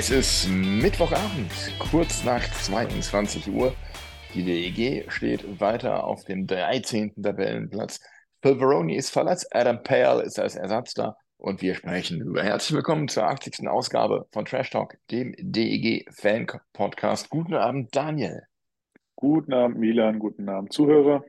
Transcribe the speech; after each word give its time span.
Es 0.00 0.10
ist 0.10 0.48
Mittwochabend, 0.48 1.50
kurz 1.90 2.22
nach 2.22 2.48
22 2.62 3.48
Uhr. 3.48 3.74
Die 4.32 4.44
DEG 4.44 5.10
steht 5.10 5.60
weiter 5.60 6.04
auf 6.04 6.22
dem 6.24 6.46
13. 6.46 7.20
Tabellenplatz. 7.20 7.98
Phil 8.40 8.60
Veroni 8.60 8.94
ist 8.94 9.10
verletzt, 9.10 9.48
Adam 9.50 9.82
Pale 9.82 10.22
ist 10.22 10.38
als 10.38 10.54
Ersatz 10.54 10.94
da 10.94 11.16
und 11.36 11.62
wir 11.62 11.74
sprechen 11.74 12.20
über. 12.20 12.44
Herzlich 12.44 12.76
willkommen 12.76 13.08
zur 13.08 13.24
80. 13.24 13.68
Ausgabe 13.68 14.28
von 14.30 14.44
Trash 14.44 14.70
Talk, 14.70 14.98
dem 15.10 15.34
DEG-Fan-Podcast. 15.36 17.28
Guten 17.28 17.54
Abend, 17.54 17.96
Daniel. 17.96 18.44
Guten 19.16 19.52
Abend, 19.52 19.78
Milan. 19.78 20.20
Guten 20.20 20.48
Abend, 20.48 20.72
Zuhörer. 20.72 21.24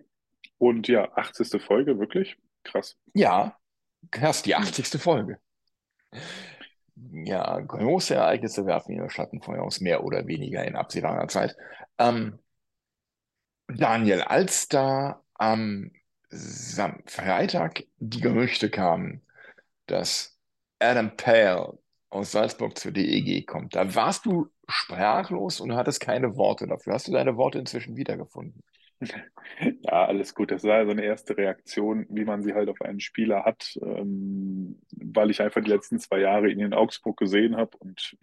Und 0.59 0.87
ja, 0.87 1.11
80. 1.15 1.59
Folge, 1.59 1.97
wirklich? 1.97 2.37
Krass. 2.63 2.99
Ja, 3.15 3.57
krass, 4.11 4.43
die 4.43 4.53
80. 4.53 5.01
Folge 5.01 5.39
ja, 7.11 7.59
große 7.59 8.15
Ereignisse 8.15 8.65
werfen 8.65 8.93
ihre 8.93 9.09
Schatten 9.09 9.41
voraus, 9.41 9.81
mehr 9.81 10.03
oder 10.03 10.27
weniger 10.27 10.63
in 10.65 10.75
absehbarer 10.75 11.27
Zeit. 11.27 11.55
Ähm, 11.97 12.39
Daniel, 13.67 14.21
als 14.21 14.67
da 14.67 15.23
am 15.35 15.91
Sam 16.29 17.01
Freitag 17.05 17.83
die 17.97 18.21
Gerüchte 18.21 18.69
kamen, 18.69 19.21
dass 19.87 20.37
Adam 20.79 21.15
Pale 21.17 21.77
aus 22.09 22.31
Salzburg 22.31 22.77
zur 22.77 22.91
DEG 22.91 23.45
kommt, 23.47 23.75
da 23.75 23.93
warst 23.95 24.25
du 24.25 24.49
sprachlos 24.67 25.59
und 25.59 25.75
hattest 25.75 25.99
keine 25.99 26.35
Worte 26.35 26.67
dafür. 26.67 26.93
Hast 26.93 27.07
du 27.07 27.11
deine 27.11 27.37
Worte 27.37 27.59
inzwischen 27.59 27.95
wiedergefunden? 27.95 28.63
Ja, 29.81 30.05
alles 30.05 30.35
gut. 30.35 30.51
Das 30.51 30.63
war 30.63 30.85
so 30.85 30.91
eine 30.91 31.03
erste 31.03 31.37
Reaktion, 31.37 32.05
wie 32.09 32.25
man 32.25 32.43
sie 32.43 32.53
halt 32.53 32.69
auf 32.69 32.81
einen 32.81 32.99
Spieler 32.99 33.43
hat, 33.45 33.77
ähm, 33.81 34.81
weil 34.91 35.29
ich 35.31 35.41
einfach 35.41 35.61
die 35.63 35.69
letzten 35.69 35.99
zwei 35.99 36.19
Jahre 36.19 36.49
ihn 36.49 36.59
in 36.59 36.73
Augsburg 36.73 37.17
gesehen 37.17 37.55
habe 37.57 37.77
und 37.79 38.17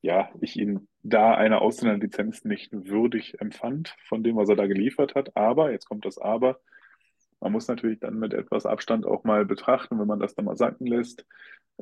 ja, 0.00 0.30
ich 0.40 0.56
ihn 0.56 0.88
da 1.02 1.34
einer 1.34 1.60
Ausländerlizenz 1.62 2.44
nicht 2.44 2.70
würdig 2.72 3.40
empfand 3.40 3.96
von 4.08 4.22
dem, 4.22 4.36
was 4.36 4.48
er 4.48 4.56
da 4.56 4.66
geliefert 4.66 5.14
hat. 5.16 5.36
Aber, 5.36 5.72
jetzt 5.72 5.86
kommt 5.86 6.04
das 6.04 6.18
Aber, 6.18 6.60
man 7.40 7.52
muss 7.52 7.68
natürlich 7.68 8.00
dann 8.00 8.18
mit 8.18 8.34
etwas 8.34 8.66
Abstand 8.66 9.06
auch 9.06 9.24
mal 9.24 9.44
betrachten, 9.44 9.98
wenn 9.98 10.06
man 10.06 10.20
das 10.20 10.34
dann 10.34 10.44
mal 10.46 10.56
sacken 10.56 10.86
lässt. 10.86 11.24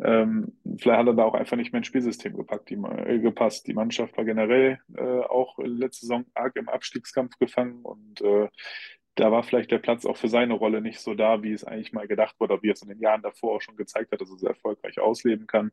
Ähm, 0.02 0.58
vielleicht 0.78 0.98
hat 0.98 1.06
er 1.06 1.14
da 1.14 1.24
auch 1.24 1.34
einfach 1.34 1.56
nicht 1.56 1.72
mehr 1.72 1.78
ins 1.78 1.86
Spielsystem 1.86 2.36
gepackt, 2.36 2.68
die, 2.68 2.74
äh, 2.74 3.18
gepasst. 3.18 3.66
Die 3.66 3.72
Mannschaft 3.72 4.16
war 4.16 4.24
generell 4.24 4.78
äh, 4.94 5.02
auch 5.02 5.58
letzte 5.58 6.06
Saison 6.06 6.26
arg 6.34 6.54
im 6.56 6.68
Abstiegskampf 6.68 7.38
gefangen 7.38 7.82
und 7.82 8.20
äh, 8.20 8.48
da 9.14 9.32
war 9.32 9.42
vielleicht 9.42 9.70
der 9.70 9.78
Platz 9.78 10.04
auch 10.04 10.18
für 10.18 10.28
seine 10.28 10.52
Rolle 10.52 10.82
nicht 10.82 11.00
so 11.00 11.14
da, 11.14 11.42
wie 11.42 11.52
es 11.52 11.64
eigentlich 11.64 11.94
mal 11.94 12.06
gedacht 12.06 12.36
wurde, 12.38 12.58
wie 12.62 12.68
er 12.68 12.74
es 12.74 12.82
in 12.82 12.90
den 12.90 13.00
Jahren 13.00 13.22
davor 13.22 13.56
auch 13.56 13.62
schon 13.62 13.76
gezeigt 13.76 14.12
hat, 14.12 14.20
dass 14.20 14.30
er 14.30 14.36
sehr 14.36 14.50
erfolgreich 14.50 15.00
ausleben 15.00 15.46
kann. 15.46 15.72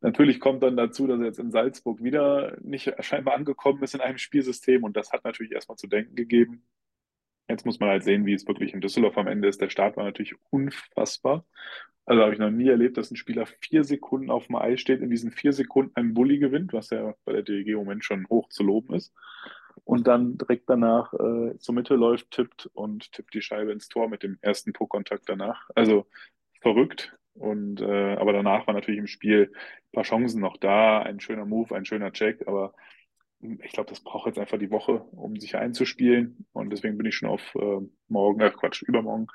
Natürlich 0.00 0.40
kommt 0.40 0.62
dann 0.62 0.78
dazu, 0.78 1.06
dass 1.06 1.20
er 1.20 1.26
jetzt 1.26 1.38
in 1.38 1.50
Salzburg 1.50 2.02
wieder 2.02 2.56
nicht 2.62 2.90
scheinbar 3.00 3.34
angekommen 3.34 3.82
ist 3.82 3.94
in 3.94 4.00
einem 4.00 4.16
Spielsystem 4.16 4.82
und 4.82 4.96
das 4.96 5.12
hat 5.12 5.24
natürlich 5.24 5.52
erstmal 5.52 5.76
zu 5.76 5.88
denken 5.88 6.14
gegeben. 6.14 6.64
Jetzt 7.50 7.66
muss 7.66 7.80
man 7.80 7.90
halt 7.90 8.04
sehen, 8.04 8.26
wie 8.26 8.32
es 8.32 8.46
wirklich 8.46 8.72
in 8.72 8.80
Düsseldorf 8.80 9.18
am 9.18 9.26
Ende 9.26 9.48
ist. 9.48 9.60
Der 9.60 9.70
Start 9.70 9.96
war 9.96 10.04
natürlich 10.04 10.34
unfassbar. 10.50 11.44
Also 12.06 12.22
habe 12.22 12.32
ich 12.32 12.38
noch 12.38 12.50
nie 12.50 12.68
erlebt, 12.68 12.96
dass 12.96 13.10
ein 13.10 13.16
Spieler 13.16 13.46
vier 13.60 13.84
Sekunden 13.84 14.30
auf 14.30 14.46
dem 14.46 14.56
Eis 14.56 14.80
steht, 14.80 15.00
in 15.00 15.10
diesen 15.10 15.30
vier 15.30 15.52
Sekunden 15.52 15.92
einen 15.94 16.14
Bulli 16.14 16.38
gewinnt, 16.38 16.72
was 16.72 16.90
ja 16.90 17.14
bei 17.24 17.32
der 17.32 17.42
DEG 17.42 17.68
im 17.68 17.78
Moment 17.78 18.04
schon 18.04 18.28
hoch 18.28 18.48
zu 18.48 18.62
loben 18.62 18.94
ist. 18.94 19.12
Und 19.84 20.06
dann 20.06 20.36
direkt 20.38 20.68
danach 20.68 21.12
äh, 21.14 21.56
zur 21.58 21.74
Mitte 21.74 21.94
läuft, 21.94 22.30
tippt 22.30 22.66
und 22.72 23.12
tippt 23.12 23.34
die 23.34 23.42
Scheibe 23.42 23.72
ins 23.72 23.88
Tor 23.88 24.08
mit 24.08 24.22
dem 24.22 24.38
ersten 24.40 24.72
Puckkontakt 24.72 25.28
danach. 25.28 25.68
Also 25.74 26.06
verrückt. 26.60 27.16
Und 27.34 27.80
äh, 27.80 28.16
aber 28.16 28.32
danach 28.32 28.66
war 28.66 28.74
natürlich 28.74 28.98
im 28.98 29.06
Spiel 29.06 29.52
ein 29.52 29.92
paar 29.92 30.04
Chancen 30.04 30.40
noch 30.40 30.56
da, 30.56 31.00
ein 31.02 31.20
schöner 31.20 31.46
Move, 31.46 31.74
ein 31.74 31.84
schöner 31.84 32.12
Check, 32.12 32.46
aber 32.46 32.74
ich 33.40 33.72
glaube, 33.72 33.88
das 33.88 34.00
braucht 34.00 34.26
jetzt 34.26 34.38
einfach 34.38 34.58
die 34.58 34.70
Woche, 34.70 35.00
um 35.12 35.36
sich 35.36 35.56
einzuspielen. 35.56 36.46
Und 36.52 36.70
deswegen 36.70 36.98
bin 36.98 37.06
ich 37.06 37.16
schon 37.16 37.28
auf 37.28 37.54
äh, 37.54 37.80
morgen, 38.08 38.40
äh, 38.40 38.50
Quatsch, 38.50 38.82
übermorgen, 38.82 39.28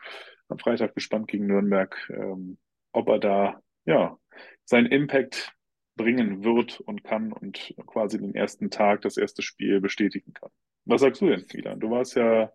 am 0.47 0.59
Freitag 0.59 0.93
gespannt 0.93 1.27
gegen 1.27 1.47
Nürnberg, 1.47 1.95
ähm, 2.09 2.57
ob 2.91 3.09
er 3.09 3.19
da 3.19 3.61
ja 3.85 4.17
seinen 4.63 4.87
Impact 4.87 5.53
bringen 5.95 6.43
wird 6.43 6.79
und 6.81 7.03
kann 7.03 7.31
und 7.31 7.73
quasi 7.87 8.19
den 8.19 8.35
ersten 8.35 8.69
Tag, 8.69 9.01
das 9.01 9.17
erste 9.17 9.41
Spiel 9.41 9.81
bestätigen 9.81 10.33
kann. 10.33 10.49
Was 10.85 11.01
sagst 11.01 11.21
du 11.21 11.27
denn, 11.27 11.45
Milan? 11.53 11.79
Du 11.79 11.89
warst 11.89 12.15
ja 12.15 12.51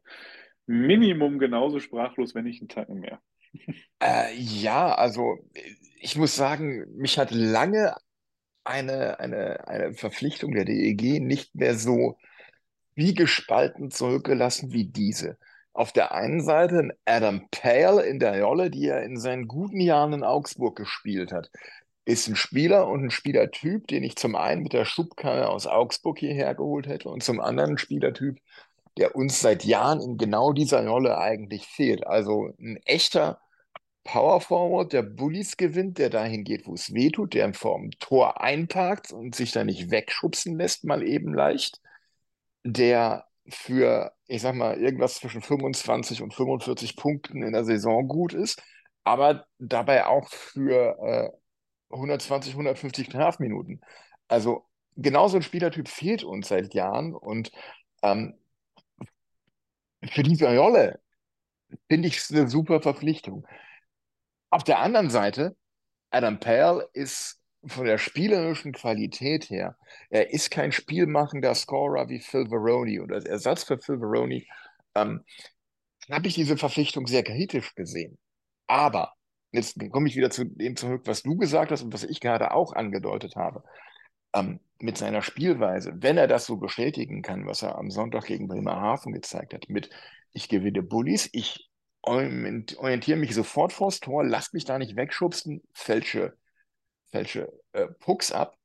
Minimum 0.67 1.39
genauso 1.39 1.81
sprachlos, 1.81 2.35
wenn 2.35 2.45
nicht 2.45 2.61
einen 2.61 2.69
Tag 2.69 2.89
mehr. 2.89 3.21
Äh, 4.03 4.35
ja, 4.37 4.95
also 4.95 5.39
ich 6.01 6.17
muss 6.17 6.37
sagen, 6.37 6.87
mich 6.97 7.19
hat 7.19 7.33
lange 7.33 7.95
eine, 8.71 9.21
eine, 9.21 9.69
eine 9.69 9.93
Verpflichtung 9.95 10.55
der 10.55 10.65
DEG 10.65 11.21
nicht 11.21 11.55
mehr 11.55 11.75
so 11.75 12.17
wie 12.95 13.15
gespalten 13.15 13.91
zurückgelassen 13.91 14.73
wie 14.73 14.85
diese. 14.85 15.39
Auf 15.73 15.93
der 15.93 16.13
einen 16.13 16.43
Seite 16.43 16.91
Adam 17.05 17.49
Pale 17.51 18.03
in 18.03 18.19
der 18.19 18.43
Rolle, 18.43 18.71
die 18.71 18.87
er 18.89 19.03
in 19.03 19.19
seinen 19.19 19.49
guten 19.49 19.81
Jahren 19.81 20.13
in 20.13 20.25
Augsburg 20.25 20.77
gespielt 20.77 21.33
hat, 21.33 21.51
ist 22.05 22.29
ein 22.29 22.37
Spieler 22.37 22.89
und 22.89 23.05
ein 23.05 23.11
Spielertyp, 23.11 23.87
den 23.87 24.03
ich 24.03 24.17
zum 24.17 24.35
einen 24.37 24.63
mit 24.63 24.73
der 24.73 24.85
Schubkarre 24.85 25.49
aus 25.49 25.67
Augsburg 25.67 26.19
hierher 26.19 26.55
geholt 26.55 26.87
hätte 26.89 27.09
und 27.09 27.23
zum 27.23 27.41
anderen 27.41 27.73
ein 27.73 27.79
Spielertyp, 27.79 28.39
der 28.99 29.15
uns 29.15 29.41
seit 29.41 29.65
Jahren 29.65 30.01
in 30.01 30.19
genau 30.19 30.53
dieser 30.53 30.87
Rolle 30.87 31.19
eigentlich 31.19 31.67
fehlt. 31.67 32.07
Also 32.07 32.53
ein 32.59 32.79
echter 32.85 33.41
Power 34.05 34.41
Forward, 34.41 34.93
der 34.93 35.03
Bullies 35.03 35.57
gewinnt, 35.57 35.99
der 35.99 36.11
dahin 36.11 36.45
geht, 36.45 36.67
wo 36.67 36.75
es 36.75 36.93
weh 36.95 37.11
tut, 37.11 37.35
der 37.35 37.45
in 37.47 37.55
Form 37.55 37.91
Tor 38.01 38.41
einparkt 38.41 39.13
und 39.13 39.35
sich 39.35 39.53
da 39.53 39.65
nicht 39.65 39.91
wegschubsen 39.91 40.57
lässt, 40.57 40.85
mal 40.85 41.03
eben 41.07 41.35
leicht, 41.35 41.81
der 42.65 43.27
für, 43.49 44.13
ich 44.27 44.43
sag 44.43 44.55
mal, 44.55 44.79
irgendwas 44.79 45.17
zwischen 45.17 45.43
25 45.43 46.23
und 46.23 46.35
45 46.35 46.97
Punkten 46.97 47.43
in 47.43 47.53
der 47.53 47.65
Saison 47.65 48.09
gut 48.09 48.33
ist, 48.35 48.63
aber 49.05 49.47
dabei 49.59 50.07
auch 50.07 50.29
für 50.29 50.99
äh, 51.91 51.95
120, 51.95 52.53
150 52.55 53.07
Strafminuten. 53.09 53.81
Also 54.29 54.67
genau 54.97 55.29
so 55.29 55.37
ein 55.39 55.43
Spielertyp 55.43 55.89
fehlt 55.89 56.25
uns 56.25 56.49
seit 56.49 56.75
Jahren 56.75 57.15
und 57.15 57.51
ähm, 58.03 58.39
für 60.13 60.23
diese 60.23 60.57
Rolle 60.57 61.01
finde 61.89 62.09
ich 62.09 62.19
es 62.19 62.31
eine 62.33 62.49
super 62.49 62.81
Verpflichtung. 62.83 63.47
Auf 64.51 64.65
der 64.65 64.81
anderen 64.81 65.11
Seite, 65.11 65.57
Adam 66.11 66.41
Pale 66.41 66.89
ist 66.93 67.41
von 67.65 67.85
der 67.85 67.99
spielerischen 67.99 68.73
Qualität 68.73 69.49
her, 69.51 69.77
er 70.09 70.33
ist 70.33 70.51
kein 70.51 70.73
spielmachender 70.73 71.55
Scorer 71.55 72.09
wie 72.09 72.21
Phil 72.21 72.49
Veroni 72.49 73.01
oder 73.01 73.17
als 73.17 73.27
Ersatz 73.27 73.65
für 73.65 73.79
Phil 73.79 73.99
Veroni 73.99 74.47
ähm, 74.95 75.25
habe 76.11 76.27
ich 76.29 76.35
diese 76.35 76.57
Verpflichtung 76.57 77.07
sehr 77.07 77.23
kritisch 77.23 77.75
gesehen. 77.75 78.19
Aber, 78.67 79.13
jetzt 79.53 79.79
komme 79.91 80.09
ich 80.09 80.17
wieder 80.17 80.31
zu 80.31 80.45
dem 80.45 80.77
zurück, 80.77 81.03
was 81.07 81.23
du 81.23 81.37
gesagt 81.37 81.71
hast 81.71 81.83
und 81.83 81.93
was 81.93 82.05
ich 82.05 82.21
gerade 82.21 82.53
auch 82.53 82.73
angedeutet 82.73 83.37
habe. 83.37 83.63
Ähm, 84.35 84.61
mit 84.81 84.97
seiner 84.97 85.23
Spielweise, 85.23 85.93
wenn 85.97 86.17
er 86.17 86.27
das 86.27 86.47
so 86.47 86.57
bestätigen 86.57 87.23
kann, 87.23 87.47
was 87.47 87.63
er 87.63 87.77
am 87.77 87.91
Sonntag 87.91 88.25
gegen 88.27 88.49
Bremerhaven 88.49 89.13
gezeigt 89.13 89.55
hat, 89.55 89.69
mit 89.69 89.91
ich 90.33 90.49
gewinne 90.49 90.83
Bullies, 90.83 91.29
ich 91.33 91.70
orientiere 92.03 93.19
mich 93.19 93.35
sofort 93.35 93.73
vors 93.73 94.01
Tor, 94.01 94.25
lass 94.25 94.53
mich 94.53 94.65
da 94.65 94.79
nicht 94.79 94.97
wegschubsen, 94.97 95.63
fälsche, 95.73 96.37
fälsche 97.11 97.53
äh, 97.73 97.87
Pucks 97.87 98.33
ab 98.33 98.57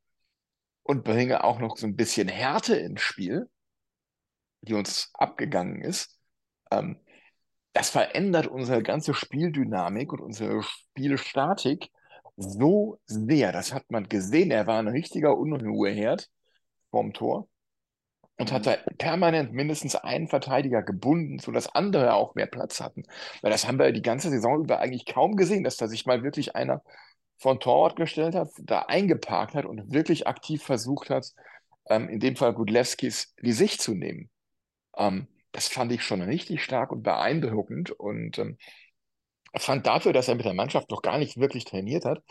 und 0.83 1.03
bringe 1.03 1.43
auch 1.43 1.59
noch 1.59 1.77
so 1.77 1.87
ein 1.87 1.95
bisschen 1.95 2.27
Härte 2.27 2.75
ins 2.75 3.01
Spiel, 3.01 3.49
die 4.61 4.73
uns 4.73 5.11
abgegangen 5.13 5.81
ist. 5.81 6.17
Ähm, 6.71 6.99
das 7.73 7.89
verändert 7.89 8.47
unsere 8.47 8.81
ganze 8.83 9.13
Spieldynamik 9.13 10.13
und 10.13 10.21
unsere 10.21 10.63
Spielstatik 10.63 11.91
so 12.37 12.99
sehr. 13.05 13.51
Das 13.51 13.73
hat 13.73 13.91
man 13.91 14.07
gesehen. 14.07 14.51
Er 14.51 14.67
war 14.67 14.79
ein 14.79 14.87
richtiger 14.87 15.37
Unruheherd 15.37 16.29
vorm 16.89 17.13
Tor. 17.13 17.49
Und 18.37 18.51
hat 18.51 18.65
da 18.67 18.77
permanent 18.97 19.53
mindestens 19.53 19.95
einen 19.95 20.27
Verteidiger 20.27 20.83
gebunden, 20.83 21.39
sodass 21.39 21.73
andere 21.73 22.13
auch 22.13 22.35
mehr 22.35 22.47
Platz 22.47 22.81
hatten. 22.81 23.03
Weil 23.41 23.51
das 23.51 23.67
haben 23.67 23.79
wir 23.79 23.91
die 23.91 24.01
ganze 24.01 24.29
Saison 24.29 24.63
über 24.63 24.79
eigentlich 24.79 25.05
kaum 25.05 25.35
gesehen, 25.35 25.63
dass 25.63 25.77
da 25.77 25.87
sich 25.87 26.05
mal 26.05 26.23
wirklich 26.23 26.55
einer 26.55 26.83
von 27.37 27.59
Torwart 27.59 27.95
gestellt 27.95 28.35
hat, 28.35 28.49
da 28.59 28.79
eingeparkt 28.81 29.55
hat 29.55 29.65
und 29.65 29.93
wirklich 29.93 30.27
aktiv 30.27 30.63
versucht 30.63 31.09
hat, 31.09 31.33
ähm, 31.89 32.09
in 32.09 32.19
dem 32.19 32.35
Fall 32.35 32.53
Gudlewskis 32.53 33.33
die 33.41 33.53
Sicht 33.53 33.81
zu 33.81 33.93
nehmen. 33.93 34.29
Ähm, 34.97 35.27
das 35.51 35.67
fand 35.67 35.91
ich 35.91 36.03
schon 36.03 36.21
richtig 36.21 36.63
stark 36.63 36.91
und 36.91 37.03
beeindruckend 37.03 37.91
und 37.91 38.37
ähm, 38.39 38.57
fand 39.55 39.87
dafür, 39.87 40.13
dass 40.13 40.27
er 40.27 40.35
mit 40.35 40.45
der 40.45 40.53
Mannschaft 40.53 40.91
noch 40.91 41.01
gar 41.01 41.17
nicht 41.17 41.37
wirklich 41.37 41.65
trainiert 41.65 42.05
hat, 42.05 42.21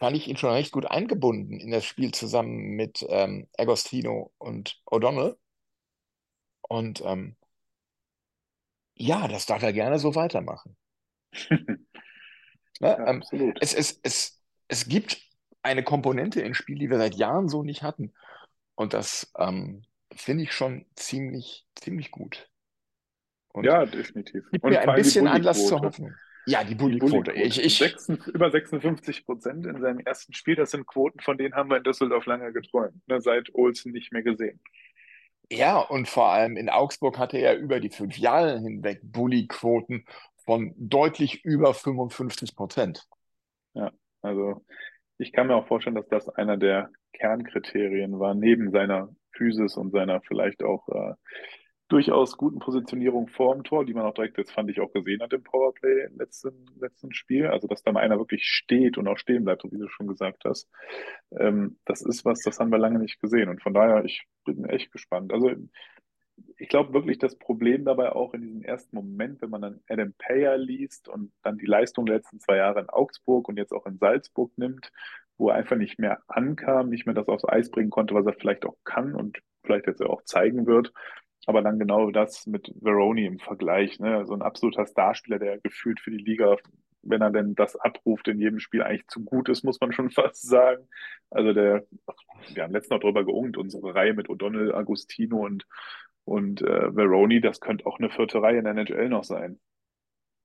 fand 0.00 0.16
ich 0.18 0.28
ihn 0.28 0.38
schon 0.38 0.52
recht 0.52 0.72
gut 0.72 0.86
eingebunden 0.86 1.60
in 1.60 1.72
das 1.72 1.86
Spiel 1.86 2.12
zusammen 2.12 2.76
mit 2.76 3.06
ähm, 3.10 3.48
Agostino 3.58 4.32
und 4.38 4.82
O'Donnell. 4.86 5.36
Und 6.68 7.02
ähm, 7.04 7.36
ja, 8.94 9.26
das 9.28 9.46
darf 9.46 9.62
er 9.64 9.72
gerne 9.72 9.98
so 9.98 10.14
weitermachen. 10.14 10.76
Ja, 12.80 12.96
Ne? 12.96 13.02
Ähm, 13.04 13.24
absolut. 13.24 13.58
es, 13.58 13.74
es, 13.74 14.00
es, 14.02 14.42
es 14.68 14.88
gibt 14.88 15.20
eine 15.62 15.82
Komponente 15.84 16.40
im 16.40 16.54
Spiel, 16.54 16.78
die 16.78 16.90
wir 16.90 16.98
seit 16.98 17.14
Jahren 17.14 17.48
so 17.48 17.62
nicht 17.62 17.82
hatten. 17.82 18.14
Und 18.74 18.94
das 18.94 19.32
ähm, 19.38 19.82
finde 20.14 20.44
ich 20.44 20.52
schon 20.52 20.86
ziemlich, 20.96 21.66
ziemlich 21.76 22.10
gut. 22.10 22.50
Und 23.52 23.64
Ja, 23.64 23.86
definitiv. 23.86 24.44
gibt 24.52 24.64
Und 24.64 24.70
mir 24.70 24.80
ein 24.82 24.94
bisschen 24.94 25.26
Anlass 25.28 25.66
zur. 25.66 25.82
Hoffnung. 25.82 26.18
Ja, 26.46 26.64
die 26.64 26.74
Bulli-Quote. 26.74 27.32
Ich, 27.32 27.56
Bulli-Quote. 27.56 27.62
ich, 27.62 27.78
Sechsen- 27.78 28.18
Über 28.32 28.50
56 28.50 29.26
Prozent 29.26 29.66
in 29.66 29.80
seinem 29.80 30.00
ersten 30.00 30.32
Spiel. 30.32 30.56
Das 30.56 30.70
sind 30.70 30.86
Quoten, 30.86 31.20
von 31.20 31.36
denen 31.38 31.54
haben 31.54 31.70
wir 31.70 31.76
in 31.78 31.84
Düsseldorf 31.84 32.26
lange 32.26 32.52
geträumt. 32.52 32.94
Ne, 33.08 33.20
seit 33.20 33.54
Olsen 33.54 33.92
nicht 33.92 34.12
mehr 34.12 34.22
gesehen. 34.22 34.60
ja, 35.50 35.78
und 35.78 36.08
vor 36.08 36.28
allem 36.30 36.56
in 36.56 36.68
Augsburg 36.68 37.18
hatte 37.18 37.36
er 37.38 37.56
über 37.58 37.80
die 37.80 37.90
fünf 37.90 38.16
Jahre 38.18 38.58
hinweg 38.58 39.00
Bulli-Quoten 39.02 40.04
von 40.44 40.74
deutlich 40.76 41.44
über 41.44 41.74
55 41.74 42.56
Prozent. 42.56 43.06
Also 44.22 44.62
ich 45.16 45.32
kann 45.32 45.46
mir 45.46 45.54
auch 45.56 45.66
vorstellen, 45.66 45.96
dass 45.96 46.08
das 46.08 46.28
einer 46.28 46.58
der 46.58 46.90
Kernkriterien 47.14 48.18
war, 48.18 48.34
neben 48.34 48.70
seiner 48.70 49.08
Physis 49.32 49.76
und 49.78 49.92
seiner 49.92 50.20
vielleicht 50.22 50.62
auch 50.62 50.86
äh, 50.88 51.14
durchaus 51.90 52.36
guten 52.36 52.60
Positionierung 52.60 53.28
vorm 53.28 53.64
Tor, 53.64 53.84
die 53.84 53.94
man 53.94 54.06
auch 54.06 54.14
direkt, 54.14 54.38
jetzt 54.38 54.52
fand 54.52 54.70
ich, 54.70 54.80
auch 54.80 54.92
gesehen 54.92 55.20
hat 55.20 55.32
im 55.32 55.42
Powerplay 55.42 56.06
im 56.06 56.16
letzten, 56.18 56.66
letzten 56.78 57.12
Spiel. 57.12 57.48
Also, 57.48 57.66
dass 57.66 57.82
da 57.82 57.92
mal 57.92 58.00
einer 58.00 58.18
wirklich 58.18 58.44
steht 58.44 58.96
und 58.96 59.08
auch 59.08 59.18
stehen 59.18 59.44
bleibt, 59.44 59.62
so 59.62 59.72
wie 59.72 59.78
du 59.78 59.88
schon 59.88 60.06
gesagt 60.06 60.44
hast. 60.44 60.70
Ähm, 61.38 61.78
das 61.84 62.00
ist 62.00 62.24
was, 62.24 62.40
das 62.40 62.60
haben 62.60 62.70
wir 62.70 62.78
lange 62.78 63.00
nicht 63.00 63.20
gesehen. 63.20 63.48
Und 63.48 63.60
von 63.60 63.74
daher, 63.74 64.04
ich 64.04 64.24
bin 64.44 64.64
echt 64.64 64.92
gespannt. 64.92 65.32
Also, 65.32 65.50
ich 66.56 66.68
glaube 66.68 66.92
wirklich, 66.92 67.18
das 67.18 67.36
Problem 67.36 67.84
dabei 67.84 68.12
auch 68.12 68.34
in 68.34 68.42
diesem 68.42 68.62
ersten 68.62 68.94
Moment, 68.96 69.42
wenn 69.42 69.50
man 69.50 69.62
dann 69.62 69.80
Adam 69.88 70.14
Payer 70.16 70.56
liest 70.56 71.08
und 71.08 71.32
dann 71.42 71.58
die 71.58 71.66
Leistung 71.66 72.06
der 72.06 72.16
letzten 72.16 72.38
zwei 72.38 72.56
Jahre 72.56 72.80
in 72.80 72.88
Augsburg 72.88 73.48
und 73.48 73.56
jetzt 73.56 73.72
auch 73.72 73.84
in 73.86 73.98
Salzburg 73.98 74.56
nimmt, 74.56 74.92
wo 75.38 75.48
er 75.48 75.56
einfach 75.56 75.76
nicht 75.76 75.98
mehr 75.98 76.22
ankam, 76.28 76.88
nicht 76.88 77.06
mehr 77.06 77.14
das 77.14 77.28
aufs 77.28 77.48
Eis 77.48 77.70
bringen 77.70 77.90
konnte, 77.90 78.14
was 78.14 78.26
er 78.26 78.34
vielleicht 78.34 78.64
auch 78.64 78.76
kann 78.84 79.14
und 79.14 79.38
vielleicht 79.64 79.86
jetzt 79.86 80.02
auch 80.02 80.22
zeigen 80.22 80.66
wird. 80.66 80.92
Aber 81.50 81.62
dann 81.62 81.78
genau 81.80 82.10
das 82.12 82.46
mit 82.46 82.72
Veroni 82.80 83.26
im 83.26 83.40
Vergleich, 83.40 83.98
ne? 83.98 84.24
So 84.26 84.34
ein 84.34 84.42
absoluter 84.42 84.86
Starspieler, 84.86 85.40
der 85.40 85.58
gefühlt 85.58 85.98
für 86.00 86.12
die 86.12 86.18
Liga, 86.18 86.56
wenn 87.02 87.22
er 87.22 87.30
denn 87.30 87.56
das 87.56 87.74
abruft 87.76 88.28
in 88.28 88.38
jedem 88.38 88.60
Spiel, 88.60 88.82
eigentlich 88.82 89.08
zu 89.08 89.24
gut 89.24 89.48
ist, 89.48 89.64
muss 89.64 89.80
man 89.80 89.92
schon 89.92 90.10
fast 90.12 90.42
sagen. 90.48 90.88
Also 91.30 91.52
der, 91.52 91.84
wir 92.54 92.62
haben 92.62 92.72
letztens 92.72 92.90
noch 92.90 93.00
drüber 93.00 93.24
geungt, 93.24 93.56
unsere 93.56 93.94
Reihe 93.94 94.14
mit 94.14 94.28
O'Donnell, 94.28 94.72
Agostino 94.72 95.44
und, 95.44 95.66
und 96.24 96.62
äh, 96.62 96.94
Veroni, 96.94 97.40
das 97.40 97.60
könnte 97.60 97.86
auch 97.86 97.98
eine 97.98 98.10
vierte 98.10 98.40
Reihe 98.40 98.58
in 98.58 98.64
der 98.64 98.74
NHL 98.76 99.08
noch 99.08 99.24
sein. 99.24 99.58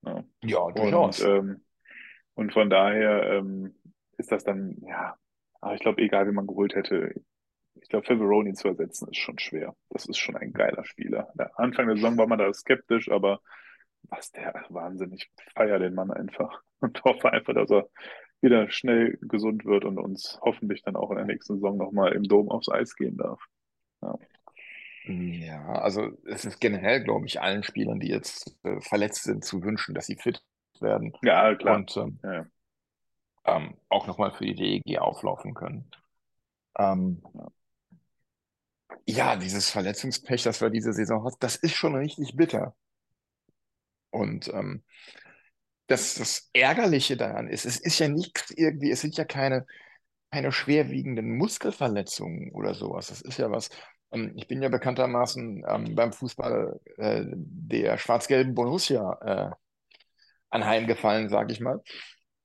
Ja. 0.04 0.24
Ja, 0.44 0.60
Und, 0.60 0.78
durchaus. 0.80 1.22
ähm, 1.22 1.63
und 2.34 2.52
von 2.54 2.69
daher 2.69 3.31
ähm, 3.34 3.75
ist 4.18 4.31
das 4.31 4.44
dann, 4.44 4.78
ja, 4.88 5.18
aber 5.62 5.75
ich 5.75 5.81
glaube, 5.81 6.02
egal, 6.02 6.28
wie 6.28 6.34
man 6.34 6.48
geholt 6.48 6.75
hätte, 6.75 7.13
ich 7.81 7.89
glaube, 7.89 8.06
für 8.06 8.18
Veroni 8.18 8.54
zu 8.54 8.68
ersetzen, 8.69 9.10
ist 9.10 9.18
schon 9.18 9.39
schwer. 9.39 9.75
Das 9.89 10.06
ist 10.06 10.18
schon 10.18 10.36
ein 10.38 10.54
geiler 10.54 10.86
Spieler. 10.86 11.33
Anfang 11.56 11.88
der 11.88 11.95
Saison 11.98 12.18
war 12.18 12.27
man 12.27 12.39
da 12.39 12.54
skeptisch, 12.54 13.10
aber 13.12 13.42
was 14.04 14.31
der, 14.31 14.66
Wahnsinn, 14.69 15.13
ich 15.13 15.31
feiere 15.56 15.80
den 15.80 15.95
Mann 15.95 16.12
einfach 16.12 16.62
und 16.80 17.04
hoffe 17.04 17.31
einfach, 17.31 17.54
dass 17.54 17.72
er 17.72 17.89
wieder 18.42 18.69
schnell 18.69 19.18
gesund 19.22 19.66
wird 19.66 19.86
und 19.86 19.98
uns 20.00 20.39
hoffentlich 20.42 20.83
dann 20.83 20.95
auch 20.95 21.12
in 21.12 21.18
der 21.18 21.25
nächsten 21.25 21.56
Saison 21.56 21.77
nochmal 21.77 22.13
im 22.13 22.24
Dom 22.24 22.50
aufs 22.50 22.69
Eis 22.69 22.95
gehen 22.95 23.18
darf. 23.18 23.42
Ja. 24.01 24.19
Ja, 25.04 25.63
also 25.74 26.12
es 26.25 26.45
ist 26.45 26.60
generell, 26.60 27.04
glaube 27.04 27.28
ich, 27.28 27.39
allen 27.42 27.63
Spielern, 27.63 28.00
die 28.00 28.07
jetzt 28.07 28.56
äh, 28.63 28.81
verletzt 28.81 29.24
sind, 29.24 29.45
zu 29.45 29.62
wünschen, 29.63 29.94
dass 29.94 30.07
sie 30.07 30.16
fit 30.16 30.44
werden 30.80 31.13
Ja, 31.21 31.56
klar. 31.56 31.83
und 31.83 31.95
ähm, 31.98 32.19
Ja, 32.24 32.33
ja. 32.33 32.45
ähm, 33.45 33.75
auch 33.89 34.07
nochmal 34.07 34.31
für 34.31 34.45
die 34.45 34.56
DEG 34.56 34.98
auflaufen 35.00 35.54
können. 35.54 35.89
Ähm, 36.78 37.24
ja, 39.07 39.36
dieses 39.36 39.69
Verletzungspech, 39.69 40.44
das 40.44 40.62
wir 40.62 40.69
diese 40.69 40.94
Saison 40.94 41.24
hatten, 41.25 41.38
das 41.40 41.56
ist 41.56 41.75
schon 41.75 41.96
richtig 41.96 42.36
bitter. 42.36 42.75
Und 44.12 44.48
ähm, 44.50 44.84
das, 45.88 46.16
das 46.16 46.50
Ärgerliche 46.54 47.18
daran 47.18 47.48
ist, 47.48 47.66
es 47.66 47.78
ist 47.80 48.00
ja 48.00 48.07
nichts 48.07 48.52
irgendwie, 48.52 48.92
es 48.92 49.02
sind 49.02 49.18
ja 49.18 49.25
keine, 49.25 49.66
keine 50.31 50.52
schwerwiegenden 50.52 51.38
Muskelverletzungen 51.38 52.52
oder 52.52 52.74
sowas. 52.74 53.07
Das 53.07 53.22
ist 53.22 53.38
ja 53.38 53.52
was. 53.52 53.69
Ähm, 54.12 54.34
ich 54.36 54.48
bin 54.48 54.62
ja 54.62 54.69
bekanntermaßen 54.69 55.63
ähm, 55.68 55.96
beim 55.96 56.13
Fußball 56.13 56.80
äh, 56.98 57.25
der 57.28 57.98
schwarz-gelben 57.98 58.56
Borussia 58.56 59.52
äh, 59.52 59.56
anheimgefallen, 60.50 61.30
sage 61.30 61.54
ich 61.54 61.60
mal. 61.60 61.81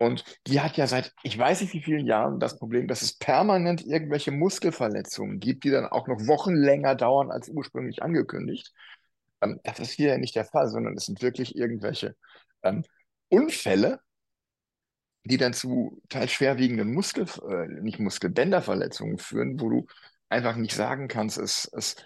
Und 0.01 0.25
die 0.47 0.61
hat 0.61 0.79
ja 0.79 0.87
seit, 0.87 1.13
ich 1.23 1.37
weiß 1.37 1.61
nicht 1.61 1.75
wie 1.75 1.83
vielen 1.83 2.07
Jahren 2.07 2.41
das 2.41 2.57
Problem, 2.57 2.89
dass 2.89 3.03
es 3.03 3.19
permanent 3.19 3.85
irgendwelche 3.85 4.31
Muskelverletzungen 4.31 5.41
gibt, 5.41 5.63
die 5.65 5.71
dann 5.71 5.85
auch 5.85 6.09
noch 6.09 6.27
Wochen 6.27 6.55
länger 6.55 6.95
dauern 6.95 7.31
als 7.31 7.51
ursprünglich 7.51 8.03
angekündigt. 8.03 8.73
Ähm, 9.43 9.61
das 9.63 9.79
ist 9.79 9.91
hier 9.91 10.17
nicht 10.17 10.35
der 10.37 10.47
Fall, 10.47 10.69
sondern 10.69 10.97
es 10.97 11.05
sind 11.05 11.21
wirklich 11.21 11.55
irgendwelche 11.55 12.17
ähm, 12.63 12.83
Unfälle, 13.29 14.01
die 15.25 15.37
dann 15.37 15.53
zu 15.53 16.01
teils 16.09 16.33
schwerwiegenden 16.33 16.95
Muskel, 16.95 17.27
äh, 17.47 17.69
nicht 17.69 17.99
Muskelbänderverletzungen 17.99 19.19
führen, 19.19 19.61
wo 19.61 19.69
du 19.69 19.87
einfach 20.31 20.57
nicht 20.57 20.75
sagen 20.75 21.09
kannst, 21.09 21.37
es, 21.37 21.71
es 21.75 21.97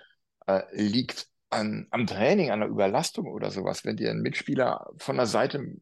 äh, 0.49 0.62
liegt 0.73 1.29
an, 1.49 1.87
am 1.91 2.08
Training, 2.08 2.50
an 2.50 2.58
der 2.58 2.70
Überlastung 2.70 3.29
oder 3.29 3.52
sowas, 3.52 3.85
wenn 3.85 3.96
dir 3.96 4.11
ein 4.11 4.20
Mitspieler 4.20 4.91
von 4.99 5.17
der 5.17 5.26
Seite 5.26 5.76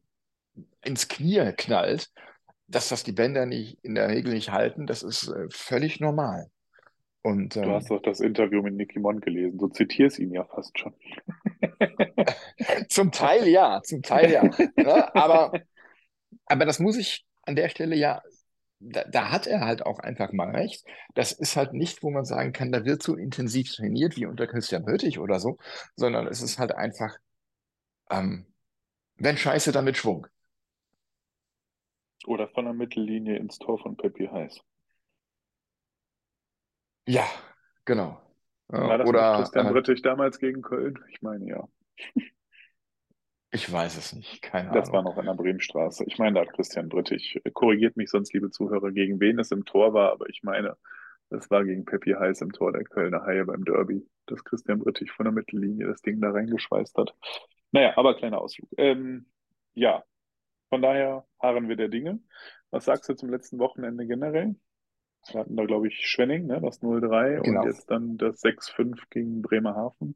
ins 0.83 1.07
Knie 1.07 1.51
knallt, 1.57 2.09
dass 2.67 2.89
das 2.89 3.03
die 3.03 3.11
Bänder 3.11 3.45
nicht 3.45 3.77
in 3.83 3.95
der 3.95 4.09
Regel 4.09 4.33
nicht 4.33 4.51
halten, 4.51 4.87
das 4.87 5.03
ist 5.03 5.27
äh, 5.27 5.47
völlig 5.49 5.99
normal. 5.99 6.49
Und 7.21 7.55
Du 7.55 7.61
ähm, 7.61 7.71
hast 7.71 7.89
doch 7.89 8.01
das 8.01 8.19
Interview 8.19 8.61
mit 8.61 8.73
Nicky 8.73 8.99
Mond 8.99 9.23
gelesen. 9.23 9.57
Du 9.57 9.69
zitierst 9.69 10.19
ihn 10.19 10.31
ja 10.31 10.43
fast 10.43 10.77
schon. 10.77 10.93
zum 12.89 13.11
Teil 13.11 13.47
ja, 13.47 13.81
zum 13.81 14.01
Teil 14.01 14.31
ja. 14.31 14.43
Ne? 14.43 15.15
Aber, 15.15 15.53
aber 16.45 16.65
das 16.65 16.79
muss 16.79 16.97
ich 16.97 17.25
an 17.43 17.55
der 17.55 17.69
Stelle 17.69 17.95
ja, 17.95 18.21
da, 18.79 19.05
da 19.05 19.31
hat 19.31 19.47
er 19.47 19.61
halt 19.61 19.85
auch 19.85 19.99
einfach 19.99 20.33
mal 20.33 20.49
recht. 20.49 20.85
Das 21.13 21.31
ist 21.31 21.55
halt 21.55 21.73
nicht, 21.73 22.03
wo 22.03 22.11
man 22.11 22.25
sagen 22.25 22.51
kann, 22.51 22.73
da 22.73 22.83
wird 22.83 23.01
so 23.01 23.15
intensiv 23.15 23.73
trainiert 23.73 24.17
wie 24.17 24.25
unter 24.25 24.45
Christian 24.45 24.85
Hürtig 24.85 25.19
oder 25.19 25.39
so, 25.39 25.57
sondern 25.95 26.27
es 26.27 26.41
ist 26.41 26.59
halt 26.59 26.73
einfach, 26.73 27.15
ähm, 28.09 28.47
wenn 29.15 29.37
Scheiße, 29.37 29.71
dann 29.71 29.85
mit 29.85 29.95
Schwung. 29.95 30.27
Oder 32.25 32.47
von 32.49 32.65
der 32.65 32.73
Mittellinie 32.73 33.37
ins 33.37 33.59
Tor 33.59 33.79
von 33.79 33.97
Peppi 33.97 34.27
Heiß. 34.27 34.61
Ja, 37.07 37.25
genau. 37.85 38.21
Ja, 38.71 38.79
War 38.87 38.97
das 38.97 39.07
oder 39.07 39.37
Christian 39.37 39.67
äh, 39.67 39.71
Brittig 39.71 40.01
damals 40.01 40.39
gegen 40.39 40.61
Köln? 40.61 40.99
Ich 41.11 41.21
meine 41.21 41.47
ja. 41.47 41.67
ich 43.51 43.71
weiß 43.71 43.97
es 43.97 44.13
nicht, 44.13 44.41
keine 44.41 44.71
Das 44.71 44.91
war 44.91 44.99
Ahnung. 44.99 45.05
noch 45.05 45.17
an 45.17 45.25
der 45.25 45.33
Bremenstraße. 45.35 46.05
Ich 46.07 46.17
meine, 46.17 46.35
da 46.35 46.41
hat 46.41 46.53
Christian 46.53 46.89
Brittig, 46.89 47.39
äh, 47.43 47.51
korrigiert 47.51 47.97
mich 47.97 48.09
sonst, 48.09 48.33
liebe 48.33 48.49
Zuhörer, 48.51 48.91
gegen 48.91 49.19
wen 49.19 49.39
es 49.39 49.51
im 49.51 49.65
Tor 49.65 49.93
war, 49.93 50.11
aber 50.11 50.27
ich 50.29 50.43
meine, 50.43 50.77
es 51.29 51.49
war 51.51 51.63
gegen 51.65 51.85
Peppi 51.85 52.13
Heiß 52.13 52.41
im 52.41 52.51
Tor 52.51 52.71
der 52.71 52.83
Kölner 52.83 53.23
Haie 53.25 53.45
beim 53.45 53.63
Derby, 53.65 54.07
dass 54.27 54.43
Christian 54.43 54.79
Brittig 54.79 55.11
von 55.11 55.25
der 55.25 55.33
Mittellinie 55.33 55.87
das 55.87 56.01
Ding 56.01 56.21
da 56.21 56.31
reingeschweißt 56.31 56.97
hat. 56.97 57.15
Naja, 57.71 57.93
aber 57.97 58.15
kleiner 58.15 58.39
Ausflug. 58.39 58.69
Ähm, 58.77 59.25
ja, 59.73 60.03
von 60.73 60.81
daher 60.81 61.23
harren 61.39 61.69
wir 61.69 61.75
der 61.75 61.87
Dinge. 61.87 62.19
Was 62.71 62.85
sagst 62.85 63.07
du 63.07 63.13
zum 63.13 63.29
letzten 63.29 63.59
Wochenende 63.59 64.07
generell? 64.07 64.55
Wir 65.31 65.41
hatten 65.41 65.55
da, 65.55 65.65
glaube 65.65 65.87
ich, 65.87 66.07
Schwenning, 66.07 66.47
ne, 66.47 66.59
das 66.59 66.81
0-3 66.81 67.37
und 67.37 67.43
Genau. 67.43 67.63
jetzt 67.63 67.91
dann 67.91 68.17
das 68.17 68.41
6-5 68.41 68.99
gegen 69.11 69.43
Bremerhaven. 69.43 70.15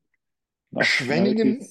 Schwenningen, 0.81 1.63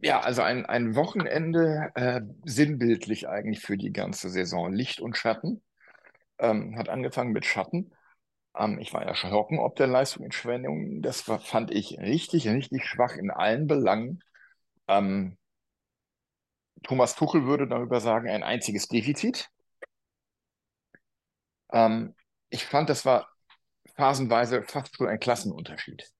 ja, 0.00 0.20
also 0.20 0.42
ein, 0.42 0.66
ein 0.66 0.94
Wochenende 0.94 1.90
äh, 1.94 2.20
sinnbildlich 2.44 3.30
eigentlich 3.30 3.60
für 3.60 3.78
die 3.78 3.94
ganze 3.94 4.28
Saison. 4.28 4.70
Licht 4.74 5.00
und 5.00 5.16
Schatten. 5.16 5.62
Ähm, 6.38 6.76
hat 6.76 6.90
angefangen 6.90 7.32
mit 7.32 7.46
Schatten. 7.46 7.92
Ähm, 8.54 8.78
ich 8.78 8.92
war 8.92 9.00
ja 9.00 9.08
erschrocken 9.08 9.58
ob 9.58 9.76
der 9.76 9.86
Leistung 9.86 10.26
in 10.26 10.32
Schwenningen. 10.32 11.00
Das 11.00 11.26
war, 11.28 11.40
fand 11.40 11.70
ich 11.70 11.98
richtig, 11.98 12.46
richtig 12.46 12.84
schwach 12.84 13.16
in 13.16 13.30
allen 13.30 13.66
Belangen. 13.66 14.22
Ähm, 14.86 15.38
Thomas 16.82 17.14
Tuchel 17.14 17.44
würde 17.44 17.66
darüber 17.68 18.00
sagen, 18.00 18.28
ein 18.28 18.42
einziges 18.42 18.88
Defizit. 18.88 19.50
Ähm, 21.72 22.14
ich 22.50 22.64
fand, 22.64 22.88
das 22.88 23.04
war 23.04 23.28
phasenweise 23.96 24.62
fast 24.62 24.96
schon 24.96 25.08
ein 25.08 25.20
Klassenunterschied, 25.20 26.10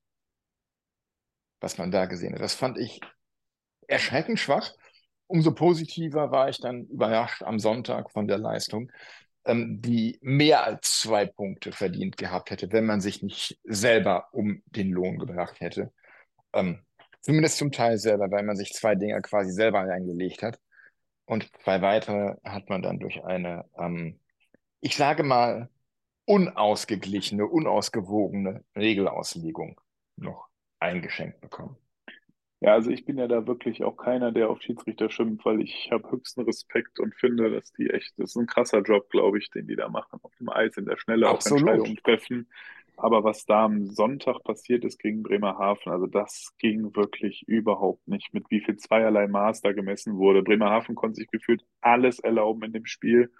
was 1.60 1.78
man 1.78 1.90
da 1.90 2.06
gesehen 2.06 2.34
hat. 2.34 2.42
Das 2.42 2.54
fand 2.54 2.78
ich 2.78 3.00
erschreckend 3.86 4.38
schwach. 4.40 4.72
Umso 5.26 5.54
positiver 5.54 6.30
war 6.30 6.48
ich 6.48 6.60
dann 6.60 6.86
überrascht 6.86 7.42
am 7.42 7.58
Sonntag 7.58 8.10
von 8.10 8.26
der 8.26 8.38
Leistung, 8.38 8.90
ähm, 9.44 9.80
die 9.82 10.18
mehr 10.22 10.64
als 10.64 11.00
zwei 11.00 11.26
Punkte 11.26 11.72
verdient 11.72 12.16
gehabt 12.16 12.50
hätte, 12.50 12.72
wenn 12.72 12.86
man 12.86 13.00
sich 13.00 13.22
nicht 13.22 13.58
selber 13.64 14.28
um 14.32 14.62
den 14.66 14.90
Lohn 14.90 15.18
gebracht 15.18 15.60
hätte. 15.60 15.92
Ähm, 16.52 16.84
zumindest 17.20 17.58
zum 17.58 17.72
Teil 17.72 17.98
selber, 17.98 18.30
weil 18.30 18.44
man 18.44 18.56
sich 18.56 18.72
zwei 18.72 18.94
Dinge 18.94 19.20
quasi 19.22 19.52
selber 19.52 19.80
reingelegt 19.80 20.42
hat. 20.42 20.58
Und 21.26 21.50
zwei 21.62 21.82
weitere 21.82 22.36
hat 22.44 22.68
man 22.70 22.82
dann 22.82 22.98
durch 22.98 23.22
eine, 23.24 23.64
ähm, 23.78 24.18
ich 24.80 24.96
sage 24.96 25.22
mal, 25.22 25.68
unausgeglichene, 26.24 27.46
unausgewogene 27.46 28.64
Regelauslegung 28.76 29.80
noch 30.16 30.48
eingeschenkt 30.78 31.40
bekommen. 31.40 31.76
Ja, 32.60 32.72
also 32.72 32.90
ich 32.90 33.04
bin 33.04 33.18
ja 33.18 33.28
da 33.28 33.46
wirklich 33.46 33.84
auch 33.84 33.96
keiner, 33.96 34.32
der 34.32 34.50
auf 34.50 34.60
Schiedsrichter 34.60 35.10
schimpft, 35.10 35.44
weil 35.44 35.60
ich 35.60 35.90
habe 35.92 36.10
höchsten 36.10 36.40
Respekt 36.42 36.98
und 36.98 37.14
finde, 37.14 37.50
dass 37.52 37.72
die 37.72 37.88
echt, 37.88 38.14
das 38.18 38.30
ist 38.30 38.36
ein 38.36 38.46
krasser 38.46 38.82
Job, 38.82 39.08
glaube 39.10 39.38
ich, 39.38 39.50
den 39.50 39.68
die 39.68 39.76
da 39.76 39.88
machen 39.88 40.18
auf 40.22 40.34
dem 40.36 40.48
Eis 40.48 40.76
in 40.76 40.86
der 40.86 40.98
Schnelle 40.98 41.28
Absolut. 41.28 41.62
auch 41.62 41.68
Entscheidungen 41.68 41.96
treffen. 42.02 42.50
Aber 43.00 43.22
was 43.22 43.46
da 43.46 43.64
am 43.64 43.86
Sonntag 43.86 44.42
passiert 44.42 44.84
ist 44.84 44.98
gegen 44.98 45.22
Bremerhaven, 45.22 45.92
also 45.92 46.06
das 46.06 46.52
ging 46.58 46.96
wirklich 46.96 47.46
überhaupt 47.46 48.08
nicht, 48.08 48.34
mit 48.34 48.50
wie 48.50 48.60
viel 48.60 48.76
zweierlei 48.76 49.28
Maß 49.28 49.60
da 49.60 49.72
gemessen 49.72 50.16
wurde. 50.18 50.42
Bremerhaven 50.42 50.96
konnte 50.96 51.16
sich 51.16 51.28
gefühlt 51.28 51.64
alles 51.80 52.18
erlauben 52.18 52.64
in 52.64 52.72
dem 52.72 52.86
Spiel. 52.86 53.30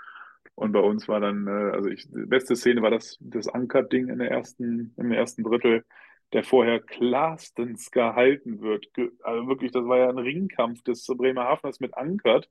Und 0.54 0.72
bei 0.72 0.80
uns 0.80 1.08
war 1.08 1.20
dann, 1.20 1.46
äh, 1.48 1.72
also 1.74 1.88
ich, 1.88 2.08
die 2.08 2.26
beste 2.26 2.54
Szene 2.56 2.82
war 2.82 2.90
das, 2.90 3.18
das 3.20 3.48
Anker-Ding 3.48 4.08
in 4.08 4.18
der 4.20 4.30
ersten, 4.30 4.94
im 4.96 5.12
ersten 5.12 5.42
Drittel, 5.42 5.84
der 6.32 6.44
vorher 6.44 6.80
klarstens 6.80 7.90
gehalten 7.90 8.60
wird. 8.60 8.86
Also 9.22 9.48
wirklich, 9.48 9.72
das 9.72 9.86
war 9.86 9.98
ja 9.98 10.08
ein 10.08 10.18
Ringkampf 10.18 10.82
des 10.82 11.04
Bremerhaveners 11.06 11.80
mit 11.80 11.94
Ankert. 11.96 12.48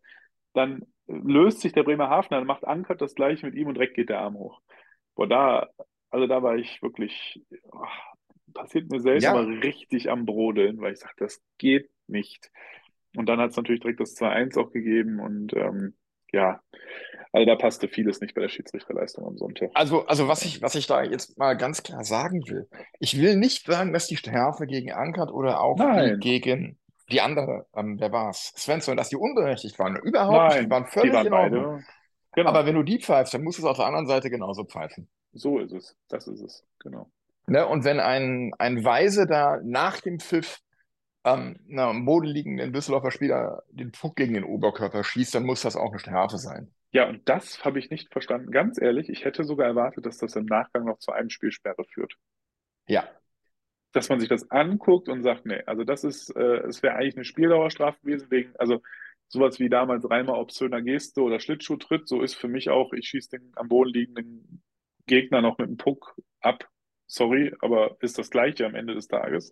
Dann 0.54 0.86
löst 1.08 1.62
sich 1.62 1.72
der 1.74 1.84
Bremerhavener, 1.84 2.40
dann 2.40 2.48
macht 2.48 2.66
Ankert 2.66 3.02
das 3.02 3.16
gleiche 3.16 3.46
mit 3.46 3.56
ihm 3.56 3.68
und 3.68 3.76
direkt 3.76 3.96
geht 3.96 4.10
der 4.10 4.20
Arm 4.22 4.36
hoch. 4.36 4.62
Boah, 5.16 5.28
da, 5.28 5.68
also 6.10 6.28
da 6.28 6.42
war 6.44 6.56
ich 6.56 6.82
wirklich, 6.82 7.42
ach, 7.74 8.14
passiert 8.54 8.90
mir 8.92 9.00
selten, 9.00 9.24
Ja. 9.24 9.32
aber 9.32 9.48
richtig 9.48 10.10
am 10.10 10.26
Brodeln, 10.26 10.80
weil 10.80 10.94
ich 10.94 11.00
sage, 11.00 11.14
das 11.18 11.42
geht 11.58 11.90
nicht. 12.08 12.50
Und 13.16 13.28
dann 13.28 13.40
hat 13.40 13.52
es 13.52 13.58
natürlich 13.58 13.82
direkt 13.82 14.00
das 14.00 14.16
2-1 14.16 14.58
auch 14.60 14.72
gegeben 14.72 15.20
und 15.20 15.54
ähm, 15.54 15.96
ja, 16.32 16.62
also 17.32 17.46
da 17.46 17.56
passte 17.56 17.88
vieles 17.88 18.20
nicht 18.20 18.36
bei 18.36 18.42
der 18.42 18.50
Schiedsrichterleistung 18.50 19.26
am 19.26 19.38
Sonntag. 19.38 19.72
Also, 19.74 20.06
also 20.08 20.28
was 20.28 20.44
ich, 20.44 20.62
was 20.62 20.76
ich 20.76 20.88
da 20.88 21.04
jetzt 21.04 21.38
mal 21.38 21.56
ganz 21.56 21.84
klar 21.84 22.04
sagen 22.04 22.42
will, 22.48 22.68
ich 23.00 23.20
will 23.20 23.36
nicht 23.38 23.66
sagen, 23.66 23.94
dass 23.94 24.08
die 24.08 24.18
Strafe 24.18 24.66
gegen 24.68 24.92
Ankert 24.92 25.32
oder 25.32 25.62
auch 25.62 25.76
die 25.78 25.84
Nein. 25.84 26.20
gegen 26.20 26.78
die 27.10 27.22
andere, 27.22 27.66
ähm, 27.76 27.96
wer 28.00 28.12
war's? 28.12 28.54
Svensson, 28.58 28.98
dass 28.98 29.10
die 29.10 29.16
unberechtigt 29.16 29.80
waren. 29.80 29.96
Überhaupt 29.98 30.56
nicht, 30.56 30.66
die 30.66 30.70
waren 30.70 30.86
völlig 30.88 31.12
die 31.12 31.16
waren 31.16 31.28
in 31.28 31.34
Ordnung. 31.34 31.64
beide. 31.76 31.86
Genau, 32.38 32.52
Aber 32.52 32.68
wenn 32.68 32.76
du 32.76 32.84
die 32.84 33.00
pfeifst, 33.00 33.34
dann 33.34 33.44
musst 33.44 33.58
du 33.58 33.64
es 33.64 33.68
auf 33.68 33.78
der 33.78 33.88
anderen 33.88 34.06
Seite 34.06 34.30
genauso 34.30 34.64
pfeifen. 34.64 35.10
so 35.34 35.58
ist 35.58 35.72
es. 35.72 35.98
Das 36.08 36.28
ist 36.28 36.40
es. 36.40 36.64
Genau. 36.80 37.12
Ne? 37.48 37.66
Und 37.68 37.84
wenn 37.84 38.00
ein, 38.00 38.54
ein 38.60 38.84
Weise 38.84 39.26
da 39.26 39.60
nach 39.64 40.02
dem 40.02 40.20
Pfiff 40.20 40.60
ähm, 41.26 41.58
na, 41.66 41.90
am 41.90 42.06
Boden 42.06 42.28
liegenden 42.28 42.72
Düsseldorfer 42.74 43.10
Spieler 43.10 43.64
den 43.72 43.92
Puck 43.92 44.16
gegen 44.18 44.36
den 44.36 44.44
Oberkörper 44.44 45.04
schießt, 45.04 45.34
dann 45.34 45.46
muss 45.46 45.64
das 45.64 45.76
auch 45.76 45.90
eine 45.90 45.98
Strafe 45.98 46.38
sein. 46.38 46.72
Ja, 46.92 47.10
und 47.10 47.28
das 47.28 47.66
habe 47.66 47.80
ich 47.80 47.90
nicht 47.90 48.12
verstanden. 48.12 48.52
Ganz 48.52 48.80
ehrlich, 48.80 49.10
ich 49.10 49.26
hätte 49.26 49.44
sogar 49.44 49.66
erwartet, 49.66 50.06
dass 50.06 50.18
das 50.20 50.36
im 50.36 50.46
Nachgang 50.46 50.86
noch 50.86 51.00
zu 51.00 51.12
einem 51.12 51.32
Spielsperre 51.32 51.86
führt. 51.86 52.14
Ja, 52.88 53.10
Dass 53.94 54.10
man 54.10 54.20
sich 54.20 54.30
das 54.30 54.52
anguckt 54.52 55.10
und 55.10 55.24
sagt, 55.24 55.48
nee, 55.48 55.64
also 55.66 55.84
das 55.84 56.04
ist, 56.04 56.30
äh, 56.36 56.58
es 56.68 56.84
wäre 56.84 56.96
eigentlich 56.96 57.16
eine 57.16 57.26
Spieldauerstrafe 57.26 58.00
gewesen, 58.02 58.30
wegen, 58.30 58.56
also 58.60 58.84
sowas 59.28 59.60
wie 59.60 59.70
damals 59.70 60.10
Reimer 60.10 60.38
obszöner 60.40 60.82
Geste 60.82 61.22
oder 61.22 61.40
Schlittschuhtritt, 61.40 62.08
so 62.08 62.22
ist 62.22 62.36
für 62.36 62.48
mich 62.48 62.70
auch, 62.70 62.94
ich 62.94 63.08
schieße 63.10 63.32
den 63.32 63.52
am 63.56 63.68
Boden 63.68 63.92
liegenden 63.92 64.64
Gegner 65.06 65.42
noch 65.42 65.58
mit 65.58 65.68
dem 65.70 65.78
Puck 65.78 66.16
ab. 66.42 66.70
Sorry, 67.08 67.54
aber 67.62 67.98
ist 68.02 68.18
das 68.18 68.30
Gleiche 68.30 68.66
am 68.66 68.76
Ende 68.76 68.94
des 68.94 69.08
Tages. 69.08 69.52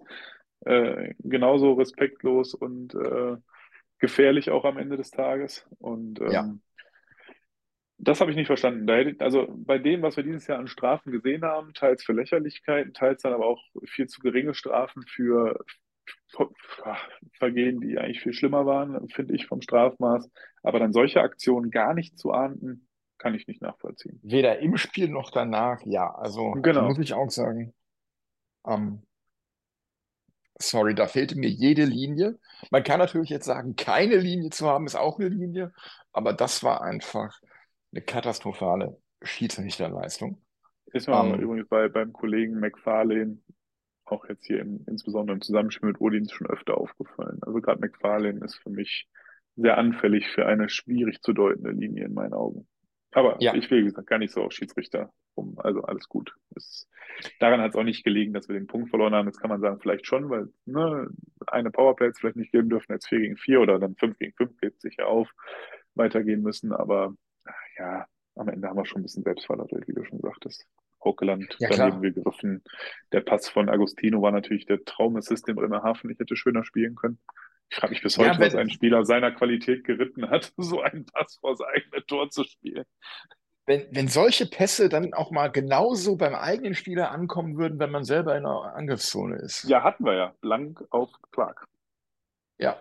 Äh, 0.61 1.13
genauso 1.19 1.73
respektlos 1.73 2.53
und 2.53 2.93
äh, 2.95 3.37
gefährlich 3.99 4.49
auch 4.49 4.65
am 4.65 4.77
Ende 4.77 4.97
des 4.97 5.11
Tages. 5.11 5.65
Und 5.79 6.19
ähm, 6.21 6.31
Ja. 6.31 6.55
das 7.97 8.19
habe 8.19 8.31
ich 8.31 8.37
nicht 8.37 8.47
verstanden. 8.47 8.87
Da 8.87 8.95
hätte, 8.95 9.23
also 9.23 9.47
bei 9.49 9.77
dem, 9.79 10.01
was 10.01 10.17
wir 10.17 10.23
dieses 10.23 10.47
Jahr 10.47 10.59
an 10.59 10.67
Strafen 10.67 11.11
gesehen 11.11 11.43
haben, 11.43 11.73
teils 11.73 12.03
für 12.03 12.13
Lächerlichkeiten, 12.13 12.93
teils 12.93 13.21
dann 13.21 13.33
aber 13.33 13.45
auch 13.45 13.63
viel 13.85 14.07
zu 14.07 14.19
geringe 14.19 14.53
Strafen 14.53 15.03
für 15.07 15.63
Vergehen, 17.37 17.81
die 17.81 17.97
eigentlich 17.97 18.21
viel 18.21 18.33
schlimmer 18.33 18.65
waren, 18.65 19.07
finde 19.09 19.35
ich 19.35 19.47
vom 19.47 19.61
Strafmaß. 19.61 20.29
Aber 20.63 20.79
dann 20.79 20.93
solche 20.93 21.21
Aktionen 21.21 21.71
gar 21.71 21.93
nicht 21.93 22.17
zu 22.17 22.31
ahnden, 22.31 22.87
kann 23.17 23.33
ich 23.33 23.47
nicht 23.47 23.61
nachvollziehen. 23.61 24.19
weder 24.23 24.59
im 24.59 24.77
Spiel 24.77 25.09
noch 25.09 25.31
danach, 25.31 25.81
ja. 25.85 26.13
Also 26.13 26.51
Genau. 26.51 26.87
muss 26.89 26.99
ich 26.99 27.13
auch 27.13 27.29
sagen. 27.29 27.73
Ähm, 28.67 29.03
sorry, 30.59 30.95
da 30.95 31.07
fehlte 31.07 31.37
mir 31.37 31.49
jede 31.49 31.85
Linie. 31.85 32.39
Man 32.71 32.83
kann 32.83 32.99
natürlich 32.99 33.29
jetzt 33.29 33.45
sagen, 33.45 33.75
keine 33.75 34.15
Linie 34.17 34.49
zu 34.49 34.67
haben, 34.67 34.85
ist 34.85 34.95
auch 34.95 35.19
eine 35.19 35.29
Linie, 35.29 35.73
aber 36.11 36.33
das 36.33 36.63
war 36.63 36.81
einfach 36.81 37.39
eine 37.91 38.01
katastrophale 38.01 38.97
Schiedsrichterleistung. 39.21 40.41
Ist 40.87 41.07
mir 41.07 41.15
Ähm. 41.15 41.39
übrigens 41.39 41.67
bei, 41.67 41.87
beim 41.89 42.13
Kollegen 42.13 42.59
McFarlane 42.59 43.37
auch 44.05 44.27
jetzt 44.29 44.45
hier 44.45 44.59
im, 44.61 44.83
insbesondere 44.87 45.35
im 45.35 45.41
Zusammenspiel 45.41 45.87
mit 45.89 46.01
Odin 46.01 46.29
schon 46.29 46.47
öfter 46.47 46.77
aufgefallen. 46.77 47.39
Also 47.41 47.61
gerade 47.61 47.79
McFarlane 47.81 48.43
ist 48.43 48.55
für 48.55 48.69
mich 48.69 49.07
sehr 49.55 49.77
anfällig 49.77 50.27
für 50.27 50.45
eine 50.45 50.69
schwierig 50.69 51.21
zu 51.21 51.33
deutende 51.33 51.71
Linie 51.71 52.05
in 52.05 52.13
meinen 52.13 52.33
Augen. 52.33 52.67
Aber 53.11 53.37
Ja. 53.39 53.55
ich 53.55 53.71
will, 53.71 53.81
wie 53.81 53.85
gesagt, 53.85 54.07
gar 54.07 54.19
nicht 54.19 54.33
so 54.33 54.43
auf 54.43 54.51
Schiedsrichter 54.51 55.11
rum. 55.37 55.57
Also 55.59 55.83
alles 55.83 56.09
gut. 56.09 56.35
Es, 56.55 56.89
daran 57.39 57.61
hat 57.61 57.69
es 57.71 57.75
auch 57.77 57.83
nicht 57.83 58.03
gelegen, 58.03 58.33
dass 58.33 58.49
wir 58.49 58.55
den 58.55 58.67
Punkt 58.67 58.89
verloren 58.89 59.13
haben. 59.15 59.27
Jetzt 59.27 59.39
kann 59.39 59.49
man 59.49 59.61
sagen, 59.61 59.79
vielleicht 59.79 60.05
schon, 60.05 60.29
weil 60.29 60.49
ne, 60.65 61.07
eine 61.47 61.71
Powerplay 61.71 62.07
jetzt 62.07 62.19
vielleicht 62.19 62.35
nicht 62.35 62.51
geben 62.51 62.69
dürfen, 62.69 62.91
jetzt 62.91 63.07
4 63.07 63.19
gegen 63.19 63.37
4 63.37 63.61
oder 63.61 63.79
dann 63.79 63.95
5 63.95 64.17
gegen 64.17 64.33
5 64.35 64.57
geht 64.59 64.81
sicher 64.81 65.07
auf, 65.07 65.29
weitergehen 65.95 66.41
müssen. 66.41 66.73
Aber 66.73 67.15
ja, 67.77 68.05
am 68.35 68.49
Ende 68.49 68.67
haben 68.67 68.77
wir 68.77 68.85
schon 68.85 68.99
ein 68.99 69.03
bisschen 69.03 69.23
Selbstverladet, 69.23 69.87
wie 69.87 69.93
du 69.93 70.03
schon 70.03 70.19
sagtest. 70.19 70.67
Haukeland 71.05 71.55
Ja, 71.59 71.69
klar. 71.69 71.89
daneben 71.91 72.01
gegriffen. 72.13 72.63
Der 73.13 73.21
Pass 73.21 73.47
von 73.47 73.69
Agostino 73.69 74.21
war 74.21 74.31
natürlich 74.31 74.65
der 74.65 74.83
Traumassist, 74.83 75.47
den 75.47 75.55
Bremerhaven 75.55 76.09
nicht 76.09 76.19
hätte 76.19 76.35
schöner 76.35 76.65
spielen 76.65 76.95
können. 76.95 77.19
Ich 77.69 77.77
frage 77.77 77.91
mich 77.93 78.01
bis 78.01 78.17
Ja, 78.17 78.25
heute, 78.29 78.39
wenn- 78.39 78.47
was 78.47 78.55
ein 78.55 78.69
Spieler 78.69 79.05
seiner 79.05 79.31
Qualität 79.31 79.83
geritten 79.85 80.29
hat, 80.29 80.51
so 80.57 80.81
einen 80.81 81.05
Pass 81.05 81.37
vor 81.39 81.55
sein 81.55 81.67
eigenes 81.75 82.05
Tor 82.07 82.29
zu 82.29 82.43
spielen. 82.43 82.83
Wenn, 83.67 83.87
wenn 83.91 84.07
solche 84.07 84.45
Pässe 84.45 84.89
dann 84.89 85.13
auch 85.15 85.31
mal 85.31 85.47
genauso 85.47 86.17
beim 86.17 86.35
eigenen 86.35 86.75
Spieler 86.75 87.09
ankommen 87.09 87.57
würden, 87.57 87.79
wenn 87.79 87.89
man 87.89 88.03
selber 88.03 88.37
in 88.37 88.43
der 88.43 88.75
Angriffszone 88.75 89.37
ist. 89.37 89.63
Ja, 89.63 89.83
hatten 89.83 90.05
wir 90.05 90.13
ja. 90.13 90.35
Blank 90.41 90.83
auf 90.91 91.09
Clark. 91.31 91.65
Ja. 92.59 92.77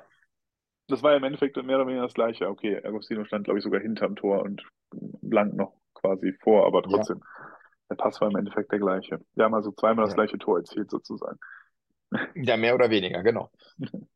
Das 0.89 1.03
war 1.03 1.13
ja 1.13 1.17
im 1.17 1.25
Endeffekt 1.25 1.57
mehr 1.57 1.77
oder 1.77 1.87
weniger 1.87 2.03
das 2.03 2.13
Gleiche. 2.13 2.51
Okay, 2.51 2.77
Agostino 2.85 3.25
stand, 3.25 3.45
glaube 3.45 3.59
ich, 3.59 3.65
sogar 3.65 3.81
hinterm 3.81 4.15
Tor 4.17 4.43
und 4.43 4.63
Blank 4.93 5.55
noch 5.55 5.73
quasi 5.95 6.35
vor, 6.43 6.67
aber 6.67 6.83
Ja. 6.91 7.03
Der 7.91 7.97
Pass 7.97 8.21
war 8.21 8.29
im 8.31 8.37
Endeffekt 8.37 8.73
der 8.73 8.79
gleiche. 8.79 9.21
Wir 9.35 9.45
haben 9.45 9.55
also 9.55 9.73
zweimal 9.73 10.05
das 10.05 10.13
Ja. 10.13 10.17
gleiche 10.17 10.39
Tor 10.39 10.59
erzielt, 10.59 10.91
sozusagen. 10.91 11.39
Ja, 12.35 12.57
mehr 12.57 12.75
oder 12.75 12.91
weniger, 12.91 13.23
genau. 13.23 13.51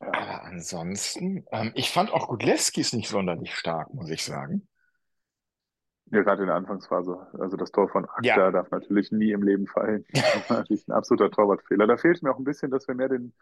Ja. 0.00 0.08
Aber 0.08 0.42
ansonsten, 0.44 1.44
ähm, 1.52 1.70
ich 1.76 1.90
fand 1.90 2.12
auch 2.12 2.28
Gudlewski 2.28 2.80
ist 2.80 2.94
nicht 2.94 3.08
sonderlich 3.08 3.54
stark, 3.54 3.94
muss 3.94 4.10
ich 4.10 4.24
sagen. 4.24 4.66
Ja, 6.10 6.22
gerade 6.22 6.42
in 6.42 6.48
der 6.48 6.56
Anfangsphase. 6.56 7.28
Also 7.38 7.56
das 7.56 7.70
Tor 7.70 7.88
von 7.88 8.04
Akta 8.04 8.22
Ja. 8.22 8.50
darf 8.50 8.70
natürlich 8.70 9.12
nie 9.12 9.30
im 9.30 9.42
Leben 9.42 9.66
fallen. 9.66 10.04
Das 10.12 10.50
war 10.50 10.58
natürlich 10.58 10.86
ein 10.88 10.92
absoluter 10.92 11.30
Torwartfehler. 11.30 11.86
Da 11.86 11.96
fehlt 11.96 12.22
mir 12.22 12.32
auch 12.32 12.38
ein 12.38 12.44
bisschen, 12.44 12.70
dass 12.70 12.86
wir 12.88 12.94
mehr 12.94 13.08
den, 13.08 13.34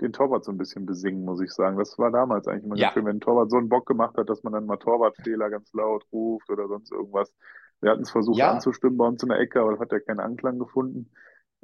den 0.00 0.12
Torwart 0.12 0.44
so 0.44 0.52
ein 0.52 0.58
bisschen 0.58 0.86
besingen, 0.86 1.24
muss 1.24 1.40
ich 1.40 1.50
sagen. 1.52 1.78
Das 1.78 1.98
war 1.98 2.10
damals 2.10 2.46
eigentlich 2.46 2.64
immer 2.64 2.76
Ja. 2.76 2.86
ganz 2.88 2.94
schön, 2.94 3.06
wenn 3.06 3.16
ein 3.16 3.20
Torwart 3.20 3.50
so 3.50 3.56
einen 3.56 3.68
Bock 3.68 3.86
gemacht 3.86 4.16
hat, 4.16 4.28
dass 4.28 4.42
man 4.42 4.52
dann 4.52 4.66
mal 4.66 4.76
Torwartfehler 4.76 5.50
ganz 5.50 5.72
laut 5.72 6.04
ruft 6.12 6.50
oder 6.50 6.68
sonst 6.68 6.92
irgendwas. 6.92 7.32
Wir 7.80 7.90
hatten 7.90 8.02
es 8.02 8.10
versucht 8.10 8.38
Ja. 8.38 8.52
anzustimmen 8.52 8.96
bei 8.96 9.06
uns 9.06 9.22
in 9.22 9.28
der 9.28 9.38
Ecke, 9.38 9.60
aber 9.60 9.72
das 9.72 9.80
hat 9.80 9.92
ja 9.92 10.00
keinen 10.00 10.20
Anklang 10.20 10.58
gefunden. 10.58 11.10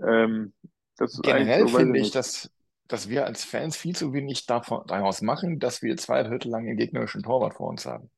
Ähm, 0.03 0.53
Generell 1.23 1.69
so, 1.69 1.79
finde 1.79 1.99
ich, 1.99 2.05
nicht. 2.07 2.15
dass, 2.15 2.51
dass 2.87 3.09
wir 3.09 3.27
als 3.27 3.45
Fans 3.45 3.77
viel 3.77 3.95
zu 3.97 4.13
wenig 4.13 4.47
davon, 4.47 4.83
daraus 4.87 5.23
machen, 5.23 5.59
dass 5.59 5.83
wir 5.83 5.97
zwei 5.97 6.23
Drittel 6.23 6.51
lang 6.51 6.67
den 6.67 6.77
gegnerischen 6.77 7.23
Torwart 7.23 7.55
vor 7.55 7.69
uns 7.69 7.87
haben. 7.87 8.11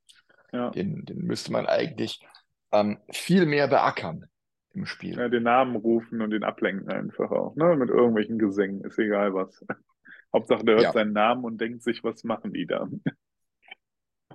Ja. 0.52 0.70
Den, 0.70 1.04
den 1.04 1.18
müsste 1.18 1.52
man 1.52 1.66
eigentlich 1.66 2.24
ähm, 2.72 2.98
viel 3.10 3.46
mehr 3.46 3.68
beackern 3.68 4.26
im 4.72 4.86
Spiel. 4.86 5.16
Ja, 5.16 5.28
den 5.28 5.44
Namen 5.44 5.76
rufen 5.76 6.20
und 6.20 6.30
den 6.30 6.42
ablenken 6.44 6.88
einfach 6.90 7.30
auch, 7.30 7.54
ne? 7.56 7.76
Mit 7.76 7.90
irgendwelchen 7.90 8.38
Gesängen, 8.38 8.82
ist 8.84 8.98
egal 8.98 9.34
was. 9.34 9.64
Hauptsache, 10.34 10.64
der 10.64 10.76
hört 10.76 10.84
Ja. 10.84 10.92
seinen 10.92 11.12
Namen 11.14 11.44
und 11.44 11.60
denkt 11.60 11.82
sich, 11.82 12.04
was 12.04 12.24
machen 12.24 12.52
die 12.52 12.66
da? 12.66 12.88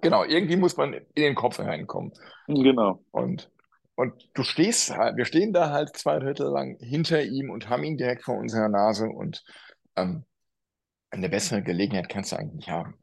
Genau, 0.01 0.23
irgendwie 0.23 0.55
muss 0.55 0.77
man 0.77 0.93
in 0.93 1.05
den 1.15 1.35
Kopf 1.35 1.59
reinkommen. 1.59 2.13
Genau. 2.47 3.03
Und, 3.11 3.51
und 3.95 4.29
du 4.33 4.43
stehst 4.43 4.95
halt, 4.95 5.17
wir 5.17 5.25
stehen 5.25 5.51
da 5.53 5.71
halt 5.71 5.95
zwei 5.97 6.19
Drittel 6.19 6.47
lang 6.49 6.77
hinter 6.79 7.21
ihm 7.23 7.49
und 7.49 7.69
haben 7.69 7.83
ihn 7.83 7.97
direkt 7.97 8.23
vor 8.23 8.37
unserer 8.37 8.69
Nase 8.69 9.07
und 9.09 9.43
ähm, 9.97 10.25
eine 11.11 11.29
bessere 11.29 11.63
Gelegenheit 11.63 12.09
kannst 12.09 12.31
du 12.31 12.37
eigentlich 12.37 12.55
nicht 12.55 12.69
haben. 12.69 12.95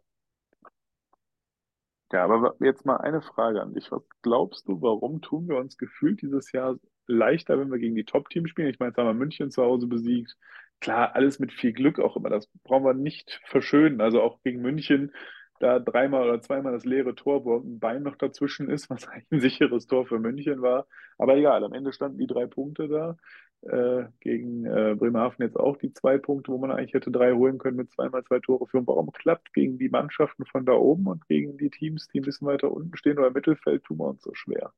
Ja, 2.12 2.24
aber 2.24 2.54
jetzt 2.60 2.86
mal 2.86 2.98
eine 2.98 3.20
Frage 3.20 3.60
an 3.60 3.74
dich. 3.74 3.90
Was 3.90 4.02
glaubst 4.22 4.68
du, 4.68 4.80
warum 4.80 5.20
tun 5.20 5.48
wir 5.48 5.56
uns 5.56 5.76
gefühlt 5.76 6.22
dieses 6.22 6.52
Jahr 6.52 6.76
leichter, 7.08 7.58
wenn 7.58 7.70
wir 7.70 7.78
gegen 7.78 7.96
die 7.96 8.04
Top-Teams 8.04 8.48
spielen? 8.50 8.68
Ich 8.68 8.78
meine, 8.78 8.90
jetzt 8.90 8.98
haben 8.98 9.06
wir 9.06 9.14
München 9.14 9.50
zu 9.50 9.62
Hause 9.62 9.86
besiegt. 9.88 10.36
Klar, 10.80 11.14
alles 11.14 11.38
mit 11.38 11.52
viel 11.52 11.72
Glück 11.72 11.98
auch 11.98 12.16
immer. 12.16 12.30
Das 12.30 12.48
brauchen 12.62 12.84
wir 12.84 12.94
nicht 12.94 13.40
verschönen. 13.44 14.00
Also 14.00 14.22
auch 14.22 14.42
gegen 14.42 14.60
München, 14.60 15.12
da 15.58 15.78
dreimal 15.78 16.24
oder 16.28 16.40
zweimal 16.42 16.72
das 16.72 16.84
leere 16.84 17.14
Tor, 17.14 17.44
wo 17.44 17.56
ein 17.58 17.78
Bein 17.78 18.02
noch 18.02 18.16
dazwischen 18.16 18.68
ist, 18.68 18.90
was 18.90 19.08
eigentlich 19.08 19.30
ein 19.32 19.40
sicheres 19.40 19.86
Tor 19.86 20.06
für 20.06 20.18
München 20.18 20.62
war. 20.62 20.86
Aber 21.18 21.36
egal, 21.36 21.64
am 21.64 21.72
Ende 21.72 21.92
standen 21.92 22.18
die 22.18 22.26
drei 22.26 22.46
Punkte 22.46 22.88
da. 22.88 23.16
Äh, 23.62 24.08
gegen 24.20 24.66
äh, 24.66 24.94
Bremerhaven 24.96 25.42
jetzt 25.42 25.56
auch 25.56 25.76
die 25.78 25.92
zwei 25.92 26.18
Punkte, 26.18 26.52
wo 26.52 26.58
man 26.58 26.70
eigentlich 26.70 26.92
hätte 26.92 27.10
drei 27.10 27.32
holen 27.32 27.58
können 27.58 27.78
mit 27.78 27.90
zweimal 27.90 28.22
zwei 28.24 28.38
Tore 28.38 28.66
führen. 28.66 28.86
Warum 28.86 29.10
klappt 29.12 29.52
gegen 29.54 29.78
die 29.78 29.88
Mannschaften 29.88 30.44
von 30.44 30.66
da 30.66 30.72
oben 30.72 31.06
und 31.06 31.26
gegen 31.26 31.56
die 31.56 31.70
Teams, 31.70 32.06
die 32.08 32.20
ein 32.20 32.24
bisschen 32.24 32.46
weiter 32.46 32.70
unten 32.70 32.96
stehen 32.96 33.18
oder 33.18 33.28
im 33.28 33.32
Mittelfeld, 33.32 33.82
tun 33.84 33.98
wir 33.98 34.08
uns 34.08 34.22
so 34.22 34.34
schwer? 34.34 34.72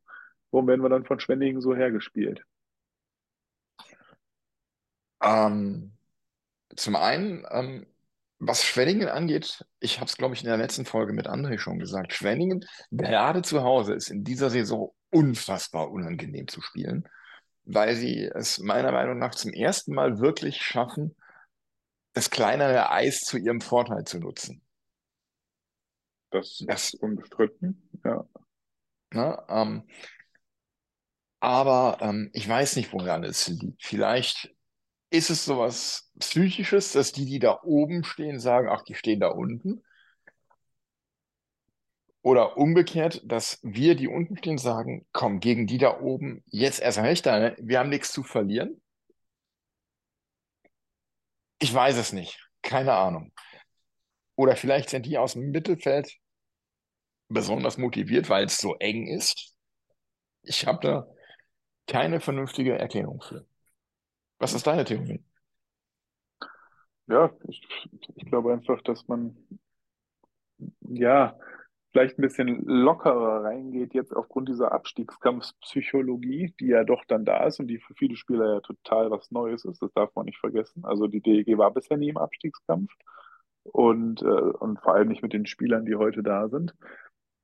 Warum 0.53 0.69
werden 0.69 0.83
wir 0.83 0.89
dann 0.89 1.05
von 1.05 1.21
Schwenningen 1.21 1.61
so 1.61 1.75
hergespielt? 1.75 2.45
Ähm, 5.23 5.93
zum 6.77 6.97
einen, 6.97 7.47
ähm, 7.51 7.87
was 8.39 8.65
Schwenningen 8.65 9.09
angeht, 9.09 9.65
ich 9.81 9.99
habe 10.01 10.07
es, 10.09 10.17
glaube 10.17 10.35
ich, 10.35 10.43
in 10.43 10.49
der 10.49 10.57
letzten 10.59 10.85
Folge 10.87 11.13
mit 11.13 11.29
André 11.29 11.59
schon 11.59 11.79
gesagt, 11.79 12.13
Schwenningen, 12.15 12.65
gerade 12.91 13.43
zu 13.43 13.63
Hause, 13.65 13.95
ist 13.95 14.11
in 14.11 14.25
dieser 14.25 14.51
Saison 14.51 14.95
unfassbar 15.11 15.91
unangenehm 15.91 16.49
zu 16.49 16.61
spielen, 16.63 17.09
weil 17.65 17.97
sie 17.97 18.25
es 18.25 18.59
meiner 18.59 18.93
Meinung 18.93 19.19
nach 19.19 19.35
zum 19.35 19.53
ersten 19.53 19.95
Mal 19.95 20.21
wirklich 20.21 20.63
schaffen, 20.63 21.17
das 22.15 22.31
kleinere 22.31 22.91
Eis 22.91 23.21
zu 23.23 23.39
ihrem 23.39 23.61
Vorteil 23.63 24.05
zu 24.05 24.19
nutzen. 24.19 24.63
Das 26.31 26.65
Das- 26.67 26.95
ist 26.95 27.03
unbestritten. 27.03 27.89
Ja. 28.05 28.27
Ne? 29.15 29.39
Ähm, 29.49 29.85
aber 31.41 31.99
ähm, 32.01 32.31
ich 32.33 32.49
weiß 32.49 32.77
nicht, 32.77 32.93
woran 32.93 33.25
es 33.25 33.49
liegt. 33.49 33.85
Vielleicht 33.85 34.55
ist 35.11 35.31
es 35.31 35.45
sowas 35.45 36.11
Psychisches, 36.19 36.93
dass 36.93 37.13
die, 37.13 37.25
die 37.25 37.39
da 37.39 37.61
oben 37.63 38.05
stehen, 38.05 38.41
sagen, 38.41 38.69
ach, 38.69 38.83
die 38.83 38.95
stehen 38.95 39.21
da 39.21 39.29
unten. 39.29 39.83
Oder 42.23 42.59
umgekehrt, 42.59 43.23
dass 43.25 43.59
wir, 43.63 43.95
die 43.95 44.09
unten 44.09 44.37
stehen, 44.37 44.59
sagen, 44.59 45.07
komm, 45.13 45.41
gegen 45.41 45.67
die 45.67 45.79
da 45.79 46.01
oben, 46.01 46.43
jetzt 46.47 46.81
erst 46.81 46.99
recht, 46.99 47.27
ne? 47.27 47.57
wir 47.59 47.79
haben 47.79 47.89
nichts 47.89 48.13
zu 48.13 48.23
verlieren. 48.23 48.81
Ich 51.61 51.73
weiß 51.73 51.97
es 51.97 52.13
nicht. 52.13 52.39
Keine 52.63 52.93
Ahnung. 52.95 53.33
Oder 54.37 54.57
vielleicht 54.57 54.91
sind 54.91 55.07
die 55.07 55.19
aus 55.19 55.33
dem 55.33 55.51
Mittelfeld 55.51 56.17
besonders 57.29 57.79
motiviert, 57.79 58.29
weil 58.29 58.47
es 58.47 58.59
so 58.59 58.75
eng 58.77 59.07
ist. 59.07 59.55
Ich 60.43 60.67
habe 60.67 60.81
da 60.83 61.09
keine 61.87 62.21
vernünftige 62.21 62.79
Erklärung 62.79 63.21
für. 63.21 63.47
Was 64.39 64.55
ist 64.55 64.67
deine 64.67 64.85
Theorie? 64.85 65.23
Ja, 67.07 67.31
ich, 67.49 67.67
ich 68.17 68.27
glaube 68.27 68.53
einfach, 68.53 68.83
dass 68.83 69.09
man 69.09 69.37
ja 70.81 71.37
vielleicht 71.93 72.19
ein 72.19 72.23
bisschen 72.23 72.65
lockerer 72.67 73.45
reingeht 73.45 73.95
jetzt 73.95 74.15
aufgrund 74.15 74.49
dieser 74.49 74.73
Abstiegskampfpsychologie, 74.73 76.55
die 76.61 76.67
ja 76.67 76.85
doch 76.85 77.05
dann 77.07 77.25
da 77.25 77.45
ist 77.47 77.61
und 77.61 77.69
die 77.69 77.79
für 77.79 77.95
viele 77.95 78.17
Spieler 78.17 78.55
ja 78.55 78.61
total 78.61 79.11
was 79.11 79.31
Neues 79.31 79.65
ist. 79.65 79.81
Das 79.83 79.93
darf 79.95 80.15
man 80.15 80.27
nicht 80.27 80.39
vergessen. 80.39 80.85
Also 80.85 81.07
die 81.07 81.21
DEG 81.21 81.57
war 81.57 81.73
bisher 81.73 81.97
nie 81.97 82.11
im 82.11 82.19
Abstiegskampf 82.19 82.93
und, 83.65 84.23
äh, 84.23 84.27
und 84.27 84.81
vor 84.81 84.95
allem 84.95 85.09
nicht 85.09 85.23
mit 85.23 85.33
den 85.33 85.47
Spielern, 85.47 85.87
die 85.87 85.97
heute 85.97 86.23
da 86.23 86.49
sind. 86.49 86.75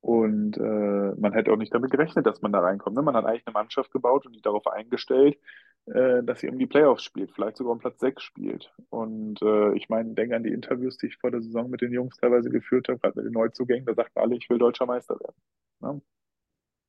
Und 0.05 0.59
äh, 0.59 1.15
man 1.19 1.33
hätte 1.33 1.51
auch 1.51 1.57
nicht 1.57 1.73
damit 1.73 1.91
gerechnet, 1.91 2.27
dass 2.27 2.43
man 2.43 2.53
da 2.53 2.61
reinkommt. 2.61 2.95
Ne? 2.95 3.01
Man 3.01 3.17
hat 3.17 3.25
eigentlich 3.25 3.47
eine 3.47 3.55
Mannschaft 3.55 3.91
gebaut 3.91 4.27
und 4.27 4.37
die 4.37 4.43
darauf 4.43 4.67
eingestellt, 4.67 5.39
äh, 5.87 6.23
dass 6.23 6.41
sie 6.41 6.51
um 6.51 6.59
die 6.59 6.67
Playoffs 6.67 7.03
spielt, 7.03 7.33
vielleicht 7.33 7.57
sogar 7.57 7.73
um 7.73 7.79
Platz 7.79 8.01
6 8.01 8.23
spielt. 8.23 8.71
Und 8.91 9.41
äh, 9.41 9.75
ich 9.75 9.89
meine, 9.89 10.13
denke 10.13 10.37
an 10.37 10.43
die 10.43 10.53
Interviews, 10.53 10.99
die 10.99 11.07
ich 11.07 11.17
vor 11.17 11.31
der 11.31 11.41
Saison 11.41 11.71
mit 11.71 11.81
den 11.81 11.91
Jungs 11.91 12.19
teilweise 12.19 12.51
geführt 12.51 12.89
habe, 12.89 12.99
gerade 12.99 13.17
mit 13.17 13.25
den 13.25 13.33
Neuzugängen, 13.33 13.87
da 13.87 13.95
sagten 13.95 14.19
alle, 14.19 14.37
ich 14.37 14.51
will 14.51 14.59
deutscher 14.59 14.85
Meister 14.85 15.19
werden. 15.19 15.41
Ne? 15.81 16.03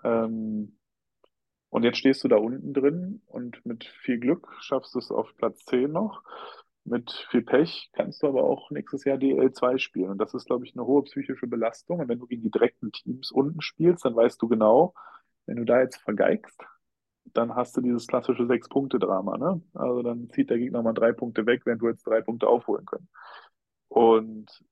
Ähm, 0.04 0.78
und 1.70 1.84
jetzt 1.84 2.00
stehst 2.00 2.22
du 2.22 2.28
da 2.28 2.36
unten 2.36 2.74
drin 2.74 3.22
und 3.28 3.66
mit 3.66 3.86
viel 3.86 4.20
Glück 4.20 4.50
schaffst 4.60 4.94
du 4.94 5.00
es 5.00 5.10
auf 5.10 5.34
Platz 5.38 5.64
10 5.64 5.90
noch. 5.90 6.22
Mit 6.88 7.12
viel 7.32 7.42
Pech 7.42 7.90
kannst 7.94 8.22
du 8.22 8.28
aber 8.28 8.44
auch 8.44 8.70
nächstes 8.70 9.06
Jahr 9.06 9.18
DL2 9.18 9.80
spielen. 9.80 10.12
Und 10.12 10.20
das 10.20 10.36
ist, 10.36 10.46
glaube 10.46 10.66
ich, 10.66 10.76
eine 10.76 10.86
hohe 10.86 11.04
psychische 11.04 11.48
Belastung. 11.48 12.00
Und 12.00 12.10
wenn 12.10 12.20
du 12.20 12.28
gegen 12.28 12.44
die 12.44 12.52
direkten 12.52 12.92
Teams 12.92 13.32
unten 13.32 13.62
spielst, 13.62 14.06
dann 14.06 14.16
weißt 14.16 14.40
du 14.40 14.48
genau, 14.48 14.94
wenn 15.48 15.58
du 15.58 15.66
da 15.66 15.82
jetzt 15.82 15.98
vergeigst, 15.98 16.62
dann 17.34 17.56
hast 17.56 17.76
du 17.76 17.82
dieses 17.82 18.06
klassische 18.06 18.46
Sechs-Punkte-Drama. 18.46 19.38
Ne? 19.38 19.62
Also 19.74 20.04
dann 20.04 20.30
zieht 20.30 20.52
der 20.52 20.60
Gegner 20.60 20.84
mal 20.84 20.94
drei 20.94 21.12
Punkte 21.12 21.48
weg, 21.48 21.64
während 21.66 21.82
du 21.82 21.88
jetzt 21.88 22.06
drei 22.06 22.22
Punkte 22.22 22.48
aufholen 22.48 22.86
können. 22.86 23.10
Und 23.88 24.64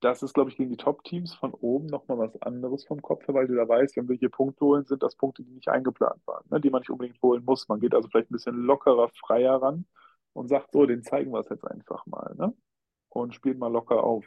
das 0.00 0.22
ist, 0.22 0.32
glaube 0.32 0.50
ich, 0.50 0.56
gegen 0.56 0.70
die 0.70 0.76
Top-Teams 0.78 1.34
von 1.34 1.52
oben 1.52 1.86
nochmal 1.86 2.18
was 2.18 2.40
anderes 2.42 2.86
vom 2.86 3.02
Kopf 3.02 3.26
her, 3.28 3.34
weil 3.34 3.46
du 3.46 3.54
da 3.54 3.68
weißt, 3.68 3.96
wenn 3.96 4.08
wir 4.08 4.16
hier 4.16 4.30
Punkte 4.30 4.64
holen, 4.64 4.86
sind 4.86 5.02
das 5.02 5.16
Punkte, 5.16 5.42
die 5.44 5.52
nicht 5.52 5.68
eingeplant 5.68 6.26
waren, 6.26 6.44
ne? 6.50 6.60
die 6.60 6.70
man 6.70 6.80
nicht 6.80 6.90
unbedingt 6.90 7.20
holen 7.22 7.44
muss. 7.44 7.68
Man 7.68 7.78
geht 7.78 7.94
also 7.94 8.08
vielleicht 8.08 8.30
ein 8.30 8.34
bisschen 8.34 8.56
lockerer, 8.56 9.10
freier 9.10 9.60
ran 9.60 9.84
und 10.32 10.48
sagt 10.48 10.72
so, 10.72 10.86
den 10.86 11.02
zeigen 11.02 11.32
wir 11.32 11.40
es 11.40 11.48
jetzt 11.48 11.66
einfach 11.66 12.06
mal, 12.06 12.34
ne? 12.36 12.54
Und 13.08 13.34
spielt 13.34 13.58
mal 13.58 13.72
locker 13.72 14.04
auf. 14.04 14.24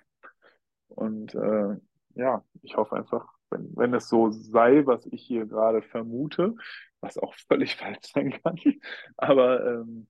Und 0.87 1.33
äh, 1.35 1.77
ja, 2.15 2.43
ich 2.61 2.75
hoffe 2.75 2.95
einfach, 2.95 3.27
wenn, 3.49 3.75
wenn 3.75 3.93
es 3.93 4.09
so 4.09 4.29
sei, 4.31 4.85
was 4.85 5.05
ich 5.07 5.23
hier 5.23 5.45
gerade 5.45 5.81
vermute, 5.81 6.55
was 7.01 7.17
auch 7.17 7.33
völlig 7.47 7.75
falsch 7.77 8.11
sein 8.13 8.31
kann, 8.43 8.59
aber 9.17 9.65
ähm, 9.65 10.07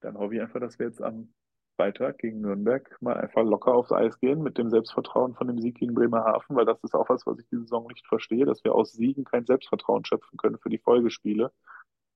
dann 0.00 0.18
hoffe 0.18 0.34
ich 0.34 0.40
einfach, 0.40 0.60
dass 0.60 0.78
wir 0.78 0.86
jetzt 0.86 1.02
am 1.02 1.32
Freitag 1.76 2.18
gegen 2.18 2.40
Nürnberg 2.40 2.96
mal 3.00 3.16
einfach 3.16 3.44
locker 3.44 3.74
aufs 3.74 3.92
Eis 3.92 4.18
gehen 4.18 4.42
mit 4.42 4.56
dem 4.56 4.70
Selbstvertrauen 4.70 5.34
von 5.34 5.46
dem 5.46 5.60
Sieg 5.60 5.76
gegen 5.76 5.94
Bremerhaven, 5.94 6.56
weil 6.56 6.64
das 6.64 6.82
ist 6.82 6.94
auch 6.94 7.08
was, 7.08 7.26
was 7.26 7.38
ich 7.38 7.46
diese 7.48 7.62
Saison 7.62 7.86
nicht 7.88 8.06
verstehe, 8.06 8.46
dass 8.46 8.64
wir 8.64 8.74
aus 8.74 8.92
Siegen 8.92 9.24
kein 9.24 9.44
Selbstvertrauen 9.44 10.04
schöpfen 10.04 10.38
können 10.38 10.58
für 10.58 10.70
die 10.70 10.78
Folgespiele. 10.78 11.52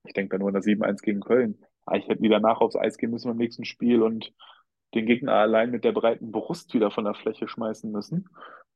Ich 0.05 0.15
denke 0.15 0.31
da 0.31 0.39
nur 0.39 0.49
an 0.49 0.55
das 0.55 0.65
7-1 0.65 1.03
gegen 1.03 1.21
Köln. 1.21 1.63
Eigentlich 1.87 2.09
hätten 2.09 2.23
die 2.23 2.29
danach 2.29 2.61
aufs 2.61 2.77
Eis 2.77 2.99
gehen 2.99 3.11
müssen 3.11 3.29
beim 3.29 3.37
nächsten 3.37 3.65
Spiel 3.65 4.03
und 4.03 4.33
den 4.95 5.07
Gegner 5.07 5.35
allein 5.35 5.71
mit 5.71 5.85
der 5.85 5.93
breiten 5.93 6.33
Brust 6.33 6.73
wieder 6.75 6.91
von 6.91 7.05
der 7.05 7.15
Fläche 7.15 7.49
schmeißen 7.49 7.91
müssen. 7.91 8.29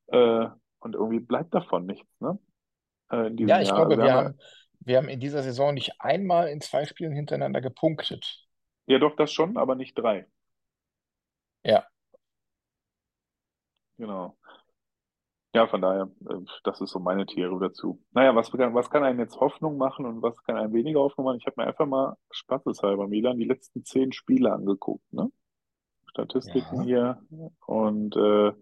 Äh, 0.07 0.47
und 0.81 0.95
irgendwie 0.95 1.21
bleibt 1.21 1.55
davon 1.55 1.87
nichts, 1.87 2.09
ne? 2.21 2.39
Äh, 3.11 3.31
Ja, 3.45 3.61
ich 3.61 3.69
Jahr. 3.69 3.87
glaube, 3.87 4.03
wir 4.03 4.13
haben, 4.13 4.39
wir 4.81 4.97
haben 4.99 5.09
in 5.09 5.21
dieser 5.21 5.43
Saison 5.43 5.75
nicht 5.75 5.93
einmal 6.01 6.49
in 6.49 6.61
zwei 6.61 6.85
Spielen 6.85 7.13
hintereinander 7.15 7.61
gepunktet. 7.61 8.47
ja 8.87 8.99
doch 8.99 9.17
das 9.17 9.33
schon, 9.33 9.57
aber 9.57 9.75
nicht 9.75 9.95
drei. 9.99 10.27
Ja. 11.65 11.89
Genau. 13.99 14.37
Ja, 15.55 15.69
von 15.69 15.81
daher, 15.81 16.11
äh, 16.29 16.35
das 16.65 16.81
ist 16.81 16.91
so 16.91 16.99
meine 16.99 17.27
Theorie 17.27 17.61
dazu. 17.61 18.01
Naja, 18.13 18.35
was 18.35 18.51
kann, 18.51 18.75
was 18.75 18.91
kann 18.91 19.05
einem 19.05 19.21
jetzt 19.21 19.39
Hoffnung 19.39 19.77
machen 19.77 20.05
und 20.05 20.21
was 20.21 20.37
kann 20.43 20.57
einem 20.57 20.73
weniger 20.73 20.99
Hoffnung 20.99 21.27
machen? 21.27 21.39
Ich 21.39 21.47
habe 21.47 21.61
mir 21.61 21.69
einfach 21.69 21.87
mal 21.87 22.17
spaßeshalber 22.33 23.07
Milan 23.07 23.39
die 23.39 23.45
letzten 23.45 23.85
zehn 23.85 24.13
Spiele 24.13 24.53
angeguckt, 24.53 25.05
ne? 25.13 25.31
Statistiken 26.11 26.83
Ja. 26.83 27.19
hier. 27.31 27.49
Und 27.67 28.17
äh, 28.17 28.53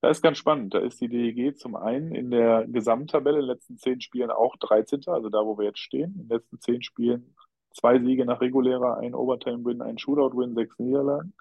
da 0.00 0.08
ist 0.08 0.22
ganz 0.22 0.38
spannend. 0.38 0.72
Da 0.72 0.78
ist 0.78 0.98
die 1.02 1.08
DEG 1.08 1.58
zum 1.58 1.76
einen 1.76 2.14
in 2.14 2.30
der 2.30 2.66
Gesamttabelle 2.66 3.40
in 3.40 3.42
den 3.42 3.50
letzten 3.50 3.76
zehn 3.76 4.00
Spielen 4.00 4.30
auch 4.30 4.56
13. 4.56 5.02
Also 5.08 5.28
da, 5.28 5.44
wo 5.44 5.58
wir 5.58 5.66
jetzt 5.66 5.78
stehen. 5.78 6.14
In 6.14 6.28
den 6.28 6.38
letzten 6.38 6.58
zehn 6.60 6.82
Spielen 6.82 7.34
zwei 7.70 7.98
Siege 7.98 8.24
nach 8.24 8.40
regulärer, 8.40 8.96
ein 8.96 9.14
Overtime-Win, 9.14 9.82
ein 9.82 9.98
Shootout-Win, 9.98 10.54
sechs 10.54 10.78
Niederlagen. 10.78 11.34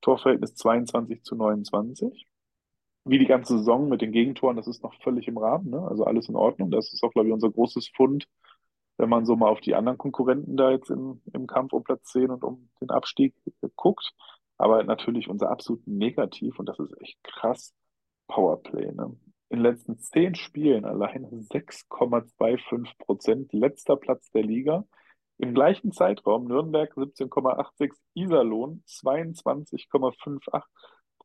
Torverhältnis 0.00 0.56
22 0.56 1.22
zu 1.22 1.36
29 1.36 2.26
wie 3.04 3.18
die 3.18 3.26
ganze 3.26 3.58
Saison 3.58 3.88
mit 3.88 4.00
den 4.00 4.12
Gegentoren, 4.12 4.56
das 4.56 4.66
ist 4.66 4.82
noch 4.82 4.94
völlig 5.02 5.28
im 5.28 5.38
Rahmen, 5.38 5.70
ne? 5.70 5.86
Also 5.88 6.04
alles 6.04 6.28
in 6.28 6.36
Ordnung. 6.36 6.70
Das 6.70 6.92
ist 6.92 7.02
auch, 7.02 7.12
glaube 7.12 7.28
ich, 7.28 7.34
unser 7.34 7.50
großes 7.50 7.88
Fund, 7.94 8.26
wenn 8.96 9.08
man 9.08 9.26
so 9.26 9.36
mal 9.36 9.48
auf 9.48 9.60
die 9.60 9.74
anderen 9.74 9.98
Konkurrenten 9.98 10.56
da 10.56 10.70
jetzt 10.70 10.90
im, 10.90 11.20
im 11.32 11.46
Kampf 11.46 11.72
um 11.72 11.84
Platz 11.84 12.04
10 12.12 12.30
und 12.30 12.44
um 12.44 12.70
den 12.80 12.90
Abstieg 12.90 13.34
guckt. 13.76 14.12
Aber 14.56 14.82
natürlich 14.84 15.28
unser 15.28 15.50
absolut 15.50 15.86
Negativ, 15.86 16.58
und 16.58 16.68
das 16.68 16.78
ist 16.78 16.94
echt 17.00 17.22
krass, 17.24 17.74
Powerplay, 18.28 18.92
ne? 18.92 19.16
in 19.50 19.58
den 19.58 19.62
letzten 19.62 19.98
zehn 19.98 20.34
Spielen 20.34 20.84
alleine 20.84 21.28
6,25 21.28 22.98
Prozent, 22.98 23.52
letzter 23.52 23.96
Platz 23.96 24.30
der 24.30 24.42
Liga. 24.42 24.84
Im 25.38 25.54
gleichen 25.54 25.92
Zeitraum 25.92 26.46
Nürnberg 26.46 26.92
17,86, 26.96 27.92
Iserlohn 28.14 28.82
22,58 28.86 30.62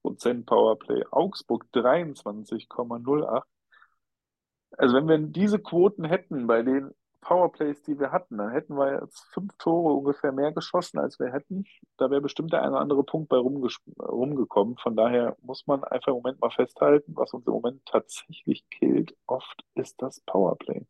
Prozent 0.02 0.46
Powerplay, 0.46 1.04
Augsburg 1.12 1.66
23,08. 1.74 3.44
Also 4.78 4.96
wenn 4.96 5.08
wir 5.08 5.18
diese 5.18 5.60
Quoten 5.60 6.06
hätten 6.06 6.48
bei 6.48 6.62
den 6.62 6.92
Powerplays, 7.22 7.82
die 7.84 8.00
wir 8.00 8.12
hatten, 8.12 8.38
dann 8.38 8.52
hätten 8.52 8.76
wir 8.76 9.02
jetzt 9.02 9.26
fünf 9.34 9.52
Tore 9.58 9.94
ungefähr 9.94 10.32
mehr 10.32 10.52
geschossen, 10.54 11.00
als 11.00 11.20
wir 11.20 11.32
hätten. 11.32 11.66
Da 11.98 12.10
wäre 12.10 12.22
bestimmt 12.22 12.54
der 12.54 12.62
eine 12.62 12.72
oder 12.72 12.82
andere 12.82 13.04
Punkt 13.04 13.30
bei 13.30 13.38
rumgekommen. 13.38 14.78
Von 14.78 14.96
daher 14.96 15.36
muss 15.42 15.68
man 15.68 15.84
einfach 15.84 16.10
im 16.10 16.16
Moment 16.16 16.40
mal 16.40 16.52
festhalten, 16.52 17.16
was 17.16 17.34
uns 17.34 17.46
im 17.46 17.54
Moment 17.54 17.86
tatsächlich 17.86 18.68
killt, 18.70 19.16
oft 19.28 19.64
ist 19.76 20.02
das 20.02 20.22
Powerplay. 20.22 20.86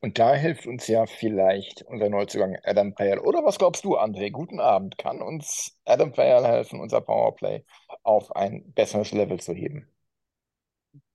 Und 0.00 0.18
da 0.18 0.34
hilft 0.34 0.66
uns 0.66 0.86
ja 0.86 1.06
vielleicht 1.06 1.82
unser 1.82 2.08
Neuzugang 2.08 2.56
Adam 2.62 2.94
Payal. 2.94 3.18
Oder 3.18 3.44
was 3.44 3.58
glaubst 3.58 3.84
du, 3.84 3.96
André? 3.96 4.30
Guten 4.30 4.60
Abend. 4.60 4.98
Kann 4.98 5.22
uns 5.22 5.78
Adam 5.84 6.12
Payal 6.12 6.46
helfen, 6.46 6.80
unser 6.80 7.00
Powerplay 7.00 7.64
auf 8.02 8.34
ein 8.36 8.72
besseres 8.72 9.12
Level 9.12 9.40
zu 9.40 9.52
heben? 9.54 9.88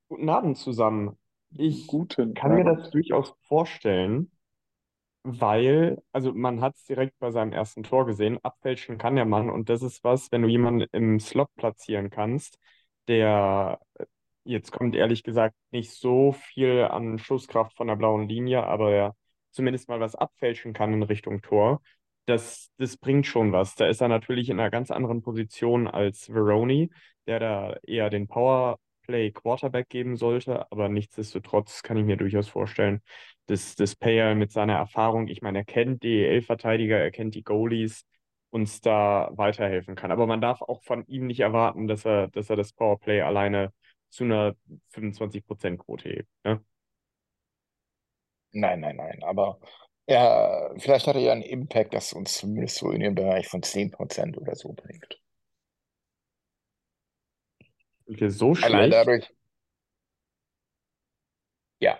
Guten 0.09 0.29
Abend 0.29 0.57
zusammen. 0.57 1.17
Ich 1.57 1.87
Guten 1.87 2.33
kann 2.33 2.55
mir 2.55 2.65
Abend. 2.65 2.79
das 2.83 2.91
durchaus 2.91 3.33
vorstellen, 3.43 4.31
weil, 5.23 6.01
also 6.11 6.33
man 6.33 6.61
hat 6.61 6.75
es 6.75 6.85
direkt 6.85 7.17
bei 7.19 7.31
seinem 7.31 7.53
ersten 7.53 7.83
Tor 7.83 8.05
gesehen, 8.05 8.39
abfälschen 8.43 8.97
kann 8.97 9.15
der 9.15 9.25
Mann 9.25 9.49
und 9.49 9.69
das 9.69 9.81
ist 9.81 10.03
was, 10.03 10.31
wenn 10.31 10.41
du 10.41 10.47
jemanden 10.47 10.87
im 10.91 11.19
Slot 11.19 11.49
platzieren 11.55 12.09
kannst, 12.09 12.57
der 13.07 13.79
jetzt 14.43 14.71
kommt 14.71 14.95
ehrlich 14.95 15.23
gesagt 15.23 15.55
nicht 15.71 15.91
so 15.91 16.31
viel 16.31 16.83
an 16.83 17.19
Schusskraft 17.19 17.75
von 17.75 17.87
der 17.87 17.95
blauen 17.95 18.27
Linie, 18.27 18.63
aber 18.63 18.91
er 18.91 19.15
zumindest 19.51 19.89
mal 19.89 19.99
was 19.99 20.15
abfälschen 20.15 20.73
kann 20.73 20.93
in 20.93 21.03
Richtung 21.03 21.41
Tor. 21.41 21.81
Das, 22.25 22.71
das 22.77 22.97
bringt 22.97 23.27
schon 23.27 23.51
was. 23.51 23.75
Da 23.75 23.87
ist 23.87 24.01
er 24.01 24.07
natürlich 24.07 24.49
in 24.49 24.59
einer 24.59 24.69
ganz 24.69 24.91
anderen 24.91 25.21
Position 25.21 25.87
als 25.87 26.27
Veroni, 26.27 26.89
der 27.27 27.39
da 27.39 27.75
eher 27.83 28.09
den 28.09 28.27
Powerplay 28.27 29.31
Quarterback 29.31 29.89
geben 29.89 30.15
sollte, 30.15 30.71
aber 30.71 30.89
nichtsdestotrotz 30.89 31.83
kann 31.83 31.97
ich 31.97 32.05
mir 32.05 32.17
durchaus 32.17 32.47
vorstellen, 32.47 33.01
dass 33.47 33.75
das 33.75 33.95
Payer 33.95 34.35
mit 34.35 34.51
seiner 34.51 34.75
Erfahrung, 34.75 35.27
ich 35.27 35.41
meine, 35.41 35.59
er 35.59 35.65
kennt 35.65 36.03
die 36.03 36.17
DEL-Verteidiger, 36.19 36.97
er 36.97 37.11
kennt 37.11 37.35
die 37.35 37.43
Goalies, 37.43 38.05
uns 38.51 38.81
da 38.81 39.29
weiterhelfen 39.33 39.95
kann. 39.95 40.11
Aber 40.11 40.27
man 40.27 40.41
darf 40.41 40.61
auch 40.61 40.83
von 40.83 41.05
ihm 41.07 41.27
nicht 41.27 41.39
erwarten, 41.39 41.87
dass 41.87 42.05
er, 42.05 42.27
dass 42.29 42.49
er 42.49 42.55
das 42.57 42.73
Powerplay 42.73 43.21
alleine 43.21 43.73
zu 44.11 44.23
einer 44.25 44.55
25%-Quote 44.91 46.09
hebt. 46.09 46.29
Ne? 46.43 46.63
Nein, 48.53 48.79
nein, 48.81 48.95
nein. 48.97 49.23
Aber 49.23 49.59
ja, 50.07 50.69
vielleicht 50.77 51.07
hat 51.07 51.15
er 51.15 51.21
ja 51.21 51.31
einen 51.31 51.41
Impact, 51.41 51.93
das 51.93 52.13
uns 52.13 52.33
zumindest 52.33 52.77
so 52.77 52.91
in 52.91 53.01
den 53.01 53.15
Bereich 53.15 53.47
von 53.47 53.63
10% 53.63 54.37
oder 54.37 54.55
so 54.55 54.73
bringt. 54.73 55.19
Wir 58.07 58.29
so 58.29 58.53
Allein 58.61 58.91
dadurch, 58.91 59.33
ja, 61.79 61.97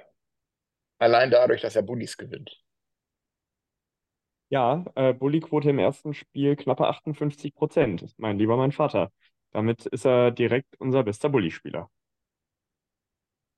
allein 1.00 1.32
dadurch, 1.32 1.62
dass 1.62 1.76
er 1.76 1.84
Bullies 1.84 2.18
gewinnt. 2.18 2.62
Ja, 4.50 4.84
äh, 4.96 5.14
Bully-Quote 5.14 5.70
im 5.70 5.80
ersten 5.80 6.14
Spiel 6.14 6.56
knappe 6.58 6.88
58 6.88 7.56
Prozent. 7.56 8.14
Mein 8.18 8.38
lieber 8.38 8.58
mein 8.58 8.72
Vater. 8.74 9.12
Damit 9.52 9.86
ist 9.86 10.06
er 10.06 10.32
direkt 10.32 10.76
unser 10.80 11.04
bester 11.04 11.30
Bully-Spieler. 11.30 11.90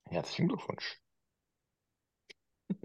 Herzlichen 0.08 0.48
Glückwunsch. 0.48 1.00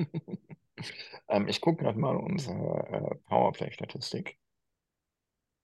ähm, 1.27 1.47
ich 1.47 1.62
gucke 1.62 1.84
gerade 1.84 1.99
mal 1.99 2.15
unsere 2.15 2.88
äh, 2.91 3.15
Powerplay-Statistik. 3.27 4.38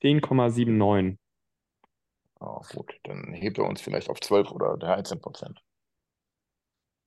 10,79. 0.01 1.17
Ah, 2.39 2.61
gut, 2.73 2.99
dann 3.03 3.33
hebt 3.33 3.57
er 3.57 3.65
uns 3.65 3.81
vielleicht 3.81 4.09
auf 4.09 4.19
12 4.19 4.51
oder 4.51 4.77
13 4.77 5.19
Prozent. 5.21 5.63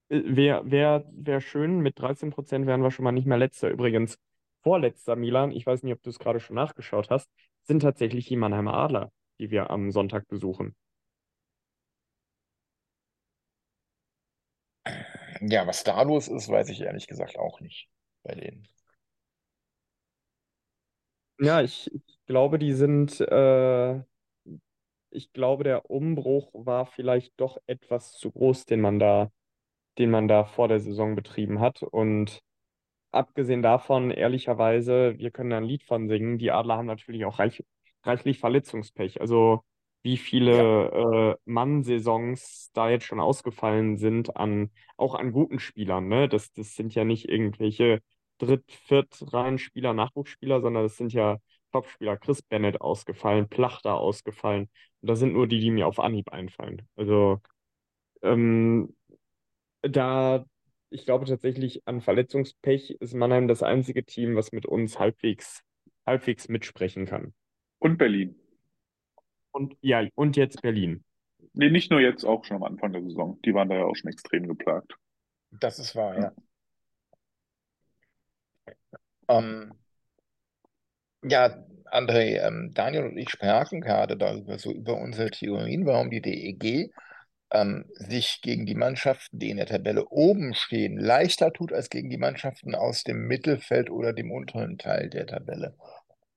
Wäre 0.09 0.69
wär, 0.69 1.05
wär 1.11 1.39
schön, 1.39 1.79
mit 1.81 1.99
13 1.99 2.31
Prozent 2.31 2.65
wären 2.65 2.81
wir 2.81 2.89
schon 2.89 3.03
mal 3.03 3.11
nicht 3.11 3.27
mehr 3.27 3.37
letzter. 3.37 3.69
Übrigens, 3.69 4.17
vorletzter 4.63 5.15
Milan, 5.15 5.51
ich 5.51 5.67
weiß 5.67 5.83
nicht, 5.83 5.93
ob 5.93 6.01
du 6.01 6.09
es 6.09 6.17
gerade 6.17 6.39
schon 6.39 6.55
nachgeschaut 6.55 7.11
hast, 7.11 7.29
sind 7.63 7.81
tatsächlich 7.81 8.27
die 8.27 8.35
Mannheimer 8.35 8.73
Adler, 8.73 9.11
die 9.39 9.51
wir 9.51 9.69
am 9.69 9.91
Sonntag 9.91 10.27
besuchen. 10.27 10.75
Ja, 15.41 15.65
was 15.67 15.83
da 15.83 16.01
los 16.03 16.27
ist, 16.29 16.47
weiß 16.49 16.69
ich 16.69 16.81
ehrlich 16.81 17.07
gesagt 17.07 17.37
auch 17.37 17.59
nicht 17.61 17.89
bei 18.23 18.35
denen. 18.35 18.67
Ja, 21.39 21.61
ich, 21.61 21.89
ich 21.93 22.19
glaube, 22.27 22.59
die 22.59 22.73
sind, 22.73 23.19
äh, 23.21 24.01
ich 25.11 25.31
glaube, 25.33 25.63
der 25.63 25.89
Umbruch 25.89 26.49
war 26.53 26.85
vielleicht 26.85 27.33
doch 27.39 27.57
etwas 27.67 28.13
zu 28.13 28.31
groß, 28.31 28.65
den 28.65 28.81
man 28.81 28.99
da, 28.99 29.31
den 29.97 30.11
man 30.11 30.27
da 30.27 30.45
vor 30.45 30.67
der 30.67 30.79
Saison 30.79 31.15
betrieben 31.15 31.59
hat. 31.61 31.83
Und 31.83 32.41
abgesehen 33.11 33.61
davon, 33.63 34.11
ehrlicherweise, 34.11 35.17
wir 35.19 35.31
können 35.31 35.51
da 35.51 35.57
ein 35.59 35.65
Lied 35.65 35.83
von 35.83 36.09
singen. 36.09 36.37
Die 36.39 36.51
Adler 36.51 36.77
haben 36.77 36.87
natürlich 36.87 37.25
auch 37.25 37.39
reich, 37.39 37.63
reichlich 38.03 38.39
Verletzungspech. 38.39 39.21
Also 39.21 39.63
wie 40.01 40.17
Ja, 40.49 40.63
viele 40.63 41.35
äh, 41.45 41.49
Mann-Saisons 41.51 42.71
da 42.73 42.89
jetzt 42.89 43.05
schon 43.05 43.19
ausgefallen 43.19 43.97
sind 43.97 44.35
an 44.37 44.71
auch 44.97 45.15
an 45.15 45.31
guten 45.31 45.59
Spielern, 45.59 46.07
ne? 46.07 46.29
Das, 46.29 46.51
das 46.53 46.75
sind 46.75 46.95
ja 46.95 47.03
nicht 47.03 47.27
irgendwelche 47.29 48.01
Dritt-, 48.39 48.71
Viert-Reihen-Spieler, 48.87 49.93
Nachwuchsspieler, 49.93 50.61
sondern 50.61 50.83
das 50.83 50.97
sind 50.97 51.13
ja 51.13 51.37
Topspieler. 51.71 52.17
Chris 52.17 52.41
Bennett 52.41 52.81
ausgefallen, 52.81 53.49
Plachter 53.49 53.95
ausgefallen. 53.95 54.69
Und 55.01 55.09
das 55.09 55.19
sind 55.19 55.33
nur 55.33 55.47
die, 55.47 55.59
die 55.59 55.71
mir 55.71 55.87
auf 55.87 55.99
Anhieb 55.99 56.31
einfallen. 56.31 56.81
Also 56.95 57.41
ähm, 58.23 58.95
da, 59.81 60.45
ich 60.89 61.05
glaube 61.05 61.25
tatsächlich, 61.25 61.87
an 61.87 62.01
Verletzungspech 62.01 62.91
ist 62.99 63.13
Mannheim 63.13 63.47
das 63.47 63.63
einzige 63.63 64.05
Team, 64.05 64.35
was 64.35 64.51
mit 64.51 64.65
uns 64.65 64.99
halbwegs, 64.99 65.63
halbwegs 66.05 66.47
mitsprechen 66.49 67.05
kann. 67.05 67.33
Und 67.79 67.97
Berlin. 67.97 68.35
Und 69.51 69.75
ja, 69.81 70.07
und 70.15 70.37
jetzt 70.37 70.61
Berlin. 70.61 71.03
Nee, 71.53 71.69
nicht 71.69 71.91
nur 71.91 71.99
jetzt, 72.01 72.23
auch 72.25 72.43
schon 72.43 72.57
am 72.57 72.63
Anfang 72.63 72.91
der 72.91 73.03
Saison. 73.03 73.39
Die 73.45 73.53
waren 73.53 73.69
da 73.69 73.75
ja 73.75 73.85
auch 73.85 73.95
schon 73.95 74.09
extrem 74.11 74.47
geplagt. 74.47 74.95
das 75.51 75.77
ist 75.79 75.95
wahr, 75.95 76.15
Ja. 76.15 76.21
ja. 76.21 76.33
Ähm, 79.27 79.71
ja, 81.23 81.55
André, 81.91 82.39
ähm, 82.45 82.71
Daniel 82.73 83.05
und 83.05 83.17
ich 83.17 83.29
sprachen 83.29 83.81
gerade 83.81 84.15
darüber, 84.17 84.57
so 84.59 84.71
über 84.71 84.95
unsere 84.95 85.31
Theorien, 85.31 85.85
warum 85.85 86.09
die 86.09 86.21
DEG 86.21 86.91
ähm, 87.51 87.85
sich 87.95 88.41
gegen 88.41 88.65
die 88.65 88.75
Mannschaften, 88.75 89.39
die 89.39 89.49
in 89.49 89.57
der 89.57 89.65
Tabelle 89.65 90.05
oben 90.09 90.53
stehen, 90.53 90.97
leichter 90.97 91.51
tut 91.51 91.73
als 91.73 91.89
gegen 91.89 92.09
die 92.09 92.17
Mannschaften 92.17 92.75
aus 92.75 93.03
dem 93.03 93.27
Mittelfeld 93.27 93.89
oder 93.89 94.13
dem 94.13 94.31
unteren 94.31 94.77
Teil 94.77 95.09
der 95.09 95.25
Tabelle. 95.27 95.75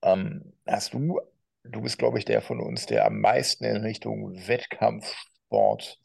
Ähm, 0.03 0.53
hast 0.67 0.93
du, 0.93 1.19
du 1.63 1.81
bist, 1.81 1.97
glaube 1.97 2.19
ich, 2.19 2.25
der 2.25 2.41
von 2.41 2.59
uns, 2.59 2.85
der 2.85 3.05
am 3.05 3.19
meisten 3.19 3.63
in 3.63 3.77
Richtung 3.77 4.35
Wettkampfsport 4.47 5.99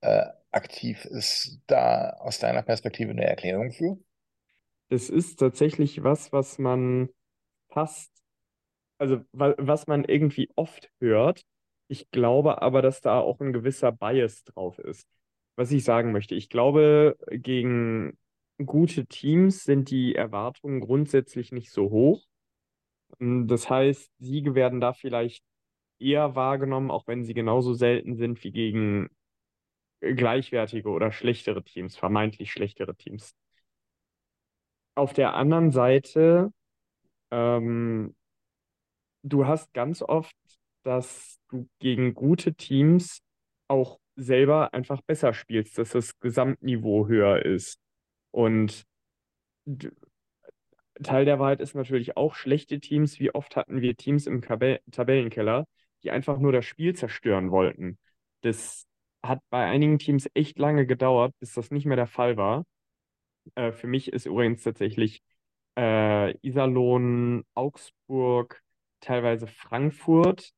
äh, 0.00 0.26
aktiv 0.50 1.04
ist, 1.04 1.60
da 1.66 2.10
aus 2.20 2.38
deiner 2.38 2.62
Perspektive 2.62 3.10
eine 3.10 3.24
Erklärung 3.24 3.72
für? 3.72 3.98
Es 4.88 5.10
ist 5.10 5.36
tatsächlich 5.38 6.02
was, 6.02 6.32
was 6.32 6.58
man 6.58 7.10
fast, 7.68 8.10
also 8.98 9.20
wa 9.32 9.54
was 9.58 9.86
man 9.86 10.04
irgendwie 10.04 10.50
oft 10.56 10.90
hört. 11.00 11.42
Ich 11.88 12.10
glaube 12.10 12.62
aber, 12.62 12.82
dass 12.82 13.00
da 13.00 13.20
auch 13.20 13.40
ein 13.40 13.52
gewisser 13.52 13.92
Bias 13.92 14.44
drauf 14.44 14.78
ist. 14.78 15.06
Was 15.56 15.70
ich 15.72 15.84
sagen 15.84 16.12
möchte, 16.12 16.34
ich 16.34 16.48
glaube, 16.48 17.16
gegen 17.30 18.16
gute 18.64 19.06
Teams 19.06 19.64
sind 19.64 19.90
die 19.90 20.14
Erwartungen 20.14 20.80
grundsätzlich 20.80 21.52
nicht 21.52 21.70
so 21.70 21.90
hoch. 21.90 22.24
Das 23.18 23.68
heißt, 23.70 24.10
Siege 24.18 24.54
werden 24.54 24.80
da 24.80 24.92
vielleicht 24.92 25.42
eher 25.98 26.34
wahrgenommen, 26.34 26.90
auch 26.90 27.06
wenn 27.06 27.24
sie 27.24 27.34
genauso 27.34 27.74
selten 27.74 28.16
sind 28.16 28.42
wie 28.44 28.52
gegen 28.52 29.08
gleichwertige 30.00 30.88
oder 30.90 31.10
schlechtere 31.10 31.62
Teams, 31.64 31.96
vermeintlich 31.96 32.52
schlechtere 32.52 32.94
Teams. 32.94 33.34
Auf 34.94 35.12
der 35.12 35.34
anderen 35.34 35.70
Seite, 35.70 36.52
ähm, 37.30 38.14
du 39.22 39.46
hast 39.46 39.72
ganz 39.72 40.02
oft, 40.02 40.34
dass 40.82 41.38
du 41.50 41.68
gegen 41.78 42.14
gute 42.14 42.54
Teams 42.54 43.20
auch 43.68 43.98
selber 44.16 44.72
einfach 44.74 45.00
besser 45.02 45.32
spielst, 45.32 45.78
dass 45.78 45.90
das 45.90 46.18
Gesamtniveau 46.20 47.06
höher 47.06 47.44
ist. 47.44 47.78
Und 48.30 48.84
Teil 51.02 51.24
der 51.24 51.38
Wahrheit 51.38 51.60
ist 51.60 51.74
natürlich 51.74 52.16
auch 52.16 52.34
schlechte 52.34 52.80
Teams. 52.80 53.18
Wie 53.20 53.34
oft 53.34 53.56
hatten 53.56 53.80
wir 53.80 53.96
Teams 53.96 54.26
im 54.26 54.40
Kabel 54.40 54.80
Tabellenkeller, 54.90 55.66
die 56.02 56.10
einfach 56.10 56.38
nur 56.38 56.52
das 56.52 56.64
Spiel 56.66 56.94
zerstören 56.94 57.50
wollten? 57.50 57.98
Das 58.42 58.86
hat 59.22 59.40
bei 59.50 59.64
einigen 59.66 59.98
Teams 59.98 60.28
echt 60.34 60.58
lange 60.58 60.86
gedauert, 60.86 61.34
bis 61.40 61.54
das 61.54 61.70
nicht 61.70 61.86
mehr 61.86 61.96
der 61.96 62.06
Fall 62.06 62.36
war. 62.36 62.64
Äh, 63.54 63.72
für 63.72 63.86
mich 63.86 64.12
ist 64.12 64.26
übrigens 64.26 64.62
tatsächlich 64.62 65.22
äh, 65.76 66.36
Iserlohn, 66.46 67.44
Augsburg, 67.54 68.62
teilweise 69.00 69.46
Frankfurt 69.46 70.52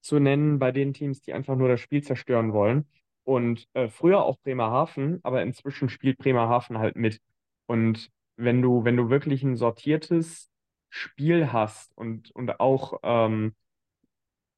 zu 0.00 0.18
nennen 0.18 0.58
bei 0.58 0.72
den 0.72 0.94
Teams, 0.94 1.20
die 1.20 1.32
einfach 1.32 1.56
nur 1.56 1.68
das 1.68 1.80
Spiel 1.80 2.02
zerstören 2.02 2.52
wollen. 2.52 2.86
Und 3.24 3.66
äh, 3.74 3.88
früher 3.88 4.24
auch 4.24 4.38
Bremerhaven, 4.38 5.20
aber 5.24 5.42
inzwischen 5.42 5.88
spielt 5.88 6.18
Bremerhaven 6.18 6.78
halt 6.78 6.96
mit. 6.96 7.20
Und 7.66 8.10
wenn 8.36 8.62
du, 8.62 8.84
wenn 8.84 8.96
du 8.96 9.10
wirklich 9.10 9.42
ein 9.42 9.56
sortiertes 9.56 10.50
Spiel 10.90 11.52
hast 11.52 11.96
und, 11.96 12.30
und 12.32 12.60
auch 12.60 13.00
ähm, 13.02 13.54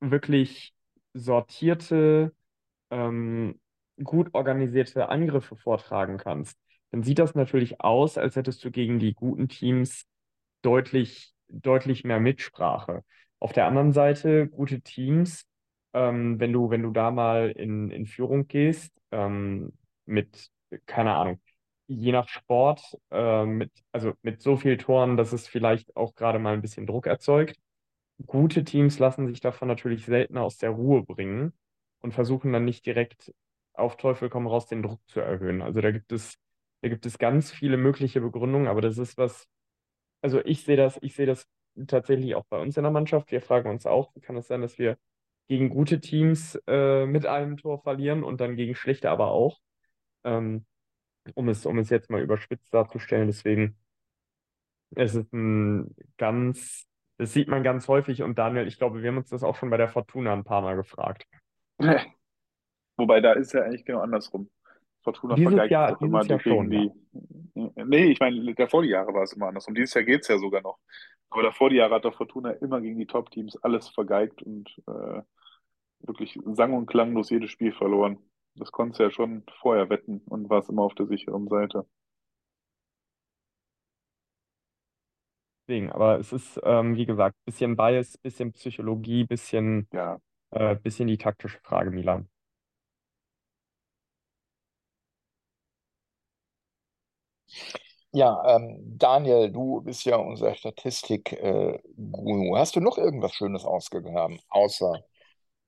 wirklich 0.01 0.75
sortierte, 1.15 2.35
ähm, 2.91 3.61
gut 4.03 4.31
organisierte 4.35 5.09
Angriffe 5.09 5.57
vortragen 5.57 6.19
kannst, 6.19 6.59
dann 6.91 7.03
sieht 7.03 7.19
das 7.19 7.35
natürlich 7.35 7.81
aus, 7.81 8.19
als 8.19 8.37
hättest 8.37 8.65
du 8.65 8.71
gegen 8.71 8.99
die 8.99 9.15
guten 9.15 9.49
Teams 9.49 10.07
deutlich, 10.63 11.35
deutlich 11.49 12.05
mehr 12.05 12.21
Mitsprache. 12.21 13.05
Auf 13.41 13.53
der 13.53 13.67
anderen 13.67 13.93
Seite, 13.93 14.49
gute 14.49 14.81
Teams, 14.81 15.47
ähm, 15.95 16.41
wenn 16.41 16.53
du, 16.53 16.71
wenn 16.71 16.83
du 16.83 16.91
da 16.93 17.11
mal 17.11 17.51
in, 17.51 17.91
in 17.91 18.07
Führung 18.07 18.49
gehst, 18.49 18.93
ähm, 19.13 19.73
mit, 20.07 20.51
keine 20.87 21.15
Ahnung, 21.17 21.41
je 21.89 22.13
nach 22.13 22.29
Sport, 22.29 22.97
äh, 23.11 23.45
mit, 23.47 23.73
also 23.93 24.13
mit 24.23 24.43
so 24.43 24.57
viel 24.57 24.77
Toren, 24.77 25.17
dass 25.17 25.33
es 25.33 25.49
vielleicht 25.49 25.97
auch 25.97 26.15
gerade 26.15 26.39
mal 26.39 26.55
ein 26.55 26.63
bisschen 26.63 26.87
Druck 26.87 27.07
erzeugt. 27.07 27.57
Gute 28.27 28.65
Teams 28.65 28.99
lassen 28.99 29.27
sich 29.29 29.41
davon 29.41 29.69
natürlich 29.69 30.07
seltener 30.07 30.43
aus 30.43 30.59
der 30.59 30.71
Ruhe 30.71 31.03
bringen 31.05 31.53
und 32.01 32.13
versuchen 32.13 32.53
dann 32.53 32.65
nicht 32.65 32.87
direkt 32.87 33.33
auf 33.75 33.97
Teufel 33.97 34.29
komm 34.29 34.47
raus 34.47 34.67
den 34.67 34.83
Druck 34.83 35.01
zu 35.09 35.21
erhöhen. 35.21 35.63
Also 35.63 35.81
da 35.81 35.91
gibt 35.93 36.13
es, 36.13 36.37
da 36.83 36.89
gibt 36.89 37.07
es 37.07 37.19
ganz 37.19 37.51
viele 37.51 37.77
mögliche 37.77 38.21
Begründungen, 38.21 38.69
aber 38.69 38.81
das 38.83 38.99
ist 38.99 39.17
was, 39.19 39.47
also 40.23 40.45
ich 40.45 40.65
sehe 40.65 40.77
das, 40.77 40.99
ich 41.03 41.15
sehe 41.15 41.27
das 41.27 41.47
tatsächlich 41.87 42.35
auch 42.35 42.45
bei 42.49 42.59
uns 42.61 42.77
in 42.77 42.83
der 42.83 42.93
Mannschaft. 42.93 43.31
Wir 43.31 43.41
fragen 43.41 43.71
uns 43.71 43.87
auch, 43.87 44.15
wie 44.15 44.21
kann 44.21 44.37
es 44.37 44.49
sein, 44.49 44.63
dass 44.63 44.79
wir 44.79 44.99
gegen 45.49 45.71
gute 45.71 46.01
Teams 46.01 46.61
äh, 46.67 47.07
mit 47.07 47.27
einem 47.27 47.57
Tor 47.57 47.81
verlieren 47.83 48.25
und 48.25 48.41
dann 48.41 48.57
gegen 48.57 48.75
schlechte 48.75 49.11
aber 49.11 49.29
auch. 49.29 49.61
Ähm, 50.25 50.67
um 51.35 51.49
es, 51.49 51.67
um 51.67 51.79
es 51.79 51.91
jetzt 51.91 52.11
mal 52.11 52.23
überspitzt 52.23 52.73
darzustellen. 52.73 53.27
Deswegen 53.27 53.77
es 54.95 55.15
ist 55.15 55.33
ein 55.33 55.95
ganz, 56.17 56.87
das 57.19 57.33
sieht 57.33 57.49
man 57.49 57.63
ganz 57.63 57.89
häufig 57.89 58.23
und 58.23 58.39
Daniel, 58.39 58.67
ich 58.67 58.79
glaube, 58.79 59.03
wir 59.03 59.11
haben 59.11 59.19
uns 59.19 59.31
das 59.31 59.43
auch 59.43 59.57
schon 59.57 59.71
bei 59.71 59.77
der 59.77 59.89
Fortuna 59.89 60.33
ein 60.33 60.45
paar 60.45 60.63
Mal 60.63 60.77
gefragt. 60.77 61.27
Wobei 62.97 63.21
da 63.21 63.33
ist 63.33 63.53
ja 63.53 63.63
eigentlich 63.63 63.85
genau 63.85 64.01
andersrum. 64.01 64.51
Fortuna 65.03 65.35
Dieses 65.35 65.51
vergeigt 65.51 65.71
Jahr, 65.71 65.91
es 65.91 65.97
auch 65.97 66.01
immer 66.01 66.21
dieses 66.23 66.29
Jahr 66.31 66.41
schon, 66.41 66.73
ja. 66.73 66.81
die. 66.81 67.71
Nee, 67.85 68.05
ich 68.07 68.21
meine, 68.21 68.55
davor 68.55 68.83
die 68.83 68.89
Jahre 68.89 69.15
war 69.15 69.23
es 69.23 69.33
immer 69.33 69.49
andersrum. 69.49 69.75
Dieses 69.75 69.95
Jahr 69.95 70.05
geht 70.05 70.23
es 70.23 70.29
ja 70.29 70.39
sogar 70.39 70.63
noch. 70.63 70.79
Aber 71.31 71.43
davor 71.43 71.71
die 71.71 71.77
Jahre 71.77 71.95
hat 71.95 72.05
der 72.05 72.13
Fortuna 72.13 72.51
immer 72.53 72.81
gegen 72.81 72.99
die 72.99 73.07
Top-Teams 73.07 73.57
alles 73.63 73.89
vergeigt 73.89 74.43
und 74.43 74.71
äh, 74.87 75.23
wirklich 76.01 76.39
sang- 76.47 76.75
und 76.75 76.87
klanglos 76.87 77.31
jedes 77.31 77.51
Spiel 77.51 77.73
verloren. 77.73 78.19
Das 78.59 78.73
konntest 78.73 79.01
du 79.01 79.05
ja 79.05 79.11
schon 79.11 79.45
vorher 79.61 79.89
wetten 79.91 80.21
und 80.27 80.51
warst 80.51 80.69
immer 80.69 80.83
auf 80.83 80.95
der 80.95 81.07
sicheren 81.07 81.49
Seite. 81.49 81.87
Deswegen, 85.67 85.93
aber 85.93 86.19
es 86.19 86.33
ist, 86.33 86.59
ähm, 86.65 86.97
wie 86.97 87.05
gesagt, 87.07 87.37
bisschen 87.45 87.77
Bias, 87.77 88.17
bisschen 88.19 88.53
Psychologie, 88.53 89.25
bisschen, 89.25 89.89
Ja, 89.93 90.19
äh, 90.53 90.77
bisschen 90.77 91.09
die 91.09 91.19
taktische 91.19 91.59
Frage, 91.65 91.91
Milan. 91.91 92.29
Ja, 98.13 98.57
ähm, 98.57 98.79
Daniel, 98.99 99.51
du 99.53 99.81
bist 99.83 100.05
ja 100.05 100.17
unser 100.17 100.55
Statistik-Guru. 100.55 102.57
Hast 102.57 102.75
du 102.77 102.81
noch 102.81 102.97
irgendwas 102.99 103.35
Schönes 103.35 103.65
ausgegraben, 103.65 104.41
außer 104.49 105.05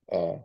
äh, 0.08 0.38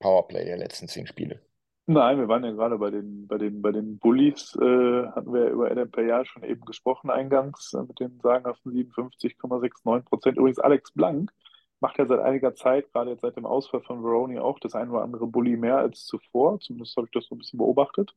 Powerplay 0.00 0.44
der 0.46 0.56
letzten 0.58 0.88
zehn 0.88 1.06
Spiele? 1.06 1.40
Nein, 1.86 2.18
wir 2.18 2.28
waren 2.28 2.44
ja 2.44 2.52
gerade 2.52 2.78
bei 2.78 2.90
den, 2.90 3.26
bei 3.26 3.36
den, 3.36 3.60
bei 3.60 3.70
den 3.70 3.98
Bullies, 3.98 4.56
äh, 4.56 5.06
hatten 5.08 5.32
wir 5.34 5.44
ja 5.44 5.50
über 5.50 5.70
Adam 5.70 5.90
Payal 5.90 6.24
schon 6.24 6.42
eben 6.42 6.62
gesprochen 6.64 7.10
eingangs, 7.10 7.74
äh, 7.74 7.82
mit 7.82 8.00
den 8.00 8.18
sagenhaften 8.20 8.72
57,69 8.72 10.04
Prozent. 10.04 10.38
Übrigens, 10.38 10.58
Alex 10.60 10.92
Blank 10.92 11.30
macht 11.80 11.98
ja 11.98 12.06
seit 12.06 12.20
einiger 12.20 12.54
Zeit, 12.54 12.90
gerade 12.92 13.10
jetzt 13.10 13.20
seit 13.20 13.36
dem 13.36 13.44
Ausfall 13.44 13.82
von 13.82 14.00
Veroni, 14.02 14.38
auch 14.38 14.58
das 14.60 14.74
ein 14.74 14.88
oder 14.90 15.02
andere 15.02 15.26
Bully 15.26 15.58
mehr 15.58 15.76
als 15.76 16.06
zuvor. 16.06 16.58
Zumindest 16.60 16.96
habe 16.96 17.06
ich 17.06 17.12
das 17.12 17.26
so 17.26 17.34
ein 17.34 17.38
bisschen 17.38 17.58
beobachtet. 17.58 18.14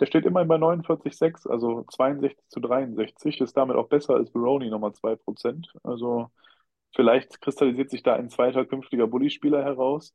Der 0.00 0.06
steht 0.06 0.26
immerhin 0.26 0.48
bei 0.48 0.56
49,6, 0.58 1.46
also 1.48 1.84
62 1.84 2.36
zu 2.48 2.58
63, 2.58 3.40
ist 3.40 3.56
damit 3.56 3.76
auch 3.76 3.88
besser 3.88 4.14
als 4.14 4.30
Veroni, 4.32 4.70
nochmal 4.70 4.92
2 4.92 5.14
Prozent. 5.16 5.72
Also 5.84 6.30
vielleicht 6.94 7.40
kristallisiert 7.40 7.90
sich 7.90 8.02
da 8.02 8.14
ein 8.14 8.30
zweiter 8.30 8.64
künftiger 8.66 9.06
Bully-Spieler 9.06 9.62
heraus. 9.64 10.14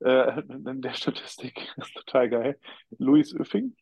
Äh, 0.00 0.40
in 0.48 0.82
der 0.82 0.94
Statistik 0.94 1.68
ist 1.76 1.94
total 1.94 2.30
geil. 2.30 2.58
Luis 2.98 3.32
Üffing, 3.32 3.76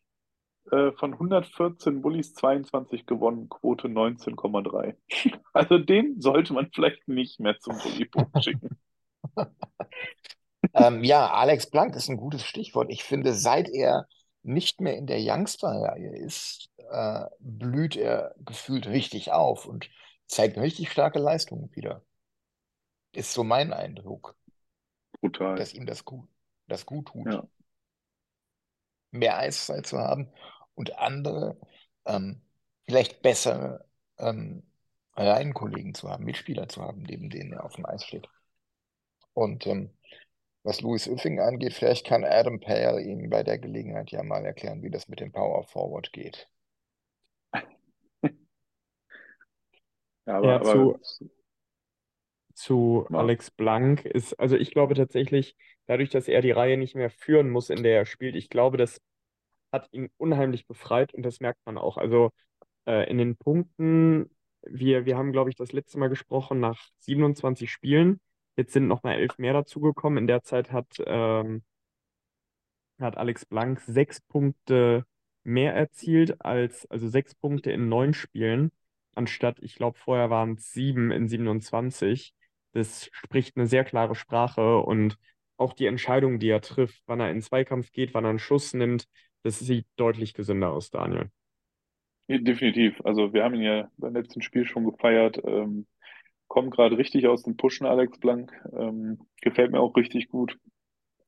äh, 0.71 0.91
von 0.93 1.13
114 1.13 2.01
Bullies 2.01 2.33
22 2.33 3.05
gewonnen, 3.05 3.49
Quote 3.49 3.87
19,3. 3.87 4.95
Also 5.53 5.79
den 5.79 6.21
sollte 6.21 6.53
man 6.53 6.69
vielleicht 6.73 7.07
nicht 7.07 7.39
mehr 7.39 7.57
zum 7.59 7.77
Bully-Punkt 7.77 8.43
schicken. 8.43 8.77
Ähm, 10.73 11.03
ja, 11.03 11.31
Alex 11.31 11.69
Blank 11.69 11.95
ist 11.95 12.09
ein 12.09 12.17
gutes 12.17 12.43
Stichwort. 12.45 12.89
Ich 12.91 13.03
finde, 13.03 13.33
seit 13.33 13.67
er 13.69 14.07
nicht 14.43 14.79
mehr 14.79 14.95
in 14.95 15.07
der 15.07 15.19
Youngster-Reihe 15.19 16.15
ist, 16.17 16.69
äh, 16.91 17.25
blüht 17.39 17.95
er 17.95 18.35
gefühlt 18.37 18.87
richtig 18.87 19.31
auf 19.31 19.65
und 19.65 19.89
zeigt 20.27 20.57
richtig 20.57 20.91
starke 20.91 21.19
Leistungen 21.19 21.75
wieder. 21.75 22.03
Ist 23.11 23.33
so 23.33 23.43
mein 23.43 23.73
Eindruck, 23.73 24.35
Brutal. 25.21 25.55
dass 25.55 25.73
ihm 25.73 25.85
das 25.85 26.05
gut, 26.05 26.27
das 26.67 26.85
gut 26.85 27.07
tut, 27.09 27.27
Ja. 27.31 27.47
mehr 29.11 29.37
Eiszeit 29.37 29.85
zu 29.87 29.97
haben 29.99 30.27
und 30.75 30.97
andere, 30.99 31.57
ähm, 32.05 32.41
vielleicht 32.87 33.21
bessere 33.21 33.85
ähm, 34.17 34.63
Reihenkollegen 35.15 35.93
zu 35.93 36.09
haben, 36.09 36.23
Mitspieler 36.25 36.67
zu 36.69 36.81
haben, 36.81 37.03
neben 37.03 37.29
denen 37.29 37.53
er 37.53 37.65
auf 37.65 37.75
dem 37.75 37.85
Eis 37.85 38.05
steht. 38.05 38.27
Und 39.33 39.65
ähm, 39.65 39.89
was 40.63 40.81
Louis 40.81 41.07
Üffing 41.07 41.39
angeht, 41.39 41.73
vielleicht 41.73 42.05
kann 42.05 42.25
Adam 42.25 42.59
Pale 42.59 43.01
ihm 43.01 43.29
bei 43.29 43.43
der 43.43 43.59
Gelegenheit 43.59 44.11
ja 44.11 44.23
mal 44.23 44.45
erklären, 44.45 44.83
wie 44.83 44.91
das 44.91 45.07
mit 45.07 45.19
dem 45.19 45.31
Power 45.31 45.63
Forward 45.65 46.13
geht. 46.13 46.49
Ja, 50.25 50.37
aber, 50.37 50.47
Ja, 50.49 50.59
aber 50.61 50.99
zu. 52.59 53.07
Alex 53.11 53.51
Blank 53.51 54.05
ist, 54.05 54.33
also 54.39 54.55
ich 54.57 54.71
glaube 54.71 54.93
tatsächlich, 54.95 55.55
dadurch, 55.87 56.09
dass 56.09 56.27
er 56.27 56.41
die 56.41 56.51
Reihe 56.51 56.77
nicht 56.77 56.95
mehr 56.95 57.09
führen 57.09 57.49
muss, 57.49 57.69
in 57.69 57.83
der 57.83 57.97
er 57.97 58.05
spielt, 58.05 58.35
ich 58.35 58.49
glaube, 58.49 58.77
das 58.77 59.01
hat 59.71 59.87
ihn 59.91 60.09
unheimlich 60.17 60.67
befreit 60.67 61.13
und 61.13 61.23
das 61.23 61.39
merkt 61.39 61.59
man 61.65 61.77
auch. 61.77 61.97
Also 61.97 62.31
äh, 62.87 63.09
in 63.09 63.17
den 63.17 63.37
Punkten, 63.37 64.31
wir, 64.63 65.05
wir 65.05 65.17
haben, 65.17 65.31
glaube 65.31 65.49
ich, 65.49 65.55
das 65.55 65.71
letzte 65.73 65.99
Mal 65.99 66.09
gesprochen 66.09 66.59
nach 66.59 66.89
27 66.99 67.71
Spielen. 67.71 68.19
Jetzt 68.57 68.73
sind 68.73 68.87
noch 68.87 69.03
mal 69.03 69.13
elf 69.13 69.37
mehr 69.37 69.53
dazugekommen. 69.53 70.19
In 70.19 70.27
der 70.27 70.43
Zeit 70.43 70.71
hat, 70.71 71.01
ähm, 71.05 71.63
hat 72.99 73.17
Alex 73.17 73.45
Blank 73.45 73.79
sechs 73.81 74.21
Punkte 74.21 75.05
mehr 75.43 75.73
erzielt 75.73 76.43
als, 76.43 76.85
also 76.91 77.07
sechs 77.07 77.35
Punkte 77.35 77.71
in 77.71 77.89
neun 77.89 78.13
Spielen, 78.13 78.71
anstatt, 79.15 79.59
ich 79.61 79.75
glaube, 79.75 79.97
vorher 79.97 80.29
waren 80.29 80.55
es 80.55 80.71
sieben 80.73 81.11
in 81.11 81.27
27. 81.27 82.33
Das 82.73 83.09
spricht 83.11 83.57
eine 83.57 83.67
sehr 83.67 83.83
klare 83.83 84.15
Sprache 84.15 84.79
und 84.79 85.17
auch 85.57 85.73
die 85.73 85.87
Entscheidung, 85.87 86.39
die 86.39 86.49
er 86.49 86.61
trifft, 86.61 87.01
wann 87.05 87.19
er 87.19 87.29
in 87.29 87.37
den 87.37 87.41
Zweikampf 87.41 87.91
geht, 87.91 88.13
wann 88.13 88.23
er 88.23 88.29
einen 88.29 88.39
Schuss 88.39 88.73
nimmt, 88.73 89.07
das 89.43 89.59
sieht 89.59 89.87
deutlich 89.95 90.33
gesünder 90.33 90.71
aus, 90.71 90.89
Daniel. 90.89 91.29
Ja, 92.27 92.37
Definitiv. 92.37 93.01
Also 93.03 93.33
wir 93.33 93.43
haben 93.43 93.55
ihn 93.55 93.63
ja 93.63 93.89
beim 93.97 94.13
letzten 94.13 94.41
Spiel 94.41 94.65
schon 94.65 94.85
gefeiert. 94.85 95.41
Ähm, 95.43 95.87
kommt 96.47 96.71
gerade 96.71 96.97
richtig 96.97 97.27
aus 97.27 97.43
dem 97.43 97.57
Pushen, 97.57 97.87
Alex 97.87 98.19
Blank. 98.19 98.51
Ähm, 98.71 99.19
gefällt 99.41 99.71
mir 99.71 99.79
auch 99.79 99.95
richtig 99.95 100.29
gut. 100.29 100.57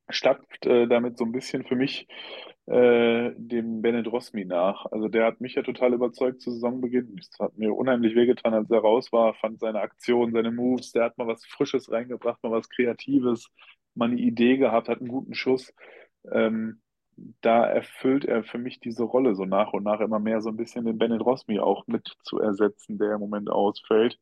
Stapft 0.10 0.66
äh, 0.66 0.88
damit 0.88 1.18
so 1.18 1.26
ein 1.26 1.32
bisschen 1.32 1.64
für 1.64 1.76
mich 1.76 2.08
äh, 2.68 3.32
dem 3.36 3.82
Bennett 3.82 4.08
Rosmi 4.08 4.46
nach. 4.46 4.86
Also 4.92 5.08
der 5.08 5.26
hat 5.26 5.42
mich 5.42 5.56
ja 5.56 5.64
total 5.64 5.94
überzeugt 5.94 6.42
zu 6.42 6.52
Saisonbeginn. 6.52 7.18
Es 7.20 7.32
hat 7.40 7.58
mir 7.58 7.74
unheimlich 7.74 8.16
wehgetan, 8.16 8.54
als 8.54 8.70
er 8.72 8.80
raus 8.80 9.12
war. 9.12 9.34
Fand 9.36 9.60
seine 9.60 9.82
Aktion, 9.82 10.32
seine 10.32 10.52
Moves, 10.52 10.92
der 10.92 11.06
hat 11.06 11.18
mal 11.18 11.28
was 11.28 11.46
Frisches 11.46 11.92
reingebracht, 11.92 12.42
mal 12.44 12.52
was 12.52 12.70
Kreatives, 12.70 13.50
mal 13.96 14.10
eine 14.12 14.20
Idee 14.20 14.58
gehabt, 14.58 14.90
hat 14.90 15.00
einen 15.00 15.10
guten 15.10 15.34
Schuss. 15.34 15.74
Ähm, 16.32 16.82
da 17.42 17.66
erfüllt 17.66 18.26
er 18.26 18.44
für 18.44 18.58
mich 18.58 18.80
diese 18.80 19.04
Rolle 19.04 19.36
so 19.36 19.46
nach 19.46 19.74
und 19.74 19.84
nach 19.84 20.00
immer 20.00 20.20
mehr 20.20 20.42
so 20.42 20.50
ein 20.50 20.58
bisschen 20.58 20.86
den 20.86 20.98
Bennett 20.98 21.22
Rosmi 21.22 21.60
auch 21.60 21.86
mit 21.88 22.16
zu 22.24 22.40
ersetzen, 22.40 22.98
der 22.98 23.16
im 23.16 23.20
Moment 23.20 23.50
ausfällt. 23.50 24.20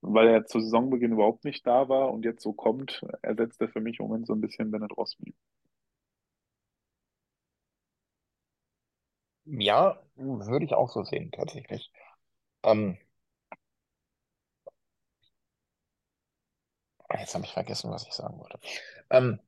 Weil 0.00 0.28
er 0.28 0.46
zu 0.46 0.60
Saisonbeginn 0.60 1.12
überhaupt 1.12 1.44
nicht 1.44 1.66
da 1.66 1.88
war 1.88 2.12
und 2.12 2.24
jetzt 2.24 2.42
so 2.42 2.52
kommt, 2.52 3.02
ersetzt 3.22 3.60
er 3.60 3.68
für 3.68 3.80
mich 3.80 3.98
im 3.98 4.06
Moment 4.06 4.26
so 4.26 4.34
ein 4.34 4.40
bisschen 4.40 4.70
Bennett 4.70 4.96
Rosmi. 4.96 5.34
Ja, 9.50 10.00
würde 10.16 10.64
ich 10.64 10.74
auch 10.74 10.90
so 10.90 11.02
sehen, 11.04 11.30
tatsächlich. 11.32 11.90
Ähm, 12.64 12.98
jetzt 17.18 17.34
habe 17.34 17.44
ich 17.44 17.52
vergessen, 17.52 17.90
was 17.90 18.06
ich 18.06 18.12
sagen 18.14 18.38
wollte. 18.38 18.58
Ähm, 19.10 19.40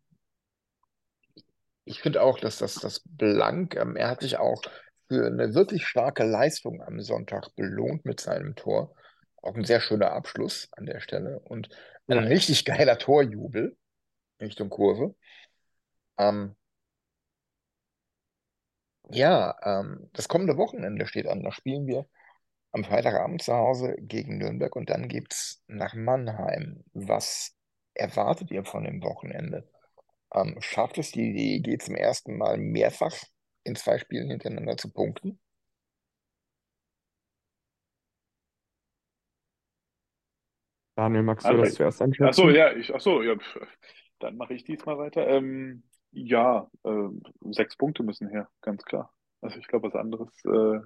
ich 1.85 2.01
finde 2.01 2.23
auch, 2.23 2.39
dass 2.39 2.59
das, 2.59 2.75
das 2.75 3.03
Blank, 3.05 3.77
ähm, 3.77 3.97
er 3.97 4.09
hat 4.11 4.21
sich 4.21 4.39
auch 4.39 4.63
für 5.09 5.27
eine 5.27 5.55
wirklich 5.55 5.87
starke 5.87 6.25
Leistung 6.25 6.83
am 6.83 7.01
Sonntag 7.01 7.55
belohnt 7.57 8.05
mit 8.05 8.21
seinem 8.21 8.55
Tor. 8.55 8.95
Auch 9.43 9.55
ein 9.55 9.65
sehr 9.65 9.81
schöner 9.81 10.13
Abschluss 10.13 10.69
an 10.73 10.87
der 10.87 11.01
Stelle 11.01 11.41
und 11.41 11.69
ein 12.07 12.19
richtig 12.19 12.65
geiler 12.65 12.99
Torjubel 12.99 13.77
Richtung 14.41 14.71
Kurve. 14.71 15.15
Ähm, 16.19 16.55
ja, 19.11 19.57
ähm, 19.63 20.09
das 20.13 20.29
kommende 20.29 20.57
Wochenende 20.57 21.07
steht 21.07 21.27
an. 21.27 21.43
Da 21.43 21.53
spielen 21.53 21.87
wir 21.87 22.07
am 22.73 22.85
Freitagabend 22.85 23.43
zu 23.43 23.55
Hause 23.55 23.97
gegen 24.01 24.39
Nürnberg 24.39 24.77
und 24.77 24.91
dann 24.91 25.09
geht's 25.09 25.63
nach 25.69 25.95
Mannheim. 25.95 26.85
Was 26.95 27.57
erwartet 27.95 28.51
ihr 28.51 28.65
von 28.65 28.85
dem 28.85 29.03
Wochenende? 29.03 29.69
Ähm, 30.35 30.57
schafft 30.61 30.99
es 30.99 31.13
die 31.13 31.33
DEG 31.35 31.79
zum 31.83 31.97
ersten 31.97 32.39
Mal 32.39 32.59
mehrfach 32.59 33.15
in 33.65 33.77
zwei 33.77 33.99
Spielen 33.99 34.31
hintereinander 34.31 34.77
zu 34.77 34.93
punkten? 34.93 35.41
Daniel, 40.97 41.25
magst 41.25 41.51
du 41.51 41.55
Also, 41.55 41.57
das 41.57 41.75
zuerst 41.75 42.01
ach 42.23 42.35
so, 42.35 42.51
einschätzen? 42.51 42.51
ja, 42.51 42.73
ich, 42.73 42.95
ach 42.95 43.01
so, 43.01 43.23
ja, 43.23 43.35
dann 44.19 44.37
mache 44.37 44.55
ich 44.55 44.65
diesmal 44.65 44.99
weiter. 44.99 45.27
Ähm, 45.29 45.83
ja, 46.13 46.69
äh, 46.85 47.09
sechs 47.53 47.77
Punkte 47.77 48.03
müssen 48.03 48.29
her, 48.29 48.49
ganz 48.63 48.85
klar. 48.85 49.13
Also 49.41 49.59
ich 49.59 49.67
glaube, 49.67 49.89
was 49.89 49.95
anderes, 49.95 50.29
äh, 50.45 50.81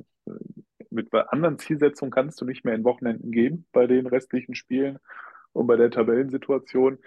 mit 0.91 1.13
anderen 1.13 1.59
Zielsetzungen 1.59 2.13
kannst 2.13 2.41
du 2.41 2.45
nicht 2.45 2.65
mehr 2.65 2.75
in 2.75 2.85
Wochenenden 2.85 3.33
gehen 3.33 3.67
bei 3.73 3.87
den 3.87 4.07
restlichen 4.07 4.55
Spielen 4.55 4.99
und 5.53 5.67
bei 5.67 5.77
der 5.77 5.91
Tabellensituation. 5.91 6.99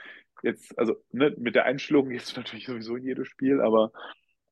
Jetzt, 0.43 0.77
also 0.77 0.95
ne, 1.11 1.33
mit 1.37 1.55
der 1.55 1.65
Einstellung 1.65 2.09
gehst 2.09 2.35
du 2.35 2.41
natürlich 2.41 2.65
sowieso 2.65 2.95
in 2.95 3.05
jedes 3.05 3.27
Spiel, 3.27 3.61
aber 3.61 3.91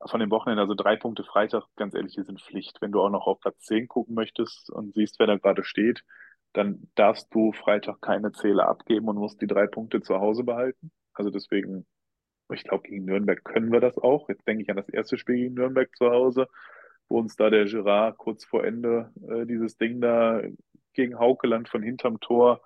von 0.07 0.19
dem 0.19 0.31
Wochenende, 0.31 0.61
also 0.61 0.75
drei 0.75 0.95
Punkte 0.95 1.23
Freitag, 1.23 1.63
ganz 1.75 1.95
ehrlich, 1.95 2.13
die 2.15 2.23
sind 2.23 2.41
Pflicht. 2.41 2.77
Wenn 2.81 2.91
du 2.91 3.01
auch 3.01 3.09
noch 3.09 3.27
auf 3.27 3.39
Platz 3.39 3.59
10 3.61 3.87
gucken 3.87 4.15
möchtest 4.15 4.69
und 4.69 4.93
siehst, 4.93 5.19
wer 5.19 5.27
da 5.27 5.37
gerade 5.37 5.63
steht, 5.63 6.03
dann 6.53 6.89
darfst 6.95 7.33
du 7.33 7.51
Freitag 7.51 8.01
keine 8.01 8.31
Zähler 8.31 8.67
abgeben 8.67 9.07
und 9.07 9.17
musst 9.17 9.41
die 9.41 9.47
drei 9.47 9.67
Punkte 9.67 10.01
zu 10.01 10.15
Hause 10.15 10.43
behalten. 10.43 10.91
Also 11.13 11.29
deswegen, 11.29 11.85
ich 12.53 12.63
glaube, 12.63 12.83
gegen 12.87 13.05
Nürnberg 13.05 13.43
können 13.43 13.71
wir 13.71 13.79
das 13.79 13.97
auch. 13.97 14.29
Jetzt 14.29 14.47
denke 14.47 14.63
ich 14.63 14.69
an 14.69 14.77
das 14.77 14.89
erste 14.89 15.17
Spiel 15.17 15.35
gegen 15.35 15.55
Nürnberg 15.55 15.89
zu 15.95 16.09
Hause, 16.09 16.47
wo 17.09 17.19
uns 17.19 17.35
da 17.35 17.49
der 17.49 17.65
Girard 17.65 18.17
kurz 18.17 18.45
vor 18.45 18.63
Ende 18.63 19.11
äh, 19.27 19.45
dieses 19.45 19.77
Ding 19.77 20.01
da 20.01 20.41
gegen 20.93 21.19
Haukeland 21.19 21.69
von 21.69 21.83
hinterm 21.83 22.19
Tor 22.19 22.61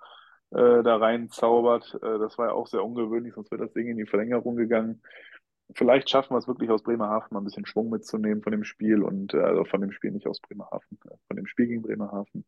äh, 0.50 0.82
da 0.82 0.96
rein 0.96 1.30
zaubert. 1.30 1.94
Äh, 2.02 2.18
das 2.18 2.38
war 2.38 2.48
ja 2.48 2.52
auch 2.52 2.66
sehr 2.66 2.84
ungewöhnlich, 2.84 3.34
sonst 3.34 3.50
wäre 3.50 3.62
das 3.62 3.72
Ding 3.72 3.88
in 3.88 3.96
die 3.96 4.06
Verlängerung 4.06 4.56
gegangen. 4.56 5.02
Vielleicht 5.74 6.10
schaffen 6.10 6.34
wir 6.34 6.38
es 6.38 6.48
wirklich 6.48 6.70
aus 6.70 6.82
Bremerhaven 6.82 7.28
mal 7.30 7.40
ein 7.40 7.44
bisschen 7.44 7.66
Schwung 7.66 7.90
mitzunehmen 7.90 8.42
von 8.42 8.50
dem 8.52 8.64
Spiel 8.64 9.02
und 9.02 9.34
äh, 9.34 9.40
also 9.40 9.64
von 9.64 9.80
dem 9.80 9.92
Spiel 9.92 10.10
nicht 10.10 10.26
aus 10.26 10.40
Bremerhaven, 10.40 10.98
äh, 11.06 11.14
von 11.26 11.36
dem 11.36 11.46
Spiel 11.46 11.66
gegen 11.68 11.82
Bremerhaven 11.82 12.44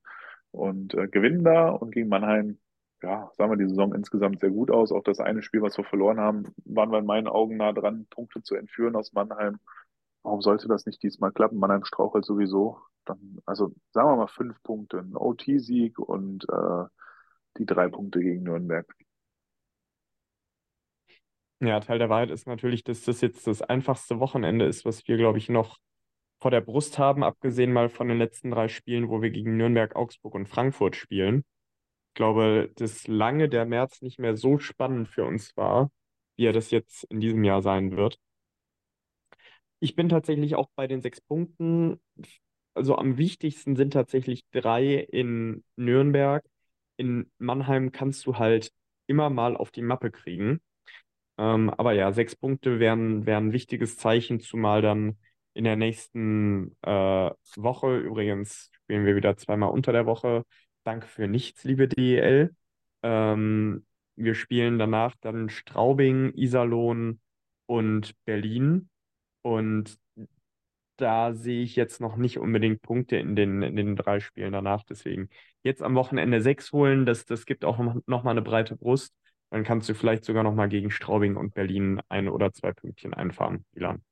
und 0.51 0.95
äh, 0.95 1.09
gewinnen 1.09 1.45
da 1.45 1.71
und 1.71 1.93
gegen 1.93 2.09
Mannheim, 2.09 2.59
ja, 3.03 3.31
sagen 3.37 3.51
wir 3.51 3.57
die 3.57 3.69
Saison 3.69 3.95
insgesamt 3.95 4.41
sehr 4.41 4.51
gut 4.51 4.71
aus. 4.71 4.93
Auch 4.93 5.03
das 5.03 5.19
eine 5.21 5.43
Spiel, 5.43 5.63
was 5.63 5.77
wir 5.77 5.85
verloren 5.85 6.21
haben, 6.21 6.55
waren 6.65 6.91
wir 6.91 6.99
in 6.99 7.07
meinen 7.07 7.29
Augen 7.29 7.57
nah 7.57 7.73
dran, 7.73 8.07
Punkte 8.11 8.43
zu 8.43 8.55
entführen 8.55 8.97
aus 8.97 9.13
Mannheim. 9.13 9.59
Warum 10.23 10.41
sollte 10.41 10.69
das 10.69 10.87
nicht 10.87 11.03
diesmal 11.03 11.33
klappen? 11.33 11.59
Mannheim 11.59 11.85
strauchelt 11.85 12.25
sowieso. 12.25 12.79
Dann, 13.05 13.41
also 13.45 13.73
sagen 13.91 14.09
wir 14.09 14.17
mal 14.17 14.29
fünf 14.29 14.63
Punkte, 14.63 14.99
ein 14.99 15.17
OT-Sieg 15.17 15.99
und 15.99 16.47
äh, 16.49 16.85
die 17.59 17.67
drei 17.67 17.89
Punkte 17.89 18.21
gegen 18.21 18.45
Nürnberg. 18.45 18.87
Ja, 21.61 21.81
Teil 21.81 21.99
der 21.99 22.09
Wahrheit 22.09 22.31
ist 22.31 22.47
natürlich, 22.47 22.83
dass 22.85 23.03
das 23.03 23.21
jetzt 23.21 23.47
das 23.47 23.63
einfachste 23.63 24.19
Wochenende 24.21 24.65
ist, 24.65 24.85
was 24.85 25.07
wir, 25.07 25.17
glaube 25.17 25.39
ich, 25.39 25.49
noch 25.49 25.79
vor 26.41 26.51
der 26.51 26.61
Brust 26.61 26.99
haben, 26.99 27.23
abgesehen 27.23 27.73
mal 27.73 27.89
von 27.89 28.09
den 28.09 28.19
letzten 28.19 28.51
drei 28.51 28.67
Spielen, 28.67 29.09
wo 29.09 29.23
wir 29.23 29.31
gegen 29.31 29.57
Nürnberg, 29.57 29.95
Augsburg 29.95 30.35
und 30.35 30.49
Frankfurt 30.49 30.97
spielen. 30.97 31.45
Ich 32.13 32.15
glaube, 32.15 32.71
dass 32.77 33.07
lange 33.09 33.49
der 33.49 33.65
März 33.65 34.03
nicht 34.03 34.19
mehr 34.19 34.37
so 34.37 34.59
spannend 34.59 35.09
für 35.09 35.25
uns 35.25 35.57
war, 35.57 35.91
wie 36.37 36.45
er 36.45 36.53
das 36.53 36.71
jetzt 36.71 37.05
in 37.05 37.21
diesem 37.21 37.43
Jahr 37.43 37.63
sein 37.63 37.97
wird. 37.97 38.19
Ich 39.81 39.97
bin 39.97 40.09
tatsächlich 40.09 40.55
auch 40.55 40.69
bei 40.77 40.87
den 40.87 41.01
sechs 41.01 41.21
Punkten. 41.21 42.01
Also 42.75 42.97
am 42.97 43.19
wichtigsten 43.19 43.77
sind 43.77 43.93
tatsächlich 43.93 44.45
drei 44.51 44.95
in 44.97 45.65
Nürnberg. 45.77 46.45
In 46.97 47.31
Mannheim 47.39 47.93
kannst 47.93 48.27
du 48.27 48.37
halt 48.39 48.73
immer 49.07 49.31
mal 49.31 49.57
auf 49.57 49.71
die 49.71 49.83
Mappe 49.83 50.11
kriegen. 50.11 50.61
Ähm, 51.39 51.71
aber 51.71 51.93
ja, 51.95 52.13
sechs 52.13 52.37
Punkte 52.37 52.81
wären, 52.81 53.27
wären 53.27 53.49
ein 53.49 53.53
wichtiges 53.53 53.97
Zeichen, 53.99 54.41
zumal 54.41 54.83
dann 54.83 55.19
in 55.55 55.65
der 55.65 55.77
nächsten 55.77 56.77
äh, 56.83 57.31
Woche, 57.57 57.99
übrigens 57.99 58.71
spielen 58.73 59.07
wir 59.07 59.17
wieder 59.17 59.37
zweimal 59.37 59.71
unter 59.71 59.93
der 59.93 60.07
Woche. 60.07 60.45
Danke 60.85 61.07
für 61.07 61.29
nichts, 61.29 61.65
liebe 61.65 61.89
DEL. 61.89 62.57
Ähm, 63.03 63.87
wir 64.17 64.35
spielen 64.35 64.79
danach 64.79 65.15
dann 65.21 65.49
Straubing, 65.49 66.33
Iserlohn 66.35 67.21
und 67.67 68.15
Berlin. 68.25 68.91
Und 69.43 69.99
da 70.97 71.33
sehe 71.35 71.63
ich 71.63 71.77
jetzt 71.77 72.01
noch 72.01 72.17
nicht 72.17 72.39
unbedingt 72.39 72.83
Punkte 72.83 73.17
in 73.17 73.35
den, 73.37 73.63
in 73.63 73.77
den 73.77 73.97
drei 73.97 74.21
Spielen 74.21 74.53
danach. 74.53 74.85
Deswegen 74.85 75.29
jetzt 75.63 75.83
am 75.83 75.95
Wochenende 75.95 76.41
sechs 76.43 76.73
holen, 76.73 77.07
das, 77.07 77.25
das 77.25 77.47
gibt 77.47 77.65
auch 77.65 77.79
noch, 77.79 77.97
noch 78.07 78.23
mal 78.25 78.33
eine 78.33 78.43
breite 78.43 78.77
Brust. 78.77 79.15
Dann 79.51 79.65
kannst 79.65 79.89
du 79.89 79.95
vielleicht 79.95 80.25
sogar 80.25 80.43
noch 80.45 80.55
mal 80.55 80.69
gegen 80.69 80.91
Straubing 80.91 81.37
und 81.37 81.55
Berlin 81.55 82.01
ein 82.09 82.29
oder 82.29 82.53
zwei 82.53 82.73
Pünktchen 82.73 83.15
einfahren, 83.15 83.65
Ilan. 83.75 84.03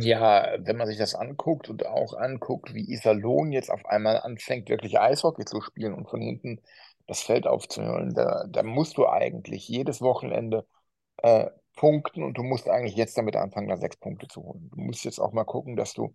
Ja, 0.00 0.54
wenn 0.58 0.76
man 0.76 0.86
sich 0.86 0.98
das 0.98 1.14
anguckt 1.14 1.68
und 1.70 1.86
auch 1.86 2.12
anguckt, 2.14 2.74
wie 2.74 2.90
Iserlohn 2.92 3.52
jetzt 3.52 3.70
auf 3.70 3.86
einmal 3.86 4.18
anfängt, 4.20 4.68
wirklich 4.68 4.98
Eishockey 5.00 5.44
zu 5.46 5.60
spielen 5.62 5.94
und 5.94 6.08
von 6.10 6.20
hinten 6.20 6.60
das 7.06 7.22
Feld 7.22 7.46
aufzuholen, 7.46 8.12
da, 8.14 8.44
da 8.48 8.62
musst 8.62 8.98
du 8.98 9.06
eigentlich 9.08 9.66
jedes 9.66 10.00
Wochenende 10.02 10.66
äh, 11.18 11.50
punkten 11.76 12.22
und 12.24 12.38
du 12.38 12.42
musst 12.44 12.68
eigentlich 12.68 12.96
jetzt 12.96 13.18
damit 13.18 13.36
anfangen, 13.36 13.68
da 13.68 13.76
sechs 13.78 13.96
Punkte 13.98 14.28
zu 14.28 14.42
holen. 14.44 14.70
Du 14.74 14.80
musst 14.80 15.04
jetzt 15.04 15.20
auch 15.20 15.32
mal 15.32 15.44
gucken, 15.44 15.76
dass 15.76 15.94
du 15.94 16.14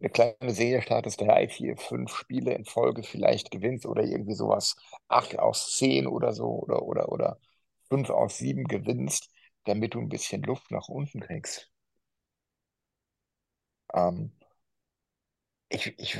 eine 0.00 0.10
kleine 0.10 0.52
Serie 0.52 0.82
startest, 0.82 1.20
drei, 1.20 1.48
vier, 1.48 1.76
fünf 1.78 2.14
Spiele 2.16 2.54
in 2.54 2.64
Folge 2.66 3.02
vielleicht 3.04 3.50
gewinnst 3.50 3.86
oder 3.86 4.04
irgendwie 4.04 4.34
sowas, 4.34 4.76
acht 5.08 5.38
aus 5.38 5.76
zehn 5.78 6.06
oder 6.06 6.32
so 6.34 6.46
oder, 6.62 6.82
oder, 6.84 7.10
oder 7.12 7.38
fünf 7.90 8.10
aus 8.10 8.38
sieben 8.38 8.64
gewinnst, 8.66 9.30
damit 9.64 9.94
du 9.94 10.00
ein 10.00 10.08
bisschen 10.10 10.42
Luft 10.44 10.70
nach 10.72 10.88
unten 10.88 11.20
kriegst. 11.20 11.69
Ähm, 13.94 14.32
ich, 15.68 15.98
ich, 15.98 16.18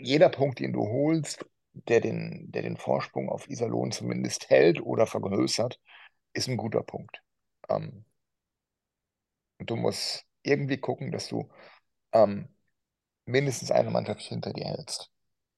jeder 0.00 0.28
Punkt, 0.28 0.60
den 0.60 0.72
du 0.72 0.86
holst, 0.88 1.44
der 1.72 2.00
den, 2.00 2.50
der 2.50 2.62
den 2.62 2.76
Vorsprung 2.76 3.28
auf 3.28 3.48
Iserlohn 3.48 3.92
zumindest 3.92 4.50
hält 4.50 4.80
oder 4.80 5.06
vergrößert, 5.06 5.80
ist 6.32 6.48
ein 6.48 6.56
guter 6.56 6.82
Punkt. 6.82 7.22
Ähm, 7.68 8.04
und 9.58 9.70
du 9.70 9.76
musst 9.76 10.24
irgendwie 10.42 10.78
gucken, 10.78 11.12
dass 11.12 11.28
du 11.28 11.48
ähm, 12.12 12.48
mindestens 13.24 13.70
eine 13.70 13.90
Mannschaft 13.90 14.22
hinter 14.22 14.52
dir 14.52 14.66
hältst. 14.66 15.10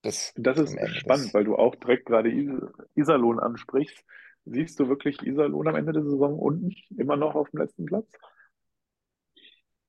Bis 0.03 0.33
Das 0.37 0.59
ist 0.59 0.77
spannend, 0.97 1.35
weil 1.35 1.45
du 1.45 1.57
auch 1.57 1.75
direkt 1.75 2.07
gerade 2.07 2.31
Is 2.31 2.51
Iserlohn 2.95 3.41
ansprichst. 3.41 4.05
Siehst 4.45 4.81
du 4.81 4.89
wirklich 4.89 5.21
Iserlohn 5.23 5.69
am 5.69 5.77
Ende 5.77 5.93
der 5.93 6.05
Saison 6.05 6.39
unten, 6.39 6.75
immer 6.97 7.17
noch 7.17 7.35
auf 7.35 7.51
dem 7.51 7.61
letzten 7.61 7.87
Platz? 7.87 8.07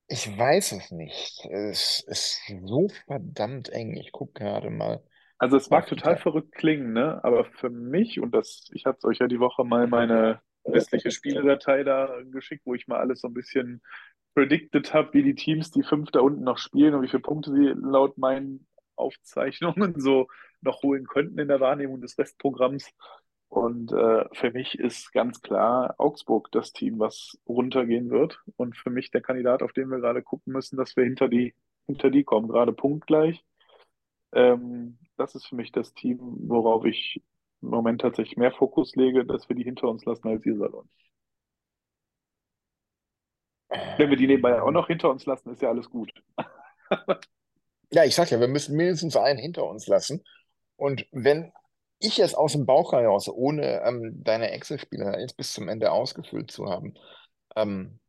Ich 0.09 0.37
weiß 0.37 0.73
es 0.73 0.91
nicht. 0.91 1.45
Es 1.45 2.01
ist 2.01 2.41
so 2.65 2.89
verdammt 3.07 3.69
eng. 3.69 3.95
Ich 3.95 4.11
gucke 4.11 4.33
gerade 4.33 4.69
mal 4.69 5.01
Also 5.37 5.57
es 5.57 5.69
mag 5.69 5.87
total 5.87 6.17
verrückt 6.17 6.53
klingen, 6.53 6.93
ne? 6.93 7.23
Aber 7.23 7.45
für 7.45 7.69
mich, 7.69 8.19
und 8.19 8.31
das, 8.35 8.69
ich 8.73 8.85
hatte 8.85 9.07
euch 9.07 9.19
ja 9.19 9.27
die 9.27 9.39
Woche 9.39 9.63
mal 9.63 9.87
meine 9.87 10.41
restliche 10.65 11.11
Spieledatei 11.11 11.83
da 11.83 12.09
geschickt, 12.31 12.63
wo 12.65 12.75
ich 12.75 12.87
mal 12.87 12.99
alles 12.99 13.21
so 13.21 13.27
ein 13.27 13.33
bisschen 13.33 13.81
predicted 14.35 14.93
habe, 14.93 15.13
wie 15.13 15.23
die 15.23 15.35
Teams, 15.35 15.71
die 15.71 15.83
fünf 15.83 16.11
da 16.11 16.19
unten 16.19 16.43
noch 16.43 16.57
spielen 16.57 16.93
und 16.93 17.03
wie 17.03 17.07
viele 17.07 17.21
Punkte 17.21 17.51
sie 17.53 17.73
laut 17.75 18.17
meinen 18.17 18.67
Aufzeichnungen 18.95 19.99
so 19.99 20.27
noch 20.61 20.83
holen 20.83 21.07
könnten 21.07 21.39
in 21.39 21.47
der 21.47 21.61
Wahrnehmung 21.61 22.01
des 22.01 22.17
Restprogramms. 22.17 22.91
Und 23.49 23.91
äh, 23.91 24.25
für 24.33 24.51
mich 24.51 24.77
ist 24.77 25.11
ganz 25.11 25.41
klar 25.41 25.95
Augsburg 25.97 26.51
das 26.51 26.71
Team, 26.71 26.99
was 26.99 27.37
runtergehen 27.47 28.11
wird. 28.11 28.39
Und 28.57 28.77
für 28.77 28.91
mich 28.91 29.09
der 29.11 29.21
Kandidat, 29.21 29.63
auf 29.63 29.73
den 29.73 29.89
wir 29.89 29.99
gerade 29.99 30.21
gucken 30.21 30.53
müssen, 30.53 30.77
dass 30.77 30.95
wir 30.95 31.03
hinter 31.03 31.27
die, 31.27 31.55
hinter 31.87 32.11
die 32.11 32.23
kommen, 32.23 32.47
gerade 32.47 32.73
punktgleich. 32.73 33.43
Ähm, 34.33 34.99
das 35.17 35.33
ist 35.33 35.47
für 35.47 35.55
mich 35.55 35.71
das 35.71 35.93
Team, 35.93 36.19
worauf 36.47 36.85
ich 36.85 37.23
im 37.61 37.69
Moment 37.69 38.01
tatsächlich 38.01 38.37
mehr 38.37 38.51
Fokus 38.51 38.95
lege, 38.95 39.25
dass 39.25 39.49
wir 39.49 39.55
die 39.55 39.63
hinter 39.63 39.89
uns 39.89 40.05
lassen 40.05 40.27
als 40.27 40.45
Iserlohn. 40.45 40.87
Wenn 43.97 44.09
wir 44.09 44.17
die 44.17 44.27
nebenbei 44.27 44.61
auch 44.61 44.71
noch 44.71 44.87
hinter 44.87 45.09
uns 45.09 45.25
lassen, 45.25 45.51
ist 45.51 45.61
ja 45.61 45.69
alles 45.69 45.89
gut. 45.89 46.11
Ja, 47.91 48.03
ich 48.03 48.13
sag 48.13 48.29
ja, 48.29 48.39
wir 48.39 48.47
müssen 48.47 48.77
mindestens 48.77 49.17
einen 49.17 49.39
hinter 49.39 49.65
uns 49.65 49.87
lassen. 49.87 50.23
Und 50.75 51.07
wenn 51.11 51.51
ich 51.99 52.19
es 52.19 52.33
aus 52.35 52.53
dem 52.53 52.65
Bauch 52.65 52.93
heraus, 52.93 53.27
ohne 53.29 53.81
ähm, 53.83 54.23
deine 54.23 54.51
Excel-Spieler 54.51 55.19
jetzt 55.19 55.37
bis 55.37 55.53
zum 55.53 55.67
Ende 55.69 55.91
ausgefüllt 55.91 56.51
zu 56.51 56.67
haben, 56.69 56.93
ähm, 57.55 57.99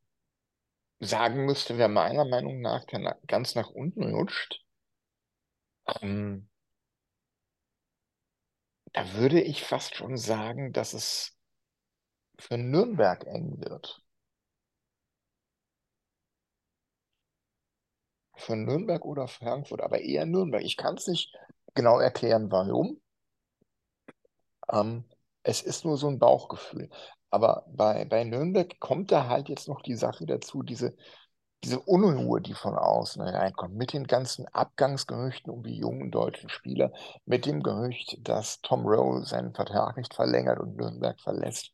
sagen 1.00 1.44
müsste, 1.44 1.76
wer 1.76 1.88
meiner 1.88 2.24
Meinung 2.24 2.62
nach 2.62 2.86
ganz 3.26 3.54
nach 3.54 3.68
unten 3.68 4.14
rutscht, 4.14 4.64
ähm, 6.02 6.48
da 8.92 9.14
würde 9.14 9.40
ich 9.40 9.64
fast 9.64 9.96
schon 9.96 10.16
sagen, 10.16 10.72
dass 10.72 10.92
es 10.94 11.36
für 12.40 12.58
Nürnberg 12.58 13.24
eng 13.28 13.60
wird. 13.60 14.02
Für 18.34 18.56
Nürnberg 18.56 19.04
oder 19.04 19.28
Frankfurt, 19.28 19.80
aber 19.82 20.00
eher 20.00 20.26
Nürnberg. 20.26 20.64
Ich 20.64 20.76
kann 20.76 20.96
es 20.96 21.06
nicht 21.06 21.32
genau 21.74 22.00
erklären, 22.00 22.50
warum. 22.50 22.99
Ähm, 24.72 25.04
es 25.42 25.62
ist 25.62 25.84
nur 25.84 25.96
so 25.96 26.08
ein 26.08 26.18
Bauchgefühl. 26.18 26.90
Aber 27.30 27.64
bei, 27.68 28.04
bei 28.04 28.24
Nürnberg 28.24 28.78
kommt 28.80 29.12
da 29.12 29.28
halt 29.28 29.48
jetzt 29.48 29.68
noch 29.68 29.82
die 29.82 29.94
Sache 29.96 30.26
dazu, 30.26 30.62
diese, 30.62 30.96
diese 31.64 31.80
Unruhe, 31.80 32.40
die 32.40 32.54
von 32.54 32.76
außen 32.76 33.22
reinkommt, 33.22 33.74
mit 33.74 33.92
den 33.92 34.06
ganzen 34.06 34.46
Abgangsgerüchten 34.48 35.52
um 35.52 35.62
die 35.62 35.76
jungen 35.76 36.10
deutschen 36.10 36.48
Spieler, 36.50 36.92
mit 37.26 37.46
dem 37.46 37.62
Gerücht, 37.62 38.18
dass 38.28 38.60
Tom 38.62 38.86
Rowe 38.86 39.24
seinen 39.24 39.54
Vertrag 39.54 39.96
nicht 39.96 40.14
verlängert 40.14 40.58
und 40.60 40.76
Nürnberg 40.76 41.20
verlässt. 41.20 41.72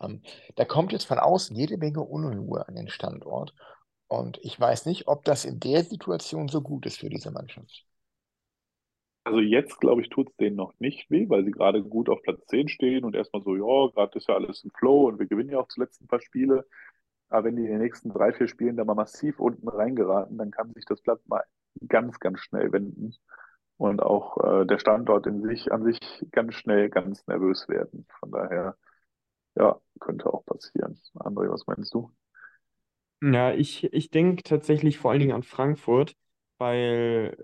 Ähm, 0.00 0.22
da 0.56 0.64
kommt 0.64 0.92
jetzt 0.92 1.06
von 1.06 1.18
außen 1.18 1.54
jede 1.56 1.76
Menge 1.78 2.02
Unruhe 2.02 2.66
an 2.66 2.74
den 2.74 2.88
Standort. 2.88 3.54
Und 4.08 4.38
ich 4.42 4.58
weiß 4.58 4.86
nicht, 4.86 5.08
ob 5.08 5.24
das 5.24 5.44
in 5.44 5.60
der 5.60 5.84
Situation 5.84 6.48
so 6.48 6.60
gut 6.62 6.86
ist 6.86 6.98
für 6.98 7.10
diese 7.10 7.30
Mannschaft. 7.30 7.84
Also 9.24 9.40
jetzt, 9.40 9.80
glaube 9.80 10.02
ich, 10.02 10.10
tut 10.10 10.28
es 10.30 10.36
denen 10.36 10.56
noch 10.56 10.74
nicht 10.78 11.10
weh, 11.10 11.28
weil 11.28 11.44
sie 11.44 11.50
gerade 11.50 11.82
gut 11.82 12.10
auf 12.10 12.22
Platz 12.22 12.44
10 12.46 12.68
stehen 12.68 13.04
und 13.04 13.16
erstmal 13.16 13.42
so, 13.42 13.56
ja, 13.56 13.90
gerade 13.92 14.18
ist 14.18 14.28
ja 14.28 14.34
alles 14.34 14.64
im 14.64 14.70
Flow 14.72 15.08
und 15.08 15.18
wir 15.18 15.26
gewinnen 15.26 15.50
ja 15.50 15.58
auch 15.60 15.68
zuletzt 15.68 16.02
ein 16.02 16.08
paar 16.08 16.20
Spiele. 16.20 16.66
Aber 17.30 17.44
wenn 17.44 17.56
die 17.56 17.62
in 17.64 17.70
den 17.70 17.80
nächsten 17.80 18.10
drei, 18.10 18.32
vier 18.32 18.48
Spielen 18.48 18.76
da 18.76 18.84
mal 18.84 18.94
massiv 18.94 19.40
unten 19.40 19.68
reingeraten, 19.68 20.36
dann 20.38 20.50
kann 20.50 20.74
sich 20.74 20.84
das 20.84 21.00
Blatt 21.00 21.20
mal 21.26 21.42
ganz, 21.88 22.20
ganz 22.20 22.40
schnell 22.40 22.70
wenden 22.72 23.14
und 23.78 24.02
auch 24.02 24.38
äh, 24.44 24.66
der 24.66 24.78
Standort 24.78 25.26
in 25.26 25.42
sich 25.42 25.72
an 25.72 25.84
sich 25.84 25.98
ganz 26.30 26.54
schnell 26.54 26.90
ganz 26.90 27.26
nervös 27.26 27.68
werden. 27.68 28.06
Von 28.20 28.30
daher, 28.30 28.76
ja, 29.56 29.80
könnte 30.00 30.32
auch 30.32 30.44
passieren. 30.44 30.98
André, 31.14 31.50
was 31.50 31.66
meinst 31.66 31.94
du? 31.94 32.12
Ja, 33.22 33.52
ich, 33.52 33.84
ich 33.92 34.10
denke 34.10 34.42
tatsächlich 34.42 34.98
vor 34.98 35.10
allen 35.10 35.20
Dingen 35.20 35.32
an 35.32 35.42
Frankfurt, 35.42 36.14
weil 36.58 37.36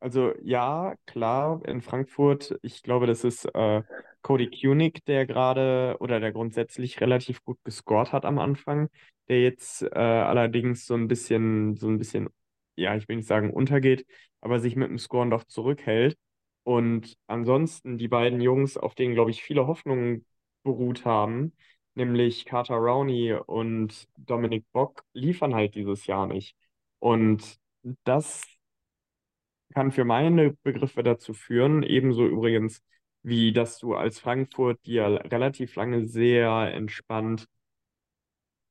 Also 0.00 0.32
ja, 0.42 0.94
klar, 1.06 1.60
in 1.66 1.82
Frankfurt, 1.82 2.58
ich 2.62 2.82
glaube, 2.82 3.06
das 3.06 3.22
ist 3.22 3.44
äh, 3.54 3.82
Cody 4.22 4.50
Kunig, 4.50 5.04
der 5.04 5.26
gerade 5.26 5.96
oder 6.00 6.20
der 6.20 6.32
grundsätzlich 6.32 7.00
relativ 7.02 7.44
gut 7.44 7.58
gescored 7.64 8.12
hat 8.12 8.24
am 8.24 8.38
Anfang, 8.38 8.88
der 9.28 9.42
jetzt 9.42 9.82
äh, 9.82 9.88
allerdings 9.98 10.86
so 10.86 10.94
ein 10.94 11.06
bisschen, 11.06 11.76
so 11.76 11.88
ein 11.88 11.98
bisschen, 11.98 12.28
ja, 12.76 12.96
ich 12.96 13.08
will 13.08 13.16
nicht 13.16 13.28
sagen 13.28 13.50
untergeht, 13.52 14.06
aber 14.40 14.58
sich 14.58 14.74
mit 14.74 14.88
dem 14.88 14.98
Scoren 14.98 15.30
doch 15.30 15.44
zurückhält. 15.44 16.16
Und 16.62 17.16
ansonsten 17.26 17.98
die 17.98 18.08
beiden 18.08 18.40
Jungs, 18.40 18.76
auf 18.78 18.94
denen, 18.94 19.14
glaube 19.14 19.30
ich, 19.30 19.42
viele 19.42 19.66
Hoffnungen 19.66 20.24
beruht 20.62 21.04
haben, 21.04 21.52
nämlich 21.94 22.46
Carter 22.46 22.76
Rowney 22.76 23.34
und 23.34 24.06
Dominik 24.16 24.64
Bock, 24.72 25.02
liefern 25.12 25.54
halt 25.54 25.74
dieses 25.74 26.06
Jahr 26.06 26.26
nicht. 26.26 26.56
Und 27.00 27.58
das 28.04 28.42
kann 29.74 29.92
für 29.92 30.04
meine 30.04 30.52
Begriffe 30.62 31.02
dazu 31.02 31.34
führen, 31.34 31.82
ebenso 31.82 32.26
übrigens, 32.26 32.82
wie 33.22 33.52
dass 33.52 33.78
du 33.78 33.94
als 33.94 34.18
Frankfurt, 34.18 34.78
ja 34.84 35.06
relativ 35.08 35.74
lange 35.76 36.06
sehr 36.06 36.72
entspannt 36.74 37.46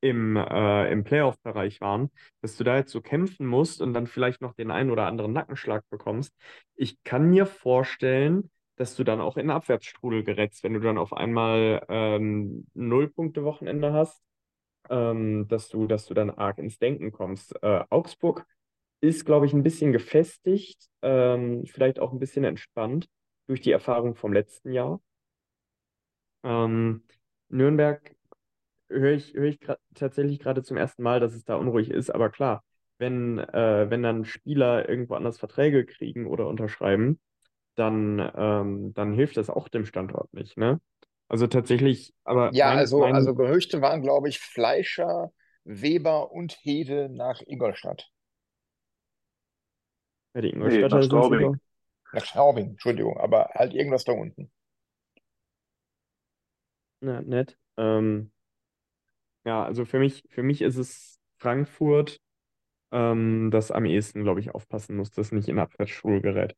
im, 0.01 0.35
äh, 0.37 0.91
im 0.91 1.03
Playoff-Bereich 1.03 1.81
waren, 1.81 2.09
dass 2.41 2.55
du 2.57 2.63
da 2.63 2.77
jetzt 2.77 2.91
so 2.91 3.01
kämpfen 3.01 3.45
musst 3.45 3.81
und 3.81 3.93
dann 3.93 4.07
vielleicht 4.07 4.41
noch 4.41 4.53
den 4.53 4.71
einen 4.71 4.91
oder 4.91 5.05
anderen 5.07 5.33
Nackenschlag 5.33 5.83
bekommst. 5.89 6.33
Ich 6.75 7.03
kann 7.03 7.29
mir 7.29 7.45
vorstellen, 7.45 8.49
dass 8.77 8.95
du 8.95 9.03
dann 9.03 9.19
auch 9.19 9.35
in 9.35 9.49
Abwärtsstrudel 9.49 10.23
gerätst, 10.23 10.63
wenn 10.63 10.73
du 10.73 10.79
dann 10.79 10.97
auf 10.97 11.11
einmal 11.13 11.85
ähm, 11.89 12.65
Nullpunkte-Wochenende 12.75 13.91
hast, 13.91 14.21
ähm, 14.89 15.47
dass 15.49 15.69
du, 15.69 15.87
dass 15.87 16.05
du 16.05 16.13
dann 16.13 16.29
arg 16.29 16.59
ins 16.59 16.79
Denken 16.79 17.11
kommst. 17.11 17.61
Äh, 17.61 17.83
Augsburg 17.89 18.45
ist, 19.01 19.25
glaube 19.25 19.45
ich, 19.45 19.53
ein 19.53 19.63
bisschen 19.63 19.91
gefestigt, 19.93 20.87
ähm, 21.01 21.65
vielleicht 21.65 21.99
auch 21.99 22.11
ein 22.13 22.19
bisschen 22.19 22.43
entspannt 22.43 23.07
durch 23.47 23.61
die 23.61 23.71
Erfahrung 23.71 24.15
vom 24.15 24.33
letzten 24.33 24.71
Jahr. 24.71 25.01
Ähm, 26.43 27.03
Nürnberg 27.49 28.15
höre 28.89 29.13
ich, 29.13 29.33
höre 29.33 29.45
ich 29.49 29.59
tatsächlich 29.95 30.39
gerade 30.39 30.63
zum 30.63 30.77
ersten 30.77 31.03
Mal, 31.03 31.19
dass 31.19 31.33
es 31.35 31.45
da 31.45 31.55
unruhig 31.55 31.91
ist, 31.91 32.09
aber 32.11 32.29
klar, 32.29 32.63
wenn, 32.99 33.39
äh, 33.39 33.89
wenn 33.89 34.03
dann 34.03 34.25
Spieler 34.25 34.89
irgendwo 34.89 35.15
anders 35.15 35.39
Verträge 35.39 35.85
kriegen 35.85 36.27
oder 36.27 36.47
unterschreiben, 36.47 37.19
dann, 37.75 38.19
ähm, 38.35 38.93
dann 38.95 39.13
hilft 39.13 39.37
das 39.37 39.49
auch 39.49 39.69
dem 39.69 39.85
Standort 39.85 40.33
nicht, 40.33 40.57
ne? 40.57 40.81
Also 41.29 41.47
tatsächlich, 41.47 42.13
aber 42.25 42.53
Ja, 42.53 42.71
mein, 42.71 42.75
also, 42.75 42.97
mein, 42.97 43.13
also 43.13 43.35
Gerüchte 43.35 43.81
waren, 43.81 44.01
glaube 44.01 44.29
ich, 44.29 44.39
Fleischer, 44.39 45.31
Weber 45.63 46.31
und 46.31 46.57
Hede 46.61 47.09
nach 47.09 47.41
Ingolstadt. 47.45 48.09
Bei 50.39 50.47
den 50.47 50.59
Nee, 50.59 50.87
nach 50.87 51.03
Straubing. 51.03 51.59
Nach 52.13 52.25
Straubing, 52.25 52.69
Entschuldigung, 52.71 53.17
aber 53.17 53.49
halt 53.53 53.73
irgendwas 53.73 54.03
da 54.03 54.13
unten. 54.13 54.49
na, 57.01 57.21
nett. 57.21 57.57
Ähm, 57.77 58.31
ja, 59.45 59.63
also 59.63 59.85
für 59.85 59.99
mich, 59.99 60.23
für 60.29 60.43
mich 60.43 60.61
ist 60.61 60.77
es 60.77 61.19
Frankfurt, 61.37 62.19
ähm, 62.91 63.49
das 63.51 63.71
am 63.71 63.85
ehesten, 63.85 64.23
glaube 64.23 64.39
ich, 64.39 64.53
aufpassen 64.53 64.95
muss, 64.97 65.11
dass 65.11 65.31
nicht 65.31 65.47
in 65.47 65.59
Abwärtsschwul 65.59 66.21
gerät. 66.21 66.55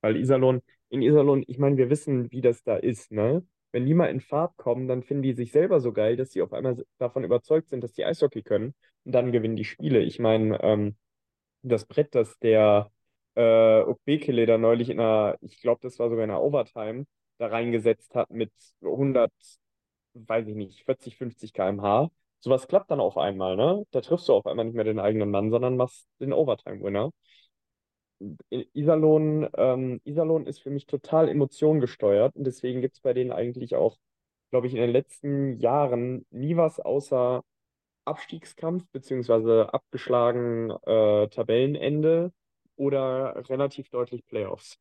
Weil 0.00 0.16
Iserlohn, 0.16 0.62
in 0.88 1.02
Iserlohn, 1.02 1.44
ich 1.46 1.58
meine, 1.58 1.76
wir 1.76 1.90
wissen, 1.90 2.30
wie 2.30 2.40
das 2.40 2.62
da 2.62 2.76
ist, 2.76 3.10
ne? 3.12 3.46
Wenn 3.72 3.86
die 3.86 3.94
mal 3.94 4.06
in 4.06 4.20
Fahrt 4.20 4.56
kommen, 4.56 4.88
dann 4.88 5.02
finden 5.04 5.22
die 5.22 5.32
sich 5.32 5.52
selber 5.52 5.80
so 5.80 5.92
geil, 5.92 6.16
dass 6.16 6.32
sie 6.32 6.42
auf 6.42 6.52
einmal 6.52 6.84
davon 6.98 7.22
überzeugt 7.22 7.68
sind, 7.68 7.84
dass 7.84 7.92
die 7.92 8.04
Eishockey 8.04 8.42
können 8.42 8.74
und 9.04 9.12
dann 9.12 9.30
gewinnen 9.30 9.56
die 9.56 9.64
Spiele. 9.64 10.00
Ich 10.00 10.18
meine, 10.18 10.60
ähm, 10.62 10.96
das 11.62 11.84
Brett, 11.86 12.14
das 12.14 12.38
der 12.40 12.90
äh, 13.34 13.80
Okbekele 13.82 14.46
da 14.46 14.58
neulich 14.58 14.90
in 14.90 15.00
einer, 15.00 15.36
ich 15.40 15.60
glaube, 15.60 15.80
das 15.82 15.98
war 15.98 16.08
sogar 16.10 16.24
in 16.24 16.30
einer 16.30 16.42
Overtime, 16.42 17.06
da 17.38 17.46
reingesetzt 17.48 18.14
hat 18.14 18.30
mit 18.30 18.52
100, 18.82 19.32
weiß 20.14 20.46
ich 20.48 20.54
nicht, 20.56 20.84
40, 20.84 21.16
50 21.16 21.52
km/h. 21.52 22.10
Sowas 22.40 22.68
klappt 22.68 22.90
dann 22.90 23.00
auf 23.00 23.18
einmal, 23.18 23.56
ne? 23.56 23.84
Da 23.90 24.00
triffst 24.00 24.28
du 24.28 24.34
auf 24.34 24.46
einmal 24.46 24.64
nicht 24.66 24.74
mehr 24.74 24.84
den 24.84 24.98
eigenen 25.00 25.30
Mann, 25.30 25.50
sondern 25.50 25.76
machst 25.76 26.08
den 26.20 26.32
Overtime-Winner. 26.32 27.10
Iserlohn, 28.74 29.48
ähm, 29.56 30.00
Iserlohn 30.04 30.46
ist 30.46 30.60
für 30.60 30.70
mich 30.70 30.86
total 30.86 31.28
emotiongesteuert 31.28 32.36
und 32.36 32.44
deswegen 32.44 32.80
gibt 32.82 32.96
es 32.96 33.00
bei 33.00 33.14
denen 33.14 33.32
eigentlich 33.32 33.74
auch, 33.76 33.96
glaube 34.50 34.66
ich, 34.66 34.74
in 34.74 34.80
den 34.80 34.90
letzten 34.90 35.58
Jahren 35.58 36.26
nie 36.30 36.56
was 36.56 36.80
außer 36.80 37.42
Abstiegskampf 38.04 38.84
beziehungsweise 38.92 39.72
abgeschlagen 39.74 40.70
äh, 40.86 41.28
Tabellenende 41.28 42.32
oder 42.80 43.34
relativ 43.48 43.90
deutlich 43.90 44.26
Playoffs. 44.26 44.78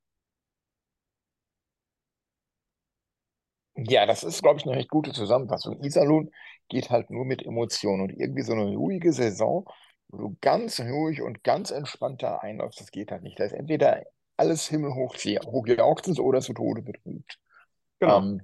Ja, 3.76 4.06
das 4.06 4.24
ist, 4.24 4.42
glaube 4.42 4.60
ich, 4.60 4.66
eine 4.66 4.76
recht 4.76 4.90
gute 4.90 5.14
Zusammenfassung. 5.14 5.82
Iserlohn 5.84 6.32
geht 6.68 6.90
halt 6.90 7.10
nur 7.10 7.26
mit 7.26 7.46
Emotionen 7.46 8.02
und 8.02 8.10
irgendwie 8.12 8.42
so 8.42 8.54
eine 8.54 8.76
ruhige 8.76 9.14
Saison, 9.14 9.66
wo 10.10 10.18
du 10.18 10.38
ganz 10.42 10.80
ruhig 10.80 11.22
und 11.22 11.44
ganz 11.44 11.72
entspannt 11.72 12.22
da 12.24 12.38
einläufst, 12.38 12.82
das 12.82 12.92
geht 12.92 13.12
halt 13.12 13.24
nicht. 13.24 13.40
Da 13.40 13.46
ist 13.46 13.54
entweder 13.54 14.04
alles 14.38 14.68
himmelhoch 14.68 15.16
hochjauchzend 15.16 16.20
oder 16.20 16.42
zu 16.42 16.54
Tode 16.54 16.82
betrübt. 16.82 17.40
Genau. 18.00 18.20
Ähm, 18.20 18.42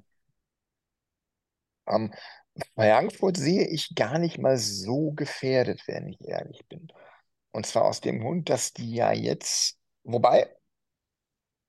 ähm, 1.87 2.13
Frankfurt 2.75 3.37
sehe 3.37 3.67
ich 3.67 3.95
gar 3.95 4.19
nicht 4.19 4.37
mal 4.37 4.57
so 4.57 5.11
gefährdet, 5.11 5.81
wenn 5.87 6.07
ich 6.07 6.21
ehrlich 6.21 6.65
bin. 6.69 6.87
Und 7.55 7.65
zwar 7.65 7.85
aus 7.85 8.01
dem 8.01 8.19
Grund, 8.19 8.49
dass 8.49 8.73
die 8.73 8.93
ja 8.95 9.13
jetzt, 9.13 9.79
wobei, 10.03 10.53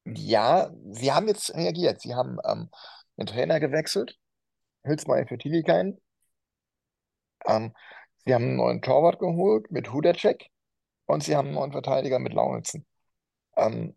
ja, 0.05 0.72
sie 0.91 1.12
haben 1.12 1.28
jetzt 1.28 1.55
reagiert. 1.55 2.01
Sie 2.01 2.12
haben 2.16 2.39
ähm, 2.45 2.70
den 3.16 3.26
Trainer 3.26 3.61
gewechselt, 3.61 4.18
Hülsmeyer 4.84 5.28
für 5.28 5.39
Tilikein. 5.39 6.01
Ähm, 7.47 7.72
sie 8.24 8.34
haben 8.34 8.45
einen 8.47 8.57
neuen 8.57 8.82
Torwart 8.82 9.20
geholt 9.20 9.70
mit 9.70 9.93
Hudacek 9.93 10.49
und 11.07 11.22
sie 11.22 11.37
haben 11.37 11.47
einen 11.49 11.55
neuen 11.55 11.72
Verteidiger 11.72 12.18
mit 12.18 12.32
Launitzen. 12.34 12.84
Ähm, 13.57 13.97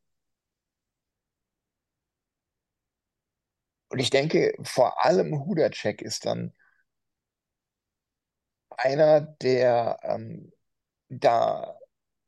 und 3.90 3.98
ich 4.00 4.12
denke, 4.12 4.54
vor 4.62 5.04
allem 5.04 5.44
Hudacek 5.46 6.04
ist 6.04 6.26
dann 6.28 6.54
einer, 8.78 9.22
der 9.22 9.98
ähm, 10.04 10.52
da 11.10 11.79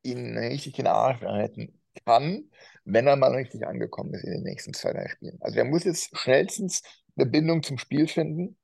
ihn 0.04 0.38
richtig 0.38 0.78
in 0.80 0.86
den 0.86 0.94
Arsch 0.94 1.22
reiten 1.24 1.82
kann, 2.06 2.50
wenn 2.86 3.08
er 3.08 3.16
mal 3.16 3.34
richtig 3.36 3.66
angekommen 3.68 4.14
ist 4.14 4.24
in 4.24 4.32
den 4.34 4.44
nächsten 4.44 4.74
zwei, 4.74 4.94
drei 4.94 5.08
Spielen. 5.10 5.38
Also 5.42 5.60
er 5.60 5.66
muss 5.66 5.84
jetzt 5.84 6.18
schnellstens 6.18 6.82
eine 7.18 7.26
Bindung 7.28 7.64
zum 7.64 7.78
Spiel 7.78 8.08
finden. 8.08 8.58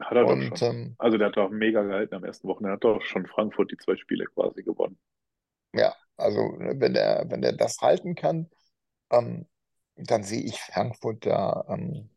Hat 0.00 0.12
er 0.16 0.24
doch 0.24 0.40
Und 0.40 0.60
schon. 0.60 0.62
ähm, 0.62 0.96
Also 0.98 1.18
der 1.18 1.26
hat 1.28 1.36
doch 1.36 1.50
mega 1.50 1.82
gehalten 1.82 2.14
am 2.14 2.22
ersten 2.24 2.46
Wochenende. 2.46 2.70
Er 2.70 2.74
hat 2.74 2.84
doch 2.84 3.02
schon 3.02 3.26
Frankfurt 3.26 3.72
die 3.72 3.76
zwei 3.76 3.96
Spiele 3.96 4.26
quasi 4.26 4.62
gewonnen. 4.62 4.98
ja, 5.74 5.94
also 6.16 6.56
ne, 6.58 6.74
wenn 6.80 6.94
der, 6.94 7.24
wenn 7.28 7.42
der 7.42 7.52
das 7.52 7.78
halten 7.80 8.14
kann, 8.14 8.50
ähm, 9.10 9.48
dann 9.96 10.24
sehe 10.24 10.42
ich 10.44 10.60
Frankfurt 10.60 11.26
da 11.26 11.64
ähm, 11.70 12.10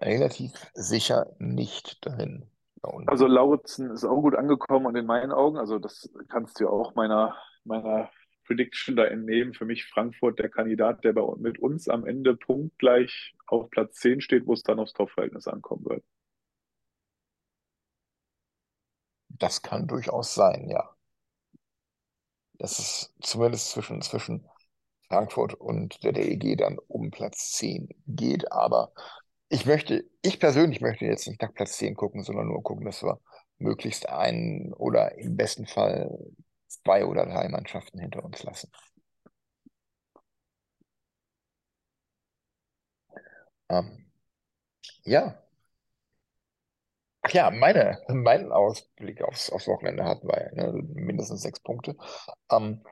relativ 0.00 0.70
sicher 0.72 1.36
nicht 1.38 1.98
drin. 2.00 2.50
Unten. 2.86 3.08
Also 3.08 3.26
Lauritsen 3.26 3.90
ist 3.90 4.04
auch 4.04 4.20
gut 4.20 4.34
angekommen 4.34 4.86
und 4.86 4.96
in 4.96 5.06
meinen 5.06 5.32
Augen, 5.32 5.58
also 5.58 5.78
das 5.78 6.10
kannst 6.28 6.60
du 6.60 6.64
ja 6.64 6.70
auch 6.70 6.94
meiner, 6.94 7.36
meiner 7.64 8.10
Prediction 8.46 8.96
da 8.96 9.04
entnehmen. 9.04 9.54
Für 9.54 9.64
mich 9.64 9.86
Frankfurt 9.86 10.38
der 10.38 10.48
Kandidat, 10.48 11.04
der 11.04 11.12
bei, 11.12 11.22
mit 11.36 11.58
uns 11.58 11.88
am 11.88 12.06
Ende 12.06 12.36
punktgleich 12.36 13.34
auf 13.46 13.70
Platz 13.70 13.96
10 13.96 14.20
steht, 14.20 14.46
wo 14.46 14.52
es 14.52 14.62
dann 14.62 14.78
aufs 14.78 14.92
Torverhältnis 14.92 15.48
ankommen 15.48 15.84
wird. 15.84 16.04
Das 19.28 19.62
kann 19.62 19.86
durchaus 19.86 20.34
sein, 20.34 20.68
ja. 20.68 20.88
Dass 22.54 22.78
es 22.78 23.14
zumindest 23.20 23.70
zwischen, 23.70 24.00
zwischen 24.00 24.48
Frankfurt 25.08 25.54
und 25.54 26.02
der 26.04 26.12
DEG 26.12 26.56
dann 26.56 26.78
um 26.88 27.10
Platz 27.10 27.52
10 27.52 27.88
geht. 28.06 28.50
Aber 28.50 28.92
ich 29.48 29.66
möchte, 29.66 30.04
ich 30.22 30.40
persönlich 30.40 30.80
möchte 30.80 31.04
jetzt 31.04 31.26
nicht 31.28 31.40
nach 31.42 31.54
Platz 31.54 31.76
10 31.78 31.94
gucken, 31.94 32.22
sondern 32.22 32.48
nur 32.48 32.62
gucken, 32.62 32.84
dass 32.84 33.02
wir 33.02 33.20
möglichst 33.58 34.08
einen 34.08 34.72
oder 34.74 35.16
im 35.18 35.36
besten 35.36 35.66
Fall 35.66 36.18
zwei 36.68 37.04
oder 37.06 37.26
drei 37.26 37.48
Mannschaften 37.48 37.98
hinter 37.98 38.24
uns 38.24 38.42
lassen. 38.42 38.70
Ähm, 43.68 44.06
ja. 45.04 45.42
Ach 47.22 47.30
ja, 47.32 47.50
meine, 47.50 47.98
mein 48.08 48.52
Ausblick 48.52 49.22
aufs, 49.22 49.50
aufs 49.50 49.66
Wochenende 49.66 50.04
hatten 50.04 50.28
wir 50.28 50.52
ja, 50.54 50.70
ne? 50.72 50.82
Mindestens 50.94 51.42
sechs 51.42 51.60
Punkte. 51.60 51.96
Ähm, 52.50 52.82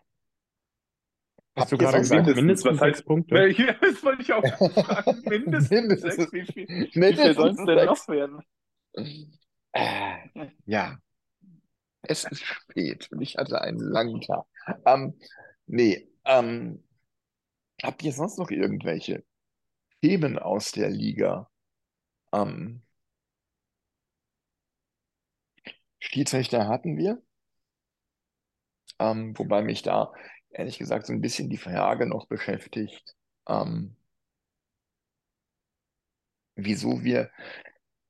Hast 1.57 1.71
du 1.73 1.79
gerade 1.79 1.99
gesagt, 1.99 2.27
mindestens 2.27 2.79
heißt- 2.79 2.79
sechs 2.81 3.03
Punkte? 3.03 3.49
Ja, 3.49 3.73
das 3.81 4.03
wollte 4.03 4.23
ich 4.23 4.33
auch 4.33 4.43
fragen. 4.45 5.23
Mindestens, 5.29 5.71
Mindestens- 5.71 6.17
sechs. 6.17 6.33
Wie 6.33 6.45
viel, 6.47 6.91
mindestens 6.95 7.37
soll 7.37 7.51
es 7.51 7.57
denn 7.65 7.87
noch 7.87 8.09
werden? 8.09 8.43
Äh, 9.73 10.49
ja, 10.67 10.99
es 12.03 12.25
ist 12.25 12.45
spät 12.45 13.09
und 13.13 13.21
ich 13.23 13.37
hatte 13.37 13.61
einen 13.61 13.79
langen 13.81 14.21
Tag. 14.21 14.45
Ähm, 14.85 15.19
nee, 15.67 16.09
ähm, 16.25 16.85
habt 17.83 18.03
ihr 18.03 18.13
sonst 18.13 18.39
noch 18.39 18.51
irgendwelche 18.51 19.25
Themen 20.03 20.39
aus 20.39 20.73
der 20.73 20.91
Liga? 20.91 21.51
Ähm, 22.33 22.83
Schiedsrichter 25.99 26.69
hatten 26.69 26.97
wir, 26.99 27.21
ähm, 28.99 29.37
wobei 29.39 29.63
mich 29.63 29.83
da 29.83 30.13
ehrlich 30.55 30.79
gesagt 30.79 31.07
so 31.07 31.13
ein 31.13 31.21
bisschen 31.21 31.51
die 31.51 31.59
Frage 31.59 32.07
noch 32.07 32.27
beschäftigt, 32.27 33.17
ähm, 33.49 33.97
wieso 36.57 37.03
wir 37.03 37.31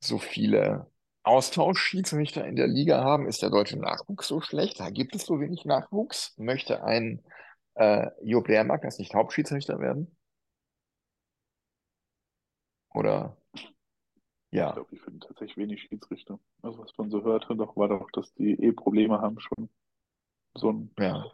so 0.01 0.18
viele 0.18 0.90
Austauschschiedsrichter 1.24 2.47
in 2.47 2.57
der 2.57 2.68
Liga 2.68 3.03
haben. 3.05 3.26
Ist 3.28 3.42
der 3.42 3.51
deutsche 3.51 3.78
Nachwuchs 3.78 4.28
so 4.28 4.40
schlecht? 4.40 4.80
Da 4.80 4.90
gibt 4.90 5.14
es 5.14 5.24
so 5.26 5.40
wenig 5.40 5.64
Nachwuchs. 5.64 6.34
Möchte 6.38 6.84
ein 6.84 7.24
äh, 7.74 8.09
Job 8.22 8.49
Lehrmack 8.49 8.84
nicht 8.99 9.14
Hauptschiedsrichter 9.14 9.80
werden? 9.80 10.16
Oder 12.95 13.36
Ich 14.59 14.59
ja, 14.59 14.72
glaube, 14.72 14.88
die 14.90 14.99
finden 14.99 15.20
tatsächlich 15.20 15.57
wenig 15.57 15.82
Schiedsrichter. 15.82 16.38
Also 16.62 16.78
was 16.78 16.97
man 16.97 17.11
so 17.11 17.22
hörte, 17.24 17.55
doch 17.57 17.76
war 17.76 17.88
doch, 17.88 18.11
dass 18.12 18.32
die 18.34 18.53
eh 18.62 18.72
Probleme 18.72 19.20
haben, 19.20 19.38
schon 19.40 19.68
so 20.55 20.70
einen 20.70 20.97
ja. 20.99 21.24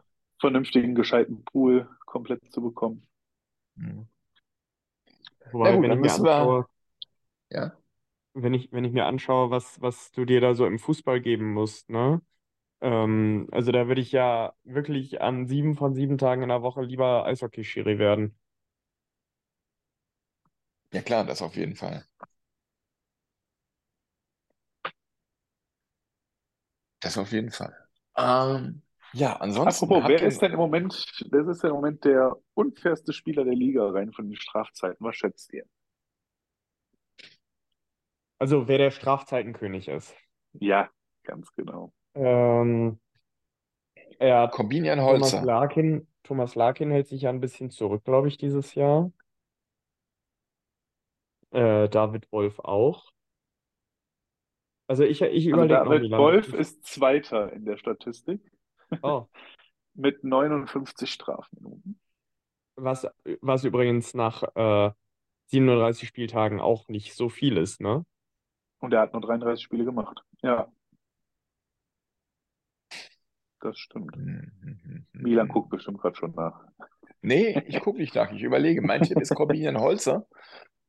Vernünftigen, 0.41 0.95
gescheiten 0.97 1.45
Pool 1.45 1.88
komplett 2.07 2.41
zu 2.53 2.62
bekommen. 2.62 3.07
hm. 3.78 4.03
Wobei, 5.45 5.72
gut, 5.74 5.82
wenn 5.82 5.91
dann 5.91 5.99
ich 5.99 6.01
mir 6.01 6.12
müssen 6.12 6.24
wir- 6.24 6.55
anschaue, 6.55 6.66
Ja. 7.51 7.76
wenn 8.34 8.55
ich, 8.55 8.72
wenn 8.72 8.84
ich 8.84 8.93
mir 8.93 9.07
anschaue, 9.07 9.51
was, 9.51 9.80
was 9.80 10.11
du 10.12 10.24
dir 10.24 10.41
da 10.41 10.55
so 10.55 10.66
im 10.66 10.78
Fußball 10.78 11.20
geben 11.20 11.53
musst, 11.53 11.91
ne? 11.91 12.22
Ähm, 12.82 13.49
also 13.53 13.72
da 13.72 13.88
würde 13.88 14.01
ich 14.03 14.12
ja 14.12 14.55
wirklich 14.64 15.20
an 15.22 15.47
sieben 15.49 15.76
von 15.76 15.95
sieben 15.95 16.18
Tagen 16.18 16.43
in 16.43 16.51
der 16.51 16.62
Woche 16.62 16.82
lieber 16.82 17.26
Eishockey-Schiri 17.26 17.99
werden. 17.99 18.36
Ja 20.93 21.03
klar, 21.03 21.24
das 21.24 21.43
auf 21.43 21.57
jeden 21.57 21.74
Fall. 21.76 22.05
Das 27.01 27.18
auf 27.18 27.32
jeden 27.32 27.51
Fall. 27.51 27.74
Ähm, 28.16 28.82
ja, 29.13 29.37
ansonsten 29.37 29.87
Apropos, 29.87 30.09
wer 30.09 30.23
ist 30.23 30.41
denn 30.41 30.53
im 30.53 30.59
Moment, 30.59 31.25
wer 31.31 31.49
ist 31.49 31.63
denn 31.63 31.71
im 31.71 31.77
Moment 31.77 32.05
der 32.05 32.37
unfairste 32.55 33.13
Spieler 33.13 33.45
der 33.45 33.55
Liga 33.55 33.89
rein 33.91 34.13
von 34.13 34.27
den 34.27 34.37
Strafzeiten? 34.37 35.05
Was 35.05 35.17
schätzt 35.17 35.53
ihr? 35.53 35.65
Also 38.39 38.69
wer 38.69 38.79
der 38.79 38.91
Strafzeitenkönig 38.91 39.89
ist. 39.89 40.15
Ja, 40.55 40.89
ganz 41.25 41.53
genau. 41.53 41.93
Ähm, 42.15 42.99
er 44.19 44.41
hat 44.41 44.53
Corbinian 44.53 44.99
Thomas 44.99 45.33
Holzer. 45.33 45.45
Larkin, 45.45 46.09
Thomas 46.23 46.55
Larkin 46.55 46.91
hält 46.91 47.07
sich 47.07 47.23
ja 47.23 47.31
ein 47.31 47.41
bisschen 47.41 47.71
zurück, 47.71 48.05
glaube 48.05 48.29
ich, 48.29 48.39
dieses 48.39 48.75
Jahr. 48.75 49.13
Äh, 51.51 51.89
David 51.89 52.31
Wolf 52.33 52.61
auch. 52.61 53.11
Also 54.87 55.05
ich, 55.05 55.21
ich 55.21 55.53
Also 55.53 55.65
überlege 55.65 56.09
David. 56.09 56.11
Wolf 56.13 56.53
ist 56.53 56.85
Zweiter 56.85 57.53
in 57.53 57.65
der 57.65 57.77
Statistik 57.77 58.41
Oh, 59.03 59.26
mit 59.95 60.24
59 60.24 61.11
Strafminuten. 61.11 62.01
was, 62.76 63.07
was 63.41 63.64
übrigens 63.64 64.14
nach 64.14 64.43
äh, 64.55 64.93
37 65.47 66.09
Spieltagen 66.09 66.61
auch 66.61 66.88
nicht 66.88 67.14
so 67.14 67.28
viel 67.28 67.57
ist, 67.57 67.80
ne? 67.80 68.05
Und 68.78 68.95
er 68.95 69.01
hat 69.01 69.12
nur 69.12 69.22
33 69.22 69.62
Spiele 69.62 69.84
gemacht. 69.84 70.22
Ja. 70.43 70.70
Das 73.61 73.78
stimmt. 73.78 74.16
Milan 75.12 75.49
guckt 75.49 75.70
bestimmt 75.70 76.01
gerade 76.01 76.16
schon 76.16 76.32
nach. 76.34 76.64
Nee, 77.20 77.62
ich 77.66 77.80
gucke 77.80 77.99
nicht 77.99 78.14
nach. 78.14 78.32
Ich 78.32 78.43
überlege. 78.43 78.80
Mein 78.80 79.03
Tipp 79.03 79.20
ist 79.20 79.34
Corbinian 79.34 79.78
Holzer. 79.78 80.26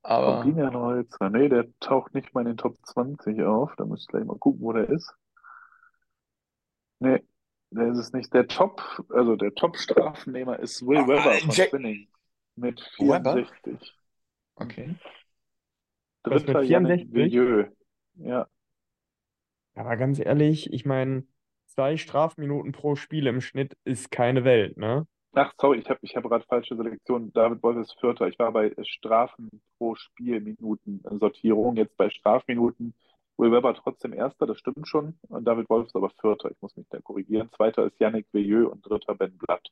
Aber 0.03 0.43
Corbinian 0.43 0.75
Holzer. 0.75 1.29
Nee, 1.29 1.49
der 1.49 1.67
taucht 1.79 2.13
nicht 2.13 2.33
mal 2.33 2.41
in 2.41 2.47
den 2.47 2.57
Top 2.57 2.77
20 2.83 3.41
auf. 3.43 3.75
Da 3.75 3.85
müsst 3.85 4.09
ihr 4.09 4.11
gleich 4.13 4.25
mal 4.25 4.37
gucken, 4.37 4.61
wo 4.61 4.71
der 4.71 4.89
ist. 4.89 5.13
Nee, 6.99 7.23
der 7.71 7.87
ist 7.87 7.97
es 7.97 8.13
nicht. 8.13 8.33
Der 8.33 8.47
Top, 8.47 8.81
also 9.09 9.35
der 9.35 9.53
Top-Strafnehmer 9.55 10.59
ist 10.59 10.85
Will 10.85 10.97
Ah, 10.99 11.07
Webber 11.07 11.31
von 11.33 11.49
Jack- 11.51 11.67
Spinning 11.69 12.07
mit 12.55 12.79
Webber? 12.99 13.33
64. 13.33 13.93
okay. 14.55 14.95
Was 16.23 16.41
mit 16.41 16.49
Dritter 16.49 16.61
Yannick 16.63 17.07
64? 17.09 17.13
Villieu. 17.13 17.65
Ja, 18.15 18.47
Aber 19.73 19.95
ganz 19.97 20.19
ehrlich, 20.19 20.71
ich 20.71 20.85
meine, 20.85 21.25
zwei 21.65 21.97
Strafminuten 21.97 22.73
pro 22.73 22.95
Spiel 22.95 23.25
im 23.27 23.41
Schnitt 23.41 23.75
ist 23.85 24.11
keine 24.11 24.43
Welt, 24.43 24.77
ne? 24.77 25.07
Ach, 25.33 25.53
sorry, 25.59 25.79
ich 25.79 25.89
habe 25.89 25.99
ich 26.01 26.15
hab 26.17 26.23
gerade 26.25 26.45
falsche 26.45 26.75
Selektion. 26.75 27.31
David 27.31 27.63
Wolf 27.63 27.77
ist 27.77 27.97
Vierter. 28.01 28.27
Ich 28.27 28.37
war 28.37 28.51
bei 28.51 28.73
Strafen 28.83 29.49
pro 29.77 29.95
Spielminuten 29.95 31.01
Sortierung. 31.19 31.77
Jetzt 31.77 31.95
bei 31.95 32.09
Strafminuten. 32.09 32.93
Will 33.37 33.51
Webber 33.51 33.73
trotzdem 33.73 34.13
Erster, 34.13 34.45
das 34.45 34.59
stimmt 34.59 34.87
schon. 34.87 35.17
Und 35.29 35.45
David 35.45 35.69
Wolf 35.69 35.87
ist 35.87 35.95
aber 35.95 36.09
Vierter. 36.09 36.51
Ich 36.51 36.61
muss 36.61 36.75
mich 36.75 36.87
da 36.89 36.99
korrigieren. 36.99 37.49
Zweiter 37.55 37.85
ist 37.85 37.99
Yannick 37.99 38.27
Villieu 38.31 38.67
und 38.69 38.87
dritter 38.87 39.15
Ben 39.15 39.37
Blatt. 39.37 39.67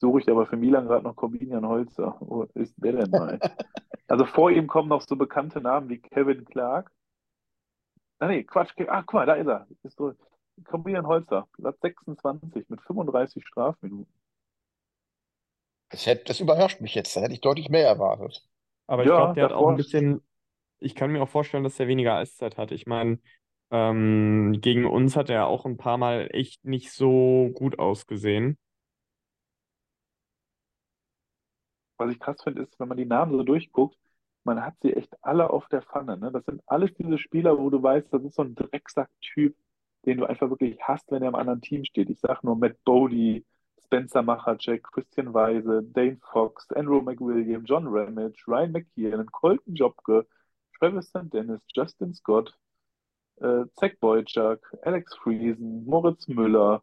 Suche 0.00 0.20
ich 0.20 0.28
aber 0.30 0.46
für 0.46 0.56
Milan 0.56 0.86
gerade 0.86 1.04
noch 1.04 1.16
Corbinian 1.16 1.66
Holzer. 1.66 2.16
Wo 2.20 2.44
ist 2.54 2.74
der 2.76 2.92
denn 2.92 3.10
mal? 3.10 3.38
Also 4.10 4.24
vor 4.24 4.50
ihm 4.50 4.68
kommen 4.68 4.88
noch 4.88 5.02
so 5.02 5.16
bekannte 5.16 5.60
Namen 5.60 5.90
wie 5.90 5.98
Kevin 5.98 6.46
Clark. 6.46 6.90
Ah 8.20 8.26
nee, 8.26 8.42
Quatsch. 8.42 8.72
Ach, 8.88 9.04
guck 9.04 9.12
mal, 9.12 9.26
da 9.26 9.34
ist 9.34 9.46
er. 9.46 9.66
Ist 9.82 9.98
so, 9.98 10.14
Corbinian 10.64 11.06
Holzer, 11.06 11.46
Platz 11.52 11.78
26 11.80 12.68
mit 12.68 12.80
35 12.80 13.46
Strafminuten. 13.46 14.12
Das, 15.90 16.06
hätte, 16.06 16.24
das 16.24 16.40
überrascht 16.40 16.80
mich 16.80 16.94
jetzt. 16.94 17.16
Da 17.16 17.20
hätte 17.20 17.34
ich 17.34 17.40
deutlich 17.40 17.68
mehr 17.68 17.86
erwartet. 17.86 18.48
Aber 18.88 19.04
ich 19.06 19.12
Ja, 19.12 19.14
glaube, 19.14 19.34
der 19.34 19.44
hat 19.46 19.52
auch 19.52 19.68
ein 19.68 19.76
bisschen, 19.76 20.22
ich 20.80 20.94
kann 20.96 21.12
mir 21.12 21.22
auch 21.22 21.30
vorstellen, 21.30 21.64
dass 21.64 21.80
er 21.80 21.88
weniger 21.88 22.16
Eiszeit 22.16 22.58
hat. 22.58 22.72
Ich 22.72 22.86
meine, 22.86 23.20
ähm, 23.72 24.58
gegen 24.60 24.86
uns 24.86 25.16
hat 25.16 25.30
er 25.30 25.48
auch 25.48 25.66
ein 25.66 25.78
paar 25.78 25.98
Mal 25.98 26.28
echt 26.32 26.64
nicht 26.66 26.92
so 26.92 27.50
gut 27.54 27.78
ausgesehen. 27.80 28.58
Was 31.96 32.10
ich 32.12 32.20
krass 32.20 32.42
finde, 32.42 32.62
ist, 32.62 32.78
wenn 32.78 32.88
man 32.88 32.96
die 32.96 33.04
Namen 33.06 33.32
so 33.32 33.42
durchguckt, 33.42 33.96
man 34.44 34.64
hat 34.64 34.74
sie 34.82 34.92
echt 34.94 35.12
alle 35.22 35.50
auf 35.50 35.68
der 35.68 35.82
Pfanne. 35.82 36.16
Ne? 36.16 36.30
Das 36.32 36.44
sind 36.44 36.62
alles 36.66 36.92
diese 36.94 37.18
Spieler, 37.18 37.58
wo 37.58 37.70
du 37.70 37.82
weißt, 37.82 38.12
das 38.12 38.22
ist 38.24 38.34
so 38.36 38.42
ein 38.42 38.54
Drecksack-Typ, 38.54 39.56
den 40.06 40.18
du 40.18 40.24
einfach 40.26 40.48
wirklich 40.50 40.78
hast, 40.82 41.10
wenn 41.10 41.22
er 41.22 41.28
im 41.28 41.34
anderen 41.34 41.60
Team 41.60 41.84
steht. 41.84 42.08
Ich 42.10 42.20
sage 42.20 42.40
nur 42.44 42.56
Matt 42.56 42.82
Bodie, 42.84 43.44
Spencer 43.88 44.22
Machacek, 44.22 44.82
Christian 44.82 45.32
Weise, 45.32 45.82
Dane 45.82 46.20
Fox, 46.30 46.70
Andrew 46.72 47.00
McWilliam, 47.00 47.64
John 47.64 47.86
Ramage, 47.86 48.46
Ryan 48.46 48.72
McKiernan, 48.72 49.32
Colton 49.32 49.74
Jobke, 49.74 50.26
Travis 50.78 51.08
St. 51.08 51.32
Dennis, 51.32 51.62
Justin 51.74 52.12
Scott, 52.12 52.54
äh, 53.40 53.64
Zach 53.76 53.92
Boyczak, 54.00 54.60
Alex 54.82 55.14
Friesen, 55.16 55.86
Moritz 55.86 56.28
Müller, 56.28 56.82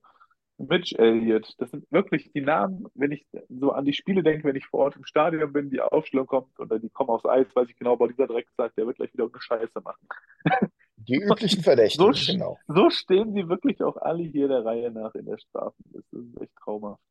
Mitch 0.58 0.95
Elliott. 0.97 1.53
Das 1.60 1.70
sind 1.70 1.86
wirklich 1.91 2.32
die 2.34 2.41
Namen, 2.41 2.88
wenn 2.95 3.12
ich 3.12 3.28
so 3.49 3.72
an 3.72 3.86
die 3.86 3.93
Spiele 3.93 4.24
denke, 4.24 4.47
wenn 4.47 4.56
ich 4.56 4.66
vor 4.66 4.80
Ort 4.86 4.95
im 4.95 5.06
Stadion 5.06 5.53
bin, 5.53 5.70
die 5.70 5.82
Aufstellung 5.82 6.26
kommt 6.26 6.60
oder 6.60 6.80
die 6.80 6.89
kommen 6.89 7.12
aufs 7.12 7.26
Eis, 7.26 7.56
weiß 7.56 7.70
ich 7.70 7.78
genau, 7.78 7.97
bei 7.97 8.08
dieser 8.08 8.26
Drecksack, 8.26 8.74
der 8.76 8.88
wird 8.88 8.97
gleich 8.97 9.14
wieder 9.14 9.26
eine 9.26 9.41
Scheiße 9.41 9.80
machen. 9.82 10.08
Die 10.98 11.16
üblichen 11.16 11.64
Verdächtigen, 11.64 12.14
So, 12.14 12.34
genau. 12.34 12.58
so 12.68 12.89
stehen 12.89 13.34
sie 13.34 13.48
wirklich 13.50 13.82
auch 13.82 13.98
alle 13.98 14.24
hier 14.24 14.48
der 14.48 14.66
Reihe 14.66 14.91
nach 14.91 15.16
in 15.16 15.26
der 15.26 15.38
Strafenliste. 15.38 16.08
Das 16.12 16.24
ist 16.26 16.41
echt 16.41 16.56
traumhaft. 16.58 17.02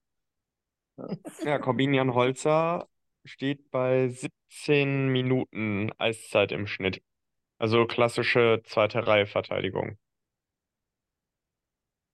Ja, 1.42 1.58
Corbinian 1.58 2.14
Holzer 2.14 2.88
steht 3.24 3.70
bei 3.70 4.08
17 4.08 5.08
Minuten 5.08 5.90
Eiszeit 5.98 6.52
im 6.52 6.66
Schnitt. 6.66 7.02
Also 7.58 7.86
klassische 7.86 8.62
zweite 8.64 9.06
Reihe 9.06 9.26
Verteidigung. 9.26 9.98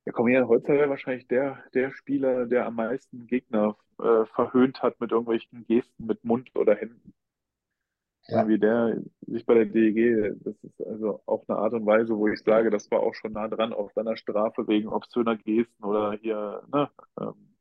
Ja, 0.05 0.12
Cornelius 0.12 0.47
Holzer 0.49 0.75
wäre 0.75 0.91
wahrscheinlich 0.91 1.27
der, 1.29 1.64
der 1.73 1.91
Spieler, 1.93 2.45
der 2.47 2.66
am 2.66 2.75
meisten 2.75 3.27
Gegner 3.27 3.77
äh, 3.99 4.27
verhöhnt 4.27 4.83
hat 4.83 5.01
mit 5.01 5.11
irgendwelchen 5.11 5.66
Gesten 5.66 6.07
mit 6.07 6.23
Mund 6.25 6.51
oder 6.55 6.75
Händen. 6.75 7.14
Ja. 8.31 8.49
Wie 8.49 8.59
der 8.59 9.01
sich 9.26 9.45
bei 9.45 9.55
der 9.55 9.66
DEG, 9.66 10.35
das 10.45 10.55
ist 10.62 10.81
also 10.87 11.22
auch 11.26 11.45
eine 11.49 11.59
Art 11.59 11.72
und 11.72 11.87
Weise, 11.87 12.16
wo 12.16 12.28
ich 12.28 12.41
sage, 12.43 12.70
das 12.70 12.91
war 12.91 13.01
auch 13.01 13.14
schon 13.14 13.33
nah 13.33 13.49
dran 13.49 13.72
auf 13.72 13.93
seiner 13.93 14.16
Strafe 14.16 14.66
wegen 14.68 14.89
obszöner 14.89 15.37
Gesten 15.37 15.85
oder 15.85 16.12
hier, 16.12 16.62
ne, 16.72 16.91
ähm, 17.20 17.57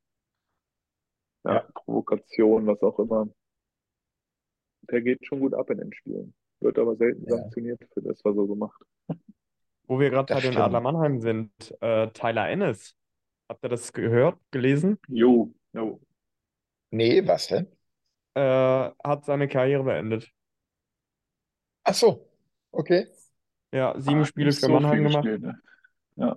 ja, 1.46 1.54
Ja. 1.56 1.60
Provokation, 1.74 2.68
was 2.68 2.82
auch 2.82 3.00
immer. 3.00 3.28
Der 4.92 5.02
geht 5.02 5.26
schon 5.26 5.40
gut 5.40 5.54
ab 5.54 5.70
in 5.70 5.78
den 5.78 5.94
Spielen. 5.94 6.34
Wird 6.60 6.78
aber 6.78 6.96
selten 6.96 7.26
sanktioniert 7.28 7.82
für 7.94 8.02
das, 8.02 8.24
was 8.24 8.36
er 8.36 8.46
so 8.48 8.56
macht. 8.56 8.82
Wo 9.88 10.00
wir 10.00 10.10
gerade 10.10 10.34
bei 10.34 10.42
den. 10.42 10.58
Adler 10.58 10.82
Mannheim 10.82 11.20
sind, 11.20 11.52
äh, 11.82 12.08
Tyler 12.10 12.50
Ennis. 12.50 12.96
Habt 13.48 13.64
ihr 13.64 13.70
das 13.70 13.94
gehört, 13.94 14.38
gelesen? 14.52 15.00
Jo, 15.08 15.52
jo. 15.74 16.00
Nee, 16.92 17.26
was 17.26 17.48
denn? 17.48 17.68
Äh, 18.36 18.92
hat 19.04 19.26
seine 19.26 19.48
Karriere 19.48 19.84
beendet. 19.84 20.32
Ach 21.90 21.94
so, 21.96 22.24
okay. 22.72 23.08
Ja, 23.72 23.94
sieben 24.00 24.22
Ah, 24.22 24.26
Spiele 24.26 24.52
für 24.52 24.68
so 24.68 24.70
Mannheim 24.70 25.04
gemacht, 25.04 25.24
gespielt, 25.24 25.42
ne? 25.42 25.60
Ja. 26.18 26.36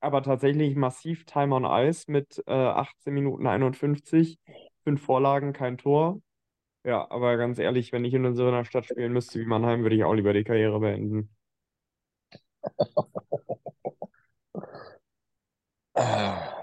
aber 0.00 0.22
tatsächlich 0.22 0.76
massiv 0.76 1.24
Time 1.24 1.54
on 1.54 1.64
Ice 1.64 2.10
mit 2.10 2.42
äh, 2.46 2.52
18 2.52 3.14
Minuten 3.14 3.46
51, 3.46 4.38
fünf 4.84 5.02
Vorlagen, 5.02 5.52
kein 5.52 5.78
Tor. 5.78 6.20
Ja, 6.84 7.08
aber 7.10 7.36
ganz 7.36 7.58
ehrlich, 7.58 7.92
wenn 7.92 8.04
ich 8.04 8.14
in 8.14 8.34
so 8.34 8.46
einer 8.48 8.64
Stadt 8.64 8.86
spielen 8.86 9.12
müsste 9.12 9.40
wie 9.40 9.46
Mannheim, 9.46 9.82
würde 9.82 9.96
ich 9.96 10.04
auch 10.04 10.14
lieber 10.14 10.32
die 10.32 10.44
Karriere 10.44 10.80
beenden. 10.80 11.30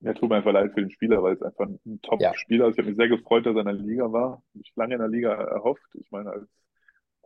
Ja, 0.00 0.14
tut 0.14 0.28
mir 0.28 0.36
einfach 0.36 0.52
leid 0.52 0.72
für 0.74 0.80
den 0.80 0.90
Spieler, 0.90 1.22
weil 1.22 1.34
es 1.34 1.42
einfach 1.42 1.66
ein 1.66 1.80
Ja. 2.18 2.32
Top-Spieler 2.32 2.68
ist. 2.68 2.74
Ich 2.74 2.78
habe 2.78 2.88
mich 2.88 2.96
sehr 2.96 3.08
gefreut, 3.08 3.46
dass 3.46 3.54
er 3.56 3.60
in 3.60 3.66
der 3.66 3.74
Liga 3.74 4.12
war. 4.12 4.42
Ich 4.54 4.72
lange 4.76 4.94
in 4.94 5.00
der 5.00 5.08
Liga 5.08 5.32
erhofft. 5.34 5.82
Ich 5.94 6.10
meine, 6.10 6.30
als 6.30 6.48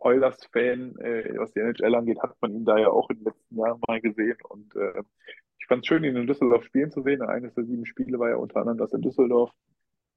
Oilers-Fan, 0.03 0.97
äh, 0.99 1.37
was 1.37 1.53
die 1.53 1.59
NHL 1.59 1.95
angeht, 1.95 2.21
hat 2.21 2.35
man 2.41 2.53
ihn 2.53 2.65
da 2.65 2.77
ja 2.77 2.89
auch 2.89 3.09
in 3.09 3.17
den 3.17 3.25
letzten 3.25 3.57
Jahren 3.57 3.79
mal 3.87 4.01
gesehen. 4.01 4.37
Und 4.49 4.75
äh, 4.75 5.03
ich 5.59 5.67
fand 5.67 5.83
es 5.83 5.87
schön, 5.87 6.03
ihn 6.03 6.15
in 6.15 6.27
Düsseldorf 6.27 6.63
spielen 6.65 6.91
zu 6.91 7.01
sehen. 7.01 7.21
Eines 7.21 7.53
der 7.53 7.65
sieben 7.65 7.85
Spiele 7.85 8.19
war 8.19 8.29
ja 8.29 8.35
unter 8.35 8.57
anderem 8.57 8.77
das 8.77 8.93
in 8.93 9.01
Düsseldorf. 9.01 9.51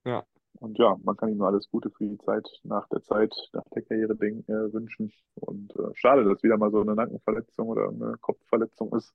Ja. 0.05 0.24
Und 0.59 0.78
ja, 0.78 0.97
man 1.03 1.16
kann 1.16 1.28
ihm 1.28 1.39
nur 1.39 1.49
alles 1.49 1.68
Gute 1.70 1.91
für 1.91 2.07
die 2.07 2.18
Zeit 2.18 2.49
nach 2.62 2.89
der 2.89 3.03
Zeit, 3.03 3.34
nach 3.53 3.64
der 3.74 3.82
Karriere 3.82 4.16
Ding, 4.16 4.43
äh, 4.49 4.72
wünschen. 4.72 5.12
Und 5.34 5.74
äh, 5.76 5.95
schade, 5.95 6.24
dass 6.24 6.43
wieder 6.43 6.57
mal 6.57 6.70
so 6.70 6.80
eine 6.80 6.95
Nackenverletzung 6.95 7.68
oder 7.68 7.89
eine 7.89 8.16
Kopfverletzung 8.20 8.95
ist, 8.97 9.14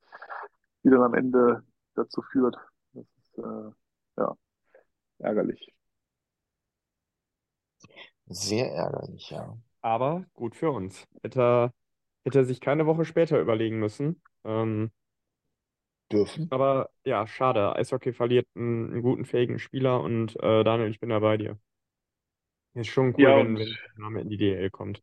die 0.84 0.90
dann 0.90 1.02
am 1.02 1.16
Ende 1.16 1.64
dazu 1.96 2.22
führt. 2.22 2.58
Das 2.94 3.06
ist 3.18 3.38
äh, 3.40 3.72
ja 4.18 4.38
ärgerlich. 5.20 5.74
sehr 8.28 8.72
ärgerlich, 8.72 9.30
ja. 9.32 9.58
Aber 9.82 10.26
gut 10.34 10.56
für 10.56 10.72
uns. 10.72 11.08
Hätte 11.24 11.42
er, 11.42 11.74
hätte 12.26 12.40
er 12.40 12.46
sich 12.46 12.62
keine 12.62 12.86
Woche 12.86 13.06
später 13.06 13.40
überlegen 13.40 13.80
müssen. 13.80 14.22
Ähm, 14.44 14.92
Dürfen. 16.12 16.52
aber 16.52 16.90
ja, 17.06 17.26
schade. 17.28 17.76
Eishockey 17.76 18.14
verliert 18.14 18.48
einen, 18.56 18.92
einen 18.92 19.02
guten, 19.02 19.26
fähigen 19.26 19.60
Spieler 19.60 20.02
und 20.02 20.36
äh, 20.42 20.64
Daniel, 20.64 20.90
ich 20.90 21.00
bin 21.00 21.10
da 21.10 21.20
bei 21.20 21.38
dir. 21.38 21.58
Ist 22.74 22.88
schon 22.90 23.16
cool, 23.18 23.22
Ja, 23.22 23.38
wenn, 23.38 23.58
wenn 23.58 23.68
der 23.68 23.78
Name 23.96 24.22
in 24.22 24.30
die 24.30 24.36
DL 24.38 24.70
kommt. 24.72 25.02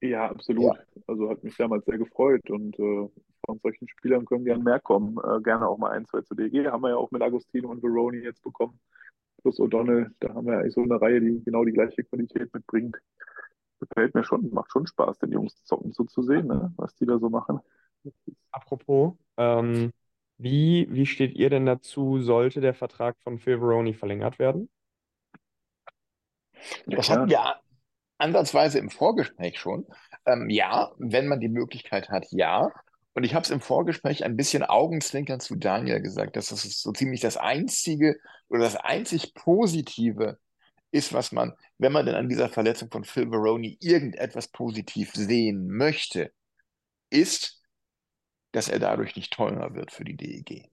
ja, 0.00 0.28
absolut. 0.30 0.76
Ja. 0.76 0.84
Also 1.06 1.28
hat 1.30 1.42
mich 1.44 1.56
damals 1.56 1.84
sehr 1.86 1.98
gefreut 1.98 2.48
und 2.50 2.78
äh, 2.78 3.08
von 3.46 3.58
solchen 3.62 3.88
Spielern 3.88 4.24
können 4.26 4.44
gerne 4.44 4.62
mehr 4.62 4.80
kommen. 4.80 5.18
Äh, 5.18 5.40
gerne 5.42 5.66
auch 5.68 5.78
mal 5.78 5.90
ein, 5.92 6.06
zwei 6.06 6.20
zur 6.22 6.36
DG. 6.36 6.66
Haben 6.68 6.82
wir 6.82 6.90
ja 6.90 6.96
auch 6.96 7.10
mit 7.10 7.22
Agostino 7.22 7.70
und 7.70 7.80
Veroni 7.80 8.18
jetzt 8.18 8.42
bekommen. 8.42 8.78
Plus 9.42 9.58
O'Donnell. 9.60 10.10
Da 10.20 10.34
haben 10.34 10.46
wir 10.46 10.58
eigentlich 10.58 10.74
so 10.74 10.82
eine 10.82 11.00
Reihe, 11.00 11.20
die 11.20 11.42
genau 11.44 11.64
die 11.64 11.72
gleiche 11.72 12.04
Qualität 12.04 12.52
mitbringt. 12.54 12.96
Gefällt 13.80 14.14
mir 14.14 14.24
schon, 14.24 14.50
macht 14.50 14.70
schon 14.72 14.86
Spaß, 14.86 15.18
den 15.18 15.32
Jungs 15.32 15.64
zocken 15.64 15.92
so 15.92 16.04
zu 16.04 16.22
sehen, 16.22 16.46
ne? 16.46 16.72
was 16.76 16.94
die 16.96 17.06
da 17.06 17.18
so 17.18 17.30
machen. 17.30 17.60
Apropos, 18.50 19.14
ähm, 19.36 19.92
wie, 20.38 20.88
wie 20.90 21.06
steht 21.06 21.34
ihr 21.34 21.50
denn 21.50 21.66
dazu, 21.66 22.20
sollte 22.20 22.60
der 22.60 22.74
Vertrag 22.74 23.16
von 23.20 23.38
Phil 23.38 23.58
Veroni 23.58 23.94
verlängert 23.94 24.38
werden? 24.38 24.70
ja 26.86 26.96
Das 26.96 27.06
klar, 27.06 27.18
hatten 27.18 27.30
wir 27.30 27.56
ansatzweise 28.18 28.78
im 28.78 28.90
Vorgespräch 28.90 29.58
schon. 29.58 29.86
Ähm, 30.26 30.50
ja, 30.50 30.92
wenn 30.98 31.28
man 31.28 31.40
die 31.40 31.48
Möglichkeit 31.48 32.08
hat, 32.10 32.26
ja. 32.30 32.70
Und 33.14 33.24
ich 33.24 33.34
habe 33.34 33.44
es 33.44 33.50
im 33.50 33.60
Vorgespräch 33.60 34.24
ein 34.24 34.36
bisschen 34.36 34.62
augenzwinkern 34.62 35.40
zu 35.40 35.56
Daniel 35.56 36.00
gesagt, 36.00 36.36
dass 36.36 36.48
das 36.48 36.64
ist 36.64 36.82
so 36.82 36.92
ziemlich 36.92 37.20
das 37.20 37.36
einzige 37.36 38.16
oder 38.48 38.60
das 38.60 38.76
einzig 38.76 39.34
Positive 39.34 40.38
ist, 40.90 41.12
was 41.12 41.32
man, 41.32 41.54
wenn 41.78 41.92
man 41.92 42.06
denn 42.06 42.14
an 42.14 42.28
dieser 42.28 42.48
Verletzung 42.48 42.90
von 42.90 43.04
Phil 43.04 43.30
Veroni 43.30 43.76
irgendetwas 43.80 44.48
positiv 44.48 45.12
sehen 45.14 45.68
möchte, 45.68 46.32
ist, 47.10 47.62
dass 48.52 48.68
er 48.68 48.78
dadurch 48.80 49.16
nicht 49.16 49.32
teurer 49.32 49.74
wird 49.74 49.92
für 49.92 50.04
die 50.04 50.16
DEG. 50.16 50.70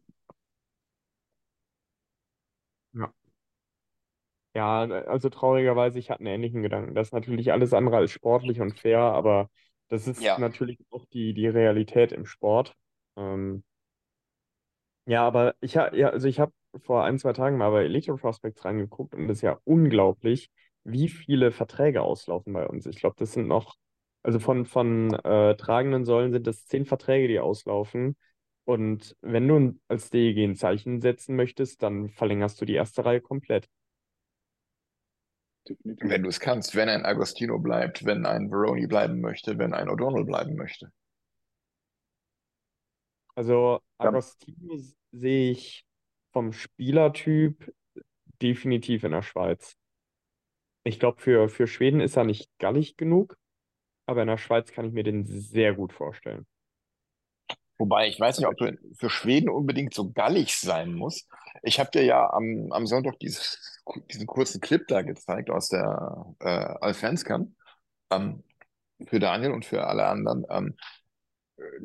Ja. 2.93 3.11
Ja, 4.53 4.83
also 4.83 5.29
traurigerweise, 5.29 5.99
ich 5.99 6.09
hatte 6.09 6.21
einen 6.21 6.27
ähnlichen 6.27 6.61
Gedanken. 6.63 6.95
Das 6.95 7.07
ist 7.09 7.13
natürlich 7.13 7.51
alles 7.51 7.73
andere 7.73 7.97
als 7.97 8.11
sportlich 8.11 8.61
und 8.61 8.79
fair, 8.79 8.99
aber 8.99 9.49
das 9.89 10.07
ist 10.07 10.23
Ja. 10.23 10.37
natürlich 10.37 10.79
auch 10.91 11.05
die, 11.07 11.33
die 11.33 11.47
Realität 11.47 12.13
im 12.13 12.25
Sport. 12.25 12.73
Ähm, 13.17 13.63
ja, 15.05 15.25
aber 15.25 15.55
ich 15.61 15.77
habe, 15.77 15.97
ja, 15.97 16.09
also 16.09 16.27
ich 16.27 16.39
habe 16.39 16.53
vor 16.83 17.03
ein, 17.05 17.17
zwei 17.19 17.33
Tagen 17.33 17.57
mal 17.57 17.71
bei 17.71 17.83
Elite 17.85 18.15
Prospects 18.15 18.65
reingeguckt 18.65 19.15
und 19.15 19.25
es 19.29 19.37
ist 19.37 19.41
ja 19.41 19.59
unglaublich, 19.63 20.49
wie 20.83 21.09
viele 21.09 21.51
Verträge 21.51 22.01
auslaufen 22.01 22.53
bei 22.53 22.65
uns. 22.67 22.85
Ich 22.85 22.97
glaube, 22.97 23.15
das 23.19 23.33
sind 23.33 23.47
noch, 23.47 23.75
also 24.23 24.39
von, 24.39 24.65
von 24.65 25.13
äh, 25.13 25.55
tragenden 25.55 26.05
Säulen 26.05 26.31
sind 26.33 26.47
das 26.47 26.65
zehn 26.65 26.85
Verträge, 26.85 27.27
die 27.27 27.39
auslaufen. 27.39 28.15
Und 28.65 29.15
wenn 29.21 29.47
du 29.47 29.79
als 29.87 30.09
DEG 30.09 30.43
ein 30.43 30.55
Zeichen 30.55 31.01
setzen 31.01 31.35
möchtest, 31.35 31.83
dann 31.83 32.09
verlängerst 32.09 32.59
du 32.61 32.65
die 32.65 32.73
erste 32.73 33.05
Reihe 33.05 33.21
komplett. 33.21 33.67
Wenn 36.01 36.23
du 36.23 36.29
es 36.29 36.39
kannst, 36.41 36.75
wenn 36.75 36.89
ein 36.89 37.05
Agostino 37.05 37.59
bleibt, 37.59 38.03
wenn 38.05 38.25
ein 38.25 38.49
Veroni 38.49 38.87
bleiben 38.87 39.21
möchte, 39.21 39.57
wenn 39.57 39.73
ein 39.73 39.87
O'Donnell 39.89 40.25
bleiben 40.25 40.55
möchte. 40.55 40.91
Also 43.35 43.79
Ja. 44.01 44.09
Agostino 44.09 44.75
s- 44.75 44.95
sehe 45.11 45.51
ich 45.51 45.85
vom 46.35 46.51
Spielertyp 46.51 47.73
definitiv 48.41 49.05
in 49.05 49.11
der 49.11 49.21
Schweiz. 49.21 49.77
Ich 50.83 50.99
glaube, 50.99 51.21
für, 51.21 51.47
für 51.47 51.65
Schweden 51.65 52.01
ist 52.01 52.17
er 52.17 52.25
nicht 52.25 52.49
gallig 52.59 52.97
genug, 52.97 53.37
aber 54.05 54.23
in 54.23 54.27
der 54.27 54.37
Schweiz 54.37 54.73
kann 54.73 54.83
ich 54.83 54.91
mir 54.91 55.05
den 55.05 55.23
sehr 55.25 55.73
gut 55.73 55.93
vorstellen. 55.93 56.45
Wobei, 57.77 58.09
ich 58.09 58.19
weiß 58.19 58.37
nicht, 58.37 58.47
ob 58.49 58.57
du 58.57 58.77
für 58.99 59.09
Schweden 59.09 59.47
unbedingt 59.47 59.93
so 59.93 60.11
gallig 60.11 60.57
sein 60.57 60.93
musst. 60.93 61.29
Ich 61.63 61.79
habe 61.79 61.91
dir 61.91 62.03
ja 62.03 62.29
am, 62.33 62.69
am 62.73 62.85
Sonntag 62.85 63.17
dieses, 63.19 63.81
diesen 64.11 64.27
kurzen 64.27 64.59
Clip 64.59 64.85
da 64.89 65.03
gezeigt 65.03 65.49
aus 65.49 65.69
der 65.69 66.35
äh, 66.39 66.49
Allsvenskan 66.49 67.55
ähm, 68.09 68.43
für 69.07 69.19
Daniel 69.19 69.51
und 69.51 69.63
für 69.63 69.87
alle 69.87 70.05
anderen. 70.05 70.45
Ähm, 70.49 70.75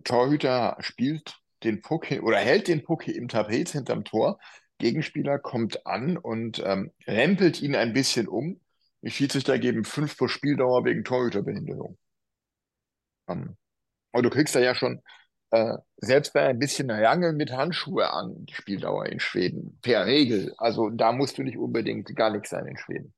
Torhüter 0.03 0.77
spielt 0.81 1.41
den 1.63 1.83
Puck 1.83 2.11
oder 2.23 2.39
hält 2.39 2.69
den 2.69 2.83
Puck 2.83 3.09
im 3.09 3.29
Tapet 3.29 3.71
hinterm 3.71 4.05
Tor. 4.05 4.39
Gegenspieler 4.79 5.39
kommt 5.39 5.87
an 5.87 6.17
und 6.17 6.63
ähm, 6.65 6.93
rempelt 7.07 7.61
ihn 7.61 7.77
ein 7.77 7.93
bisschen 7.93 8.29
um. 8.29 8.61
Die 9.03 9.11
Schiedsrichter 9.11 9.59
geben 9.59 9.85
fünf 9.85 10.17
pro 10.17 10.29
Spieldauer 10.29 10.85
wegen 10.85 11.05
Torhüterbehinderung. 11.05 11.99
Ähm, 13.29 13.57
und 14.13 14.23
du 14.25 14.31
kriegst 14.31 14.55
da 14.55 14.61
ja 14.61 14.75
schon 14.75 15.03
äh, 15.51 15.77
selbst 15.97 16.33
bei 16.33 16.47
ein 16.47 16.59
bisschen 16.59 16.91
Rangeln 16.91 17.37
mit 17.37 17.53
Handschuhe 17.53 18.11
an, 18.13 18.47
die 18.47 18.55
Spieldauer 18.55 19.07
in 19.07 19.21
Schweden, 19.21 19.79
per 19.83 20.07
Regel. 20.07 20.55
Also 20.59 20.91
da 20.91 21.13
musst 21.13 21.39
du 21.39 21.43
nicht 21.43 21.59
unbedingt 21.59 22.15
gar 22.17 22.31
nichts 22.31 22.51
sein 22.51 22.67
in 22.67 22.77
Schweden. 22.77 23.15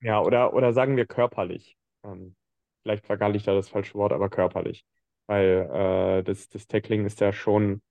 Ja, 0.00 0.20
oder, 0.20 0.54
oder 0.54 0.72
sagen 0.72 0.96
wir 0.96 1.06
körperlich. 1.06 1.76
Ähm, 2.04 2.36
vielleicht 2.82 3.06
vergalle 3.06 3.36
ich 3.36 3.44
da 3.44 3.54
das 3.54 3.68
falsche 3.68 3.94
Wort, 3.94 4.12
aber 4.12 4.30
körperlich. 4.30 4.84
Weil 5.28 6.20
äh, 6.20 6.24
das, 6.24 6.50
das 6.50 6.68
Tackling 6.68 7.06
ist 7.06 7.20
ja 7.20 7.32
schon, 7.34 7.82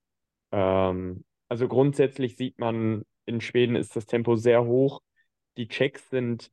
ähm, 0.51 1.25
also 1.49 1.67
grundsätzlich 1.69 2.38
sieht 2.38 2.59
man, 2.59 3.05
in 3.25 3.41
Schweden 3.41 3.75
ist 3.77 3.95
das 3.95 4.07
Tempo 4.07 4.35
sehr 4.38 4.65
hoch. 4.65 5.01
Die 5.57 5.67
Checks 5.69 6.09
sind 6.11 6.51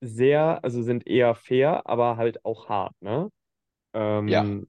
sehr, 0.00 0.62
also 0.64 0.82
sind 0.82 1.06
eher 1.06 1.34
fair, 1.34 1.86
aber 1.86 2.16
halt 2.16 2.44
auch 2.44 2.68
hart, 2.68 2.94
ne? 3.00 3.30
Ja, 4.26 4.46
Ähm, 4.46 4.68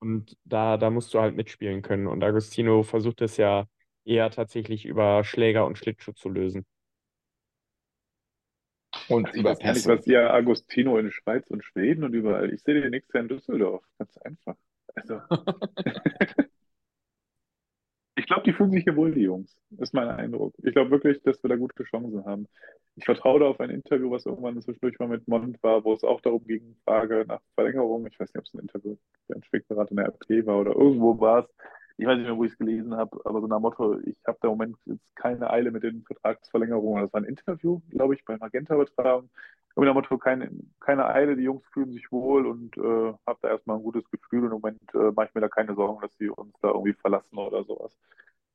und 0.00 0.36
da, 0.44 0.76
da 0.76 0.90
musst 0.90 1.12
du 1.14 1.20
halt 1.20 1.36
mitspielen 1.36 1.82
können. 1.82 2.06
Und 2.06 2.22
Agostino 2.24 2.82
versucht 2.82 3.20
es 3.22 3.36
ja 3.36 3.66
eher 4.04 4.30
tatsächlich 4.30 4.84
über 4.86 5.24
Schläger 5.24 5.66
und 5.66 5.76
Schlittschuh 5.78 6.12
zu 6.12 6.28
lösen. 6.30 6.64
Und 9.10 9.28
Also 9.28 9.38
ich 9.38 9.42
über 9.42 9.50
weiß 9.50 9.62
gar 9.62 9.74
nicht, 9.74 9.86
Pässe. 9.86 9.88
was 9.88 10.06
ihr 10.06 10.32
Agostino 10.32 10.98
in 10.98 11.10
Schweiz 11.12 11.46
und 11.50 11.64
Schweden 11.64 12.04
und 12.04 12.14
überall. 12.14 12.52
Ich 12.52 12.62
sehe 12.62 12.80
den 12.80 12.90
nächstes 12.90 13.14
Jahr 13.14 13.22
in 13.22 13.28
Düsseldorf. 13.28 13.84
Ganz 13.98 14.16
einfach. 14.18 14.56
Also, 14.94 15.20
ich 18.16 18.26
glaube, 18.26 18.42
die 18.44 18.52
fühlen 18.52 18.70
sich 18.70 18.84
hier 18.84 18.96
wohl, 18.96 19.12
die 19.12 19.22
Jungs. 19.22 19.56
Ist 19.78 19.94
mein 19.94 20.08
Eindruck. 20.08 20.54
Ich 20.62 20.74
glaube 20.74 20.90
wirklich, 20.90 21.22
dass 21.22 21.42
wir 21.42 21.48
da 21.48 21.56
gute 21.56 21.84
Chancen 21.84 22.24
haben. 22.24 22.46
Ich 22.96 23.04
vertraue 23.04 23.40
da 23.40 23.46
auf 23.46 23.60
ein 23.60 23.70
Interview, 23.70 24.10
was 24.10 24.26
irgendwann 24.26 24.60
zwischendurch 24.60 24.98
mal 24.98 25.08
mit 25.08 25.26
Mond 25.28 25.62
war, 25.62 25.84
wo 25.84 25.94
es 25.94 26.04
auch 26.04 26.20
darum 26.20 26.44
ging, 26.46 26.76
Frage 26.84 27.24
nach 27.26 27.40
Verlängerung. 27.54 28.06
Ich 28.06 28.18
weiß 28.20 28.28
nicht, 28.34 28.38
ob 28.38 28.44
es 28.46 28.54
ein 28.54 28.60
Interview 28.60 28.96
für 29.26 29.34
ein 29.36 29.42
Schwickberater 29.44 29.92
in 29.92 29.96
der 29.98 30.06
RP 30.08 30.46
war 30.46 30.60
oder 30.60 30.72
irgendwo 30.72 31.18
war 31.20 31.44
es. 31.44 31.54
Ich 32.00 32.06
weiß 32.06 32.16
nicht 32.16 32.26
mehr, 32.28 32.36
wo 32.38 32.44
ich 32.44 32.52
es 32.52 32.58
gelesen 32.58 32.96
habe, 32.96 33.20
aber 33.26 33.42
so 33.42 33.46
nach 33.46 33.60
Motto, 33.60 33.98
ich 34.00 34.16
habe 34.26 34.38
da 34.40 34.48
im 34.48 34.52
Moment 34.52 34.76
jetzt 34.86 35.04
keine 35.16 35.50
Eile 35.50 35.70
mit 35.70 35.82
den 35.82 36.02
Vertragsverlängerungen. 36.04 37.02
Das 37.02 37.12
war 37.12 37.20
ein 37.20 37.26
Interview, 37.26 37.82
glaube 37.90 38.14
ich, 38.14 38.24
bei 38.24 38.38
Magenta-Übertragung. 38.38 39.28
Und 39.74 39.84
nach 39.84 39.92
Motto, 39.92 40.16
keine, 40.16 40.50
keine 40.80 41.04
Eile, 41.06 41.36
die 41.36 41.42
Jungs 41.42 41.62
fühlen 41.74 41.92
sich 41.92 42.10
wohl 42.10 42.46
und 42.46 42.74
äh, 42.78 43.12
habe 43.26 43.38
da 43.42 43.48
erstmal 43.50 43.76
ein 43.76 43.82
gutes 43.82 44.10
Gefühl. 44.10 44.44
Und 44.44 44.46
im 44.46 44.52
Moment 44.52 44.94
äh, 44.94 45.12
mache 45.14 45.26
ich 45.28 45.34
mir 45.34 45.42
da 45.42 45.48
keine 45.48 45.74
Sorgen, 45.74 46.00
dass 46.00 46.16
sie 46.16 46.30
uns 46.30 46.54
da 46.62 46.68
irgendwie 46.68 46.94
verlassen 46.94 47.36
oder 47.36 47.64
sowas. 47.64 47.94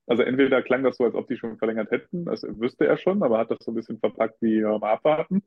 Also 0.08 0.24
entweder 0.24 0.64
klang 0.64 0.82
das 0.84 0.98
so, 0.98 1.04
als 1.04 1.14
ob 1.14 1.28
die 1.28 1.38
schon 1.38 1.58
verlängert 1.60 1.91
hätten, 1.91 2.26
das 2.26 2.41
wüsste 2.43 2.88
er 2.88 2.98
schon, 2.98 3.22
aber 3.22 3.38
hat 3.38 3.52
das 3.52 3.60
so 3.62 3.72
ein 3.72 3.76
bisschen 3.76 4.00
verpackt 4.00 4.41
wie 4.41 4.60
ja, 4.62 4.76
mal 4.80 4.93
abwarten. 4.93 5.43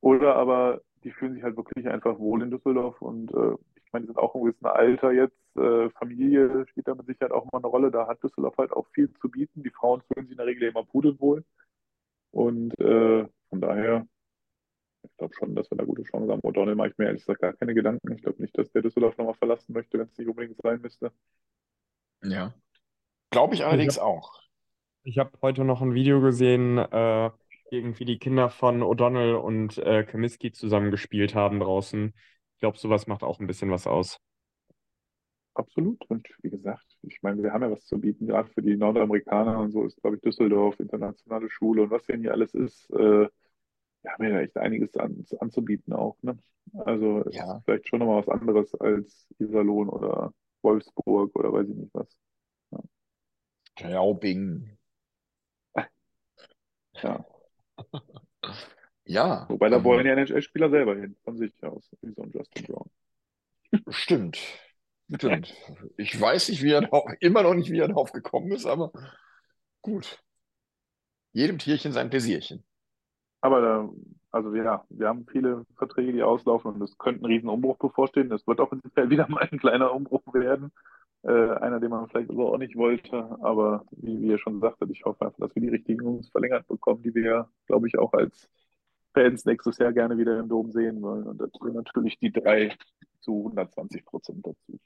Oder 0.00 0.36
aber 0.36 0.80
die 1.02 1.10
fühlen 1.10 1.34
sich 1.34 1.42
halt 1.42 1.56
wirklich 1.56 1.88
einfach 1.88 2.20
wohl 2.20 2.42
in 2.42 2.52
Düsseldorf 2.52 3.02
und 3.02 3.32
äh, 3.34 3.56
ich 3.84 3.92
meine, 3.92 4.04
die 4.04 4.12
sind 4.12 4.18
auch 4.18 4.34
im 4.36 4.42
gewissen 4.42 4.66
Alter 4.66 5.10
jetzt. 5.12 5.41
Äh, 5.56 5.90
Familie 5.90 6.66
spielt 6.68 6.88
da 6.88 6.94
mit 6.94 7.06
Sicherheit 7.06 7.32
auch 7.32 7.44
mal 7.52 7.58
eine 7.58 7.66
Rolle. 7.68 7.90
Da 7.90 8.06
hat 8.08 8.22
Düsseldorf 8.22 8.56
halt 8.58 8.72
auch 8.72 8.86
viel 8.94 9.12
zu 9.14 9.28
bieten. 9.30 9.62
Die 9.62 9.70
Frauen 9.70 10.02
fühlen 10.02 10.26
sich 10.26 10.32
in 10.32 10.38
der 10.38 10.46
Regel 10.46 10.68
immer 10.68 10.84
pudelwohl. 10.84 11.44
Und 12.32 12.78
äh, 12.80 13.26
von 13.50 13.60
daher, 13.60 14.06
ich 15.04 15.16
glaube 15.16 15.34
schon, 15.34 15.54
dass 15.54 15.70
wir 15.70 15.78
da 15.78 15.84
gute 15.84 16.02
Chancen 16.02 16.30
haben. 16.32 16.40
O'Donnell 16.42 16.74
mache 16.74 16.88
ich 16.88 16.98
mir 16.98 17.06
ehrlich 17.06 17.22
gesagt 17.22 17.40
gar 17.40 17.52
keine 17.54 17.74
Gedanken. 17.74 18.12
Ich 18.12 18.22
glaube 18.22 18.42
nicht, 18.42 18.56
dass 18.58 18.72
der 18.72 18.82
Düsseldorf 18.82 19.16
nochmal 19.16 19.34
verlassen 19.34 19.72
möchte, 19.72 19.98
wenn 19.98 20.08
es 20.08 20.18
nicht 20.18 20.28
unbedingt 20.28 20.60
sein 20.62 20.80
müsste. 20.80 21.12
Ja. 22.22 22.54
Glaube 23.30 23.54
ich 23.54 23.64
Ich 23.66 23.66
allerdings 23.66 23.98
habe 23.98 24.06
auch. 24.06 24.40
ich 25.04 25.18
hab 25.18 25.40
heute 25.42 25.64
noch 25.64 25.82
ein 25.82 25.94
Video 25.94 26.20
gesehen, 26.20 26.78
äh, 26.78 27.30
irgendwie 27.70 28.04
die 28.04 28.18
Kinder 28.18 28.50
von 28.50 28.82
O'Donnell 28.82 29.34
und 29.34 29.78
äh, 29.78 30.04
Comiskey 30.04 30.52
zusammen 30.52 30.90
gespielt 30.90 31.34
haben 31.34 31.60
draußen. 31.60 32.14
Ich 32.54 32.60
glaube, 32.60 32.78
sowas 32.78 33.06
macht 33.06 33.22
auch 33.22 33.40
ein 33.40 33.46
bisschen 33.46 33.70
was 33.70 33.86
aus. 33.86 34.18
Absolut. 35.54 36.02
Und 36.08 36.28
wie 36.42 36.50
gesagt, 36.50 36.86
ich 37.02 37.20
meine, 37.22 37.42
wir 37.42 37.52
haben 37.52 37.62
ja 37.62 37.70
was 37.70 37.84
zu 37.86 38.00
bieten, 38.00 38.26
gerade 38.26 38.48
für 38.50 38.62
die 38.62 38.76
Nordamerikaner 38.76 39.58
und 39.58 39.70
so 39.72 39.84
ist, 39.84 40.00
glaube 40.00 40.16
ich, 40.16 40.22
Düsseldorf, 40.22 40.80
internationale 40.80 41.50
Schule 41.50 41.82
und 41.82 41.90
was 41.90 42.04
denn 42.06 42.20
hier 42.22 42.32
alles 42.32 42.54
ist. 42.54 42.88
Äh, 42.90 43.28
wir 44.02 44.12
haben 44.12 44.24
ja 44.24 44.40
echt 44.40 44.56
einiges 44.58 44.96
an, 44.96 45.24
anzubieten 45.40 45.92
auch, 45.94 46.16
ne? 46.22 46.38
Also 46.74 47.20
es 47.28 47.40
ist 47.40 47.40
Ja, 47.40 47.62
vielleicht 47.64 47.88
schon 47.88 48.00
nochmal 48.00 48.18
was 48.26 48.28
anderes 48.28 48.74
als 48.76 49.28
Iserlohn 49.38 49.88
oder 49.90 50.32
Wolfsburg 50.62 51.36
oder 51.38 51.52
weiß 51.52 51.68
ich 51.68 51.76
nicht 51.76 51.94
was. 51.94 52.08
Ja, 52.72 52.80
Straubing. 53.76 54.78
ja. 57.02 57.24
Ja, 59.04 59.48
Wobei 59.48 59.68
da 59.70 59.84
wollen 59.84 60.04
ähm, 60.04 60.06
ja 60.06 60.14
NHL-Spieler 60.14 60.68
selber 60.70 60.96
hin, 60.96 61.16
von 61.22 61.36
sich 61.36 61.52
aus, 61.62 61.88
wie 62.00 62.12
so 62.12 62.22
ein 62.22 62.32
Justin 62.32 62.64
Brown. 62.66 62.90
stimmt. 63.90 64.38
Stimmt. 65.14 65.54
Ich 65.96 66.18
weiß 66.18 66.48
nicht, 66.48 66.62
wie 66.62 66.72
er 66.72 66.82
drauf, 66.82 67.10
immer 67.20 67.42
noch 67.42 67.54
nicht, 67.54 67.70
wie 67.70 67.78
er 67.78 67.88
drauf 67.88 68.12
gekommen 68.12 68.52
ist, 68.52 68.66
aber 68.66 68.92
gut. 69.82 70.22
Jedem 71.32 71.58
Tierchen 71.58 71.92
sein 71.92 72.10
Pläsierchen. 72.10 72.64
Aber 73.40 73.60
da, 73.60 73.90
also 74.30 74.54
ja, 74.54 74.84
wir 74.88 75.08
haben 75.08 75.26
viele 75.26 75.66
Verträge, 75.76 76.12
die 76.12 76.22
auslaufen 76.22 76.72
und 76.72 76.82
es 76.82 76.96
könnte 76.96 77.22
ein 77.22 77.26
Riesenumbruch 77.26 77.76
bevorstehen. 77.78 78.32
Es 78.32 78.46
wird 78.46 78.60
auch 78.60 78.72
in 78.72 78.80
Sicherheit 78.80 79.10
wieder 79.10 79.28
mal 79.28 79.48
ein 79.50 79.58
kleiner 79.58 79.92
Umbruch 79.92 80.22
werden. 80.32 80.72
Äh, 81.24 81.50
einer, 81.60 81.78
den 81.80 81.90
man 81.90 82.08
vielleicht 82.08 82.30
so 82.30 82.52
auch 82.52 82.58
nicht 82.58 82.76
wollte. 82.76 83.16
Aber 83.42 83.84
wie, 83.92 84.20
wie 84.20 84.28
ihr 84.28 84.38
schon 84.38 84.60
sagtet, 84.60 84.90
ich 84.90 85.04
hoffe 85.04 85.26
einfach, 85.26 85.38
dass 85.38 85.54
wir 85.54 85.62
die 85.62 85.68
richtigen 85.68 86.02
Jungs 86.04 86.30
verlängert 86.30 86.66
bekommen, 86.68 87.02
die 87.02 87.14
wir, 87.14 87.48
glaube 87.66 87.88
ich, 87.88 87.98
auch 87.98 88.12
als 88.12 88.48
Fans 89.14 89.44
nächstes 89.44 89.78
Jahr 89.78 89.92
gerne 89.92 90.18
wieder 90.18 90.38
im 90.40 90.48
Dom 90.48 90.72
sehen 90.72 91.02
wollen. 91.02 91.26
Und 91.26 91.38
dazu 91.40 91.64
natürlich 91.66 92.18
die 92.18 92.32
drei 92.32 92.76
zu 93.20 93.38
120 93.38 94.04
Prozent 94.04 94.46
dazu. 94.46 94.78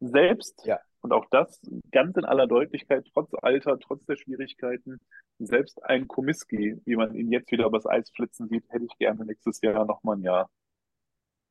Selbst, 0.00 0.64
Ja. 0.66 0.80
und 1.00 1.12
auch 1.12 1.26
das 1.30 1.60
ganz 1.90 2.16
in 2.16 2.24
aller 2.24 2.46
Deutlichkeit, 2.46 3.06
trotz 3.12 3.32
Alter, 3.42 3.78
trotz 3.78 4.04
der 4.06 4.16
Schwierigkeiten, 4.16 5.00
selbst 5.38 5.82
ein 5.84 6.08
Komiski, 6.08 6.80
wie 6.84 6.96
man 6.96 7.14
ihn 7.14 7.30
jetzt 7.32 7.50
wieder 7.50 7.66
übers 7.66 7.86
Eis 7.86 8.10
flitzen 8.10 8.48
sieht, 8.48 8.64
hätte 8.70 8.84
ich 8.86 8.98
gerne 8.98 9.24
nächstes 9.24 9.60
Jahr 9.62 9.84
nochmal 9.84 10.16
ein 10.16 10.22
Jahr 10.22 10.50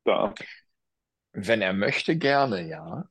da. 0.05 0.33
Wenn 1.33 1.61
er 1.61 1.73
möchte, 1.73 2.17
gerne, 2.17 2.67
ja. 2.67 3.07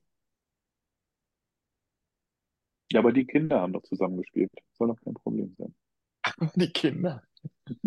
Ja, 2.92 3.00
aber 3.00 3.12
die 3.12 3.26
Kinder 3.26 3.60
haben 3.60 3.72
doch 3.74 3.82
zusammengespielt. 3.82 4.50
Soll 4.72 4.88
doch 4.88 5.00
kein 5.02 5.12
Problem 5.14 5.54
sein. 5.58 5.74
Die 6.56 6.72
Kinder. 6.72 7.22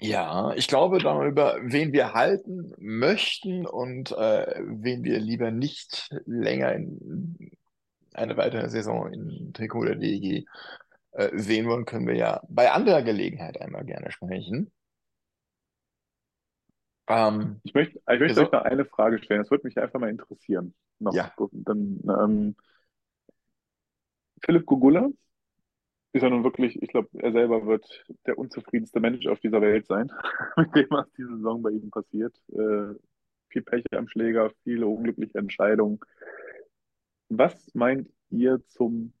Ja, 0.00 0.52
ich 0.54 0.68
glaube 0.68 0.98
darüber, 0.98 1.56
wen 1.60 1.92
wir 1.92 2.14
halten 2.14 2.72
möchten 2.78 3.66
und 3.66 4.12
äh, 4.12 4.60
wen 4.64 5.02
wir 5.02 5.18
lieber 5.18 5.50
nicht 5.50 6.10
länger 6.24 6.72
in 6.74 7.50
eine 8.14 8.36
weitere 8.36 8.68
Saison 8.70 9.12
im 9.12 9.52
Trikot 9.52 9.86
der 9.86 9.96
DEG 9.96 10.46
äh, 11.12 11.36
sehen 11.36 11.66
wollen, 11.66 11.84
können 11.84 12.06
wir 12.06 12.14
ja 12.16 12.42
bei 12.48 12.70
anderer 12.70 13.02
Gelegenheit 13.02 13.60
einmal 13.60 13.84
gerne 13.84 14.12
sprechen. 14.12 14.70
Ähm, 17.08 17.60
Ich 17.64 17.74
möchte, 17.74 17.98
ich 17.98 18.20
möchte 18.20 18.34
so- 18.34 18.42
euch 18.42 18.52
noch 18.52 18.62
eine 18.62 18.84
Frage 18.84 19.18
stellen. 19.18 19.40
Das 19.42 19.50
würde 19.50 19.66
mich 19.66 19.78
einfach 19.78 19.98
mal 19.98 20.10
interessieren. 20.10 20.74
Noch, 21.00 21.14
Ja. 21.14 21.32
dann, 21.52 22.00
ähm, 22.08 22.56
Philipp 24.44 24.66
Gugula 24.66 25.08
ist 26.12 26.22
ja 26.22 26.30
nun 26.30 26.44
wirklich, 26.44 26.80
ich 26.82 26.88
glaube, 26.88 27.08
er 27.14 27.32
selber 27.32 27.66
wird 27.66 28.04
der 28.26 28.38
unzufriedenste 28.38 29.00
Mensch 29.00 29.26
auf 29.26 29.40
dieser 29.40 29.60
Welt 29.60 29.86
sein, 29.86 30.10
mit 30.56 30.74
dem, 30.74 30.86
was 30.90 31.10
diese 31.12 31.36
Saison 31.36 31.62
bei 31.62 31.70
ihm 31.70 31.90
passiert. 31.90 32.34
Äh, 32.50 32.94
viel 33.50 33.62
Pech 33.62 33.84
am 33.92 34.08
Schläger, 34.08 34.52
viele 34.64 34.86
unglückliche 34.86 35.38
Entscheidungen. 35.38 36.00
Was 37.30 37.74
meint 37.74 38.10
ihr 38.30 38.62
zum 38.66 39.14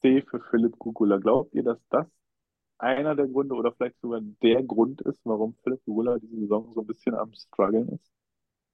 C 0.00 0.22
für 0.22 0.40
Philipp 0.50 0.78
Gugula? 0.78 1.18
Glaubt 1.18 1.54
ihr, 1.54 1.62
dass 1.62 1.78
das 1.88 2.06
einer 2.78 3.14
der 3.16 3.28
Gründe 3.28 3.54
oder 3.54 3.72
vielleicht 3.72 4.00
sogar 4.00 4.20
der 4.42 4.62
Grund 4.64 5.02
ist, 5.02 5.20
warum 5.24 5.54
Philipp 5.64 5.84
Gugula 5.84 6.18
diese 6.18 6.36
Saison 6.40 6.72
so 6.72 6.80
ein 6.82 6.86
bisschen 6.86 7.14
am 7.14 7.32
struggeln 7.34 7.88
ist? 7.90 8.12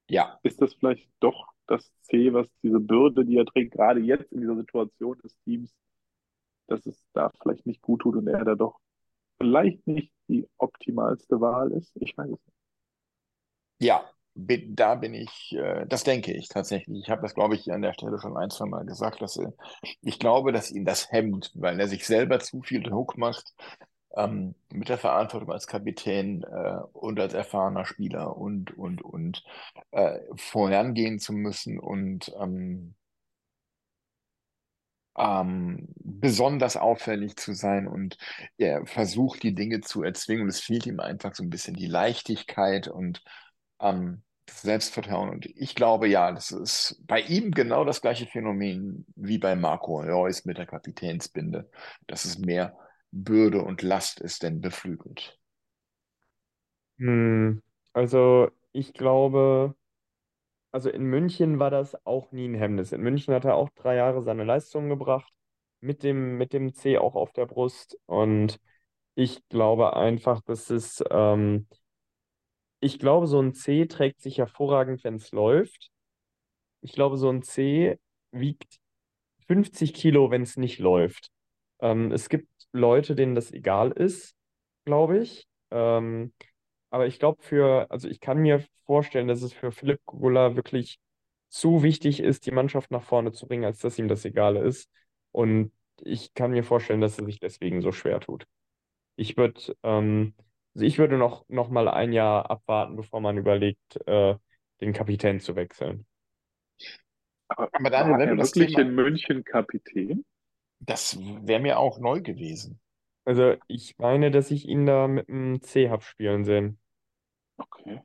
ja, 0.09 0.41
Ist 0.43 0.61
das 0.63 0.75
vielleicht 0.75 1.09
doch 1.21 1.53
das 1.67 1.93
C, 2.03 2.33
was 2.33 2.49
diese 2.63 2.81
Bürde, 2.81 3.25
die 3.25 3.37
er 3.37 3.45
trägt, 3.47 3.73
gerade 3.75 4.01
jetzt 4.01 4.33
in 4.33 4.41
dieser 4.41 4.57
Situation 4.57 5.19
des 5.21 5.39
Teams, 5.45 5.75
dass 6.69 6.87
es 6.87 7.03
da 7.15 7.31
vielleicht 7.43 7.67
nicht 7.67 7.83
gut 7.83 8.03
tut 8.03 8.17
und 8.17 8.29
er 8.29 8.45
da 8.45 8.55
doch 8.55 8.81
vielleicht 9.39 9.87
nicht 9.87 10.13
die 10.29 10.49
optimalste 10.59 11.41
Wahl 11.41 11.73
ist? 11.73 11.93
Ich 11.97 12.17
weiß 12.17 12.27
es 12.27 12.47
nicht. 12.47 12.55
ja, 13.81 14.05
da 14.35 14.95
bin 14.95 15.15
ich, 15.15 15.53
äh, 15.57 15.87
das 15.87 16.05
denke 16.05 16.33
ich 16.33 16.49
tatsächlich. 16.49 17.01
Ich 17.03 17.11
habe 17.11 17.23
das, 17.23 17.35
glaube 17.35 17.57
ich, 17.57 17.73
an 17.73 17.83
der 17.83 17.93
Stelle 17.93 18.19
schon 18.21 18.37
ein, 18.37 18.51
zwei 18.51 18.67
Mal 18.67 18.85
gesagt, 18.87 19.21
dass 19.21 19.37
äh, 19.37 19.51
ich 20.03 20.19
glaube, 20.19 20.53
dass 20.53 20.71
ihn 20.71 20.85
das 20.85 21.11
hemmt, 21.11 21.51
weil 21.55 21.81
er 21.81 21.89
sich 21.89 22.07
selber 22.07 22.39
zu 22.41 22.63
viel 22.63 22.83
Druck 22.83 23.19
macht, 23.19 23.55
ähm, 24.17 24.55
mit 24.73 24.89
der 24.89 24.99
Verantwortung 24.99 25.53
als 25.53 25.67
Kapitän 25.67 26.45
äh, 26.45 26.79
und 26.93 27.19
als 27.21 27.35
erfahrener 27.35 27.85
Spieler 27.85 28.37
und, 28.37 28.77
und, 28.79 29.03
und 29.03 29.45
äh, 29.91 30.21
vorangehen 30.37 31.19
zu 31.19 31.33
müssen 31.33 31.79
und 31.81 32.33
ähm, 32.41 32.95
ähm, 35.19 35.89
besonders 35.99 36.77
auffällig 36.77 37.37
zu 37.37 37.53
sein 37.53 37.87
und 37.87 38.17
er 38.57 38.87
versucht, 38.87 39.43
die 39.43 39.55
Dinge 39.55 39.81
zu 39.81 40.03
erzwingen. 40.03 40.45
Und 40.45 40.49
es 40.49 40.61
fehlt 40.61 40.87
ihm 40.87 41.01
einfach 41.01 41.35
so 41.35 41.43
ein 41.43 41.51
bisschen 41.51 41.75
die 41.75 41.87
Leichtigkeit 41.87 42.89
und 42.89 43.23
ähm, 43.81 44.23
das 44.47 44.63
Selbstvertrauen. 44.63 45.31
Und 45.31 45.47
ich 45.47 45.75
glaube, 45.75 46.09
ja, 46.09 46.33
das 46.33 46.51
ist 46.53 47.03
bei 47.07 47.21
ihm 47.21 47.51
genau 47.51 47.85
das 47.85 48.01
gleiche 48.01 48.27
Phänomen 48.27 49.07
wie 49.17 49.39
bei 49.39 49.57
Marco 49.57 50.01
Reus 50.01 50.45
mit 50.45 50.59
der 50.59 50.67
Kapitänsbinde, 50.67 51.71
dass 52.07 52.25
es 52.25 52.39
mehr 52.39 52.77
Bürde 53.11 53.63
und 53.63 53.83
Last 53.83 54.21
ist, 54.21 54.43
denn 54.43 54.61
beflügelt. 54.61 55.39
Hm, 56.99 57.63
also 57.93 58.51
ich 58.73 58.93
glaube, 58.93 59.75
also 60.73 60.91
in 60.91 61.05
München 61.05 61.59
war 61.59 61.71
das 61.71 61.95
auch 62.07 62.31
nie 62.33 62.47
ein 62.49 62.55
Hemmnis. 62.55 62.93
In 62.93 63.01
München 63.01 63.35
hat 63.35 63.45
er 63.45 63.55
auch 63.55 63.71
drei 63.71 63.97
Jahre 63.97 64.23
seine 64.23 64.45
Leistung 64.45 64.89
gebracht, 64.89 65.33
mit 65.81 66.03
dem, 66.03 66.37
mit 66.39 66.53
dem 66.53 66.75
C 66.75 66.99
auch 66.99 67.15
auf 67.15 67.33
der 67.33 67.47
Brust. 67.47 67.99
Und 68.07 68.59
ich 69.15 69.47
glaube 69.49 69.97
einfach, 69.97 70.41
dass 70.43 70.71
es, 70.71 71.03
ähm, 71.11 71.67
ich 72.81 72.99
glaube, 72.99 73.27
so 73.27 73.41
ein 73.41 73.55
C 73.55 73.87
trägt 73.87 74.21
sich 74.21 74.39
hervorragend, 74.39 75.03
wenn 75.05 75.17
es 75.17 75.33
läuft. 75.33 75.91
Ich 76.81 76.93
glaube, 76.93 77.17
so 77.17 77.29
ein 77.31 77.43
C 77.43 77.99
wiegt 78.31 78.79
50 79.47 79.95
Kilo, 79.95 80.31
wenn 80.31 80.43
es 80.43 80.57
nicht 80.57 80.79
läuft. 80.79 81.31
Ähm, 81.81 82.13
es 82.13 82.29
gibt 82.29 82.49
Leute, 82.73 83.15
denen 83.15 83.35
das 83.35 83.53
egal 83.53 83.93
ist, 83.93 84.35
glaube 84.85 85.19
ich. 85.19 85.49
Ähm, 85.71 86.33
aber 86.91 87.07
ich 87.07 87.19
glaube 87.19 87.43
für, 87.43 87.91
also 87.91 88.09
ich 88.09 88.21
kann 88.21 88.39
mir 88.39 88.65
vorstellen, 88.87 89.29
dass 89.29 89.43
es 89.43 89.53
für 89.53 89.73
Philipp 89.73 90.01
Gugula 90.07 90.57
wirklich 90.57 90.99
zu 91.49 91.83
wichtig 91.83 92.21
ist, 92.21 92.47
die 92.47 92.51
Mannschaft 92.51 92.91
nach 92.91 93.03
vorne 93.03 93.33
zu 93.33 93.47
bringen, 93.47 93.65
als 93.65 93.79
dass 93.81 93.99
ihm 93.99 94.09
das 94.09 94.25
egal 94.25 94.57
ist. 94.57 94.91
Und 95.33 95.73
ich 96.03 96.35
kann 96.35 96.53
mir 96.53 96.65
vorstellen, 96.65 97.01
dass 97.01 97.19
er 97.19 97.25
sich 97.27 97.41
deswegen 97.41 97.81
so 97.83 97.93
schwer 97.93 98.21
tut. 98.21 98.47
Ich 99.17 99.37
würde, 99.37 99.77
ähm, 99.83 100.35
also 100.75 100.87
ich 100.87 100.99
würde 100.99 101.19
noch, 101.19 101.45
noch 101.49 101.71
mal 101.71 101.89
ein 101.89 102.13
Jahr 102.13 102.51
abwarten, 102.51 102.97
bevor 102.97 103.21
man 103.21 103.39
überlegt, 103.39 103.99
äh, 104.07 104.37
den 104.81 104.93
Kapitän 104.93 105.41
zu 105.41 105.57
wechseln. 105.57 106.07
Aber, 107.49 107.71
Aber 107.73 107.91
Daniel, 107.91 108.13
war 108.15 108.19
wenn 108.19 108.31
du 108.31 108.37
das 108.37 108.55
wirklich 108.55 108.75
Thema, 108.75 108.81
in 108.81 108.95
München 108.95 109.45
Kapitän? 109.45 110.25
das 110.81 111.19
wäre 111.21 111.61
mir 111.61 111.79
auch 111.79 111.99
neu 112.01 112.21
gewesen. 112.21 112.81
Also 113.29 113.55
ich 113.69 113.97
meine, 113.99 114.31
dass 114.33 114.51
ich 114.51 114.67
ihn 114.67 114.85
da 114.87 115.07
mit 115.07 115.29
dem 115.29 115.61
C 115.63 115.89
habe 115.91 116.03
spielen 116.03 116.45
sehen. 116.45 116.81
Okay. 117.61 118.03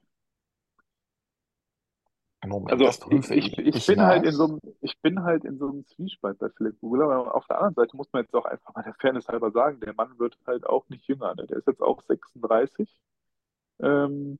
Moment, 2.45 2.79
Also 2.79 2.83
das 2.83 2.99
ich, 3.09 3.23
prüfe 3.23 3.33
ich, 3.33 3.57
ich, 3.57 3.57
ich 3.57 3.85
bin 3.85 4.05
halt 4.05 4.23
nach. 4.23 4.25
in 4.25 4.35
so 4.35 4.45
einem, 4.45 4.59
ich 4.81 4.99
bin 5.01 5.23
halt 5.23 5.45
in 5.45 5.57
so 5.57 5.67
einem 5.69 5.85
Zwiespalt 5.85 6.39
bei 6.39 6.49
Philipp 6.49 6.79
Gugula, 6.79 7.05
aber 7.05 7.35
auf 7.35 7.45
der 7.47 7.57
anderen 7.57 7.75
Seite 7.75 7.95
muss 7.97 8.11
man 8.13 8.23
jetzt 8.23 8.33
auch 8.35 8.45
einfach 8.45 8.73
mal 8.75 8.83
der 8.83 8.95
Fairness 8.95 9.27
halber 9.27 9.51
sagen, 9.51 9.79
der 9.81 9.93
Mann 9.93 10.17
wird 10.19 10.37
halt 10.47 10.65
auch 10.65 10.87
nicht 10.89 11.07
jünger. 11.07 11.35
Ne? 11.35 11.45
Der 11.47 11.57
ist 11.57 11.67
jetzt 11.67 11.81
auch 11.81 12.01
36, 12.01 12.89
ähm, 13.81 14.39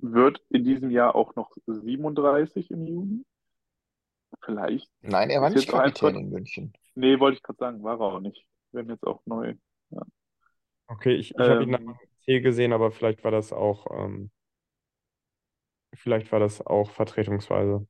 wird 0.00 0.42
in 0.50 0.64
diesem 0.64 0.90
Jahr 0.90 1.14
auch 1.14 1.36
noch 1.36 1.56
37 1.66 2.70
im 2.72 2.84
Juni. 2.86 3.24
Vielleicht 4.44 4.90
Nein, 5.02 5.28
er 5.28 5.42
war 5.42 5.50
ist 5.50 5.56
nicht 5.56 5.68
jetzt 5.68 5.70
auch 5.70 5.78
einfach, 5.78 6.12
Kapitän 6.12 6.16
in 6.16 6.30
München. 6.30 6.72
nee, 6.94 7.20
wollte 7.20 7.36
ich 7.38 7.42
gerade 7.44 7.58
sagen, 7.58 7.82
war 7.84 8.00
er 8.00 8.02
auch 8.02 8.20
nicht. 8.20 8.46
Wir 8.72 8.80
haben 8.80 8.90
jetzt 8.90 9.04
auch 9.04 9.20
neu. 9.26 9.54
Ja. 9.90 10.02
Okay, 10.86 11.14
ich, 11.14 11.32
ich 11.32 11.38
habe 11.38 11.62
ihn 11.62 11.74
Ähm, 11.74 11.86
dem 11.86 11.96
C 12.24 12.40
gesehen, 12.40 12.72
aber 12.72 12.90
vielleicht 12.90 13.24
war 13.24 13.30
das 13.30 13.52
auch, 13.52 13.86
ähm, 13.90 14.30
vielleicht 15.94 16.30
war 16.32 16.40
das 16.40 16.64
auch 16.64 16.90
vertretungsweise. 16.90 17.86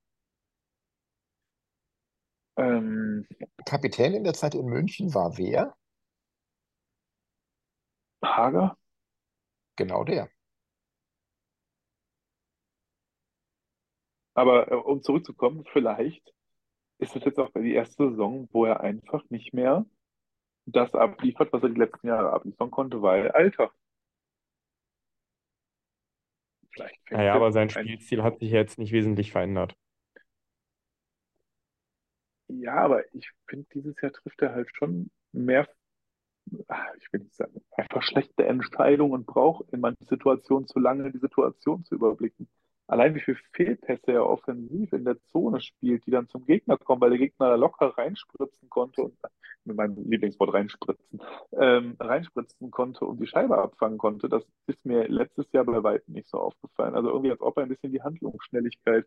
ähm, 2.56 3.26
Kapitän 3.64 4.14
in 4.14 4.24
der 4.24 4.34
Zeit 4.34 4.54
in 4.54 4.66
München 4.66 5.14
war 5.14 5.36
wer? 5.38 5.74
Hager? 8.22 8.76
Genau 9.76 10.04
der. 10.04 10.30
Aber 14.34 14.70
äh, 14.70 14.74
um 14.74 15.02
zurückzukommen, 15.02 15.64
vielleicht 15.72 16.32
ist 16.98 17.16
es 17.16 17.24
jetzt 17.24 17.38
auch 17.38 17.50
die 17.54 17.74
erste 17.74 18.10
Saison, 18.10 18.48
wo 18.52 18.64
er 18.66 18.80
einfach 18.80 19.22
nicht 19.30 19.54
mehr 19.54 19.86
das 20.66 20.94
abliefert, 20.94 21.52
was 21.52 21.62
er 21.62 21.68
die 21.70 21.78
letzten 21.80 22.08
Jahre 22.08 22.32
abliefern 22.32 22.70
konnte, 22.70 23.02
weil 23.02 23.30
Alter. 23.32 23.72
Vielleicht 26.72 27.00
fängt 27.08 27.20
Naja, 27.20 27.34
aber 27.34 27.52
sein 27.52 27.70
ein, 27.74 27.86
Spielstil 27.86 28.22
hat 28.24 28.38
sich 28.40 28.50
jetzt 28.50 28.78
nicht 28.78 28.90
wesentlich 28.92 29.30
verändert. 29.32 29.76
ja, 32.48 32.74
aber 32.74 33.04
ich 33.14 33.30
finde, 33.48 33.66
dieses 33.74 34.00
Jahr 34.00 34.12
trifft 34.12 34.40
er 34.42 34.52
halt 34.54 34.68
schon 34.76 35.11
mehr, 35.32 35.68
ah, 36.68 36.86
ich 36.98 37.12
will 37.12 37.20
nicht 37.20 37.34
sagen, 37.36 37.62
einfach 37.72 38.02
schlechte 38.02 38.44
Entscheidungen 38.46 39.12
und 39.14 39.26
braucht 39.26 39.70
in 39.72 39.80
manchen 39.80 40.06
Situationen 40.08 40.66
zu 40.68 40.78
lange, 40.78 41.11
die 41.12 41.18
Situation 41.18 41.84
zu 41.84 41.94
überblicken. 41.96 42.48
Allein 42.91 43.14
wie 43.14 43.20
viele 43.20 43.36
Fehlpässe 43.53 44.11
er 44.12 44.26
offensiv 44.26 44.93
in 44.93 45.05
der 45.05 45.16
Zone 45.26 45.61
spielt, 45.61 46.05
die 46.07 46.11
dann 46.11 46.28
zum 46.28 46.45
Gegner 46.45 46.76
kommen, 46.76 47.01
weil 47.01 47.11
der 47.11 47.20
Gegner 47.20 47.51
da 47.51 47.55
locker 47.55 47.97
reinspritzen 47.97 48.68
konnte 48.68 49.03
und 49.03 49.16
mit 49.64 49.76
meinem 49.76 50.11
Lieblingswort 50.11 50.53
reinspritzen, 50.53 51.20
ähm, 51.53 51.95
reinspritzen 52.01 52.72
konnte 52.72 53.05
und 53.05 53.20
die 53.20 53.28
Scheibe 53.28 53.59
abfangen 53.59 53.97
konnte. 53.97 54.28
Das 54.28 54.45
ist 54.66 54.84
mir 54.84 55.07
letztes 55.07 55.53
Jahr 55.53 55.64
bei 55.66 55.80
weitem 55.84 56.14
nicht 56.14 56.28
so 56.28 56.38
aufgefallen. 56.38 56.97
Also 56.97 57.11
irgendwie, 57.11 57.30
als 57.30 57.41
ob 57.41 57.59
ein 57.59 57.68
bisschen 57.68 57.93
die 57.93 58.03
Handlungsschnelligkeit 58.03 59.07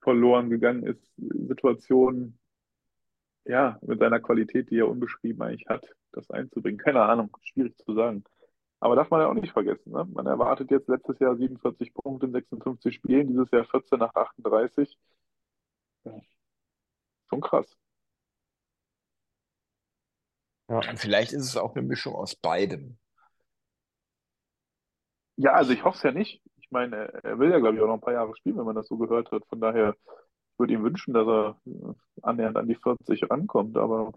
verloren 0.00 0.48
gegangen 0.48 0.84
ist, 0.84 1.02
Situationen, 1.18 2.38
ja, 3.44 3.78
mit 3.82 3.98
seiner 3.98 4.20
Qualität, 4.20 4.70
die 4.70 4.78
er 4.78 4.88
unbeschrieben 4.88 5.42
eigentlich 5.42 5.68
hat, 5.68 5.86
das 6.12 6.30
einzubringen. 6.30 6.78
Keine 6.78 7.02
Ahnung, 7.02 7.36
schwierig 7.42 7.76
zu 7.76 7.92
sagen. 7.92 8.24
Aber 8.80 8.96
darf 8.96 9.10
man 9.10 9.20
ja 9.20 9.28
auch 9.28 9.34
nicht 9.34 9.52
vergessen, 9.52 9.92
ne? 9.92 10.04
Man 10.12 10.26
erwartet 10.26 10.70
jetzt 10.70 10.88
letztes 10.88 11.18
Jahr 11.18 11.36
47 11.36 11.94
Punkte 11.94 12.26
in 12.26 12.32
56 12.32 12.94
Spielen, 12.94 13.28
dieses 13.28 13.50
Jahr 13.50 13.64
14 13.64 13.98
nach 13.98 14.14
38. 14.14 14.96
Ja, 16.04 16.20
schon 17.28 17.40
krass. 17.40 17.66
Ja. 20.68 20.80
Vielleicht 20.96 21.32
ist 21.32 21.44
es 21.44 21.56
auch 21.56 21.74
eine 21.74 21.86
Mischung 21.86 22.14
aus 22.14 22.34
beidem. 22.34 22.98
Ja, 25.36 25.52
also 25.52 25.72
ich 25.72 25.84
hoffe 25.84 25.96
es 25.98 26.02
ja 26.02 26.12
nicht. 26.12 26.42
Ich 26.56 26.70
meine, 26.70 26.96
er 26.96 27.24
er 27.24 27.38
will 27.38 27.50
ja, 27.50 27.58
glaube 27.58 27.76
ich, 27.76 27.82
auch 27.82 27.86
noch 27.86 27.94
ein 27.94 28.00
paar 28.00 28.14
Jahre 28.14 28.34
spielen, 28.36 28.56
wenn 28.56 28.64
man 28.64 28.74
das 28.74 28.88
so 28.88 28.96
gehört 28.96 29.30
hat. 29.30 29.44
Von 29.48 29.60
daher 29.60 29.94
würde 30.58 30.72
ich 30.72 30.78
ihm 30.78 30.84
wünschen, 30.84 31.14
dass 31.14 31.26
er 31.26 31.60
äh, 31.66 31.94
annähernd 32.22 32.56
an 32.56 32.68
die 32.68 32.76
40 32.76 33.30
rankommt. 33.30 33.76
Aber 33.76 34.12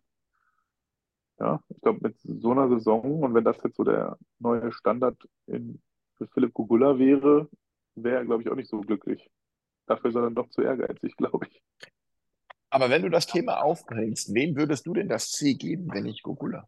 ja, 1.39 1.63
ich 1.69 1.81
glaube, 1.81 1.99
mit 2.01 2.19
so 2.19 2.51
einer 2.51 2.69
Saison 2.69 3.23
und 3.23 3.33
wenn 3.33 3.43
das 3.43 3.57
jetzt 3.63 3.77
so 3.77 3.83
der 3.83 4.17
neue 4.39 4.71
Standard 4.71 5.17
in, 5.47 5.81
für 6.15 6.27
Philipp 6.27 6.53
Gugula 6.53 6.99
wäre, 6.99 7.49
wäre 7.95 8.17
er, 8.17 8.25
glaube 8.25 8.43
ich, 8.43 8.49
auch 8.49 8.55
nicht 8.55 8.69
so 8.69 8.81
glücklich. 8.81 9.29
Dafür 9.85 10.09
ist 10.09 10.15
er 10.15 10.23
dann 10.23 10.35
doch 10.35 10.49
zu 10.49 10.61
ehrgeizig, 10.61 11.15
glaube 11.15 11.47
ich. 11.49 11.61
Aber 12.69 12.89
wenn 12.89 13.01
du 13.01 13.09
das 13.09 13.25
Thema 13.25 13.63
aufbringst, 13.63 14.33
wem 14.33 14.55
würdest 14.55 14.85
du 14.85 14.93
denn 14.93 15.07
das 15.07 15.31
C 15.31 15.55
geben, 15.55 15.89
wenn 15.91 16.03
nicht 16.03 16.23
Gugula? 16.23 16.67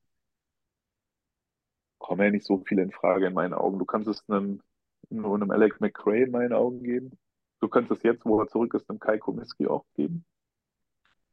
Kommen 1.99 2.21
ja 2.21 2.31
nicht 2.31 2.45
so 2.45 2.63
viele 2.65 2.81
in 2.81 2.91
Frage 2.91 3.27
in 3.27 3.33
meinen 3.33 3.53
Augen. 3.53 3.77
Du 3.77 3.85
kannst 3.85 4.07
es 4.07 4.27
einem, 4.27 4.61
nur 5.09 5.35
einem 5.35 5.51
Alec 5.51 5.79
McRae 5.79 6.23
in 6.23 6.31
meinen 6.31 6.53
Augen 6.53 6.81
geben. 6.81 7.11
Du 7.59 7.67
könntest 7.67 7.99
es 7.99 8.03
jetzt, 8.03 8.25
wo 8.25 8.39
er 8.39 8.47
zurück 8.47 8.73
ist, 8.73 8.89
einem 8.89 8.99
Kai 8.99 9.19
Komiski 9.19 9.67
auch 9.67 9.85
geben. 9.93 10.25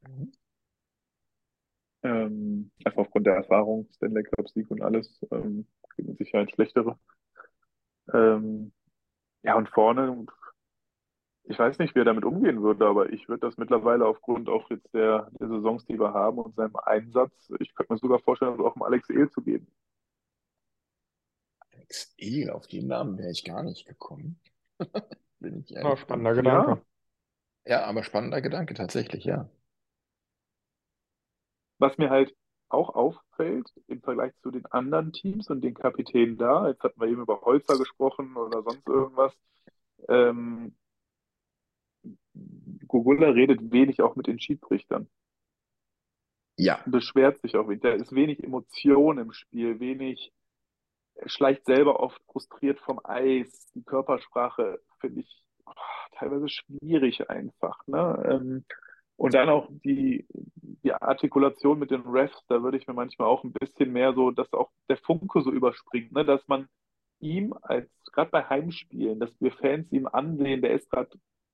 Mhm. 0.07 0.31
Ähm, 2.03 2.71
einfach 2.85 3.01
aufgrund 3.01 3.27
der 3.27 3.35
Erfahrung, 3.35 3.87
Stanley 3.95 4.23
Cup-Sieg 4.23 4.71
und 4.71 4.81
alles, 4.81 5.19
ähm, 5.31 5.67
gibt 5.97 6.09
mit 6.09 6.17
Sicherheit 6.17 6.51
schlechtere. 6.51 6.97
Ähm, 8.13 8.71
ja, 9.43 9.55
und 9.57 9.69
vorne, 9.69 10.25
ich 11.43 11.59
weiß 11.59 11.79
nicht, 11.79 11.95
wie 11.95 11.99
er 11.99 12.05
damit 12.05 12.23
umgehen 12.23 12.61
würde, 12.61 12.85
aber 12.87 13.11
ich 13.11 13.27
würde 13.27 13.41
das 13.47 13.57
mittlerweile 13.57 14.05
aufgrund 14.05 14.47
auch 14.49 14.69
jetzt 14.69 14.93
der, 14.93 15.29
der 15.39 15.47
Saisons, 15.49 15.85
die 15.85 15.99
wir 15.99 16.13
haben 16.13 16.37
und 16.37 16.55
seinem 16.55 16.75
Einsatz, 16.77 17.51
ich 17.59 17.73
könnte 17.75 17.93
mir 17.93 17.99
sogar 17.99 18.19
vorstellen, 18.19 18.55
das 18.57 18.65
auch 18.65 18.73
dem 18.73 18.83
Alex 18.83 19.09
Ehl 19.09 19.29
zu 19.29 19.41
geben. 19.41 19.67
Alex 21.73 22.13
Ehl, 22.17 22.51
auf 22.51 22.67
den 22.67 22.85
Namen 22.87 23.17
wäre 23.17 23.31
ich 23.31 23.43
gar 23.43 23.63
nicht 23.63 23.85
gekommen. 23.87 24.39
Wenn 25.39 25.59
ich 25.61 25.71
Ja, 25.81 25.95
ehrlich 25.95 26.07
bin. 26.07 26.23
spannender 26.23 26.33
Ja, 26.35 26.65
Gedanke. 26.65 26.81
Ja, 27.65 27.85
aber 27.85 28.03
spannender 28.03 28.41
Gedanke, 28.41 28.73
tatsächlich, 28.75 29.25
ja. 29.25 29.49
Was 31.79 31.97
mir 31.97 32.09
halt 32.09 32.35
auch 32.69 32.93
auffällt 32.93 33.67
im 33.87 34.01
Vergleich 34.01 34.33
zu 34.41 34.51
den 34.51 34.65
anderen 34.67 35.11
Teams 35.11 35.49
und 35.49 35.61
den 35.61 35.73
Kapitänen 35.73 36.37
da, 36.37 36.67
jetzt 36.67 36.83
hatten 36.83 37.01
wir 37.01 37.07
eben 37.07 37.21
über 37.21 37.41
Holzer 37.41 37.77
gesprochen 37.77 38.35
oder 38.35 38.61
sonst 38.61 38.87
irgendwas, 38.87 39.33
ähm, 40.07 40.75
Gugula 42.87 43.29
redet 43.29 43.71
wenig 43.71 44.01
auch 44.01 44.15
mit 44.15 44.27
den 44.27 44.39
Schiedsrichtern. 44.39 45.09
Ja, 46.57 46.81
beschwert 46.85 47.39
sich 47.39 47.55
auch 47.55 47.67
wenig. 47.67 47.81
Da 47.81 47.91
ist 47.93 48.13
wenig 48.13 48.43
Emotion 48.43 49.17
im 49.17 49.31
Spiel, 49.31 49.79
wenig, 49.79 50.33
schleicht 51.25 51.65
selber 51.65 51.99
oft 51.99 52.21
frustriert 52.25 52.79
vom 52.79 52.99
Eis. 53.03 53.71
Die 53.73 53.83
Körpersprache 53.83 54.81
finde 54.99 55.21
ich 55.21 55.43
oh, 55.65 55.71
teilweise 56.13 56.49
schwierig 56.49 57.29
einfach. 57.29 57.79
Ne? 57.87 58.23
Ähm, 58.29 58.65
Und 59.19 59.33
dann 59.33 59.49
auch 59.49 59.67
die, 59.83 60.25
die 60.81 60.93
Artikulation 60.93 61.77
mit 61.77 61.91
den 61.91 62.03
Refs, 62.03 62.41
da 62.47 62.63
würde 62.63 62.77
ich 62.77 62.87
mir 62.87 62.93
manchmal 62.93 63.27
auch 63.27 63.43
ein 63.43 63.51
bisschen 63.51 63.91
mehr 63.91 64.13
so, 64.13 64.31
dass 64.31 64.53
auch 64.53 64.69
der 64.87 64.95
Funke 64.95 65.41
so 65.41 65.51
überspringt, 65.51 66.13
ne? 66.13 66.23
dass 66.23 66.47
man 66.47 66.69
ihm 67.19 67.53
als, 67.61 67.89
gerade 68.13 68.31
bei 68.31 68.45
Heimspielen, 68.45 69.19
dass 69.19 69.29
wir 69.41 69.51
Fans 69.51 69.91
ihm 69.91 70.07
ansehen, 70.07 70.61
der 70.61 70.71
ist 70.71 70.89
gerade 70.89 71.09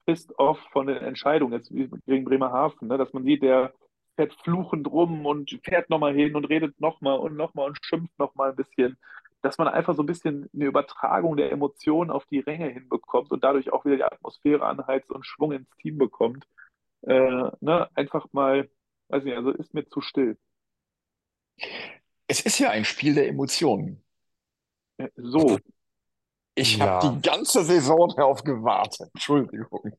pissed 0.06 0.38
off 0.38 0.60
von 0.74 0.86
den 0.86 0.98
Entscheidungen, 0.98 1.54
jetzt 1.54 1.74
gegen 2.06 2.26
Bremerhaven, 2.26 2.88
ne? 2.88 3.00
dass 3.00 3.12
man 3.14 3.24
sieht, 3.24 3.42
der 3.42 3.74
fährt 4.16 4.36
fluchend 4.44 4.86
rum 4.86 5.26
und 5.26 5.60
fährt 5.64 5.90
nochmal 5.90 6.14
hin 6.14 6.36
und 6.36 6.46
redet 6.46 6.80
nochmal 6.80 7.18
und 7.18 7.36
nochmal 7.36 7.66
und 7.66 7.80
schimpft 7.82 8.20
nochmal 8.20 8.52
ein 8.52 8.56
bisschen, 8.56 8.96
dass 9.42 9.58
man 9.58 9.68
einfach 9.68 9.96
so 9.96 10.04
ein 10.04 10.08
bisschen 10.08 10.52
eine 10.54 10.66
Übertragung 10.66 11.36
der 11.36 11.52
Emotionen 11.52 12.12
auf 12.12 12.28
die 12.28 12.42
Ränge 12.42 12.68
hinbekommt 12.68 13.32
und 13.32 13.44
dadurch 13.44 13.74
auch 13.74 13.86
wieder 13.86 13.96
die 13.96 14.04
Atmosphäre 14.04 14.64
anheizt 14.64 15.10
und 15.10 15.26
Schwung 15.26 15.52
ins 15.52 15.70
Team 15.82 15.98
bekommt. 15.98 16.46
Äh, 17.08 17.52
ne? 17.62 17.90
Einfach 17.96 18.28
mal, 18.34 18.70
weiß 19.10 19.24
nicht, 19.24 19.36
also 19.38 19.52
ist 19.52 19.74
mir 19.74 19.88
zu 19.88 20.02
still. 20.02 20.38
Es 22.28 22.42
ist 22.42 22.60
ja 22.60 22.70
ein 22.70 22.86
Spiel 22.86 23.16
der 23.16 23.28
Emotionen. 23.28 24.04
So. 25.18 25.60
Ich 26.54 26.80
Ja. 26.80 26.82
habe 26.82 27.22
die 27.22 27.22
ganze 27.22 27.64
Saison 27.64 28.14
darauf 28.16 28.44
gewartet. 28.44 29.10
Entschuldigung. 29.14 29.94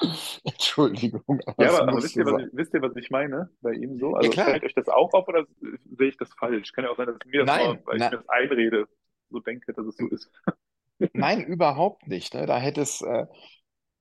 Entschuldigung, 0.44 1.40
aber 1.46 1.56
Ja, 1.60 1.70
aber, 1.70 1.88
aber 1.88 2.02
wisst 2.04 2.16
ihr, 2.18 2.24
was 2.24 2.36
ich, 2.38 2.46
wisst 2.52 2.72
ihr, 2.74 2.82
was 2.82 2.94
ich 2.96 3.10
meine 3.10 3.50
bei 3.62 3.72
ihm 3.72 3.98
so? 3.98 4.14
Also 4.14 4.36
fällt 4.44 4.62
euch 4.64 4.74
das 4.74 4.88
auch 4.88 5.12
auf 5.12 5.26
oder 5.26 5.44
sehe 5.98 6.08
ich 6.08 6.16
das 6.16 6.32
falsch? 6.34 6.72
Kann 6.72 6.84
ja 6.84 6.90
auch 6.90 6.96
sein, 6.96 7.06
dass 7.06 7.18
mir 7.24 7.46
das 7.46 7.50
Nein, 7.50 7.82
weil 7.84 7.98
ich 7.98 8.04
nein. 8.04 8.10
mir 8.10 8.18
das 8.18 8.28
einrede, 8.28 8.86
so 9.30 9.40
denke, 9.40 9.72
dass 9.72 9.86
es 9.86 9.96
so 9.96 10.06
ist. 10.08 10.30
Nein, 11.14 11.42
überhaupt 11.44 12.06
nicht. 12.08 12.34
Ne? 12.34 12.46
Da 12.46 12.58
hätte 12.58 12.80
es, 12.82 13.00
äh, 13.02 13.26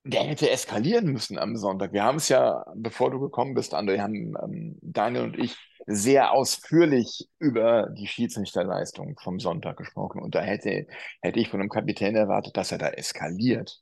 der 0.08 0.24
hätte 0.24 0.50
eskalieren 0.50 1.12
müssen 1.12 1.38
am 1.38 1.56
Sonntag. 1.56 1.94
Wir 1.94 2.04
haben 2.04 2.18
es 2.18 2.30
ja, 2.30 2.66
bevor 2.76 3.12
du 3.12 3.20
gekommen 3.20 3.54
bist, 3.54 3.74
André, 3.74 4.00
haben 4.00 4.36
ähm, 4.44 4.78
Daniel 4.82 5.24
und 5.24 5.40
ich 5.40 5.56
sehr 5.86 6.32
ausführlich 6.34 7.30
über 7.40 7.90
die 7.92 8.08
Schiedsrichterleistung 8.08 9.18
vom 9.20 9.40
Sonntag 9.40 9.78
gesprochen. 9.78 10.22
Und 10.22 10.36
da 10.36 10.42
hätte, 10.42 10.88
hätte 11.22 11.40
ich 11.40 11.50
von 11.50 11.62
einem 11.62 11.70
Kapitän 11.70 12.16
erwartet, 12.16 12.58
dass 12.58 12.72
er 12.72 12.78
da 12.78 12.90
eskaliert. 12.90 13.82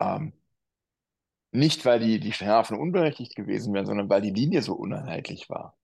Ähm, 0.00 0.32
nicht, 1.52 1.84
weil 1.84 2.00
die, 2.00 2.20
die 2.20 2.32
Strafen 2.32 2.78
unberechtigt 2.78 3.34
gewesen 3.36 3.74
wären, 3.74 3.86
sondern 3.86 4.08
weil 4.08 4.22
die 4.22 4.30
Linie 4.30 4.62
so 4.62 4.74
uneinheitlich 4.74 5.48
war. 5.50 5.76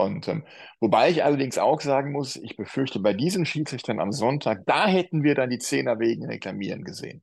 Und 0.00 0.28
ähm, 0.28 0.44
wobei 0.80 1.10
ich 1.10 1.24
allerdings 1.24 1.58
auch 1.58 1.80
sagen 1.80 2.12
muss, 2.12 2.36
ich 2.36 2.56
befürchte, 2.56 3.00
bei 3.00 3.12
diesen 3.14 3.46
Schiedsrichtern 3.46 4.00
am 4.00 4.12
Sonntag, 4.12 4.64
da 4.66 4.86
hätten 4.86 5.22
wir 5.22 5.34
dann 5.34 5.50
die 5.50 5.58
Zehner 5.58 5.98
wegen 5.98 6.26
Reklamieren 6.26 6.84
gesehen. 6.84 7.22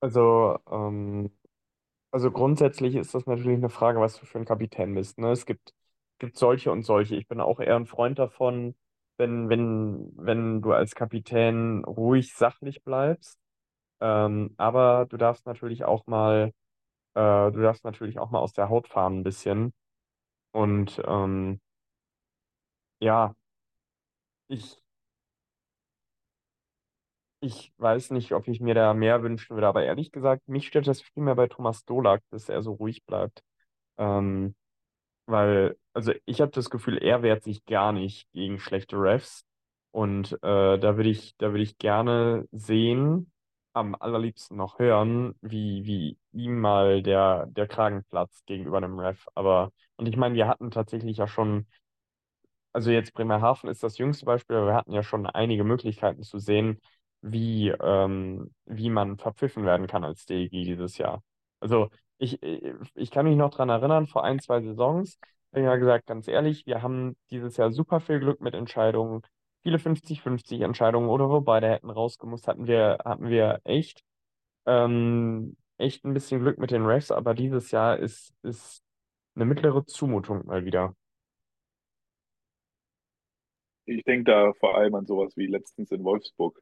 Also, 0.00 0.58
ähm, 0.70 1.30
also 2.12 2.30
grundsätzlich 2.32 2.96
ist 2.96 3.14
das 3.14 3.26
natürlich 3.26 3.58
eine 3.58 3.70
Frage, 3.70 4.00
was 4.00 4.18
du 4.20 4.26
für 4.26 4.38
ein 4.38 4.44
Kapitän 4.46 4.94
bist. 4.94 5.18
Ne? 5.18 5.30
Es 5.32 5.46
gibt, 5.46 5.74
gibt 6.18 6.38
solche 6.38 6.72
und 6.72 6.84
solche. 6.84 7.16
Ich 7.16 7.28
bin 7.28 7.40
auch 7.40 7.60
eher 7.60 7.76
ein 7.76 7.86
Freund 7.86 8.18
davon, 8.18 8.76
wenn, 9.18 9.48
wenn, 9.50 10.12
wenn 10.16 10.62
du 10.62 10.72
als 10.72 10.94
Kapitän 10.94 11.84
ruhig 11.84 12.34
sachlich 12.34 12.84
bleibst. 12.84 13.38
Ähm, 14.00 14.54
aber 14.58 15.06
du 15.08 15.16
darfst 15.18 15.46
natürlich 15.46 15.84
auch 15.84 16.06
mal, 16.06 16.52
äh, 17.14 17.52
du 17.52 17.60
darfst 17.62 17.84
natürlich 17.84 18.18
auch 18.18 18.30
mal 18.30 18.40
aus 18.40 18.52
der 18.52 18.68
Haut 18.68 18.88
fahren 18.88 19.20
ein 19.20 19.24
bisschen. 19.24 19.72
Und 20.52 21.02
ähm, 21.06 21.60
ja, 23.00 23.34
ich, 24.48 24.80
ich 27.40 27.72
weiß 27.78 28.10
nicht, 28.10 28.32
ob 28.32 28.48
ich 28.48 28.60
mir 28.60 28.74
da 28.74 28.94
mehr 28.94 29.22
wünschen 29.22 29.54
würde, 29.54 29.66
aber 29.68 29.84
ehrlich 29.84 30.10
gesagt, 30.12 30.48
mich 30.48 30.66
stört 30.66 30.86
das 30.86 31.02
viel 31.02 31.22
mehr 31.22 31.34
bei 31.34 31.46
Thomas 31.48 31.84
Dolak, 31.84 32.22
dass 32.30 32.48
er 32.48 32.62
so 32.62 32.72
ruhig 32.72 33.04
bleibt. 33.04 33.42
Ähm, 33.98 34.56
weil, 35.26 35.76
also 35.94 36.12
ich 36.26 36.40
habe 36.42 36.52
das 36.52 36.70
Gefühl, 36.70 36.98
er 36.98 37.22
wehrt 37.22 37.44
sich 37.44 37.64
gar 37.66 37.92
nicht 37.92 38.30
gegen 38.32 38.60
schlechte 38.60 38.96
Refs. 38.98 39.44
Und 39.92 40.34
äh, 40.42 40.78
da 40.80 40.96
würde 40.98 41.10
ich, 41.10 41.36
da 41.38 41.50
würde 41.52 41.64
ich 41.64 41.78
gerne 41.78 42.48
sehen, 42.52 43.32
am 43.74 43.94
allerliebsten 43.98 44.56
noch 44.56 44.78
hören, 44.78 45.34
wie, 45.42 45.84
wie 45.84 46.18
ihm 46.32 46.60
mal 46.60 47.02
der, 47.02 47.46
der 47.48 47.66
Kragen 47.68 48.04
platzt 48.10 48.46
gegenüber 48.46 48.78
einem 48.78 48.98
Ref. 48.98 49.26
Aber, 49.34 49.72
und 49.96 50.06
ich 50.06 50.16
meine, 50.16 50.34
wir 50.34 50.48
hatten 50.48 50.70
tatsächlich 50.70 51.18
ja 51.18 51.26
schon, 51.28 51.66
also 52.72 52.90
jetzt 52.90 53.12
Bremerhaven 53.14 53.70
ist 53.70 53.82
das 53.82 53.98
jüngste 53.98 54.24
Beispiel, 54.26 54.56
aber 54.56 54.66
wir 54.68 54.74
hatten 54.74 54.92
ja 54.92 55.02
schon 55.02 55.26
einige 55.26 55.64
Möglichkeiten 55.64 56.22
zu 56.22 56.38
sehen, 56.38 56.80
wie, 57.20 57.68
ähm, 57.68 58.52
wie 58.66 58.90
man 58.90 59.16
verpfiffen 59.18 59.64
werden 59.64 59.86
kann 59.86 60.04
als 60.04 60.26
DEG 60.26 60.50
dieses 60.64 60.98
Jahr. 60.98 61.22
Also 61.60 61.88
ich, 62.18 62.40
ich 62.94 63.10
kann 63.10 63.26
mich 63.26 63.36
noch 63.36 63.50
dran 63.50 63.68
erinnern, 63.68 64.06
vor 64.06 64.24
ein, 64.24 64.40
zwei 64.40 64.60
Saisons, 64.62 65.18
habe 65.52 65.60
ich 65.60 65.66
ja 65.66 65.76
gesagt, 65.76 66.06
ganz 66.06 66.28
ehrlich, 66.28 66.66
wir 66.66 66.82
haben 66.82 67.16
dieses 67.30 67.56
Jahr 67.56 67.70
super 67.72 68.00
viel 68.00 68.18
Glück 68.20 68.40
mit 68.40 68.54
Entscheidungen, 68.54 69.22
viele 69.64 69.78
50-50 69.78 70.62
Entscheidungen 70.62 71.08
oder 71.08 71.28
wo 71.30 71.40
beide 71.40 71.68
hätten 71.70 71.90
rausgemusst, 71.90 72.48
hatten 72.48 72.68
wir, 72.68 72.98
hatten 73.04 73.28
wir 73.30 73.60
echt, 73.64 74.04
ähm, 74.66 75.56
echt 75.78 76.04
ein 76.04 76.14
bisschen 76.14 76.40
Glück 76.42 76.58
mit 76.58 76.70
den 76.70 76.86
Refs, 76.86 77.10
aber 77.10 77.34
dieses 77.34 77.72
Jahr 77.72 77.98
ist, 77.98 78.34
ist 78.42 78.84
eine 79.34 79.46
mittlere 79.46 79.86
Zumutung 79.86 80.46
mal 80.46 80.64
wieder. 80.64 80.94
Ich 83.86 84.04
denke 84.04 84.30
da 84.30 84.52
vor 84.60 84.76
allem 84.76 84.94
an 84.94 85.06
sowas 85.06 85.36
wie 85.36 85.46
letztens 85.46 85.90
in 85.90 86.04
Wolfsburg, 86.04 86.60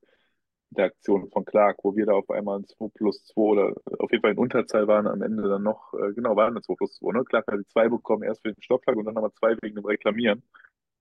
der 0.71 0.87
Aktion 0.87 1.31
von 1.31 1.45
Clark, 1.45 1.79
wo 1.85 1.95
wir 1.97 2.07
da 2.07 2.13
auf 2.15 2.31
einmal 2.31 2.59
ein 2.61 2.67
2 2.67 2.89
plus 2.95 3.25
2 3.27 3.41
oder 3.43 3.75
auf 3.99 4.11
jeden 4.11 4.23
Fall 4.23 4.33
in 4.33 4.39
Unterzahl 4.39 4.89
waren, 4.89 5.07
am 5.07 5.23
Ende 5.23 5.49
dann 5.49 5.63
noch, 5.63 5.93
äh, 5.95 6.13
genau, 6.15 6.37
waren 6.37 6.53
eine 6.53 6.63
2 6.63 6.75
plus 6.77 6.95
2, 6.97 7.13
ne? 7.13 7.25
Clark 7.25 7.47
hat 7.49 7.61
die 7.61 7.67
2 7.69 7.89
bekommen, 7.89 8.23
erst 8.25 8.43
für 8.43 8.53
den 8.53 8.63
Stoppschlag 8.63 8.97
und 8.97 9.05
dann 9.07 9.15
nochmal 9.15 9.33
2 9.35 9.57
wegen 9.63 9.77
dem 9.77 9.85
Reklamieren. 9.85 10.43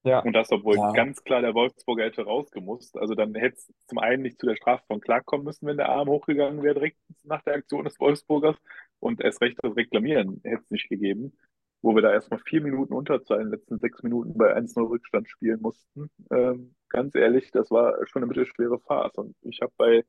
Ja, 0.04 0.20
Und 0.20 0.34
das, 0.34 0.52
obwohl 0.52 0.78
Ja. 0.78 0.92
ganz 0.92 1.24
klar 1.24 1.42
der 1.42 1.54
Wolfsburger 1.54 2.06
hätte 2.06 2.24
rausgemusst. 2.24 2.98
Also 2.98 3.14
dann 3.14 3.36
hätte 3.36 3.56
es 3.58 3.74
zum 3.88 4.00
einen 4.00 4.24
nicht 4.24 4.40
zu 4.40 4.48
der 4.48 4.56
Strafe 4.56 4.84
von 4.88 5.00
Clark 5.00 5.26
kommen 5.26 5.44
müssen, 5.44 5.68
wenn 5.68 5.78
der 5.78 5.90
Arm 5.90 6.10
hochgegangen 6.10 6.64
wäre, 6.64 6.74
direkt 6.76 6.98
nach 7.24 7.44
der 7.44 7.56
Aktion 7.56 7.84
des 7.86 8.00
Wolfsburgers. 8.00 8.58
Und 9.00 9.22
erst 9.22 9.42
recht 9.42 9.58
das 9.62 9.76
Reklamieren 9.76 10.42
hätte 10.44 10.64
es 10.64 10.70
nicht 10.72 10.90
gegeben. 10.90 11.38
Wo 11.84 11.96
wir 11.96 12.02
da 12.04 12.12
erstmal 12.14 12.40
vier 12.40 12.62
Minuten 12.62 12.94
Unterzahl 12.94 13.40
in 13.42 13.46
den 13.48 13.54
letzten 13.54 13.80
sechs 13.80 14.04
Minuten 14.04 14.36
bei 14.38 14.56
1-0 14.56 14.88
Rückstand 14.88 15.28
spielen 15.30 15.62
mussten. 15.62 16.10
Ähm, 16.32 16.76
ganz 16.90 17.16
ehrlich, 17.16 17.50
das 17.52 17.72
war 17.72 17.96
schon 18.08 18.22
eine 18.22 18.28
mittelschwere 18.28 18.80
Farce. 18.80 19.16
Und 19.18 19.36
ich 19.42 19.62
habe 19.62 19.74
bei 19.78 20.04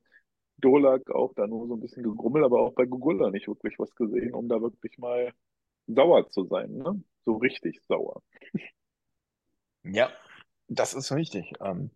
Dolak 0.59 1.11
auch 1.11 1.33
da 1.35 1.47
nur 1.47 1.67
so 1.69 1.75
ein 1.75 1.81
bisschen 1.81 2.03
gegrummelt, 2.03 2.45
aber 2.45 2.61
auch 2.61 2.75
bei 2.75 2.85
Gugulla 2.87 3.31
nicht 3.31 3.49
wirklich 3.49 3.79
was 3.79 3.95
gesehen, 3.95 4.35
um 4.35 4.49
da 4.49 4.61
wirklich 4.61 4.99
mal 4.99 5.33
sauer 5.87 6.29
zu 6.29 6.45
sein. 6.45 6.73
Ne? 6.77 7.03
So 7.25 7.37
richtig 7.37 7.81
sauer. 7.83 8.23
Ja, 9.93 10.11
das 10.69 10.95
ist 10.95 11.13
richtig. 11.13 11.53
Ähm, 11.61 11.91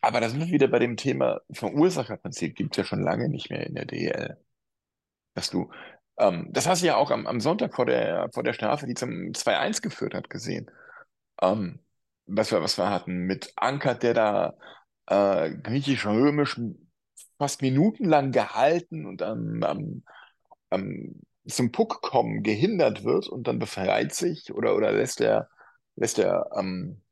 aber 0.00 0.20
da 0.20 0.28
sind 0.28 0.40
wir 0.40 0.48
wieder 0.48 0.68
bei 0.68 0.78
dem 0.78 0.96
Thema 0.96 1.40
Verursacherprinzip, 1.52 2.54
gibt 2.56 2.72
es 2.74 2.78
ja 2.78 2.84
schon 2.84 3.02
lange 3.02 3.28
nicht 3.28 3.50
mehr 3.50 3.66
in 3.66 3.74
der 3.74 3.84
DEL. 3.84 4.36
Dass 5.34 5.50
du, 5.50 5.70
ähm, 6.18 6.48
das 6.52 6.66
hast 6.66 6.82
du 6.82 6.86
ja 6.88 6.96
auch 6.96 7.10
am, 7.10 7.26
am 7.26 7.40
Sonntag 7.40 7.74
vor 7.74 7.86
der, 7.86 8.30
vor 8.32 8.42
der 8.44 8.52
Strafe, 8.54 8.86
die 8.86 8.94
zum 8.94 9.34
2-1 9.34 9.82
geführt 9.82 10.14
hat, 10.14 10.30
gesehen. 10.30 10.70
Ähm, 11.42 11.80
was 12.26 12.52
wir, 12.52 12.62
was 12.62 12.78
wir 12.78 12.90
hatten 12.90 13.26
mit 13.26 13.52
Ankert, 13.56 14.02
der 14.04 14.14
da 14.14 14.58
äh, 15.06 15.50
griechisch-römisch 15.56 16.60
fast 17.38 17.62
minutenlang 17.62 18.32
gehalten 18.32 19.06
und 19.06 19.22
am, 19.22 19.62
am, 19.64 20.04
am, 20.70 21.20
zum 21.48 21.72
Puck 21.72 22.02
kommen 22.02 22.42
gehindert 22.42 23.04
wird 23.04 23.28
und 23.28 23.46
dann 23.46 23.58
befreit 23.58 24.14
sich 24.14 24.52
oder, 24.52 24.76
oder 24.76 24.92
lässt 24.92 25.20
der, 25.20 25.48
lässt 25.96 26.18
der 26.18 26.48
ähm, 26.56 27.02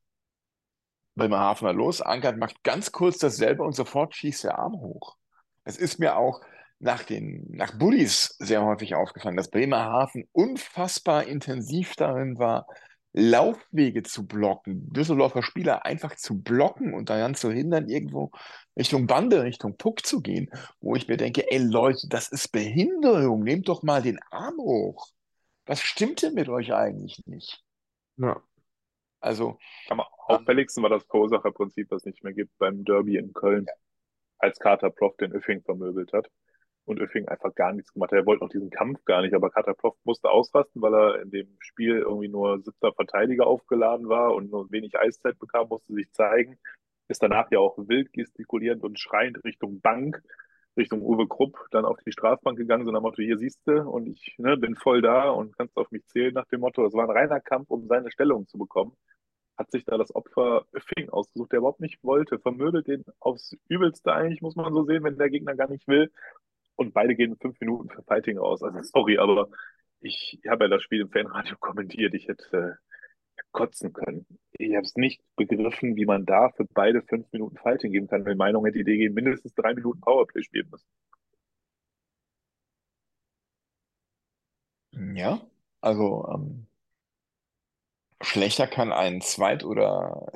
Bremerhavener 1.15 1.73
los. 1.73 2.03
Ankert 2.03 2.37
macht 2.37 2.63
ganz 2.63 2.93
kurz 2.93 3.19
dasselbe 3.19 3.63
und 3.63 3.75
sofort 3.75 4.15
schießt 4.15 4.45
der 4.45 4.59
Arm 4.59 4.75
hoch. 4.75 5.17
Es 5.65 5.77
ist 5.77 5.99
mir 5.99 6.17
auch 6.17 6.43
nach 6.79 7.03
den, 7.03 7.47
nach 7.49 7.77
Bullis 7.79 8.37
sehr 8.39 8.63
häufig 8.63 8.95
aufgefallen, 8.95 9.37
dass 9.37 9.51
Bremerhaven 9.51 10.29
unfassbar 10.33 11.25
intensiv 11.25 11.97
darin 11.97 12.39
war, 12.39 12.67
Laufwege 13.19 14.03
zu 14.03 14.27
blocken, 14.27 14.93
Düsseldorfer 14.93 15.43
Spieler 15.43 15.87
einfach 15.87 16.17
zu 16.17 16.43
blocken 16.43 16.93
und 16.93 17.09
daran 17.09 17.35
zu 17.35 17.51
hindern, 17.51 17.89
irgendwo 17.89 18.31
Richtung 18.79 19.07
Bande, 19.07 19.43
Richtung 19.43 19.79
Puck 19.79 20.05
zu 20.05 20.21
gehen, 20.21 20.51
wo 20.81 20.97
ich 20.97 21.09
mir 21.09 21.17
denke, 21.17 21.51
ey 21.51 21.57
Leute, 21.57 22.09
das 22.11 22.29
ist 22.29 22.53
Behinderung, 22.53 23.43
nehmt 23.43 23.69
doch 23.69 23.83
mal 23.83 24.03
den 24.03 24.19
Arm 24.31 24.59
hoch. 24.59 25.09
Was 25.65 25.81
stimmt 25.81 26.21
denn 26.21 26.35
mit 26.35 26.51
euch 26.51 26.75
eigentlich 26.75 27.27
nicht? 27.27 27.65
ja. 28.19 28.41
Also, 29.19 29.59
Am 29.89 30.01
auffälligsten 30.01 30.83
war 30.83 30.91
das 30.91 31.05
Verursacherprinzip, 31.05 31.91
was 31.91 32.03
es 32.03 32.07
nicht 32.07 32.23
mehr 32.23 32.35
gibt 32.35 32.57
beim 32.59 32.85
Derby 32.85 33.17
in 33.17 33.33
Köln, 33.33 33.67
als 34.39 34.59
Carter 34.59 34.91
Prof 34.91 35.17
den 35.17 35.33
Öffing 35.33 35.63
vermöbelt 35.63 36.13
hat. 36.13 36.31
Und 36.87 37.01
Öffing 37.01 37.29
einfach 37.29 37.55
gar 37.55 37.73
nichts 37.73 37.93
gemacht 37.93 38.13
hat. 38.13 38.19
Er 38.19 38.27
wollte 38.27 38.45
noch 38.45 38.51
diesen 38.51 38.71
Kampf 38.71 39.05
gar 39.05 39.21
nicht, 39.23 39.35
aber 39.35 39.51
Katapov 39.51 39.97
musste 40.05 40.31
ausrasten, 40.31 40.81
weil 40.81 40.95
er 40.95 41.23
in 41.23 41.31
dem 41.31 41.57
Spiel 41.59 41.99
irgendwie 41.99 42.29
nur 42.29 42.61
siebter 42.63 42.93
Verteidiger 42.93 43.47
aufgeladen 43.47 44.09
war 44.09 44.35
und 44.35 44.51
nur 44.51 44.71
wenig 44.71 44.97
Eiszeit 44.99 45.39
bekam, 45.39 45.69
musste 45.69 45.93
sich 45.93 46.11
zeigen. 46.13 46.59
Ist 47.09 47.23
danach 47.23 47.51
ja 47.51 47.59
auch 47.59 47.77
wild 47.77 48.13
gestikulierend 48.13 48.85
und 48.85 49.01
schreiend 49.01 49.43
Richtung 49.45 49.81
Bank, 49.81 50.23
Richtung 50.77 51.03
Uwe 51.03 51.27
Krupp, 51.27 51.67
dann 51.73 51.85
auf 51.85 51.99
die 52.07 52.13
Strafbank 52.13 52.59
gegangen, 52.59 52.85
so 52.85 52.93
nach 52.93 53.01
dem 53.01 53.03
Motto, 53.03 53.23
hier 53.23 53.39
siehst 53.39 53.67
du 53.67 53.83
und 53.83 54.07
ich 54.07 54.37
ne, 54.39 54.57
bin 54.57 54.77
voll 54.77 55.03
da 55.03 55.31
und 55.31 55.57
kannst 55.57 55.77
auf 55.77 55.91
mich 55.91 56.07
zählen 56.07 56.35
nach 56.35 56.47
dem 56.47 56.61
Motto. 56.61 56.87
Es 56.87 56.95
war 56.95 57.05
ein 57.05 57.17
reiner 57.17 57.41
Kampf, 57.41 57.71
um 57.71 57.87
seine 57.89 58.11
Stellung 58.11 58.47
zu 58.47 58.59
bekommen 58.59 58.97
hat 59.59 59.71
sich 59.71 59.85
da 59.85 59.97
das 59.97 60.15
Opfer 60.15 60.67
Öffing 60.73 61.09
ausgesucht, 61.09 61.53
der 61.53 61.61
überhaupt 61.61 61.81
nicht 61.81 62.03
wollte, 62.05 62.39
vermöbelt 62.39 62.87
den 62.89 63.05
aufs 63.21 63.57
Übelste 63.69 64.13
eigentlich, 64.13 64.43
muss 64.43 64.55
man 64.55 64.73
so 64.73 64.85
sehen, 64.85 65.03
wenn 65.05 65.17
der 65.17 65.31
Gegner 65.31 65.55
gar 65.55 65.71
nicht 65.71 65.89
will 65.89 66.11
und 66.77 66.95
beide 66.95 67.17
gehen 67.17 67.37
fünf 67.37 67.61
Minuten 67.61 67.89
für 67.91 68.03
Fighting 68.03 68.39
aus. 68.39 68.63
Also 68.63 68.81
sorry, 68.83 69.19
aber 69.19 69.49
ich 70.01 70.41
habe 70.49 70.65
ja 70.65 70.69
das 70.69 70.83
Spiel 70.83 71.03
im 71.03 71.11
Fanradio 71.11 71.57
kommentiert. 71.61 72.15
Ich 72.15 72.29
hätte 72.29 72.79
äh, 73.37 73.43
kotzen 73.53 73.93
können. 73.93 74.27
Ich 74.53 74.75
habe 74.75 74.85
es 74.85 74.97
nicht 74.97 75.23
begriffen, 75.37 75.97
wie 75.97 76.07
man 76.07 76.27
da 76.27 76.51
für 76.51 76.65
beide 76.67 77.03
fünf 77.03 77.31
Minuten 77.33 77.57
Fighting 77.59 77.93
geben 77.93 78.09
kann. 78.09 78.23
Meine 78.23 78.37
Meinung 78.37 78.65
hätte 78.67 78.79
die 78.79 78.85
DG 78.85 79.11
mindestens 79.11 79.55
drei 79.55 79.75
Minuten 79.75 80.01
Powerplay 80.01 80.43
spielen 80.43 80.69
müssen. 80.71 80.87
Ja, 85.15 85.41
also 85.81 86.27
ähm, 86.33 86.67
schlechter 88.21 88.67
kann 88.67 88.93
ein 88.93 89.21
Zweit- 89.21 89.65
oder 89.65 90.27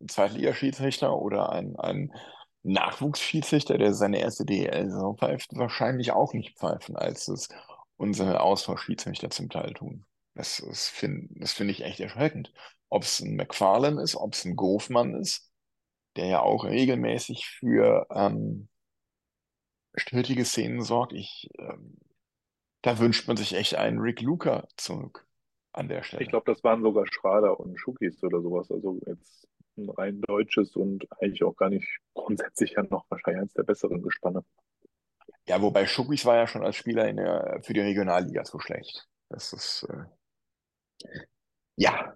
äh, 0.00 0.06
Zweitligaschiedsrichter 0.06 1.16
oder 1.16 1.50
ein, 1.52 1.76
ein 1.76 2.12
Nachwuchsschiedsrichter, 2.72 3.78
der 3.78 3.94
seine 3.94 4.20
erste 4.20 4.44
DEL-Saison 4.44 5.16
pfeift, 5.16 5.56
wahrscheinlich 5.56 6.12
auch 6.12 6.32
nicht 6.34 6.58
pfeifen, 6.58 6.96
als 6.96 7.28
es 7.28 7.48
unsere 7.96 8.40
Austauschschiedsrichter 8.40 9.30
zum 9.30 9.48
Teil 9.48 9.74
tun. 9.74 10.04
Das, 10.34 10.62
das 10.64 10.88
finde 10.88 11.46
find 11.46 11.70
ich 11.70 11.82
echt 11.82 12.00
erschreckend. 12.00 12.52
Ob 12.88 13.02
es 13.02 13.20
ein 13.20 13.36
McFarlane 13.36 14.00
ist, 14.00 14.16
ob 14.16 14.34
es 14.34 14.44
ein 14.44 14.56
Gofmann 14.56 15.14
ist, 15.14 15.50
der 16.16 16.26
ja 16.26 16.40
auch 16.40 16.64
regelmäßig 16.64 17.46
für 17.46 18.06
ähm, 18.10 18.68
strittige 19.94 20.44
Szenen 20.44 20.82
sorgt. 20.82 21.12
Ich, 21.12 21.48
ähm, 21.58 21.98
da 22.82 22.98
wünscht 22.98 23.26
man 23.26 23.36
sich 23.36 23.54
echt 23.54 23.74
einen 23.74 23.98
Rick 23.98 24.20
Luca 24.20 24.66
zurück 24.76 25.26
an 25.72 25.88
der 25.88 26.02
Stelle. 26.02 26.22
Ich 26.22 26.28
glaube, 26.28 26.50
das 26.52 26.62
waren 26.64 26.82
sogar 26.82 27.04
Schrader 27.10 27.58
und 27.58 27.78
Schukis 27.78 28.22
oder 28.22 28.40
sowas. 28.40 28.70
Also 28.70 29.00
jetzt 29.06 29.48
ein 29.78 29.90
rein 29.90 30.20
deutsches 30.20 30.76
und 30.76 31.06
eigentlich 31.20 31.44
auch 31.44 31.56
gar 31.56 31.70
nicht 31.70 31.88
grundsätzlich 32.14 32.72
ja 32.72 32.82
noch 32.82 33.04
wahrscheinlich 33.08 33.40
eines 33.42 33.54
der 33.54 33.62
besseren 33.62 34.02
Gespanne. 34.02 34.44
Ja, 35.46 35.62
wobei 35.62 35.86
Schukis 35.86 36.26
war 36.26 36.36
ja 36.36 36.46
schon 36.46 36.64
als 36.64 36.76
Spieler 36.76 37.08
in 37.08 37.16
der, 37.16 37.60
für 37.62 37.72
die 37.72 37.80
Regionalliga 37.80 38.44
so 38.44 38.58
schlecht. 38.58 39.08
Das 39.30 39.52
ist, 39.52 39.88
äh, 39.88 40.04
ja, 41.76 42.14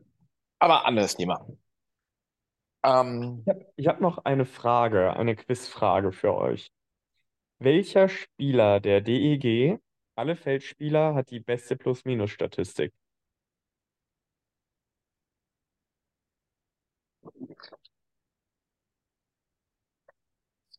aber 0.59 0.85
anderes 0.87 1.17
Thema. 1.17 1.47
Ähm, 2.85 3.43
Ich 3.45 3.49
habe 3.49 3.67
ich 3.77 3.87
hab 3.87 4.01
noch 4.01 4.19
eine 4.25 4.45
Frage, 4.45 5.15
eine 5.17 5.37
Quizfrage 5.37 6.13
für 6.13 6.35
euch. 6.35 6.71
Welcher 7.59 8.09
Spieler 8.09 8.81
der 8.81 9.01
DEG, 9.01 9.79
alle 10.17 10.37
Feldspieler, 10.37 11.15
hat 11.15 11.31
die 11.31 11.41
beste 11.41 11.77
Plus-Minus-Statistik? 11.77 12.93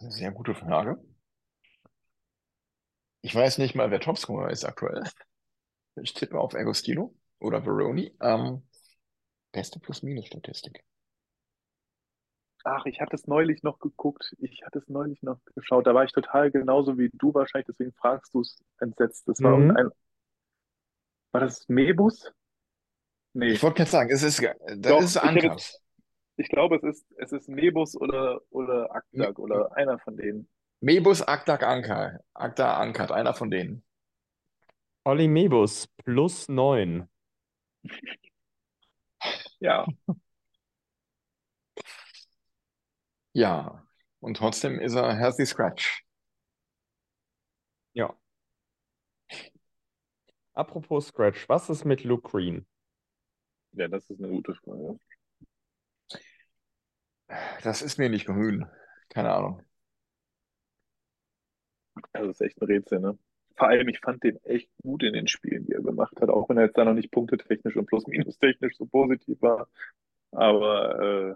Eine 0.04 0.12
sehr 0.12 0.32
gute 0.32 0.54
Frage. 0.56 0.99
Ich 3.22 3.34
weiß 3.34 3.58
nicht 3.58 3.74
mal, 3.74 3.89
wer 3.89 3.99
Topscorer 3.99 4.51
ist 4.51 4.66
aktuell. 4.66 5.04
Ich 6.01 6.14
tippe 6.14 6.39
auf 6.39 6.56
Agostino 6.56 7.16
oder 7.39 7.64
Veroni. 7.64 8.16
Ähm, 8.22 8.64
beste 9.54 9.80
Plus-Minus-Statistik. 9.80 10.84
Ach, 12.66 12.86
ich 12.86 12.99
hatte 13.01 13.16
es 13.16 13.28
neulich 13.28 13.64
noch 13.64 13.80
geguckt. 13.80 14.36
Ich 14.39 14.64
hatte 14.66 14.80
es 14.80 14.88
neulich 14.89 15.22
noch 15.22 15.39
geschaut. 15.56 15.86
Da 15.88 15.93
war 15.95 16.04
ich 16.06 16.12
total 16.14 16.51
genauso 16.51 16.97
wie 16.97 17.10
du 17.14 17.34
wahrscheinlich, 17.34 17.68
deswegen 17.68 17.93
fragst 17.93 18.34
du 18.34 18.41
es 18.41 18.62
entsetzt. 18.80 19.28
Das 19.28 19.43
war 19.43 19.54
Mhm. 19.54 19.60
irgendein. 19.60 19.89
War 21.34 21.41
das 21.41 21.68
Mebus? 21.68 22.32
Nee. 23.34 23.54
Ich 23.54 23.64
wollte 23.64 23.78
gerade 23.78 23.91
sagen, 23.91 24.10
es 24.12 24.24
ist, 24.24 24.41
das 24.78 24.78
Doch, 24.86 25.04
ist 25.04 25.18
Ankas. 25.18 25.82
Ich 26.36 26.50
glaube, 26.50 26.78
es 26.78 26.84
ist, 26.84 27.06
es 27.18 27.32
ist 27.32 27.48
Mebus 27.48 27.96
oder, 27.96 28.42
oder 28.50 28.94
Akdag 28.94 29.38
oder 29.38 29.76
einer 29.76 30.00
von 30.00 30.18
denen. 30.18 30.50
Mebus, 30.80 31.22
Akdak, 31.22 31.64
Ankar. 31.64 32.20
Akda, 32.34 32.78
Ankart, 32.78 33.12
einer 33.12 33.34
von 33.34 33.52
denen. 33.52 33.84
Olli 35.06 35.28
Mebus, 35.28 35.88
plus 36.04 36.50
9. 36.50 37.08
Ja, 39.60 39.86
Ja. 43.34 43.86
Und 44.20 44.38
trotzdem 44.38 44.80
ist 44.80 44.96
er 44.96 45.16
Healthy 45.16 45.46
Scratch. 45.46 46.04
Ja. 47.94 48.16
Apropos 50.54 51.08
Scratch, 51.08 51.50
was 51.50 51.70
ist 51.70 51.84
mit 51.84 52.04
Luke 52.04 52.30
Green? 52.30 52.66
ja, 53.74 53.88
das 53.88 54.10
ist 54.10 54.20
eine 54.20 54.30
gute 54.30 54.54
Frage. 54.56 55.00
Das 57.64 57.82
ist 57.82 57.98
mir 57.98 58.10
nicht 58.10 58.26
grün. 58.26 58.66
Keine 59.10 59.34
Ahnung. 59.34 59.62
Das 62.14 62.28
ist 62.28 62.42
echt 62.42 62.62
ein 62.62 62.66
Rätsel, 62.66 63.00
ne? 63.00 63.18
Vor 63.56 63.68
allem, 63.68 63.88
ich 63.88 64.00
fand 64.00 64.24
den 64.24 64.38
echt 64.46 64.70
gut 64.82 65.04
in 65.04 65.14
den 65.14 65.28
Spielen, 65.28 65.66
die 65.66 65.74
er 65.74 65.82
gemacht 65.84 66.20
hat, 66.20 66.30
auch 66.30 66.50
wenn 66.50 66.58
er 66.58 66.66
jetzt 66.66 66.78
da 66.78 66.86
noch 66.86 66.94
nicht 66.96 67.12
punktetechnisch 67.12 67.76
und 67.76 67.86
plus-minus-technisch 67.86 68.76
so 68.78 68.86
positiv 68.88 69.42
war. 69.42 69.70
Aber 70.32 71.36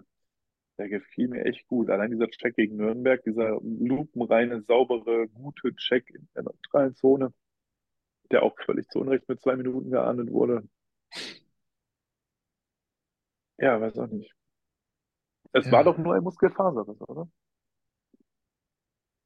der 0.78 0.88
gefiel 0.88 1.28
mir 1.28 1.44
echt 1.44 1.66
gut. 1.68 1.90
Allein 1.90 2.10
dieser 2.10 2.28
Check 2.30 2.56
gegen 2.56 2.76
Nürnberg, 2.76 3.22
dieser 3.24 3.60
lupenreine, 3.62 4.62
saubere, 4.62 5.28
gute 5.28 5.74
Check 5.76 6.10
in 6.10 6.28
der 6.34 6.44
neutralen 6.44 6.94
Zone, 6.96 7.32
der 8.30 8.42
auch 8.42 8.56
völlig 8.64 8.88
zu 8.90 9.00
Unrecht 9.00 9.28
mit 9.28 9.40
zwei 9.40 9.56
Minuten 9.56 9.90
geahndet 9.90 10.32
wurde. 10.32 10.68
Ja, 13.58 13.80
weiß 13.80 13.98
auch 13.98 14.06
nicht. 14.08 14.32
Es 15.52 15.66
Ja. 15.66 15.72
war 15.72 15.84
doch 15.84 15.98
nur 15.98 16.14
ein 16.14 16.22
Muskelfaserriss, 16.22 17.00
oder? 17.02 17.28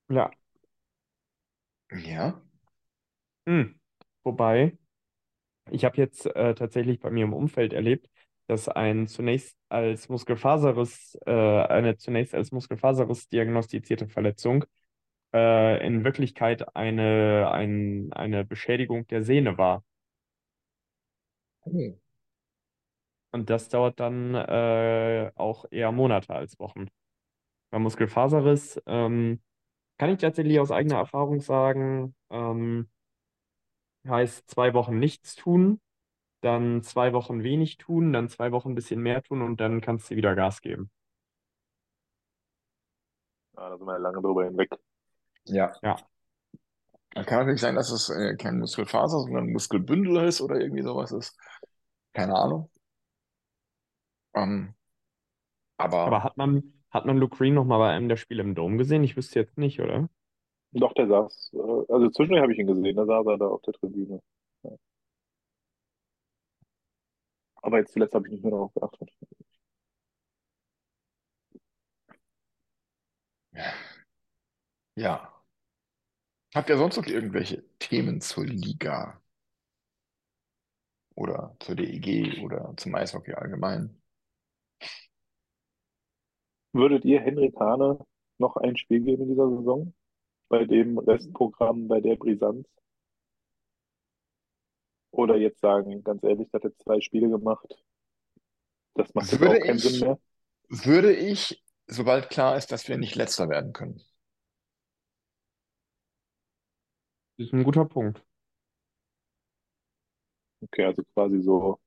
Ja. 0.08 0.30
Ja. 2.04 2.42
Hm. 3.46 3.80
Wobei, 4.24 4.78
ich 5.70 5.84
habe 5.84 5.96
jetzt 5.98 6.26
äh, 6.26 6.54
tatsächlich 6.54 7.00
bei 7.00 7.10
mir 7.10 7.24
im 7.24 7.34
Umfeld 7.34 7.72
erlebt, 7.72 8.08
dass 8.48 8.68
ein 8.68 9.08
zunächst 9.08 9.56
als 9.68 10.08
Muskelfaserriss, 10.08 11.18
äh, 11.26 11.32
eine 11.32 11.96
zunächst 11.98 12.34
als 12.34 12.52
Muskelfaserriss 12.52 13.28
diagnostizierte 13.28 14.08
Verletzung 14.08 14.64
äh, 15.34 15.86
in 15.86 16.04
Wirklichkeit 16.04 16.76
eine, 16.76 17.50
ein, 17.52 18.12
eine 18.12 18.44
Beschädigung 18.44 19.06
der 19.08 19.22
Sehne 19.24 19.58
war. 19.58 19.84
Oh. 21.66 22.01
Und 23.32 23.48
das 23.48 23.68
dauert 23.70 23.98
dann 23.98 24.34
äh, 24.34 25.32
auch 25.34 25.64
eher 25.70 25.90
Monate 25.90 26.34
als 26.34 26.58
Wochen. 26.58 26.88
Beim 27.70 27.82
Muskelfaserriss 27.82 28.80
ähm, 28.86 29.40
kann 29.96 30.10
ich 30.10 30.18
tatsächlich 30.18 30.60
aus 30.60 30.70
eigener 30.70 30.96
Erfahrung 30.96 31.40
sagen, 31.40 32.14
ähm, 32.30 32.90
heißt 34.06 34.50
zwei 34.50 34.74
Wochen 34.74 34.98
nichts 34.98 35.34
tun, 35.34 35.80
dann 36.42 36.82
zwei 36.82 37.12
Wochen 37.12 37.42
wenig 37.42 37.78
tun, 37.78 38.12
dann 38.12 38.28
zwei 38.28 38.52
Wochen 38.52 38.70
ein 38.72 38.74
bisschen 38.74 39.00
mehr 39.00 39.22
tun 39.22 39.42
und 39.42 39.60
dann 39.60 39.80
kannst 39.80 40.10
du 40.10 40.16
wieder 40.16 40.34
Gas 40.34 40.60
geben. 40.60 40.90
Ja, 43.56 43.68
da 43.70 43.76
sind 43.78 43.86
wir 43.86 43.92
ja 43.92 43.98
lange 43.98 44.20
drüber 44.20 44.44
hinweg. 44.44 44.70
Ja. 45.44 45.72
Ja. 45.82 45.96
Dann 47.14 47.26
kann 47.26 47.40
natürlich 47.40 47.60
sein, 47.60 47.74
dass 47.74 47.90
es 47.90 48.08
äh, 48.10 48.36
kein 48.36 48.58
Muskelfaser, 48.58 49.20
sondern 49.20 49.44
ein 49.44 49.52
Muskelbündel 49.52 50.26
ist 50.26 50.40
oder 50.40 50.56
irgendwie 50.60 50.82
sowas 50.82 51.12
ist. 51.12 51.38
Keine 52.12 52.34
Ahnung. 52.34 52.71
Ähm, 54.34 54.74
aber, 55.76 55.98
Aber 56.06 56.22
hat 56.24 56.36
man, 56.36 56.72
hat 56.90 57.04
man 57.06 57.18
Luke 57.18 57.36
Green 57.36 57.54
noch 57.54 57.64
mal 57.64 57.78
bei 57.78 57.90
einem 57.90 58.08
der 58.08 58.16
Spiele 58.16 58.42
im 58.42 58.54
Dom 58.54 58.78
gesehen? 58.78 59.04
Ich 59.04 59.16
wüsste 59.16 59.40
jetzt 59.40 59.58
nicht, 59.58 59.80
oder? 59.80 60.08
Doch, 60.72 60.92
der 60.94 61.06
saß, 61.08 61.52
äh, 61.54 61.92
also 61.92 62.10
zwischendurch 62.10 62.42
habe 62.42 62.52
ich 62.52 62.58
ihn 62.58 62.66
gesehen, 62.66 62.96
da 62.96 63.04
saß 63.06 63.26
er 63.26 63.38
da 63.38 63.46
auf 63.46 63.62
der 63.62 63.74
Tribüne. 63.74 64.20
Ja. 64.62 64.70
Aber 67.62 67.78
jetzt 67.78 67.92
zuletzt 67.92 68.14
habe 68.14 68.26
ich 68.26 68.32
nicht 68.34 68.42
mehr 68.44 68.52
darauf 68.52 68.72
geachtet. 68.74 69.10
ja. 74.96 75.32
Habt 76.54 76.70
ihr 76.70 76.78
sonst 76.78 76.96
noch 76.96 77.04
irgendwelche 77.06 77.62
Themen 77.78 78.20
zur 78.22 78.46
Liga? 78.46 79.20
Oder 81.14 81.56
zur 81.60 81.74
DEG 81.76 82.42
oder 82.42 82.74
zum 82.76 82.94
Eishockey 82.94 83.32
allgemein? 83.34 84.01
Würdet 86.72 87.04
ihr 87.04 87.20
Henrik 87.20 87.56
Hahne 87.56 88.04
noch 88.38 88.56
ein 88.56 88.76
Spiel 88.76 89.00
geben 89.00 89.22
in 89.24 89.28
dieser 89.30 89.48
Saison? 89.50 89.94
bei 90.48 90.66
dem 90.66 90.98
Restprogramm, 90.98 91.88
bei 91.88 92.02
der 92.02 92.16
Brisanz? 92.16 92.68
Oder 95.10 95.36
jetzt 95.38 95.60
sagen, 95.60 96.04
ganz 96.04 96.22
ehrlich, 96.24 96.52
hat 96.52 96.64
jetzt 96.64 96.82
zwei 96.82 97.00
Spiele 97.00 97.30
gemacht. 97.30 97.82
Das 98.92 99.14
macht 99.14 99.32
jetzt 99.32 99.40
Würde 99.40 99.56
auch 99.56 99.60
keinen 99.64 99.76
ich- 99.76 99.82
Sinn 99.82 100.00
mehr. 100.00 100.18
Würde 100.68 101.14
ich, 101.16 101.64
sobald 101.86 102.28
klar 102.28 102.58
ist, 102.58 102.70
dass 102.70 102.86
wir 102.86 102.98
nicht 102.98 103.14
Letzter 103.14 103.48
werden 103.48 103.72
können. 103.72 104.02
Das 107.38 107.46
ist 107.46 107.54
ein 107.54 107.64
guter 107.64 107.86
Punkt. 107.86 108.22
Okay, 110.60 110.84
also 110.84 111.02
quasi 111.14 111.40
so 111.40 111.80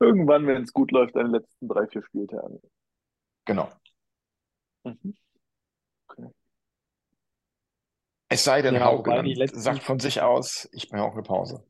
irgendwann, 0.00 0.46
wenn 0.46 0.62
es 0.62 0.72
gut 0.72 0.90
läuft, 0.92 1.16
an 1.16 1.26
den 1.26 1.32
letzten 1.32 1.68
drei, 1.68 1.86
vier 1.86 2.02
Spieltagen. 2.02 2.60
Genau. 3.46 3.70
Mhm. 4.84 5.12
Es 8.28 8.44
sei 8.44 8.62
denn, 8.62 8.74
Ja, 8.74 8.84
Hauke 8.86 9.10
wobei 9.10 9.16
dann 9.16 9.24
die 9.26 9.34
letzten- 9.34 9.60
sagt 9.60 9.82
von 9.82 9.98
sich 9.98 10.20
aus, 10.22 10.68
ich 10.72 10.88
brauche 10.88 11.14
eine 11.14 11.22
Pause. 11.22 11.64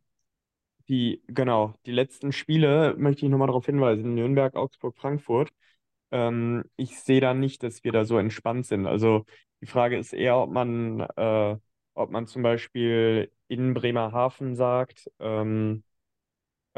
Die, 0.88 1.22
genau, 1.28 1.74
die 1.86 1.92
letzten 1.92 2.32
Spiele 2.32 2.94
möchte 2.98 3.24
ich 3.24 3.30
nochmal 3.30 3.46
darauf 3.46 3.66
hinweisen. 3.66 4.14
Nürnberg, 4.14 4.56
Augsburg, 4.56 4.96
Frankfurt. 4.96 5.50
Ähm, 6.10 6.64
ich 6.76 6.98
sehe 7.00 7.20
da 7.20 7.34
nicht, 7.34 7.62
dass 7.62 7.84
wir 7.84 7.92
da 7.92 8.04
so 8.04 8.18
entspannt 8.18 8.66
sind. 8.66 8.86
Also 8.86 9.24
die 9.60 9.66
Frage 9.66 9.98
ist 9.98 10.12
eher, 10.12 10.36
ob 10.38 10.50
man, 10.50 11.00
äh, 11.16 11.56
ob 11.94 12.10
man 12.10 12.26
zum 12.26 12.42
Beispiel 12.42 13.32
in 13.48 13.74
Bremerhaven 13.74 14.56
sagt, 14.56 15.10
ähm, 15.20 15.84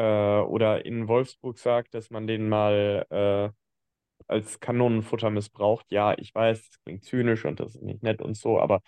äh, 0.03 0.41
oder 0.43 0.85
in 0.85 1.07
Wolfsburg 1.09 1.59
sagt, 1.59 1.95
dass 1.95 2.11
man 2.11 2.27
den 2.27 2.49
mal 2.49 3.07
äh, 3.11 3.51
als 4.29 4.61
Kanonenfutter 4.61 5.31
missbraucht. 5.31 5.87
Ja, 5.93 6.15
ich 6.19 6.35
weiß, 6.35 6.69
das 6.70 6.81
klingt 6.85 7.05
zynisch 7.05 7.45
und 7.45 7.61
das 7.61 7.77
ist 7.77 7.83
nicht 7.83 8.03
nett 8.03 8.23
und 8.23 8.37
so, 8.37 8.61
aber 8.61 8.83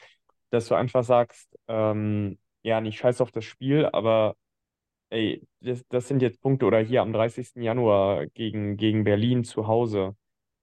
dass 0.51 0.69
du 0.69 0.75
einfach 0.75 1.05
sagst, 1.05 1.59
ähm, 1.69 2.39
ja, 2.63 2.81
nicht 2.81 2.99
scheiß 2.99 3.21
auf 3.21 3.33
das 3.33 3.45
Spiel, 3.45 3.87
aber 3.93 4.37
ey, 5.11 5.47
das, 5.61 5.85
das 5.89 6.09
sind 6.09 6.23
jetzt 6.23 6.41
Punkte 6.43 6.67
oder 6.67 6.81
hier 6.81 7.03
am 7.03 7.13
30. 7.13 7.63
Januar 7.63 8.27
gegen, 8.29 8.77
gegen 8.77 9.05
Berlin 9.05 9.45
zu 9.45 9.67
Hause, 9.69 10.17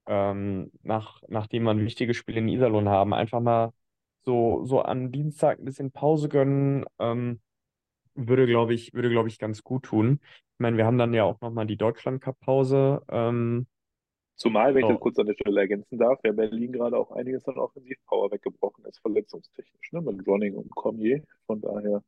ähm, 0.08 0.72
nach, 0.84 1.22
nachdem 1.30 1.64
wir 1.64 1.72
ein 1.72 1.86
wichtiges 1.86 2.18
Spiel 2.18 2.38
in 2.38 2.50
Iserlohn 2.50 2.90
haben, 2.90 3.14
einfach 3.14 3.42
mal 3.42 3.74
so, 4.24 4.66
so 4.66 4.84
am 4.84 5.12
Dienstag 5.12 5.60
ein 5.60 5.66
bisschen 5.66 5.92
Pause 5.92 6.30
gönnen, 6.30 6.86
ähm, 7.00 7.42
würde, 8.16 8.46
glaube 8.46 8.74
ich, 8.74 8.94
würde, 8.94 9.10
glaube 9.10 9.30
ich, 9.30 9.40
ganz 9.40 9.64
gut 9.64 9.84
tun. 9.84 10.20
Ich 10.24 10.60
meine, 10.60 10.78
wir 10.78 10.86
haben 10.86 10.98
dann 10.98 11.14
ja 11.14 11.24
auch 11.24 11.40
nochmal 11.42 11.66
die 11.66 11.78
Deutschland-Cup-Pause. 11.78 13.04
Ähm, 13.10 13.68
Zumal, 14.36 14.74
wenn 14.74 14.84
ich 14.84 14.90
das 14.90 15.00
kurz 15.00 15.20
an 15.20 15.28
der 15.28 15.36
Stelle 15.36 15.62
ergänzen 15.62 16.00
darf, 16.00 16.20
ja 16.24 16.32
Berlin 16.32 16.72
gerade 16.72 16.98
auch 16.98 17.12
einiges 17.12 17.48
an 17.48 17.58
Offensivpower 17.58 18.32
weggebrochen 18.32 18.86
ist, 18.86 19.00
verletzungstechnisch, 19.00 19.92
ne? 19.92 20.02
Mit 20.02 20.26
Ronning 20.26 20.56
und 20.56 20.74
Cormier. 20.76 21.24
Von 21.46 21.62
daher, 21.62 22.02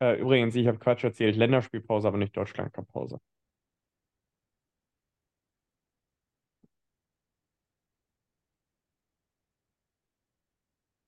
äh, 0.00 0.18
übrigens, 0.18 0.54
ich 0.54 0.66
habe 0.66 0.78
Quatsch 0.78 1.04
erzählt, 1.04 1.36
Länderspielpause, 1.36 2.08
aber 2.08 2.16
nicht 2.18 2.36
Deutschland-Cup-Pause. 2.36 3.20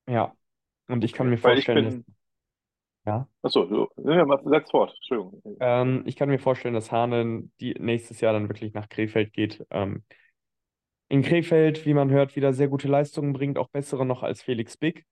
Ja, 0.08 0.34
und 0.88 1.04
ich 1.04 1.12
kann 1.12 1.30
mir 1.30 1.42
weil 1.42 1.54
vorstellen, 1.54 1.84
dass, 1.84 2.16
ja. 3.06 3.28
Achso, 3.42 3.64
du, 3.64 3.88
ja, 4.10 4.24
mach- 4.24 4.42
setz 4.44 4.70
fort, 4.70 4.92
Entschuldigung. 4.96 5.42
Ähm, 5.60 6.02
ich 6.06 6.16
kann 6.16 6.28
mir 6.28 6.38
vorstellen, 6.38 6.74
dass 6.74 6.92
Hane 6.92 7.48
die 7.60 7.74
nächstes 7.78 8.20
Jahr 8.20 8.32
dann 8.32 8.48
wirklich 8.48 8.74
nach 8.74 8.88
Krefeld 8.88 9.32
geht. 9.32 9.64
Ähm, 9.70 10.04
in 11.08 11.22
Krefeld, 11.22 11.84
wie 11.84 11.94
man 11.94 12.10
hört, 12.10 12.36
wieder 12.36 12.52
sehr 12.52 12.68
gute 12.68 12.88
Leistungen 12.88 13.32
bringt, 13.32 13.58
auch 13.58 13.68
bessere 13.68 14.06
noch 14.06 14.22
als 14.22 14.42
Felix 14.42 14.76
Big. 14.76 15.04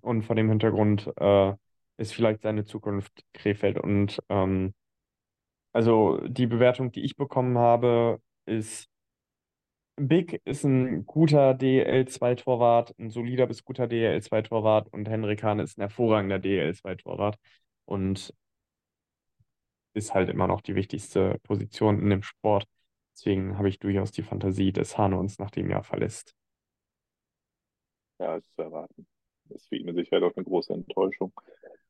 Und 0.00 0.22
vor 0.22 0.36
dem 0.36 0.48
Hintergrund 0.48 1.10
äh, 1.18 1.52
ist 1.98 2.14
vielleicht 2.14 2.42
seine 2.42 2.64
Zukunft 2.64 3.12
Krefeld. 3.32 3.78
Und 3.78 4.18
ähm, 4.28 4.74
also 5.72 6.18
die 6.26 6.46
Bewertung, 6.46 6.92
die 6.92 7.04
ich 7.04 7.16
bekommen 7.16 7.58
habe, 7.58 8.20
ist 8.46 8.88
Big 9.96 10.40
ist 10.44 10.64
ein 10.64 11.06
guter 11.06 11.52
DL2-Torwart, 11.52 12.98
ein 12.98 13.10
solider 13.10 13.46
bis 13.46 13.64
guter 13.64 13.84
DL2-Torwart 13.84 14.92
und 14.92 15.08
Henrik 15.08 15.42
Hahn 15.42 15.60
ist 15.60 15.78
ein 15.78 15.82
hervorragender 15.82 16.36
DL2-Torwart. 16.36 17.38
Und 17.86 18.34
ist 19.94 20.12
halt 20.12 20.28
immer 20.28 20.46
noch 20.46 20.60
die 20.60 20.74
wichtigste 20.74 21.38
Position 21.44 22.00
in 22.00 22.10
dem 22.10 22.22
Sport. 22.22 22.66
Deswegen 23.14 23.56
habe 23.56 23.68
ich 23.68 23.78
durchaus 23.78 24.10
die 24.10 24.22
Fantasie, 24.22 24.72
dass 24.72 24.98
Hane 24.98 25.16
uns 25.16 25.38
nach 25.38 25.50
dem 25.50 25.70
Jahr 25.70 25.84
verlässt. 25.84 26.34
Ja, 28.18 28.36
ist 28.36 28.52
zu 28.54 28.62
erwarten. 28.62 29.06
Ist 29.50 29.68
für 29.68 29.76
ihn 29.76 29.86
mit 29.86 29.94
Sicherheit 29.94 30.24
auch 30.24 30.34
eine 30.36 30.44
große 30.44 30.72
Enttäuschung. 30.72 31.32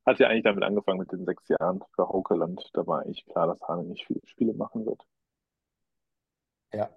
Hat 0.05 0.19
ja 0.19 0.27
eigentlich 0.27 0.43
damit 0.43 0.63
angefangen 0.63 0.99
mit 0.99 1.11
den 1.11 1.25
sechs 1.25 1.47
Jahren 1.47 1.83
für 1.95 2.07
Haukeland. 2.07 2.69
Da 2.73 2.85
war 2.85 3.01
eigentlich 3.01 3.25
klar, 3.25 3.47
dass 3.47 3.61
Hane 3.61 3.83
nicht 3.83 4.05
viele 4.05 4.21
Spiele 4.25 4.53
machen 4.53 4.85
wird. 4.85 5.01
Ja. 6.73 6.89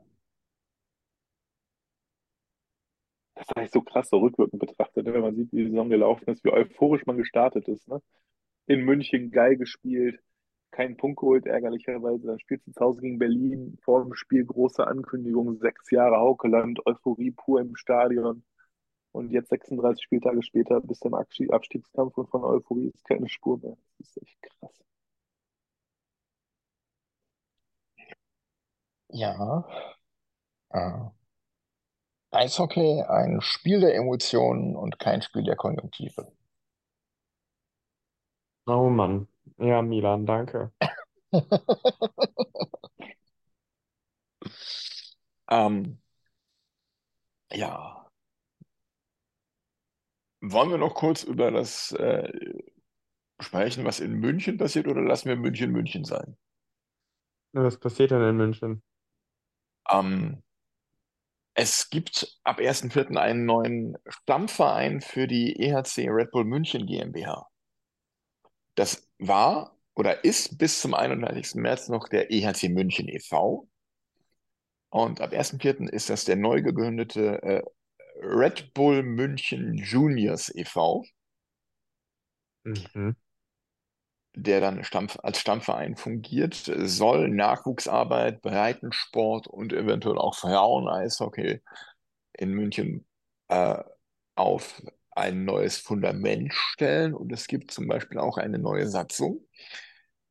Das 3.39 3.47
ist 3.48 3.56
eigentlich 3.56 3.70
so 3.70 3.82
krass, 3.82 4.09
so 4.10 4.19
rückwirkend 4.19 4.60
betrachtet, 4.60 5.06
ne, 5.06 5.15
wenn 5.15 5.20
man 5.23 5.36
sieht, 5.36 5.52
wie 5.52 5.59
die 5.65 5.70
Saison 5.70 5.89
gelaufen 5.89 6.28
ist, 6.31 6.44
wie 6.44 6.51
euphorisch 6.51 7.06
man 7.06 7.16
gestartet 7.16 7.69
ist. 7.69 7.86
Ne? 7.89 8.02
In 8.66 8.81
München 8.85 9.31
geil 9.31 9.56
gespielt, 9.56 10.20
keinen 10.73 10.97
Punkt 10.97 11.20
geholt, 11.20 11.47
ärgerlicherweise. 11.47 12.27
Dann 12.27 12.40
spielst 12.40 12.66
du 12.66 12.73
zu 12.73 12.81
Hause 12.81 13.01
gegen 13.02 13.19
Berlin, 13.19 13.78
vor 13.82 14.02
dem 14.05 14.15
Spiel 14.15 14.44
große 14.44 14.86
Ankündigung, 14.86 15.59
sechs 15.59 15.90
Jahre 15.90 16.16
Haukeland, 16.19 16.85
Euphorie 16.86 17.31
pur 17.32 17.60
im 17.60 17.77
Stadion. 17.77 18.44
Und 19.12 19.31
jetzt 19.32 19.51
36 19.51 20.05
Spieltage 20.05 20.43
später 20.43 20.82
im 20.82 21.15
Abschied- 21.15 21.52
Abstiegskampf 21.52 22.19
und 22.19 22.31
von 22.31 22.44
Euphorie 22.44 22.89
ist 22.89 23.05
keine 23.05 23.28
Spur 23.28 23.59
mehr. 23.60 23.77
Das 23.98 24.09
ist 24.09 24.23
echt 24.23 24.43
krass. 24.43 24.85
Ja. 29.10 29.65
Äh, 30.70 31.10
Eishockey, 32.31 33.03
ein 33.07 33.43
Spiel 33.43 33.81
der 33.81 33.95
Emotionen 33.95 34.77
und 34.77 34.99
kein 34.99 35.21
Spiel 35.21 35.43
der 35.43 35.57
Konjunktive. 35.57 36.33
Oh 38.67 38.89
Mann. 38.91 39.27
Ja, 39.59 39.83
Milan, 39.83 40.25
danke. 40.27 40.73
Ähm, 45.51 45.99
ja. 47.51 48.07
Wollen 50.41 50.71
wir 50.71 50.79
noch 50.79 50.95
kurz 50.97 51.23
über 51.23 51.51
das 51.53 51.93
äh, 51.93 52.29
sprechen, 53.41 53.85
was 53.85 53.99
in 53.99 54.15
München 54.21 54.59
passiert, 54.59 54.87
oder 54.87 55.03
lassen 55.03 55.29
wir 55.29 55.35
München 55.35 55.73
München 55.73 56.05
sein? 56.05 56.37
Was 57.53 57.79
passiert 57.79 58.11
denn 58.13 58.23
in 58.23 58.37
München? 58.39 58.83
Ähm, 59.91 60.43
es 61.59 61.90
gibt 61.90 62.39
ab 62.44 62.60
1.4. 62.60 63.16
einen 63.16 63.44
neuen 63.44 63.98
Stammverein 64.06 65.01
für 65.01 65.26
die 65.26 65.60
EHC 65.60 66.09
Red 66.09 66.30
Bull 66.30 66.44
München 66.44 66.86
GmbH. 66.86 67.48
Das 68.76 69.09
war 69.18 69.76
oder 69.97 70.24
ist 70.24 70.56
bis 70.56 70.80
zum 70.80 70.94
31. 70.94 71.56
März 71.56 71.89
noch 71.89 72.06
der 72.09 72.30
EHC 72.30 72.68
München 72.68 73.09
e.V. 73.09 73.68
Und 74.90 75.20
ab 75.20 75.32
1.4. 75.32 75.90
ist 75.90 76.10
das 76.10 76.24
der 76.24 76.36
neu 76.36 76.62
gegründete 76.62 77.43
äh, 77.43 77.62
Red 78.20 78.72
Bull 78.72 79.02
München 79.02 79.74
Juniors 79.74 80.55
e.V., 80.55 81.05
Mhm. 82.64 83.16
Der 84.43 84.60
dann 84.60 84.85
Stamm, 84.85 85.09
als 85.23 85.39
Stammverein 85.40 85.97
fungiert, 85.97 86.70
soll 86.77 87.28
Nachwuchsarbeit, 87.28 88.40
Breitensport 88.40 89.47
und 89.47 89.73
eventuell 89.73 90.19
auch 90.19 90.35
Frauen-Eishockey 90.36 91.60
in 92.35 92.51
München 92.52 93.06
äh, 93.48 93.82
auf 94.36 94.82
ein 95.10 95.44
neues 95.44 95.78
Fundament 95.78 96.55
stellen. 96.55 97.15
Und 97.15 97.32
es 97.32 97.48
gibt 97.48 97.73
zum 97.73 97.89
Beispiel 97.89 98.19
auch 98.19 98.39
eine 98.39 98.59
neue 98.59 98.86
Satzung, 98.86 99.44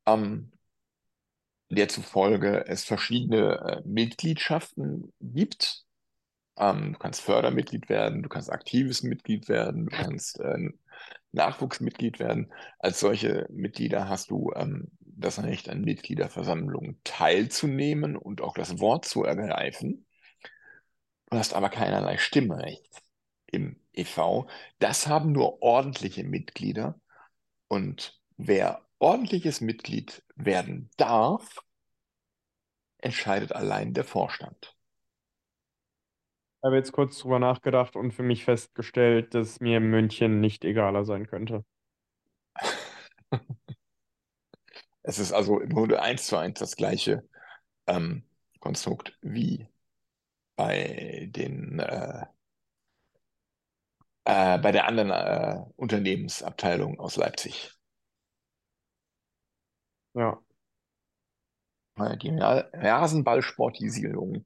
ähm, 0.05 0.51
der 1.69 1.89
zufolge 1.89 2.65
es 2.67 2.85
verschiedene 2.85 3.59
äh, 3.59 3.81
Mitgliedschaften 3.85 5.11
gibt. 5.19 5.84
Ähm, 6.57 6.93
du 6.93 6.99
kannst 6.99 7.21
Fördermitglied 7.21 7.89
werden, 7.89 8.23
du 8.23 8.29
kannst 8.29 8.51
aktives 8.51 9.03
Mitglied 9.03 9.49
werden, 9.49 9.88
du 9.88 9.95
kannst 9.95 10.39
äh, 10.39 10.69
Nachwuchsmitglied 11.31 12.19
werden. 12.19 12.53
Als 12.79 12.99
solche 12.99 13.47
Mitglieder 13.49 14.09
hast 14.09 14.31
du 14.31 14.51
ähm, 14.55 14.91
das 14.99 15.41
Recht, 15.41 15.69
an 15.69 15.81
Mitgliederversammlungen 15.81 16.99
teilzunehmen 17.03 18.15
und 18.15 18.41
auch 18.41 18.53
das 18.53 18.79
Wort 18.79 19.05
zu 19.05 19.23
ergreifen. 19.23 20.05
Du 21.29 21.38
hast 21.38 21.53
aber 21.53 21.69
keinerlei 21.69 22.17
Stimmrecht 22.17 23.01
im 23.47 23.79
e.V. 23.93 24.47
Das 24.79 25.07
haben 25.07 25.31
nur 25.31 25.61
ordentliche 25.61 26.23
Mitglieder. 26.23 26.99
Und 27.67 28.21
wer 28.38 28.85
ordentliches 28.99 29.59
Mitglied 29.61 30.23
werden 30.35 30.89
darf, 30.97 31.59
entscheidet 32.99 33.51
allein 33.51 33.93
der 33.93 34.05
Vorstand. 34.05 34.76
Habe 36.63 36.75
jetzt 36.75 36.91
kurz 36.91 37.17
drüber 37.19 37.39
nachgedacht 37.39 37.95
und 37.95 38.11
für 38.13 38.23
mich 38.23 38.43
festgestellt, 38.45 39.34
dass 39.34 39.59
mir 39.59 39.79
München 39.79 40.39
nicht 40.39 40.65
egaler 40.65 41.03
sein 41.05 41.27
könnte. 41.27 41.63
Es 45.03 45.19
ist 45.19 45.31
also 45.34 45.59
im 45.59 45.69
Grunde 45.73 46.01
eins 46.01 46.27
zu 46.27 46.38
eins 46.38 46.59
das 46.59 46.75
gleiche 46.75 47.27
ähm, 47.88 48.23
Konstrukt 48.59 49.17
wie 49.21 49.67
bei 50.55 51.29
den 51.35 51.79
äh, 51.79 52.25
äh, 54.25 54.57
bei 54.59 54.71
der 54.71 54.85
anderen 54.88 55.09
äh, 55.11 55.63
Unternehmensabteilung 55.75 56.99
aus 56.99 57.15
Leipzig. 57.15 57.71
Ja. 60.13 60.41
Die 62.21 62.29
Ra- 62.29 62.69
Rasenballsportisierung 62.73 64.45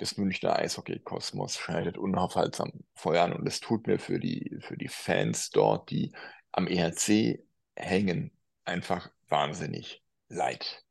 des 0.00 0.16
Münchner 0.16 0.56
Eishockey-Kosmos 0.58 1.58
scheidet 1.58 1.98
unaufhaltsam 1.98 2.72
Feuer 2.94 3.24
an 3.24 3.32
und 3.32 3.46
es 3.46 3.60
tut 3.60 3.86
mir 3.86 3.98
für 3.98 4.18
die, 4.18 4.58
für 4.60 4.76
die 4.76 4.88
Fans 4.88 5.50
dort, 5.50 5.90
die 5.90 6.12
am 6.52 6.66
EHC 6.66 7.44
hängen, 7.76 8.32
einfach 8.64 9.10
wahnsinnig 9.28 10.02
leid. 10.28 10.84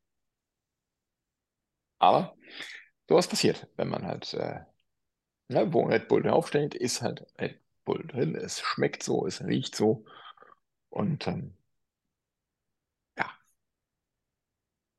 Aber 2.00 2.36
sowas 3.10 3.28
passiert, 3.28 3.68
wenn 3.78 3.90
man 3.90 4.06
halt, 4.06 4.34
äh, 4.34 4.62
ne, 5.50 5.74
wo 5.74 5.84
Red 5.86 6.08
Bull 6.08 6.24
draufsteht, 6.24 6.76
ist 6.76 7.02
halt 7.02 7.26
Red 7.40 7.60
Bull 7.86 8.06
drin. 8.08 8.36
Es 8.36 8.62
schmeckt 8.62 9.04
so, 9.04 9.26
es 9.28 9.44
riecht 9.46 9.76
so. 9.76 10.06
Und 10.90 11.28
ähm, 11.28 11.58
ja, 13.18 13.30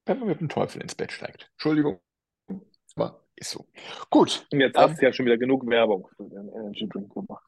wenn 0.06 0.18
man 0.18 0.28
mit 0.28 0.40
dem 0.40 0.48
Teufel 0.50 0.82
ins 0.82 0.94
Bett 0.94 1.10
steigt. 1.12 1.50
Entschuldigung, 1.54 2.00
aber 2.96 3.19
ist 3.40 3.50
so. 3.50 3.66
Gut, 4.10 4.46
Und 4.52 4.60
jetzt 4.60 4.76
ähm, 4.76 4.82
hast 4.82 5.00
du 5.00 5.06
ja 5.06 5.12
schon 5.12 5.26
wieder 5.26 5.38
genug 5.38 5.66
Werbung 5.66 6.06
für 6.16 6.24
den 6.24 6.48
Energy 6.50 6.88
Drink 6.88 7.12
gemacht. 7.12 7.44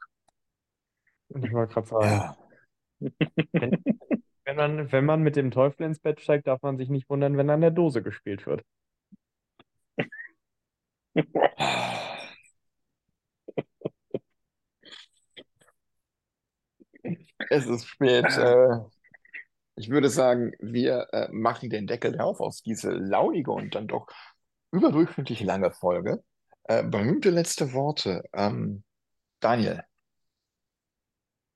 Ich 1.28 1.52
wollte 1.52 1.74
gerade 1.74 1.86
sagen, 1.86 2.09
ja. 2.09 2.36
wenn 4.44 4.56
man, 4.56 4.93
wenn 4.93 5.05
man 5.05 5.23
mit 5.23 5.36
dem 5.36 5.51
Teufel 5.51 5.85
ins 5.85 6.01
Bett 6.01 6.20
steigt, 6.20 6.47
darf 6.47 6.62
man 6.62 6.77
sich 6.77 6.89
nicht 6.89 7.09
wundern, 7.09 7.36
wenn 7.36 7.51
an 7.51 7.60
der 7.60 7.70
Dose 7.70 8.02
gespielt 8.02 8.47
wird. 8.47 8.64
Es 17.51 17.66
ist 17.66 17.86
spät. 17.86 18.24
Äh, 18.39 18.78
ich 19.77 19.90
würde 19.90 20.09
sagen, 20.09 20.52
wir 20.59 21.09
äh, 21.12 21.28
machen 21.32 21.70
den 21.70 21.86
Deckel 21.86 22.12
drauf 22.12 22.40
auf 22.40 22.56
diese 22.64 22.93
launige 22.93 23.51
und 23.52 23.74
dann 23.74 23.89
doch 23.89 24.06
überdurchschnittlich 24.73 25.43
lange 25.43 25.70
Folge. 25.70 26.23
Äh, 26.65 26.82
berühmte 26.82 27.31
letzte 27.31 27.73
Worte. 27.73 28.24
Ähm, 28.32 28.82
Daniel. 29.40 29.82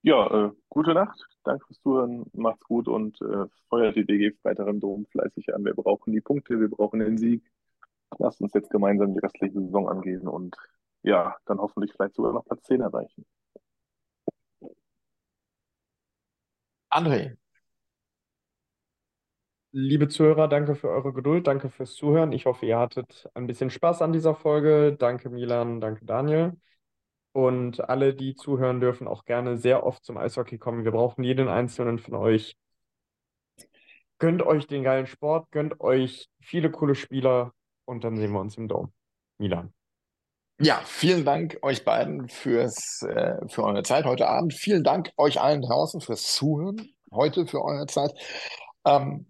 Ja, 0.02 0.46
äh, 0.46 0.52
gute 0.68 0.94
Nacht. 0.94 1.26
Danke 1.42 1.66
fürs 1.66 1.80
Zuhören. 1.80 2.24
Macht's 2.32 2.64
gut 2.64 2.86
und 2.88 3.20
äh, 3.20 3.46
feuert 3.68 3.96
die 3.96 4.06
DG 4.06 4.32
Freitag 4.42 4.68
im 4.68 4.80
Dom 4.80 5.06
fleißig 5.06 5.52
an. 5.54 5.64
Wir 5.64 5.74
brauchen 5.74 6.12
die 6.12 6.20
Punkte, 6.20 6.60
wir 6.60 6.68
brauchen 6.70 7.00
den 7.00 7.18
Sieg. 7.18 7.44
Lasst 8.18 8.40
uns 8.40 8.52
jetzt 8.54 8.70
gemeinsam 8.70 9.14
die 9.14 9.20
restliche 9.20 9.60
Saison 9.60 9.88
angehen 9.88 10.28
und 10.28 10.56
ja, 11.02 11.36
dann 11.46 11.58
hoffentlich 11.58 11.92
vielleicht 11.92 12.14
sogar 12.14 12.32
noch 12.32 12.44
Platz 12.44 12.62
10 12.64 12.80
erreichen. 12.80 13.24
André. 16.90 17.36
Liebe 19.78 20.08
Zuhörer, 20.08 20.48
danke 20.48 20.74
für 20.74 20.88
eure 20.88 21.12
Geduld, 21.12 21.46
danke 21.46 21.68
fürs 21.68 21.92
Zuhören. 21.92 22.32
Ich 22.32 22.46
hoffe, 22.46 22.64
ihr 22.64 22.78
hattet 22.78 23.28
ein 23.34 23.46
bisschen 23.46 23.68
Spaß 23.68 24.00
an 24.00 24.10
dieser 24.10 24.34
Folge. 24.34 24.96
Danke 24.98 25.28
Milan, 25.28 25.82
danke 25.82 26.06
Daniel. 26.06 26.56
Und 27.32 27.86
alle, 27.86 28.14
die 28.14 28.34
zuhören, 28.34 28.80
dürfen 28.80 29.06
auch 29.06 29.26
gerne 29.26 29.58
sehr 29.58 29.84
oft 29.84 30.02
zum 30.02 30.16
Eishockey 30.16 30.56
kommen. 30.56 30.84
Wir 30.84 30.92
brauchen 30.92 31.24
jeden 31.24 31.48
einzelnen 31.48 31.98
von 31.98 32.14
euch. 32.14 32.56
Gönnt 34.18 34.40
euch 34.40 34.66
den 34.66 34.82
geilen 34.82 35.06
Sport, 35.06 35.50
gönnt 35.50 35.78
euch 35.82 36.30
viele 36.40 36.70
coole 36.70 36.94
Spieler 36.94 37.52
und 37.84 38.02
dann 38.02 38.16
sehen 38.16 38.32
wir 38.32 38.40
uns 38.40 38.56
im 38.56 38.68
Dom. 38.68 38.94
Milan. 39.36 39.74
Ja, 40.58 40.80
vielen 40.86 41.26
Dank 41.26 41.58
euch 41.60 41.84
beiden 41.84 42.30
fürs, 42.30 43.02
äh, 43.02 43.46
für 43.46 43.64
eure 43.64 43.82
Zeit 43.82 44.06
heute 44.06 44.26
Abend. 44.26 44.54
Vielen 44.54 44.84
Dank 44.84 45.10
euch 45.18 45.38
allen 45.38 45.60
draußen 45.60 46.00
fürs 46.00 46.32
Zuhören 46.32 46.94
heute, 47.12 47.46
für 47.46 47.62
eure 47.62 47.84
Zeit. 47.84 48.12
Ähm, 48.86 49.26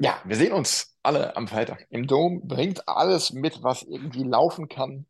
ja, 0.00 0.18
wir 0.24 0.36
sehen 0.36 0.52
uns 0.52 0.96
alle 1.02 1.36
am 1.36 1.46
Freitag 1.46 1.86
im 1.90 2.06
Dom. 2.06 2.48
Bringt 2.48 2.88
alles 2.88 3.32
mit, 3.32 3.62
was 3.62 3.82
irgendwie 3.82 4.24
laufen 4.24 4.66
kann. 4.68 5.06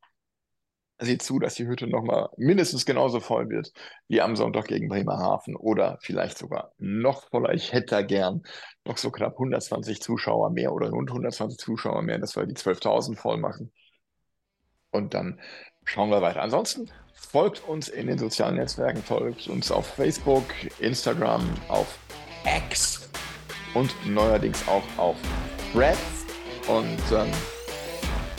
Seht 0.99 1.23
zu, 1.23 1.39
dass 1.39 1.55
die 1.55 1.67
Hütte 1.67 1.87
nochmal 1.87 2.29
mindestens 2.37 2.85
genauso 2.85 3.21
voll 3.21 3.49
wird 3.49 3.73
wie 4.09 4.21
am 4.21 4.35
Sonntag 4.35 4.67
gegen 4.67 4.89
Bremerhaven 4.89 5.55
oder 5.55 5.97
vielleicht 6.03 6.37
sogar 6.37 6.73
noch 6.77 7.31
voller. 7.31 7.55
Ich 7.55 7.73
hätte 7.73 7.87
da 7.87 8.03
gern 8.03 8.43
noch 8.85 8.99
so 8.99 9.13
knapp 9.13 9.35
120 9.35 10.03
Zuschauer 10.03 10.51
mehr 10.51 10.73
oder 10.73 10.91
rund 10.91 11.09
120 11.09 11.57
Zuschauer 11.57 12.03
mehr, 12.03 12.19
dass 12.19 12.35
wir 12.35 12.45
die 12.45 12.57
12.000 12.57 13.17
voll 13.17 13.39
machen. 13.39 13.73
Und 14.91 15.15
dann 15.15 15.41
schauen 15.85 16.11
wir 16.11 16.21
weiter. 16.21 16.43
Ansonsten 16.43 16.91
folgt 17.15 17.67
uns 17.67 17.89
in 17.89 18.09
den 18.09 18.19
sozialen 18.19 18.57
Netzwerken, 18.57 19.03
folgt 19.03 19.47
uns 19.47 19.71
auf 19.71 19.87
Facebook, 19.87 20.45
Instagram, 20.81 21.49
auf 21.69 21.97
X 22.45 23.09
und 23.75 23.95
neuerdings 24.07 24.67
auch 24.69 24.83
auf 24.97 25.17
Threads. 25.73 25.99
Und 26.67 26.99
ähm, 27.13 27.31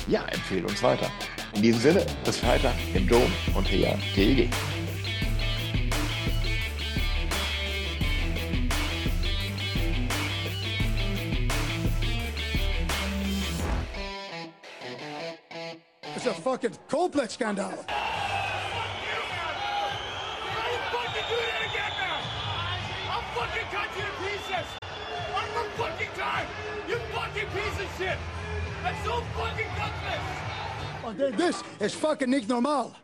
ja, 0.08 0.24
empfehlt 0.26 0.66
uns 0.66 0.82
weiter. 0.84 1.12
In 1.54 1.62
diesem 1.62 1.82
Sinne, 1.82 2.06
bis 2.24 2.38
Freitag 2.38 2.74
im 2.94 3.08
Dom 3.08 3.32
und 3.56 3.68
hier 3.68 3.98
TEG. 4.16 4.50
It's 16.16 16.28
a 16.28 16.34
fucking 16.34 16.78
complex 16.88 17.34
scandal. 17.34 17.74
Shit! 28.02 28.18
So 29.06 29.22
fucking 29.38 29.68
gutless! 29.78 30.42
Oh, 31.04 31.14
This 31.38 31.64
is 31.80 31.94
fucking 31.94 32.30
normal. 32.48 32.96